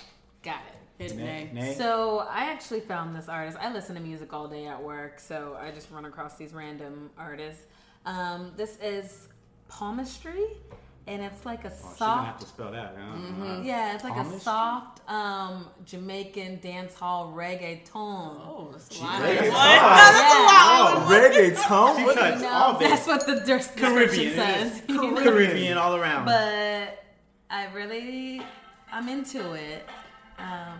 Got 0.42 0.60
it. 0.68 0.78
Nay, 1.16 1.48
nay. 1.52 1.74
So 1.78 2.26
I 2.28 2.50
actually 2.50 2.80
found 2.80 3.14
this 3.14 3.28
artist. 3.28 3.56
I 3.60 3.72
listen 3.72 3.94
to 3.94 4.00
music 4.00 4.32
all 4.32 4.48
day 4.48 4.66
at 4.66 4.82
work, 4.82 5.20
so 5.20 5.56
I 5.60 5.70
just 5.70 5.90
run 5.92 6.06
across 6.06 6.36
these 6.36 6.52
random 6.52 7.10
artists. 7.16 7.66
Um, 8.04 8.52
this 8.56 8.78
is 8.82 9.28
palmistry, 9.68 10.44
and 11.06 11.22
it's 11.22 11.44
like 11.46 11.64
a 11.64 11.68
Oh, 11.72 11.92
she 11.94 11.98
gonna 12.00 12.22
have 12.24 12.38
to 12.38 12.44
soft. 12.44 12.54
spell 12.54 12.70
that. 12.72 12.94
huh? 12.98 13.60
Yeah, 13.62 13.94
it's 13.94 14.04
like 14.04 14.16
a 14.16 14.40
soft 14.40 15.00
um, 15.08 15.66
Jamaican 15.86 16.60
dance 16.60 16.94
hall 16.94 17.32
reggaeton. 17.34 17.86
Oh, 17.94 18.68
that's 18.72 18.90
a 18.90 18.94
She- 18.94 19.02
lot. 19.02 19.22
Reggae. 19.22 19.50
Oh, 19.52 21.06
reggaeton. 21.08 21.96
She 21.98 22.04
What 22.04 22.14
the- 22.14 22.20
touched 22.20 22.44
all 22.44 22.72
No, 22.74 22.78
this. 22.78 22.90
that's 22.90 23.06
what 23.06 23.26
the 23.26 23.34
des- 23.36 23.56
description 23.58 23.94
Caribbean. 23.94 24.34
says. 24.34 24.82
It 24.86 24.90
is 24.90 25.18
Caribbean 25.22 25.78
all 25.78 25.96
around. 25.96 26.24
but 26.26 27.04
I 27.50 27.66
really, 27.74 28.42
I'm 28.92 29.08
into 29.08 29.52
it. 29.54 29.86
Um, 30.38 30.78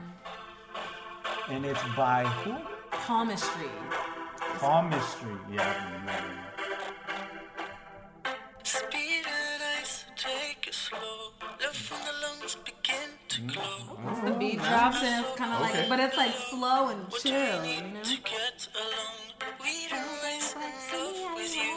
and 1.51 1.65
it's 1.65 1.81
by 1.97 2.25
who? 2.25 2.55
palmistry. 2.91 3.69
Palmistry. 4.59 5.33
Yeah. 5.51 5.75
It's 15.91 15.97
kind 15.97 16.01
of 16.01 16.11
Okay. 16.11 16.17
like, 16.17 16.17
but 16.17 16.17
it's 16.17 16.17
like 16.17 16.35
slow 16.51 16.89
and 16.89 17.03
What 17.09 17.23
chill, 17.23 17.65
you 17.65 17.83
know. 17.95 18.03
to 18.03 18.17
get 18.23 18.69
along? 18.77 19.17
Weed 19.61 19.91
and 19.93 20.07
rice, 20.23 20.55
love 20.93 21.35
with 21.35 21.57
you. 21.57 21.75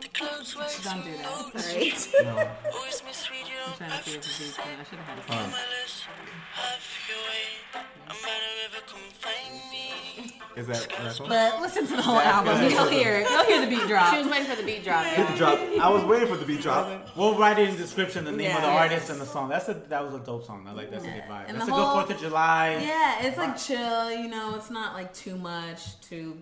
The 0.00 0.08
clouds 0.08 0.56
rise 0.56 0.82
Don't 0.84 1.04
do 1.04 1.12
that. 1.16 1.54
notice 1.54 2.08
No. 2.22 2.50
Always 2.74 3.02
misread 3.06 3.46
you 3.48 3.60
I'm 3.66 3.76
trying 3.78 3.90
to 3.90 4.04
see 4.04 4.14
if 4.16 4.22
the 4.22 4.44
beat's 4.44 4.58
I 4.58 4.84
should 4.84 4.98
have 4.98 5.26
had 5.28 5.38
On 5.38 5.44
it. 5.48 5.52
my 5.52 5.64
list, 5.80 6.04
have 6.54 6.84
your 7.08 7.18
way. 7.30 7.46
I'm 8.08 8.20
at 8.20 8.42
a 8.44 8.52
river, 8.64 8.82
come 8.86 9.06
find 9.16 9.54
me. 9.72 9.93
Is 10.56 10.66
that 10.68 10.88
that's 11.02 11.18
one? 11.20 11.28
But 11.28 11.60
listen 11.60 11.86
to 11.86 11.96
the 11.96 12.02
whole 12.02 12.18
album. 12.20 12.62
You'll 12.70 12.86
hear 12.88 13.16
it. 13.16 13.28
You'll 13.28 13.44
hear 13.44 13.60
the 13.60 13.66
beat 13.66 13.86
drop. 13.88 14.12
She 14.12 14.20
was 14.20 14.28
waiting 14.28 14.46
for 14.46 14.56
the 14.56 14.62
beat 14.62 14.84
drop. 14.84 15.04
Beat 15.04 15.18
Yeah. 15.18 15.36
drop. 15.36 15.58
I 15.80 15.88
was 15.88 16.04
waiting 16.04 16.28
for 16.28 16.36
the 16.36 16.44
beat 16.46 16.60
drop. 16.62 16.88
We'll 17.16 17.36
write 17.36 17.58
it 17.58 17.68
in 17.68 17.74
the 17.76 17.80
description 17.82 18.24
the 18.24 18.32
name 18.32 18.54
of 18.54 18.62
the 18.62 18.68
Yeah. 18.68 18.74
artist 18.76 19.10
and 19.10 19.20
the 19.20 19.26
song. 19.26 19.48
That's 19.48 19.68
a 19.68 19.74
that 19.74 20.04
was 20.04 20.14
a 20.14 20.20
dope 20.24 20.44
song. 20.44 20.66
I 20.68 20.72
like 20.72 20.90
that's 20.90 21.04
a 21.04 21.08
good 21.08 21.24
vibe. 21.24 21.44
And 21.48 21.56
That's 21.56 21.66
the 21.68 21.74
a 21.74 21.76
good 21.76 21.92
Fourth 21.92 22.10
of 22.10 22.18
July. 22.20 22.78
Yeah, 22.82 23.26
it's 23.26 23.36
like 23.36 23.56
chill. 23.58 24.12
You 24.12 24.28
know, 24.28 24.54
it's 24.54 24.70
not 24.70 24.94
like 24.94 25.12
too 25.12 25.36
much, 25.36 26.00
too 26.00 26.38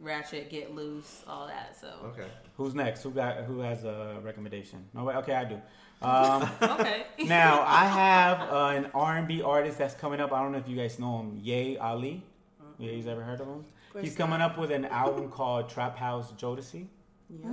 ratchet, 0.00 0.50
get 0.50 0.74
loose, 0.74 1.22
all 1.28 1.46
that. 1.46 1.76
So 1.80 1.88
Okay. 2.06 2.26
Who's 2.56 2.74
next? 2.74 3.02
Who 3.02 3.10
got 3.12 3.38
who 3.44 3.60
has 3.60 3.84
a 3.84 4.18
recommendation? 4.22 4.84
No, 4.92 5.04
way. 5.04 5.14
okay, 5.16 5.34
I 5.34 5.44
do. 5.44 5.60
Um, 6.02 6.50
okay. 6.80 7.04
now 7.26 7.62
I 7.66 7.86
have 7.86 8.40
uh, 8.52 8.72
an 8.76 8.90
R 8.92 9.16
and 9.18 9.28
B 9.28 9.40
artist 9.40 9.78
that's 9.78 9.94
coming 9.94 10.20
up. 10.20 10.32
I 10.32 10.42
don't 10.42 10.50
know 10.52 10.58
if 10.58 10.68
you 10.68 10.76
guys 10.76 10.98
know 10.98 11.20
him. 11.20 11.38
Ye 11.40 11.76
Ali. 11.78 12.24
Yeah, 12.82 12.90
you've 12.90 13.06
ever 13.06 13.22
heard 13.22 13.40
of 13.40 13.46
him? 13.46 13.64
He's 14.00 14.16
coming 14.16 14.40
up 14.40 14.58
with 14.58 14.72
an 14.72 14.86
album 14.86 15.28
called 15.28 15.68
Trap 15.68 15.96
House 15.96 16.32
Jodeci. 16.32 16.86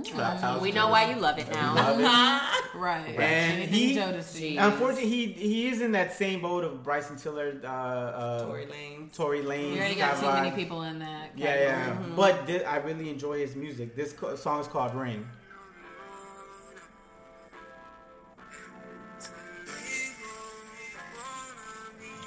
Trap 0.04 0.38
House 0.40 0.60
We 0.60 0.72
know 0.72 0.88
why 0.88 1.08
you 1.14 1.20
love 1.20 1.38
it 1.38 1.48
now. 1.52 1.74
Love 1.76 2.00
it. 2.00 2.74
right. 2.76 3.06
And 3.10 3.18
Anything 3.62 3.72
he- 3.72 3.96
Jodeci. 3.96 4.56
Unfortunately, 4.58 5.08
he 5.08 5.26
he 5.32 5.68
is 5.68 5.80
in 5.82 5.92
that 5.92 6.12
same 6.14 6.40
boat 6.42 6.64
of 6.64 6.82
Bryson 6.82 7.16
Tiller, 7.16 7.60
uh, 7.62 7.66
uh, 7.68 8.44
Tory 8.46 8.66
Lane, 8.66 9.10
Tory 9.14 9.42
Lane. 9.42 9.74
You 9.74 9.78
already 9.78 9.94
got 9.94 10.18
too 10.18 10.26
many 10.26 10.50
people 10.50 10.82
in 10.82 10.98
that. 10.98 11.30
Yeah, 11.36 11.46
category. 11.46 12.08
yeah. 12.10 12.16
But 12.16 12.46
thi- 12.48 12.64
I 12.64 12.76
really 12.78 13.08
enjoy 13.08 13.38
his 13.38 13.54
music. 13.54 13.94
This 13.94 14.12
co- 14.12 14.34
song 14.34 14.60
is 14.60 14.66
called 14.66 14.94
Ring. 14.96 15.24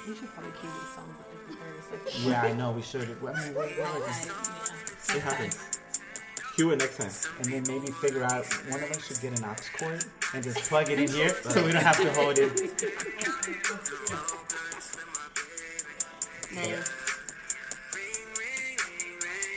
We 0.06 0.14
should 0.14 0.28
probably 0.34 0.52
cue 0.60 0.68
these 0.68 0.93
Yeah, 2.22 2.42
I 2.42 2.52
know 2.52 2.72
we 2.72 2.82
should. 2.82 3.02
I 3.02 3.06
mean, 3.06 3.54
what, 3.54 3.54
what 3.54 4.08
was 4.08 4.26
it? 4.26 5.16
It 5.16 5.22
happens. 5.22 5.58
Cue 6.54 6.70
it 6.70 6.78
next 6.78 6.98
time. 6.98 7.10
And 7.38 7.52
then 7.52 7.64
maybe 7.66 7.92
figure 7.92 8.24
out 8.24 8.44
one 8.70 8.82
of 8.82 8.90
us 8.90 9.06
should 9.06 9.20
get 9.20 9.38
an 9.38 9.44
aux 9.44 9.56
cord 9.78 10.04
and 10.34 10.44
just 10.44 10.58
plug 10.68 10.88
it 10.90 10.98
in 11.00 11.08
here 11.08 11.30
so 11.30 11.64
we 11.64 11.72
don't 11.72 11.82
have 11.82 11.96
to 11.96 12.12
hold 12.12 12.38
it. 12.38 12.52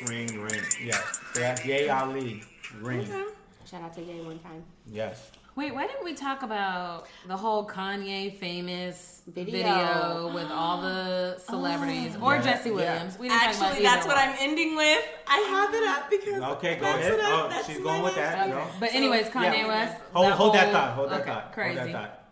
Ring, 0.08 0.42
ring. 0.42 0.62
Yes. 0.84 1.20
So 1.34 1.40
that's 1.40 1.66
Ye 1.66 1.90
Ali. 1.90 2.44
Ring. 2.82 3.06
Mm-hmm. 3.06 3.30
Shout 3.70 3.82
out 3.84 3.94
to 3.96 4.02
Ye 4.02 4.22
one 4.22 4.40
time. 4.40 4.64
Yes. 4.88 5.32
Wait, 5.58 5.74
why 5.74 5.88
didn't 5.88 6.06
we 6.06 6.14
talk 6.14 6.44
about 6.44 7.08
the 7.26 7.36
whole 7.36 7.68
Kanye 7.68 8.38
famous 8.38 9.24
Video. 9.26 9.52
video, 9.52 10.32
with 10.32 10.46
all 10.52 10.82
the 10.84 11.40
celebrities 11.40 12.16
or 12.22 12.36
Yeah. 12.36 12.42
Jesse 12.44 12.70
Yeah. 12.70 12.76
Williams? 12.76 13.18
We 13.18 13.28
didn't 13.28 13.42
talk 13.42 13.56
about 13.56 13.66
Actually, 13.72 13.84
that's 13.84 14.06
what 14.06 14.18
one. 14.18 14.30
I'm 14.30 14.36
ending 14.38 14.76
with. 14.76 15.04
I 15.26 15.38
have 15.40 15.74
it 15.74 15.84
up 15.88 16.10
because 16.12 16.44
Okay, 16.58 16.76
go 16.76 16.82
that's 16.86 17.00
ahead. 17.00 17.14
what 17.18 17.26
Oh, 17.46 17.50
that's 17.50 17.66
she's 17.66 17.80
going 17.80 18.04
with 18.04 18.14
that. 18.14 18.38
last- 18.38 18.50
No. 18.52 18.58
Okay. 18.60 18.72
But 18.80 18.94
anyways, 18.94 19.28
Kanye 19.30 19.58
Yeah. 19.58 19.68
West. 19.68 20.02
Hold, 20.14 20.32
hold 20.34 20.54
that 20.54 20.72
thought. 20.72 20.94
Hold 20.94 21.10
that 21.10 21.22
okay, 21.22 21.30
thought. 21.32 21.54
Crazy. 21.54 21.80
Hold 21.80 21.90
that 21.96 22.02
thought. 22.02 22.24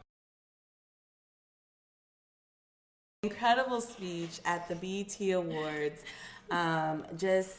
incredible 3.24 3.82
speech 3.82 4.40
at 4.46 4.68
the 4.68 4.76
BET 4.76 5.32
Awards. 5.32 6.04
Um, 6.52 7.08
just, 7.18 7.58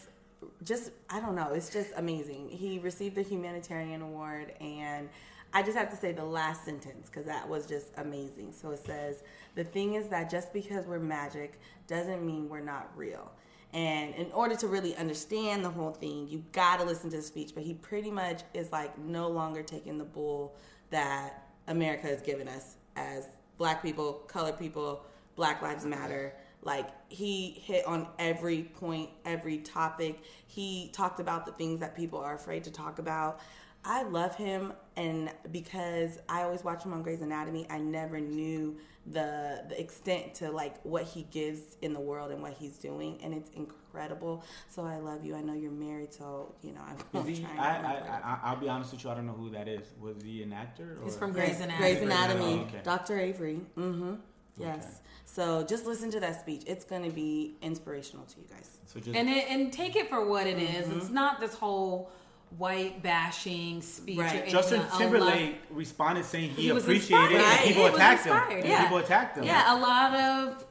just 0.63 0.93
I 1.11 1.19
don't 1.19 1.35
know. 1.35 1.55
It's 1.55 1.71
just 1.71 1.91
amazing. 1.97 2.51
He 2.51 2.79
received 2.79 3.17
the 3.17 3.23
humanitarian 3.23 4.01
award, 4.01 4.55
and 4.61 5.09
I 5.57 5.63
just 5.63 5.75
have 5.79 5.89
to 5.89 5.97
say 5.97 6.13
the 6.13 6.23
last 6.23 6.67
sentence 6.67 7.09
because 7.09 7.25
that 7.25 7.49
was 7.49 7.67
just 7.67 7.87
amazing. 7.97 8.53
So 8.53 8.73
it 8.73 8.85
says, 8.85 9.23
"The 9.55 9.65
thing 9.65 9.95
is 9.95 10.11
that 10.11 10.29
just 10.29 10.53
because 10.53 10.85
we're 10.85 10.99
magic 10.99 11.59
doesn't 11.87 12.27
mean 12.27 12.51
we're 12.51 12.61
not 12.61 12.91
real." 12.95 13.33
And 13.73 14.15
in 14.17 14.31
order 14.33 14.55
to 14.55 14.69
really 14.69 14.95
understand 14.97 15.65
the 15.65 15.71
whole 15.71 15.93
thing, 15.93 16.29
you 16.29 16.45
got 16.53 16.79
to 16.81 16.85
listen 16.85 17.09
to 17.09 17.17
the 17.17 17.23
speech. 17.23 17.53
But 17.55 17.63
he 17.63 17.73
pretty 17.73 18.11
much 18.11 18.43
is 18.53 18.71
like 18.71 18.99
no 18.99 19.29
longer 19.29 19.63
taking 19.63 19.97
the 19.97 20.05
bull 20.05 20.57
that 20.91 21.49
America 21.69 22.07
has 22.07 22.21
given 22.21 22.49
us 22.49 22.77
as 22.95 23.27
black 23.57 23.81
people, 23.81 24.13
colored 24.29 24.59
people, 24.59 25.07
Black 25.37 25.63
Lives 25.63 25.87
Matter. 25.87 26.35
Like 26.61 26.91
he 27.09 27.63
hit 27.65 27.87
on 27.87 28.09
every 28.19 28.65
point, 28.65 29.09
every 29.25 29.57
topic. 29.57 30.21
He 30.47 30.91
talked 30.93 31.19
about 31.19 31.47
the 31.47 31.53
things 31.53 31.81
that 31.81 31.97
people 31.97 32.19
are 32.19 32.35
afraid 32.35 32.65
to 32.65 32.71
talk 32.71 32.99
about. 32.99 33.41
I 33.87 34.03
love 34.03 34.35
him, 34.35 34.73
and 34.97 35.31
because 35.53 36.19
I 36.29 36.43
always 36.43 36.65
watch 36.65 36.85
him 36.85 36.93
on 36.93 37.03
Grey's 37.03 37.23
Anatomy, 37.23 37.67
I 37.71 37.79
never 37.79 38.19
knew 38.19 38.77
the 39.07 39.63
the 39.69 39.81
extent 39.81 40.35
to 40.35 40.51
like 40.51 40.83
what 40.83 41.05
he 41.05 41.23
gives 41.31 41.77
in 41.83 41.93
the 41.93 42.01
world 42.01 42.33
and 42.33 42.43
what 42.43 42.55
he's 42.55 42.77
doing, 42.79 43.19
and 43.23 43.33
it's 43.33 43.51
incredible. 43.51 44.43
So 44.69 44.85
I 44.85 44.97
love 44.97 45.25
you. 45.25 45.37
I 45.37 45.41
know 45.41 45.55
you're 45.55 45.71
married, 45.71 46.13
so 46.13 46.53
you 46.63 46.73
know 46.73 46.81
I'm 46.85 46.97
Is 46.97 47.03
gonna 47.13 47.31
he, 47.31 47.43
try. 47.43 47.51
and 47.51 47.61
I, 47.61 47.75
put 47.75 47.83
my 47.83 47.89
I, 47.89 48.01
prayers. 48.01 48.23
I, 48.25 48.39
I'll 48.43 48.57
be 48.57 48.69
honest 48.69 48.93
with 48.93 49.05
you. 49.05 49.11
I 49.11 49.15
don't 49.15 49.27
know 49.27 49.33
who 49.35 49.51
that 49.51 49.69
is. 49.69 49.87
Was 50.01 50.17
he 50.21 50.43
an 50.43 50.53
actor? 50.53 50.99
Or? 51.01 51.05
He's 51.05 51.17
from 51.17 51.37
Yes, 51.37 51.47
Grey's 51.47 51.61
Anatomy. 51.61 51.79
Grey's 51.79 52.03
Anatomy. 52.03 52.61
Okay. 52.63 52.81
Dr. 52.83 53.21
Avery. 53.21 53.61
Mm-hmm. 53.79 54.15
Yes. 54.59 54.85
Okay. 54.85 54.95
So 55.27 55.63
just 55.65 55.87
listen 55.87 56.11
to 56.13 56.21
that 56.21 56.41
speech. 56.41 56.63
It's 56.67 56.85
going 56.85 57.05
to 57.05 57.11
be 57.11 57.57
inspirational 57.63 58.25
to 58.27 58.41
you 58.41 58.47
guys. 58.49 58.79
So 58.87 59.01
just 59.01 59.15
and 59.15 59.29
it, 59.29 59.47
and 59.51 59.73
take 59.73 59.97
it 59.97 60.09
for 60.09 60.25
what 60.27 60.47
it 60.47 60.59
is. 60.59 60.87
Mm-hmm. 60.87 60.99
It's 60.99 61.11
not 61.11 61.41
this 61.41 61.55
whole 61.55 62.11
white 62.59 63.03
bashing 63.03 63.83
speech. 63.83 64.19
Right. 64.19 64.49
Justin 64.49 64.81
anything. 64.81 64.91
A 64.91 64.93
lot- 64.93 64.99
Timberlake 65.35 65.57
responded 65.71 66.25
saying 66.25 66.51
he, 66.51 66.63
He 66.63 66.73
was 66.73 66.85
appreciated 66.85 67.33
it, 67.33 67.35
inspired. 67.37 67.57
and 67.59 67.67
people 67.69 67.83
He 67.83 67.95
attacked 67.95 68.25
him. 68.27 68.33
inspired, 68.37 68.59
And 68.61 68.69
yeah. 68.69 68.83
people 68.83 68.99
attacked 68.99 69.37
him. 69.39 69.45
Yeah, 69.45 69.75
a 69.75 69.79
lot 69.79 70.15
of 70.15 70.65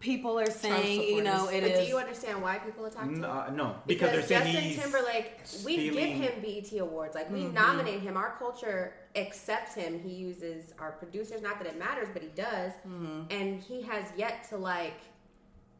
people 0.00 0.38
are 0.38 0.50
saying, 0.50 1.02
you 1.16 1.22
know, 1.22 1.32
supporters. 1.46 1.54
it 1.56 1.60
But 1.62 1.70
is. 1.72 1.78
do 1.80 1.84
you 1.86 1.98
understand 1.98 2.42
why 2.42 2.58
people 2.58 2.84
attack 2.86 3.04
him? 3.04 3.20
No, 3.20 3.28
uh, 3.28 3.50
no, 3.54 3.76
because, 3.86 4.10
they're 4.12 4.22
saying 4.22 4.44
Justin 4.52 4.62
he's 4.62 4.78
Timberlake, 4.82 5.32
we 5.64 5.90
give 5.90 5.94
him 5.94 6.32
BET 6.42 6.78
awards. 6.80 7.14
Like 7.14 7.30
we 7.30 7.44
nominate 7.44 8.00
him. 8.00 8.16
Our 8.16 8.34
culture 8.38 8.94
accepts 9.16 9.74
him. 9.74 10.00
He 10.00 10.10
uses 10.10 10.72
our 10.78 10.92
producers. 10.92 11.42
Not 11.42 11.58
that 11.58 11.66
it 11.66 11.78
matters, 11.78 12.08
but 12.12 12.22
he 12.22 12.28
does. 12.28 12.72
And 13.30 13.60
he 13.60 13.82
has 13.82 14.04
yet 14.16 14.44
to 14.50 14.56
like. 14.56 15.00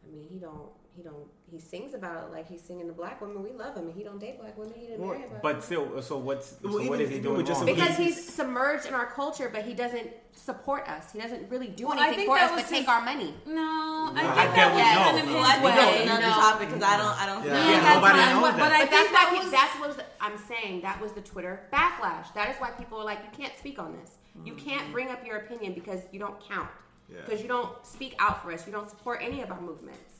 I 0.06 0.10
mean, 0.14 0.26
he 0.30 0.38
don't. 0.38 0.70
He 0.96 1.02
don't. 1.02 1.28
He 1.50 1.58
sings 1.58 1.94
about 1.94 2.24
it 2.24 2.32
like 2.32 2.48
he's 2.48 2.60
singing 2.62 2.86
to 2.86 2.92
black 2.92 3.20
women. 3.20 3.42
We 3.42 3.50
love 3.50 3.74
him, 3.76 3.86
and 3.86 3.94
he 3.94 4.04
don't 4.04 4.20
date 4.20 4.38
black 4.40 4.56
women. 4.56 4.74
He 4.78 4.86
didn't 4.86 5.00
marry 5.04 5.24
a 5.24 5.28
black 5.28 5.42
But 5.42 5.48
woman. 5.48 5.62
still, 5.62 6.02
so 6.02 6.18
what's 6.18 6.54
Well, 6.62 6.72
so 6.74 6.78
what 6.78 6.84
even- 6.86 7.00
is 7.00 7.10
he 7.10 7.18
doing 7.20 7.36
with 7.38 7.46
Justin 7.46 7.66
because 7.66 7.96
he's- 7.96 8.16
he's 8.16 8.34
submerged 8.34 8.86
in 8.86 8.94
our 8.94 9.06
culture, 9.06 9.48
but 9.52 9.62
he 9.64 9.74
doesn't 9.74 10.10
support 10.32 10.88
us. 10.88 11.12
He 11.12 11.18
doesn't 11.20 11.50
really 11.50 11.66
do 11.68 11.86
Well, 11.88 11.98
anything 11.98 12.26
for 12.26 12.38
us 12.38 12.52
was 12.52 12.62
but 12.62 12.70
take 12.70 12.80
his- 12.80 12.88
our 12.88 13.00
money. 13.00 13.34
no, 13.46 13.60
I 13.62 14.20
I 14.20 14.22
think 14.22 14.54
get 14.54 14.54
that 14.54 14.70
we 14.74 14.80
was 14.80 14.86
know. 14.94 15.02
kind 15.02 15.18
of 15.18 15.24
his 15.24 15.34
Well, 15.34 15.44
I 15.44 15.52
think 15.52 15.64
way. 15.64 15.70
that's 15.76 16.00
another 16.02 16.22
No. 16.22 16.32
topic 16.34 16.68
because 16.68 16.82
I 16.82 16.96
don't, 16.96 17.22
I 17.22 17.26
don't. 17.26 17.44
Yeah. 17.44 17.62
He 17.64 17.70
Yeah, 17.72 17.76
had 17.80 17.94
nobody 17.96 18.18
knows 18.18 18.40
but, 18.40 18.50
that. 18.50 18.58
but 18.58 18.72
I 18.72 18.80
But 18.84 18.90
that's 18.90 19.02
think 19.02 19.12
that 19.12 19.42
was 19.42 19.50
that's 19.50 19.74
what 19.80 19.88
was, 19.88 19.98
I'm 20.20 20.38
saying. 20.38 20.80
That 20.82 21.00
was 21.00 21.12
the 21.12 21.20
Twitter 21.20 21.68
backlash. 21.72 22.32
That 22.34 22.48
is 22.50 22.56
why 22.60 22.70
people 22.70 22.98
are 22.98 23.04
like, 23.04 23.18
you 23.24 23.30
can't 23.36 23.56
speak 23.58 23.78
on 23.78 23.92
this. 23.98 24.18
You 24.44 24.54
mm-hmm. 24.54 24.68
can't 24.68 24.92
bring 24.92 25.08
up 25.08 25.26
your 25.26 25.38
opinion 25.38 25.74
because 25.74 26.00
you 26.12 26.20
don't 26.20 26.38
count. 26.40 26.68
Yeah. 27.08 27.22
Because 27.24 27.42
you 27.42 27.48
don't 27.48 27.84
speak 27.84 28.14
out 28.20 28.40
for 28.42 28.52
us. 28.52 28.66
You 28.66 28.72
don't 28.72 28.88
support 28.88 29.18
any 29.20 29.42
of 29.42 29.50
our 29.50 29.60
movements. 29.60 30.19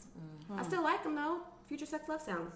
I 0.56 0.62
still 0.64 0.82
like 0.82 1.02
them 1.02 1.14
though. 1.14 1.38
Future 1.68 1.86
Sex 1.86 2.08
Love 2.08 2.20
Sounds. 2.22 2.54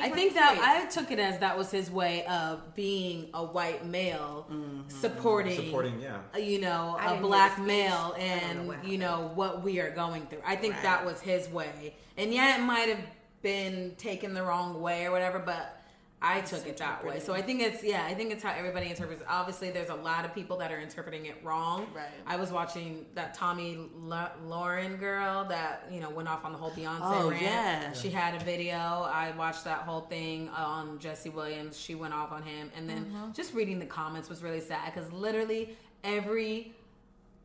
I 0.00 0.10
think 0.10 0.34
that 0.34 0.58
I 0.62 0.84
took 0.90 1.10
it 1.10 1.18
as 1.18 1.38
that 1.38 1.56
was 1.56 1.70
his 1.70 1.90
way 1.90 2.24
of 2.26 2.74
being 2.74 3.30
a 3.32 3.42
white 3.42 3.86
male 3.86 4.46
supporting, 4.88 5.56
supporting. 5.56 5.98
Yeah. 6.00 6.18
uh, 6.34 6.38
you 6.38 6.60
know, 6.60 6.96
I 7.00 7.14
a 7.14 7.20
black 7.20 7.58
male 7.58 8.12
speech. 8.12 8.26
Know 8.26 8.72
and 8.72 8.86
you 8.86 8.98
know 8.98 9.30
what 9.34 9.62
we 9.62 9.80
are 9.80 9.90
going 9.90 10.26
through. 10.26 10.42
I 10.44 10.56
think 10.56 10.74
Right. 10.74 10.82
that 10.82 11.06
was 11.06 11.20
his 11.20 11.48
way, 11.48 11.94
and 12.18 12.34
yeah, 12.34 12.58
it 12.58 12.62
might 12.62 12.88
have 12.88 13.00
been 13.40 13.94
taken 13.96 14.34
the 14.34 14.42
wrong 14.42 14.80
way 14.80 15.06
or 15.06 15.10
whatever, 15.10 15.38
but. 15.38 15.77
I 16.20 16.40
took 16.40 16.66
it 16.66 16.76
that 16.78 17.04
way, 17.04 17.20
so 17.20 17.32
I 17.32 17.40
think 17.40 17.62
it's 17.62 17.84
yeah. 17.84 18.04
I 18.04 18.12
think 18.12 18.32
it's 18.32 18.42
how 18.42 18.52
everybody 18.52 18.90
interprets. 18.90 19.20
it. 19.22 19.26
Obviously, 19.30 19.70
there's 19.70 19.88
a 19.90 19.94
lot 19.94 20.24
of 20.24 20.34
people 20.34 20.56
that 20.58 20.72
are 20.72 20.80
interpreting 20.80 21.26
it 21.26 21.36
wrong. 21.44 21.86
Right. 21.94 22.06
I 22.26 22.34
was 22.34 22.50
watching 22.50 23.06
that 23.14 23.34
Tomi 23.34 23.78
La- 23.94 24.32
Lahren 24.44 24.98
girl 24.98 25.44
that 25.44 25.86
you 25.92 26.00
know 26.00 26.10
went 26.10 26.28
off 26.28 26.44
on 26.44 26.50
the 26.50 26.58
whole 26.58 26.72
Beyonce 26.72 26.98
Oh, 27.02 27.30
rant. 27.30 27.42
yeah. 27.42 27.92
She 27.92 28.10
had 28.10 28.34
a 28.34 28.44
video. 28.44 28.76
I 28.76 29.32
watched 29.38 29.62
that 29.64 29.82
whole 29.82 30.00
thing 30.00 30.48
on 30.48 30.98
Jesse 30.98 31.30
Williams. 31.30 31.78
She 31.78 31.94
went 31.94 32.12
off 32.12 32.32
on 32.32 32.42
him, 32.42 32.72
and 32.76 32.88
then 32.90 33.04
Mm-hmm. 33.04 33.32
just 33.32 33.54
reading 33.54 33.78
the 33.78 33.86
comments 33.86 34.28
was 34.28 34.42
really 34.42 34.60
sad 34.60 34.92
because 34.92 35.12
literally 35.12 35.76
every 36.02 36.74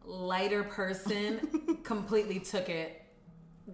lighter 0.03 0.63
person 0.63 1.77
completely 1.83 2.39
took 2.39 2.69
it 2.69 3.01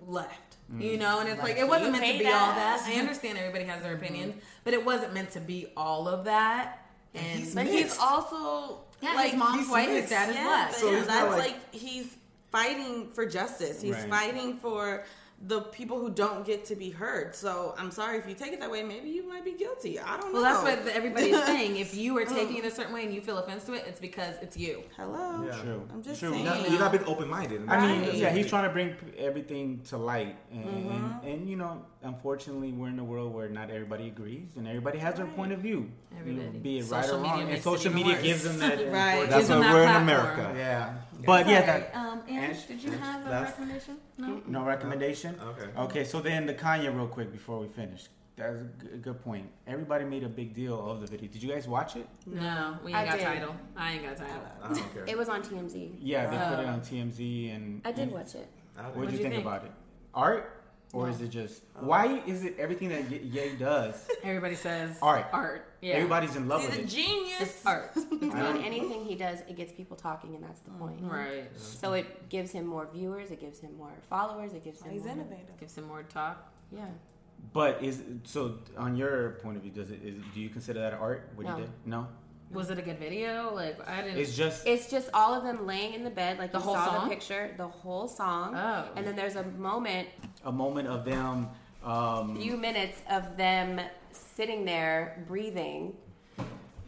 left. 0.05 0.57
You 0.77 0.97
know, 0.97 1.19
and 1.19 1.29
it's 1.29 1.41
like 1.41 1.57
it 1.57 1.67
wasn't 1.67 1.93
meant 1.93 2.03
to 2.03 2.11
hate 2.11 2.19
be 2.19 2.25
all 2.27 2.31
that. 2.53 2.81
that. 2.85 2.87
I 2.87 2.99
understand 2.99 3.37
everybody 3.37 3.63
has 3.65 3.81
their 3.81 3.95
mm-hmm. 3.95 4.03
opinions, 4.03 4.35
but 4.63 4.73
it 4.73 4.85
wasn't 4.85 5.13
meant 5.13 5.31
to 5.31 5.39
be 5.39 5.67
all 5.75 6.07
of 6.07 6.25
that. 6.25 6.85
And 7.15 7.43
But 7.55 7.65
he's 7.65 7.97
also 7.97 8.81
yeah, 9.01 9.13
like 9.15 9.31
his 9.31 9.39
mom's 9.39 9.61
he's 9.61 9.69
white, 9.69 9.89
his 9.89 9.95
mixed. 9.97 10.09
dad 10.11 10.29
is 10.29 10.35
Yeah, 10.35 10.43
black. 10.43 10.73
So 10.75 10.91
yeah, 10.91 11.03
that's 11.05 11.29
like- 11.31 11.39
like, 11.39 11.73
he's 11.73 12.15
fighting 12.51 13.09
for 13.13 13.25
justice. 13.25 13.81
He's 13.81 13.95
Right. 13.95 14.09
fighting 14.09 14.57
for 14.57 15.05
the 15.47 15.61
people 15.61 15.97
who 15.99 16.09
don't 16.09 16.45
get 16.45 16.65
to 16.65 16.75
be 16.75 16.89
heard. 16.89 17.33
So 17.33 17.73
I'm 17.77 17.91
sorry 17.91 18.17
if 18.17 18.27
you 18.27 18.35
take 18.35 18.51
it 18.51 18.59
that 18.59 18.69
way. 18.69 18.83
Maybe 18.83 19.09
you 19.09 19.25
might 19.27 19.45
be 19.45 19.53
guilty. 19.53 19.97
I 19.97 20.17
don't 20.17 20.33
well, 20.33 20.43
know. 20.43 20.63
Well, 20.63 20.65
that's 20.65 20.85
what 20.85 20.93
everybody's 20.93 21.41
saying. 21.45 21.77
If 21.77 21.95
you 21.95 22.17
are 22.17 22.25
taking 22.25 22.57
it 22.57 22.65
a 22.65 22.71
certain 22.71 22.93
way 22.93 23.05
and 23.05 23.13
you 23.13 23.21
feel 23.21 23.37
offense 23.37 23.63
to 23.65 23.73
it, 23.73 23.85
it's 23.87 24.01
because 24.01 24.35
it's 24.41 24.57
you. 24.57 24.83
Hello. 24.97 25.45
Yeah. 25.45 25.61
True. 25.61 25.87
I'm 25.93 26.03
just 26.03 26.19
True. 26.19 26.31
saying. 26.31 26.43
You're 26.43 26.53
not, 26.55 26.69
you're 26.71 26.79
not 26.79 26.91
being 26.91 27.05
open 27.05 27.29
minded. 27.29 27.61
I 27.69 27.87
mean, 27.87 28.01
Right. 28.01 28.13
yeah, 28.15 28.31
he's 28.33 28.47
trying 28.47 28.65
to 28.65 28.69
bring 28.69 28.95
everything 29.17 29.79
to 29.85 29.97
light, 29.97 30.35
and, 30.51 30.65
Mm-hmm. 30.65 30.89
and, 30.91 31.23
and 31.33 31.49
you 31.49 31.55
know, 31.55 31.85
unfortunately, 32.03 32.73
we're 32.73 32.89
in 32.89 32.99
a 32.99 33.03
world 33.03 33.33
where 33.33 33.47
not 33.47 33.69
everybody 33.69 34.07
agrees, 34.07 34.49
and 34.57 34.67
everybody 34.67 34.97
has 34.99 35.15
their 35.15 35.25
point 35.27 35.53
of 35.53 35.59
view, 35.61 35.89
you 36.25 36.33
know, 36.33 36.41
Everybody. 36.41 36.57
be 36.59 36.79
it 36.79 36.85
Social 36.85 36.99
right 36.99 37.09
or 37.11 37.17
media 37.21 37.31
wrong, 37.45 37.53
and 37.53 37.63
social 37.63 37.93
media 37.93 38.13
worse. 38.15 38.23
gives 38.23 38.43
them 38.43 38.59
that. 38.59 38.91
Right. 38.91 39.19
Gives 39.19 39.29
That's 39.31 39.47
them 39.47 39.59
why 39.59 39.67
that 39.67 39.73
we're 39.73 39.83
in 39.83 39.87
platform. 39.87 40.03
America. 40.43 40.53
Yeah, 40.57 40.93
but 41.25 41.47
yeah, 41.47 41.61
that 41.65 41.95
Um, 41.95 42.21
Ange, 42.27 42.43
Ange, 42.49 42.67
did 42.67 42.83
you 42.83 42.91
have 42.91 43.21
a 43.25 43.29
That's- 43.29 43.49
recommendation? 43.51 43.97
No. 44.19 44.41
no 44.47 44.63
recommendation. 44.63 45.35
Okay. 45.41 45.69
Okay, 45.77 46.03
so 46.03 46.19
then 46.21 46.45
the 46.45 46.53
Kanye 46.53 46.93
real 46.95 47.07
quick 47.07 47.31
before 47.31 47.59
we 47.59 47.67
finish. 47.67 48.07
That's 48.35 48.55
a 48.55 48.63
good, 48.83 49.01
good 49.01 49.21
point. 49.23 49.47
Everybody 49.67 50.05
made 50.05 50.23
a 50.23 50.29
big 50.29 50.53
deal 50.53 50.89
of 50.89 51.01
the 51.01 51.07
video. 51.07 51.29
Did 51.29 51.43
you 51.43 51.49
guys 51.49 51.67
watch 51.67 51.95
it? 51.97 52.07
No, 52.25 52.77
we 52.83 52.93
I 52.93 53.01
ain't 53.01 53.09
got 53.11 53.17
did. 53.19 53.25
title. 53.25 53.55
I 53.75 53.91
ain't 53.93 54.03
got 54.03 54.17
title. 54.17 54.41
I 54.63 54.67
don't 54.67 54.93
care. 54.93 55.05
It 55.07 55.17
was 55.17 55.27
on 55.29 55.41
TMZ. 55.41 55.95
Yeah, 55.99 56.29
they 56.29 56.37
put 56.55 56.63
it 56.63 56.67
Oh. 56.67 56.73
on 56.73 56.81
TMZ, 56.81 57.55
and 57.55 57.81
I 57.85 57.91
did 57.91 58.03
and 58.03 58.11
watch 58.13 58.35
it. 58.35 58.47
What 58.93 58.93
did 58.93 59.11
you 59.11 59.17
you 59.17 59.23
think, 59.23 59.33
think? 59.35 59.45
about 59.45 59.65
it? 59.65 59.71
Art, 60.13 60.58
or 60.93 61.09
is 61.09 61.21
it 61.21 61.29
just 61.29 61.61
why 61.79 62.21
is 62.25 62.43
it 62.43 62.55
everything 62.57 62.89
that 62.89 63.09
Ye- 63.11 63.19
Ye 63.19 63.55
does? 63.57 64.07
Everybody 64.23 64.55
says 64.55 64.97
Art. 65.01 65.27
Art. 65.31 65.65
Yeah. 65.81 65.93
Everybody's 65.93 66.35
in 66.35 66.47
love 66.47 66.61
with 66.63 66.77
it. 66.77 66.85
He's 66.85 66.95
with 66.97 66.99
a 66.99 67.01
it. 67.01 67.05
genius. 67.07 67.41
It's 67.41 67.65
art. 67.65 67.91
I 67.95 67.99
And 68.01 68.65
anything 68.65 69.05
he 69.05 69.15
does, 69.15 69.39
it 69.47 69.55
gets 69.55 69.71
people 69.71 69.95
talking, 69.95 70.35
and 70.35 70.43
that's 70.43 70.59
the 70.61 70.71
point. 70.71 70.97
Mm-hmm. 70.97 71.09
right. 71.09 71.49
So 71.57 71.93
it 71.93 72.27
gives 72.29 72.51
him 72.51 72.65
more 72.65 72.87
viewers, 72.93 73.31
it 73.31 73.39
gives 73.39 73.59
him 73.59 73.77
more 73.77 73.93
followers, 74.09 74.53
it 74.53 74.63
gives 74.63 74.81
him 74.81 74.91
He's 74.91 75.03
more, 75.03 75.13
innovative. 75.13 75.57
Gives 75.59 75.77
him 75.77 75.85
more 75.87 76.03
talk. 76.03 76.51
Yeah. 76.71 76.85
But 77.53 77.81
is 77.81 78.01
so 78.25 78.57
on 78.77 78.97
your 78.97 79.31
point 79.41 79.55
of 79.57 79.63
view? 79.63 79.71
Does 79.71 79.91
it 79.91 80.01
is, 80.03 80.15
do 80.33 80.41
you 80.41 80.49
consider 80.49 80.81
that 80.81 80.93
art? 80.93 81.29
What 81.35 81.47
No. 81.47 81.55
he 81.55 81.61
did? 81.61 81.69
No, 81.85 82.07
Was 82.51 82.69
it 82.71 82.79
a 82.79 82.81
good 82.81 82.97
video? 82.99 83.53
Like 83.53 83.77
I 83.87 84.01
didn't. 84.01 84.17
it's 84.17 84.35
just 84.35 84.65
It's 84.65 84.89
just 84.89 85.09
all 85.13 85.33
of 85.35 85.43
them 85.43 85.67
laying 85.67 85.93
in 85.93 86.03
the 86.03 86.09
bed, 86.09 86.37
like 86.39 86.51
The 86.51 86.57
you 86.57 86.63
whole 86.63 86.75
saw 86.75 86.85
song? 86.97 87.09
the 87.09 87.15
picture, 87.15 87.53
the 87.57 87.67
whole 87.67 88.07
song. 88.07 88.55
Oh. 88.55 88.87
And 88.95 89.05
then 89.05 89.15
there's 89.15 89.35
a 89.35 89.43
moment, 89.43 90.07
a 90.43 90.51
moment 90.51 90.87
of 90.87 91.05
them. 91.05 91.49
Um, 91.83 92.35
few 92.35 92.57
minutes 92.57 93.01
of 93.09 93.37
them 93.37 93.79
sitting 94.11 94.65
there 94.65 95.23
breathing. 95.27 95.93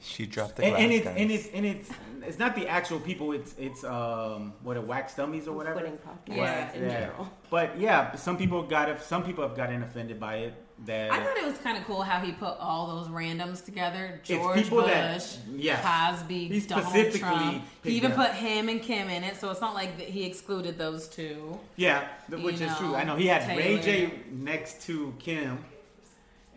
She 0.03 0.25
dropped 0.25 0.55
the 0.55 0.63
and, 0.65 0.71
glass, 0.73 0.81
and 0.81 0.91
it's 0.91 1.05
guys. 1.05 1.15
and 1.17 1.31
it's 1.31 1.47
and 1.53 1.65
it's 1.65 1.89
it's 2.27 2.39
not 2.39 2.55
the 2.55 2.67
actual 2.67 2.99
people. 2.99 3.31
It's 3.33 3.53
it's 3.59 3.83
um 3.83 4.53
what 4.63 4.75
a 4.77 4.81
wax 4.81 5.13
dummies 5.15 5.47
or 5.47 5.55
whatever. 5.55 5.79
Quitting 5.79 5.99
podcasts 5.99 6.35
Yeah, 6.37 6.73
in 6.73 6.89
general. 6.89 7.29
But 7.51 7.79
yeah, 7.79 8.15
some 8.15 8.35
people 8.35 8.63
got 8.63 8.99
some 9.03 9.23
people 9.23 9.47
have 9.47 9.55
gotten 9.55 9.83
offended 9.83 10.19
by 10.19 10.37
it. 10.37 10.53
That 10.85 11.11
I 11.11 11.23
thought 11.23 11.37
it 11.37 11.45
was 11.45 11.57
kind 11.59 11.77
of 11.77 11.83
cool 11.85 12.01
how 12.01 12.19
he 12.19 12.31
put 12.31 12.57
all 12.59 12.87
those 12.87 13.07
randoms 13.07 13.63
together. 13.63 14.19
George 14.23 14.67
Bush, 14.69 14.87
that- 14.87 15.37
yeah. 15.55 16.11
Cosby, 16.11 16.47
He 16.47 16.59
Donald 16.61 17.11
Trump. 17.13 17.63
He 17.83 17.91
even 17.97 18.13
put 18.13 18.31
him 18.31 18.67
and 18.67 18.81
Kim 18.81 19.07
in 19.09 19.23
it, 19.23 19.37
so 19.37 19.51
it's 19.51 19.61
not 19.61 19.75
like 19.75 19.99
he 19.99 20.25
excluded 20.25 20.77
those 20.79 21.07
two. 21.07 21.59
Yeah, 21.75 22.07
which 22.29 22.55
is 22.55 22.61
know, 22.61 22.75
true. 22.77 22.95
I 22.95 23.03
know 23.03 23.15
he 23.15 23.27
had 23.27 23.47
Ray 23.47 23.79
Taylor. 23.79 24.09
J 24.09 24.13
next 24.31 24.81
to 24.83 25.13
Kim, 25.19 25.63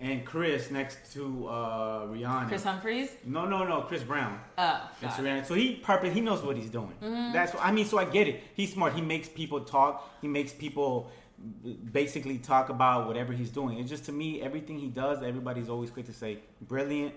and 0.01 0.25
Chris 0.25 0.71
next 0.71 1.13
to 1.13 1.47
uh, 1.49 2.07
Rihanna. 2.07 2.49
Kris 2.49 2.65
Humphries. 2.65 3.11
no, 3.27 3.45
no, 3.47 3.65
no, 3.65 3.83
Chris 3.83 4.03
Brown. 4.03 4.41
Oh, 4.57 4.91
Next 5.03 5.17
got 5.17 5.25
it. 5.25 5.29
Rihanna. 5.29 5.47
So 5.47 5.55
he 5.55 5.77
purpose. 5.77 6.15
He 6.15 6.21
knows 6.21 6.43
what 6.43 6.57
he's 6.57 6.71
doing. 6.71 6.95
That's 7.01 7.53
what, 7.53 7.63
I 7.63 7.73
mean. 7.73 7.85
So 7.85 7.99
I 7.99 8.05
get 8.07 8.27
it. 8.29 8.43
He's 8.55 8.73
smart. 8.73 8.95
He 8.95 9.03
makes 9.03 9.29
people 9.29 9.61
talk. 9.61 10.11
He 10.21 10.29
makes 10.29 10.53
people 10.53 11.11
basically 11.93 12.39
talk 12.39 12.69
about 12.69 13.07
whatever 13.07 13.33
he's 13.33 13.51
doing. 13.51 13.79
It's 13.79 13.91
just 13.91 14.05
to 14.07 14.13
me, 14.13 14.41
everything 14.43 14.79
he 14.79 14.89
does, 14.89 15.23
everybody's 15.23 15.69
always 15.69 15.91
quick 15.91 16.07
to 16.07 16.13
say 16.13 16.39
brilliant. 16.63 17.15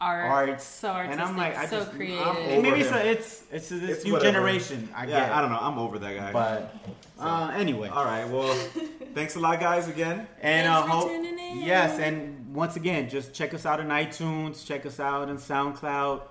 art, 0.00 0.30
Arts, 0.30 0.64
so 0.64 0.88
artistic, 0.90 1.12
and 1.12 1.28
I'm 1.28 1.36
like, 1.36 1.56
I 1.56 1.66
so 1.66 1.78
just, 1.78 1.90
I'm 1.90 1.96
creative. 1.96 2.26
over 2.26 2.62
maybe 2.62 2.80
it's 2.80 2.90
him. 2.90 2.96
a, 2.96 3.00
it's 3.00 3.42
it's 3.50 3.68
this 3.70 3.90
It's 3.90 4.04
new 4.04 4.12
whatever. 4.12 4.32
generation. 4.32 4.88
I 4.94 5.04
yeah, 5.06 5.20
get. 5.20 5.32
I 5.32 5.40
don't 5.40 5.50
know. 5.50 5.58
I'm 5.60 5.78
over 5.78 5.98
that 5.98 6.14
guy. 6.16 6.32
But 6.32 6.74
uh, 7.18 7.50
anyway, 7.54 7.88
all 7.88 8.04
right. 8.04 8.28
Well, 8.28 8.54
thanks 9.14 9.36
a 9.36 9.40
lot, 9.40 9.58
guys. 9.58 9.88
Again. 9.88 10.26
And 10.42 10.66
Thanks 10.66 10.68
uh, 10.68 10.86
hope, 10.86 11.10
yes, 11.64 11.98
and 11.98 12.54
once 12.54 12.76
again, 12.76 13.08
just 13.08 13.32
check 13.34 13.54
us 13.54 13.64
out 13.66 13.80
on 13.80 13.88
iTunes, 13.88 14.66
check 14.66 14.84
us 14.86 15.00
out 15.00 15.28
on 15.28 15.38
SoundCloud, 15.38 16.22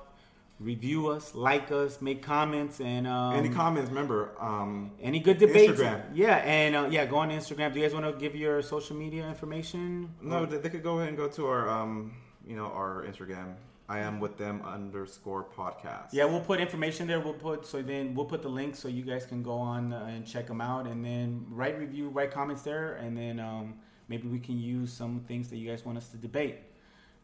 review 0.59 1.09
us, 1.09 1.35
like 1.35 1.71
us, 1.71 2.01
make 2.01 2.21
comments, 2.21 2.79
and 2.79 3.05
um, 3.07 3.35
Any 3.35 3.49
comments? 3.49 3.89
Remember, 3.89 4.31
um, 4.39 4.91
any 5.01 5.19
good 5.19 5.37
debates. 5.37 5.79
Instagram. 5.79 6.03
Yeah, 6.13 6.37
and 6.37 6.75
uh, 6.75 6.87
yeah, 6.89 7.05
go 7.05 7.17
on 7.17 7.29
Instagram. 7.29 7.73
Do 7.73 7.79
you 7.79 7.85
guys 7.85 7.93
want 7.93 8.05
to 8.05 8.19
give 8.19 8.35
your 8.35 8.61
social 8.61 8.95
media 8.95 9.27
information? 9.27 10.09
no, 10.21 10.45
they, 10.45 10.57
they 10.57 10.69
could 10.69 10.83
go 10.83 10.97
ahead 10.97 11.09
and 11.09 11.17
go 11.17 11.27
to 11.27 11.47
our, 11.47 11.69
um, 11.69 12.13
you 12.47 12.55
know, 12.55 12.65
our 12.67 13.05
Instagram. 13.07 13.55
I 13.87 13.99
am 13.99 14.19
with 14.19 14.37
them 14.37 14.63
underscore 14.65 15.43
podcast. 15.43 16.07
Yeah, 16.11 16.25
we'll 16.25 16.41
put 16.41 16.59
information 16.59 17.05
there. 17.05 17.19
We'll 17.19 17.33
put 17.33 17.67
so 17.67 17.83
then 17.83 18.15
we'll 18.15 18.25
put 18.25 18.41
the 18.41 18.49
link 18.49 18.75
so 18.75 18.87
you 18.87 19.03
guys 19.03 19.27
can 19.27 19.43
go 19.43 19.53
on 19.53 19.93
uh, 19.93 20.09
and 20.09 20.25
check 20.25 20.47
them 20.47 20.59
out, 20.59 20.87
and 20.87 21.05
then 21.05 21.45
write 21.51 21.77
review, 21.77 22.09
write 22.09 22.31
comments 22.31 22.63
there, 22.63 22.95
and 22.95 23.15
then 23.15 23.39
um, 23.39 23.75
maybe 24.07 24.27
we 24.27 24.39
can 24.39 24.57
use 24.57 24.91
some 24.91 25.19
things 25.27 25.49
that 25.49 25.57
you 25.57 25.69
guys 25.69 25.85
want 25.85 25.99
us 25.99 26.07
to 26.09 26.17
debate. 26.17 26.57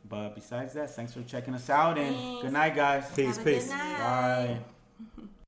But 0.07 0.35
besides 0.35 0.73
that, 0.73 0.89
thanks 0.89 1.13
for 1.13 1.21
checking 1.23 1.53
us 1.53 1.69
out, 1.69 1.97
and 1.97 2.15
Thanks. 2.15 2.41
good 2.43 2.53
night, 2.53 2.75
guys. 2.75 3.05
Peace, 3.15 3.37
Have 3.37 3.47
a 3.47 3.49
good 3.49 3.59
peace. 3.61 3.69
night. 3.69 3.97
Bye. 3.97 4.59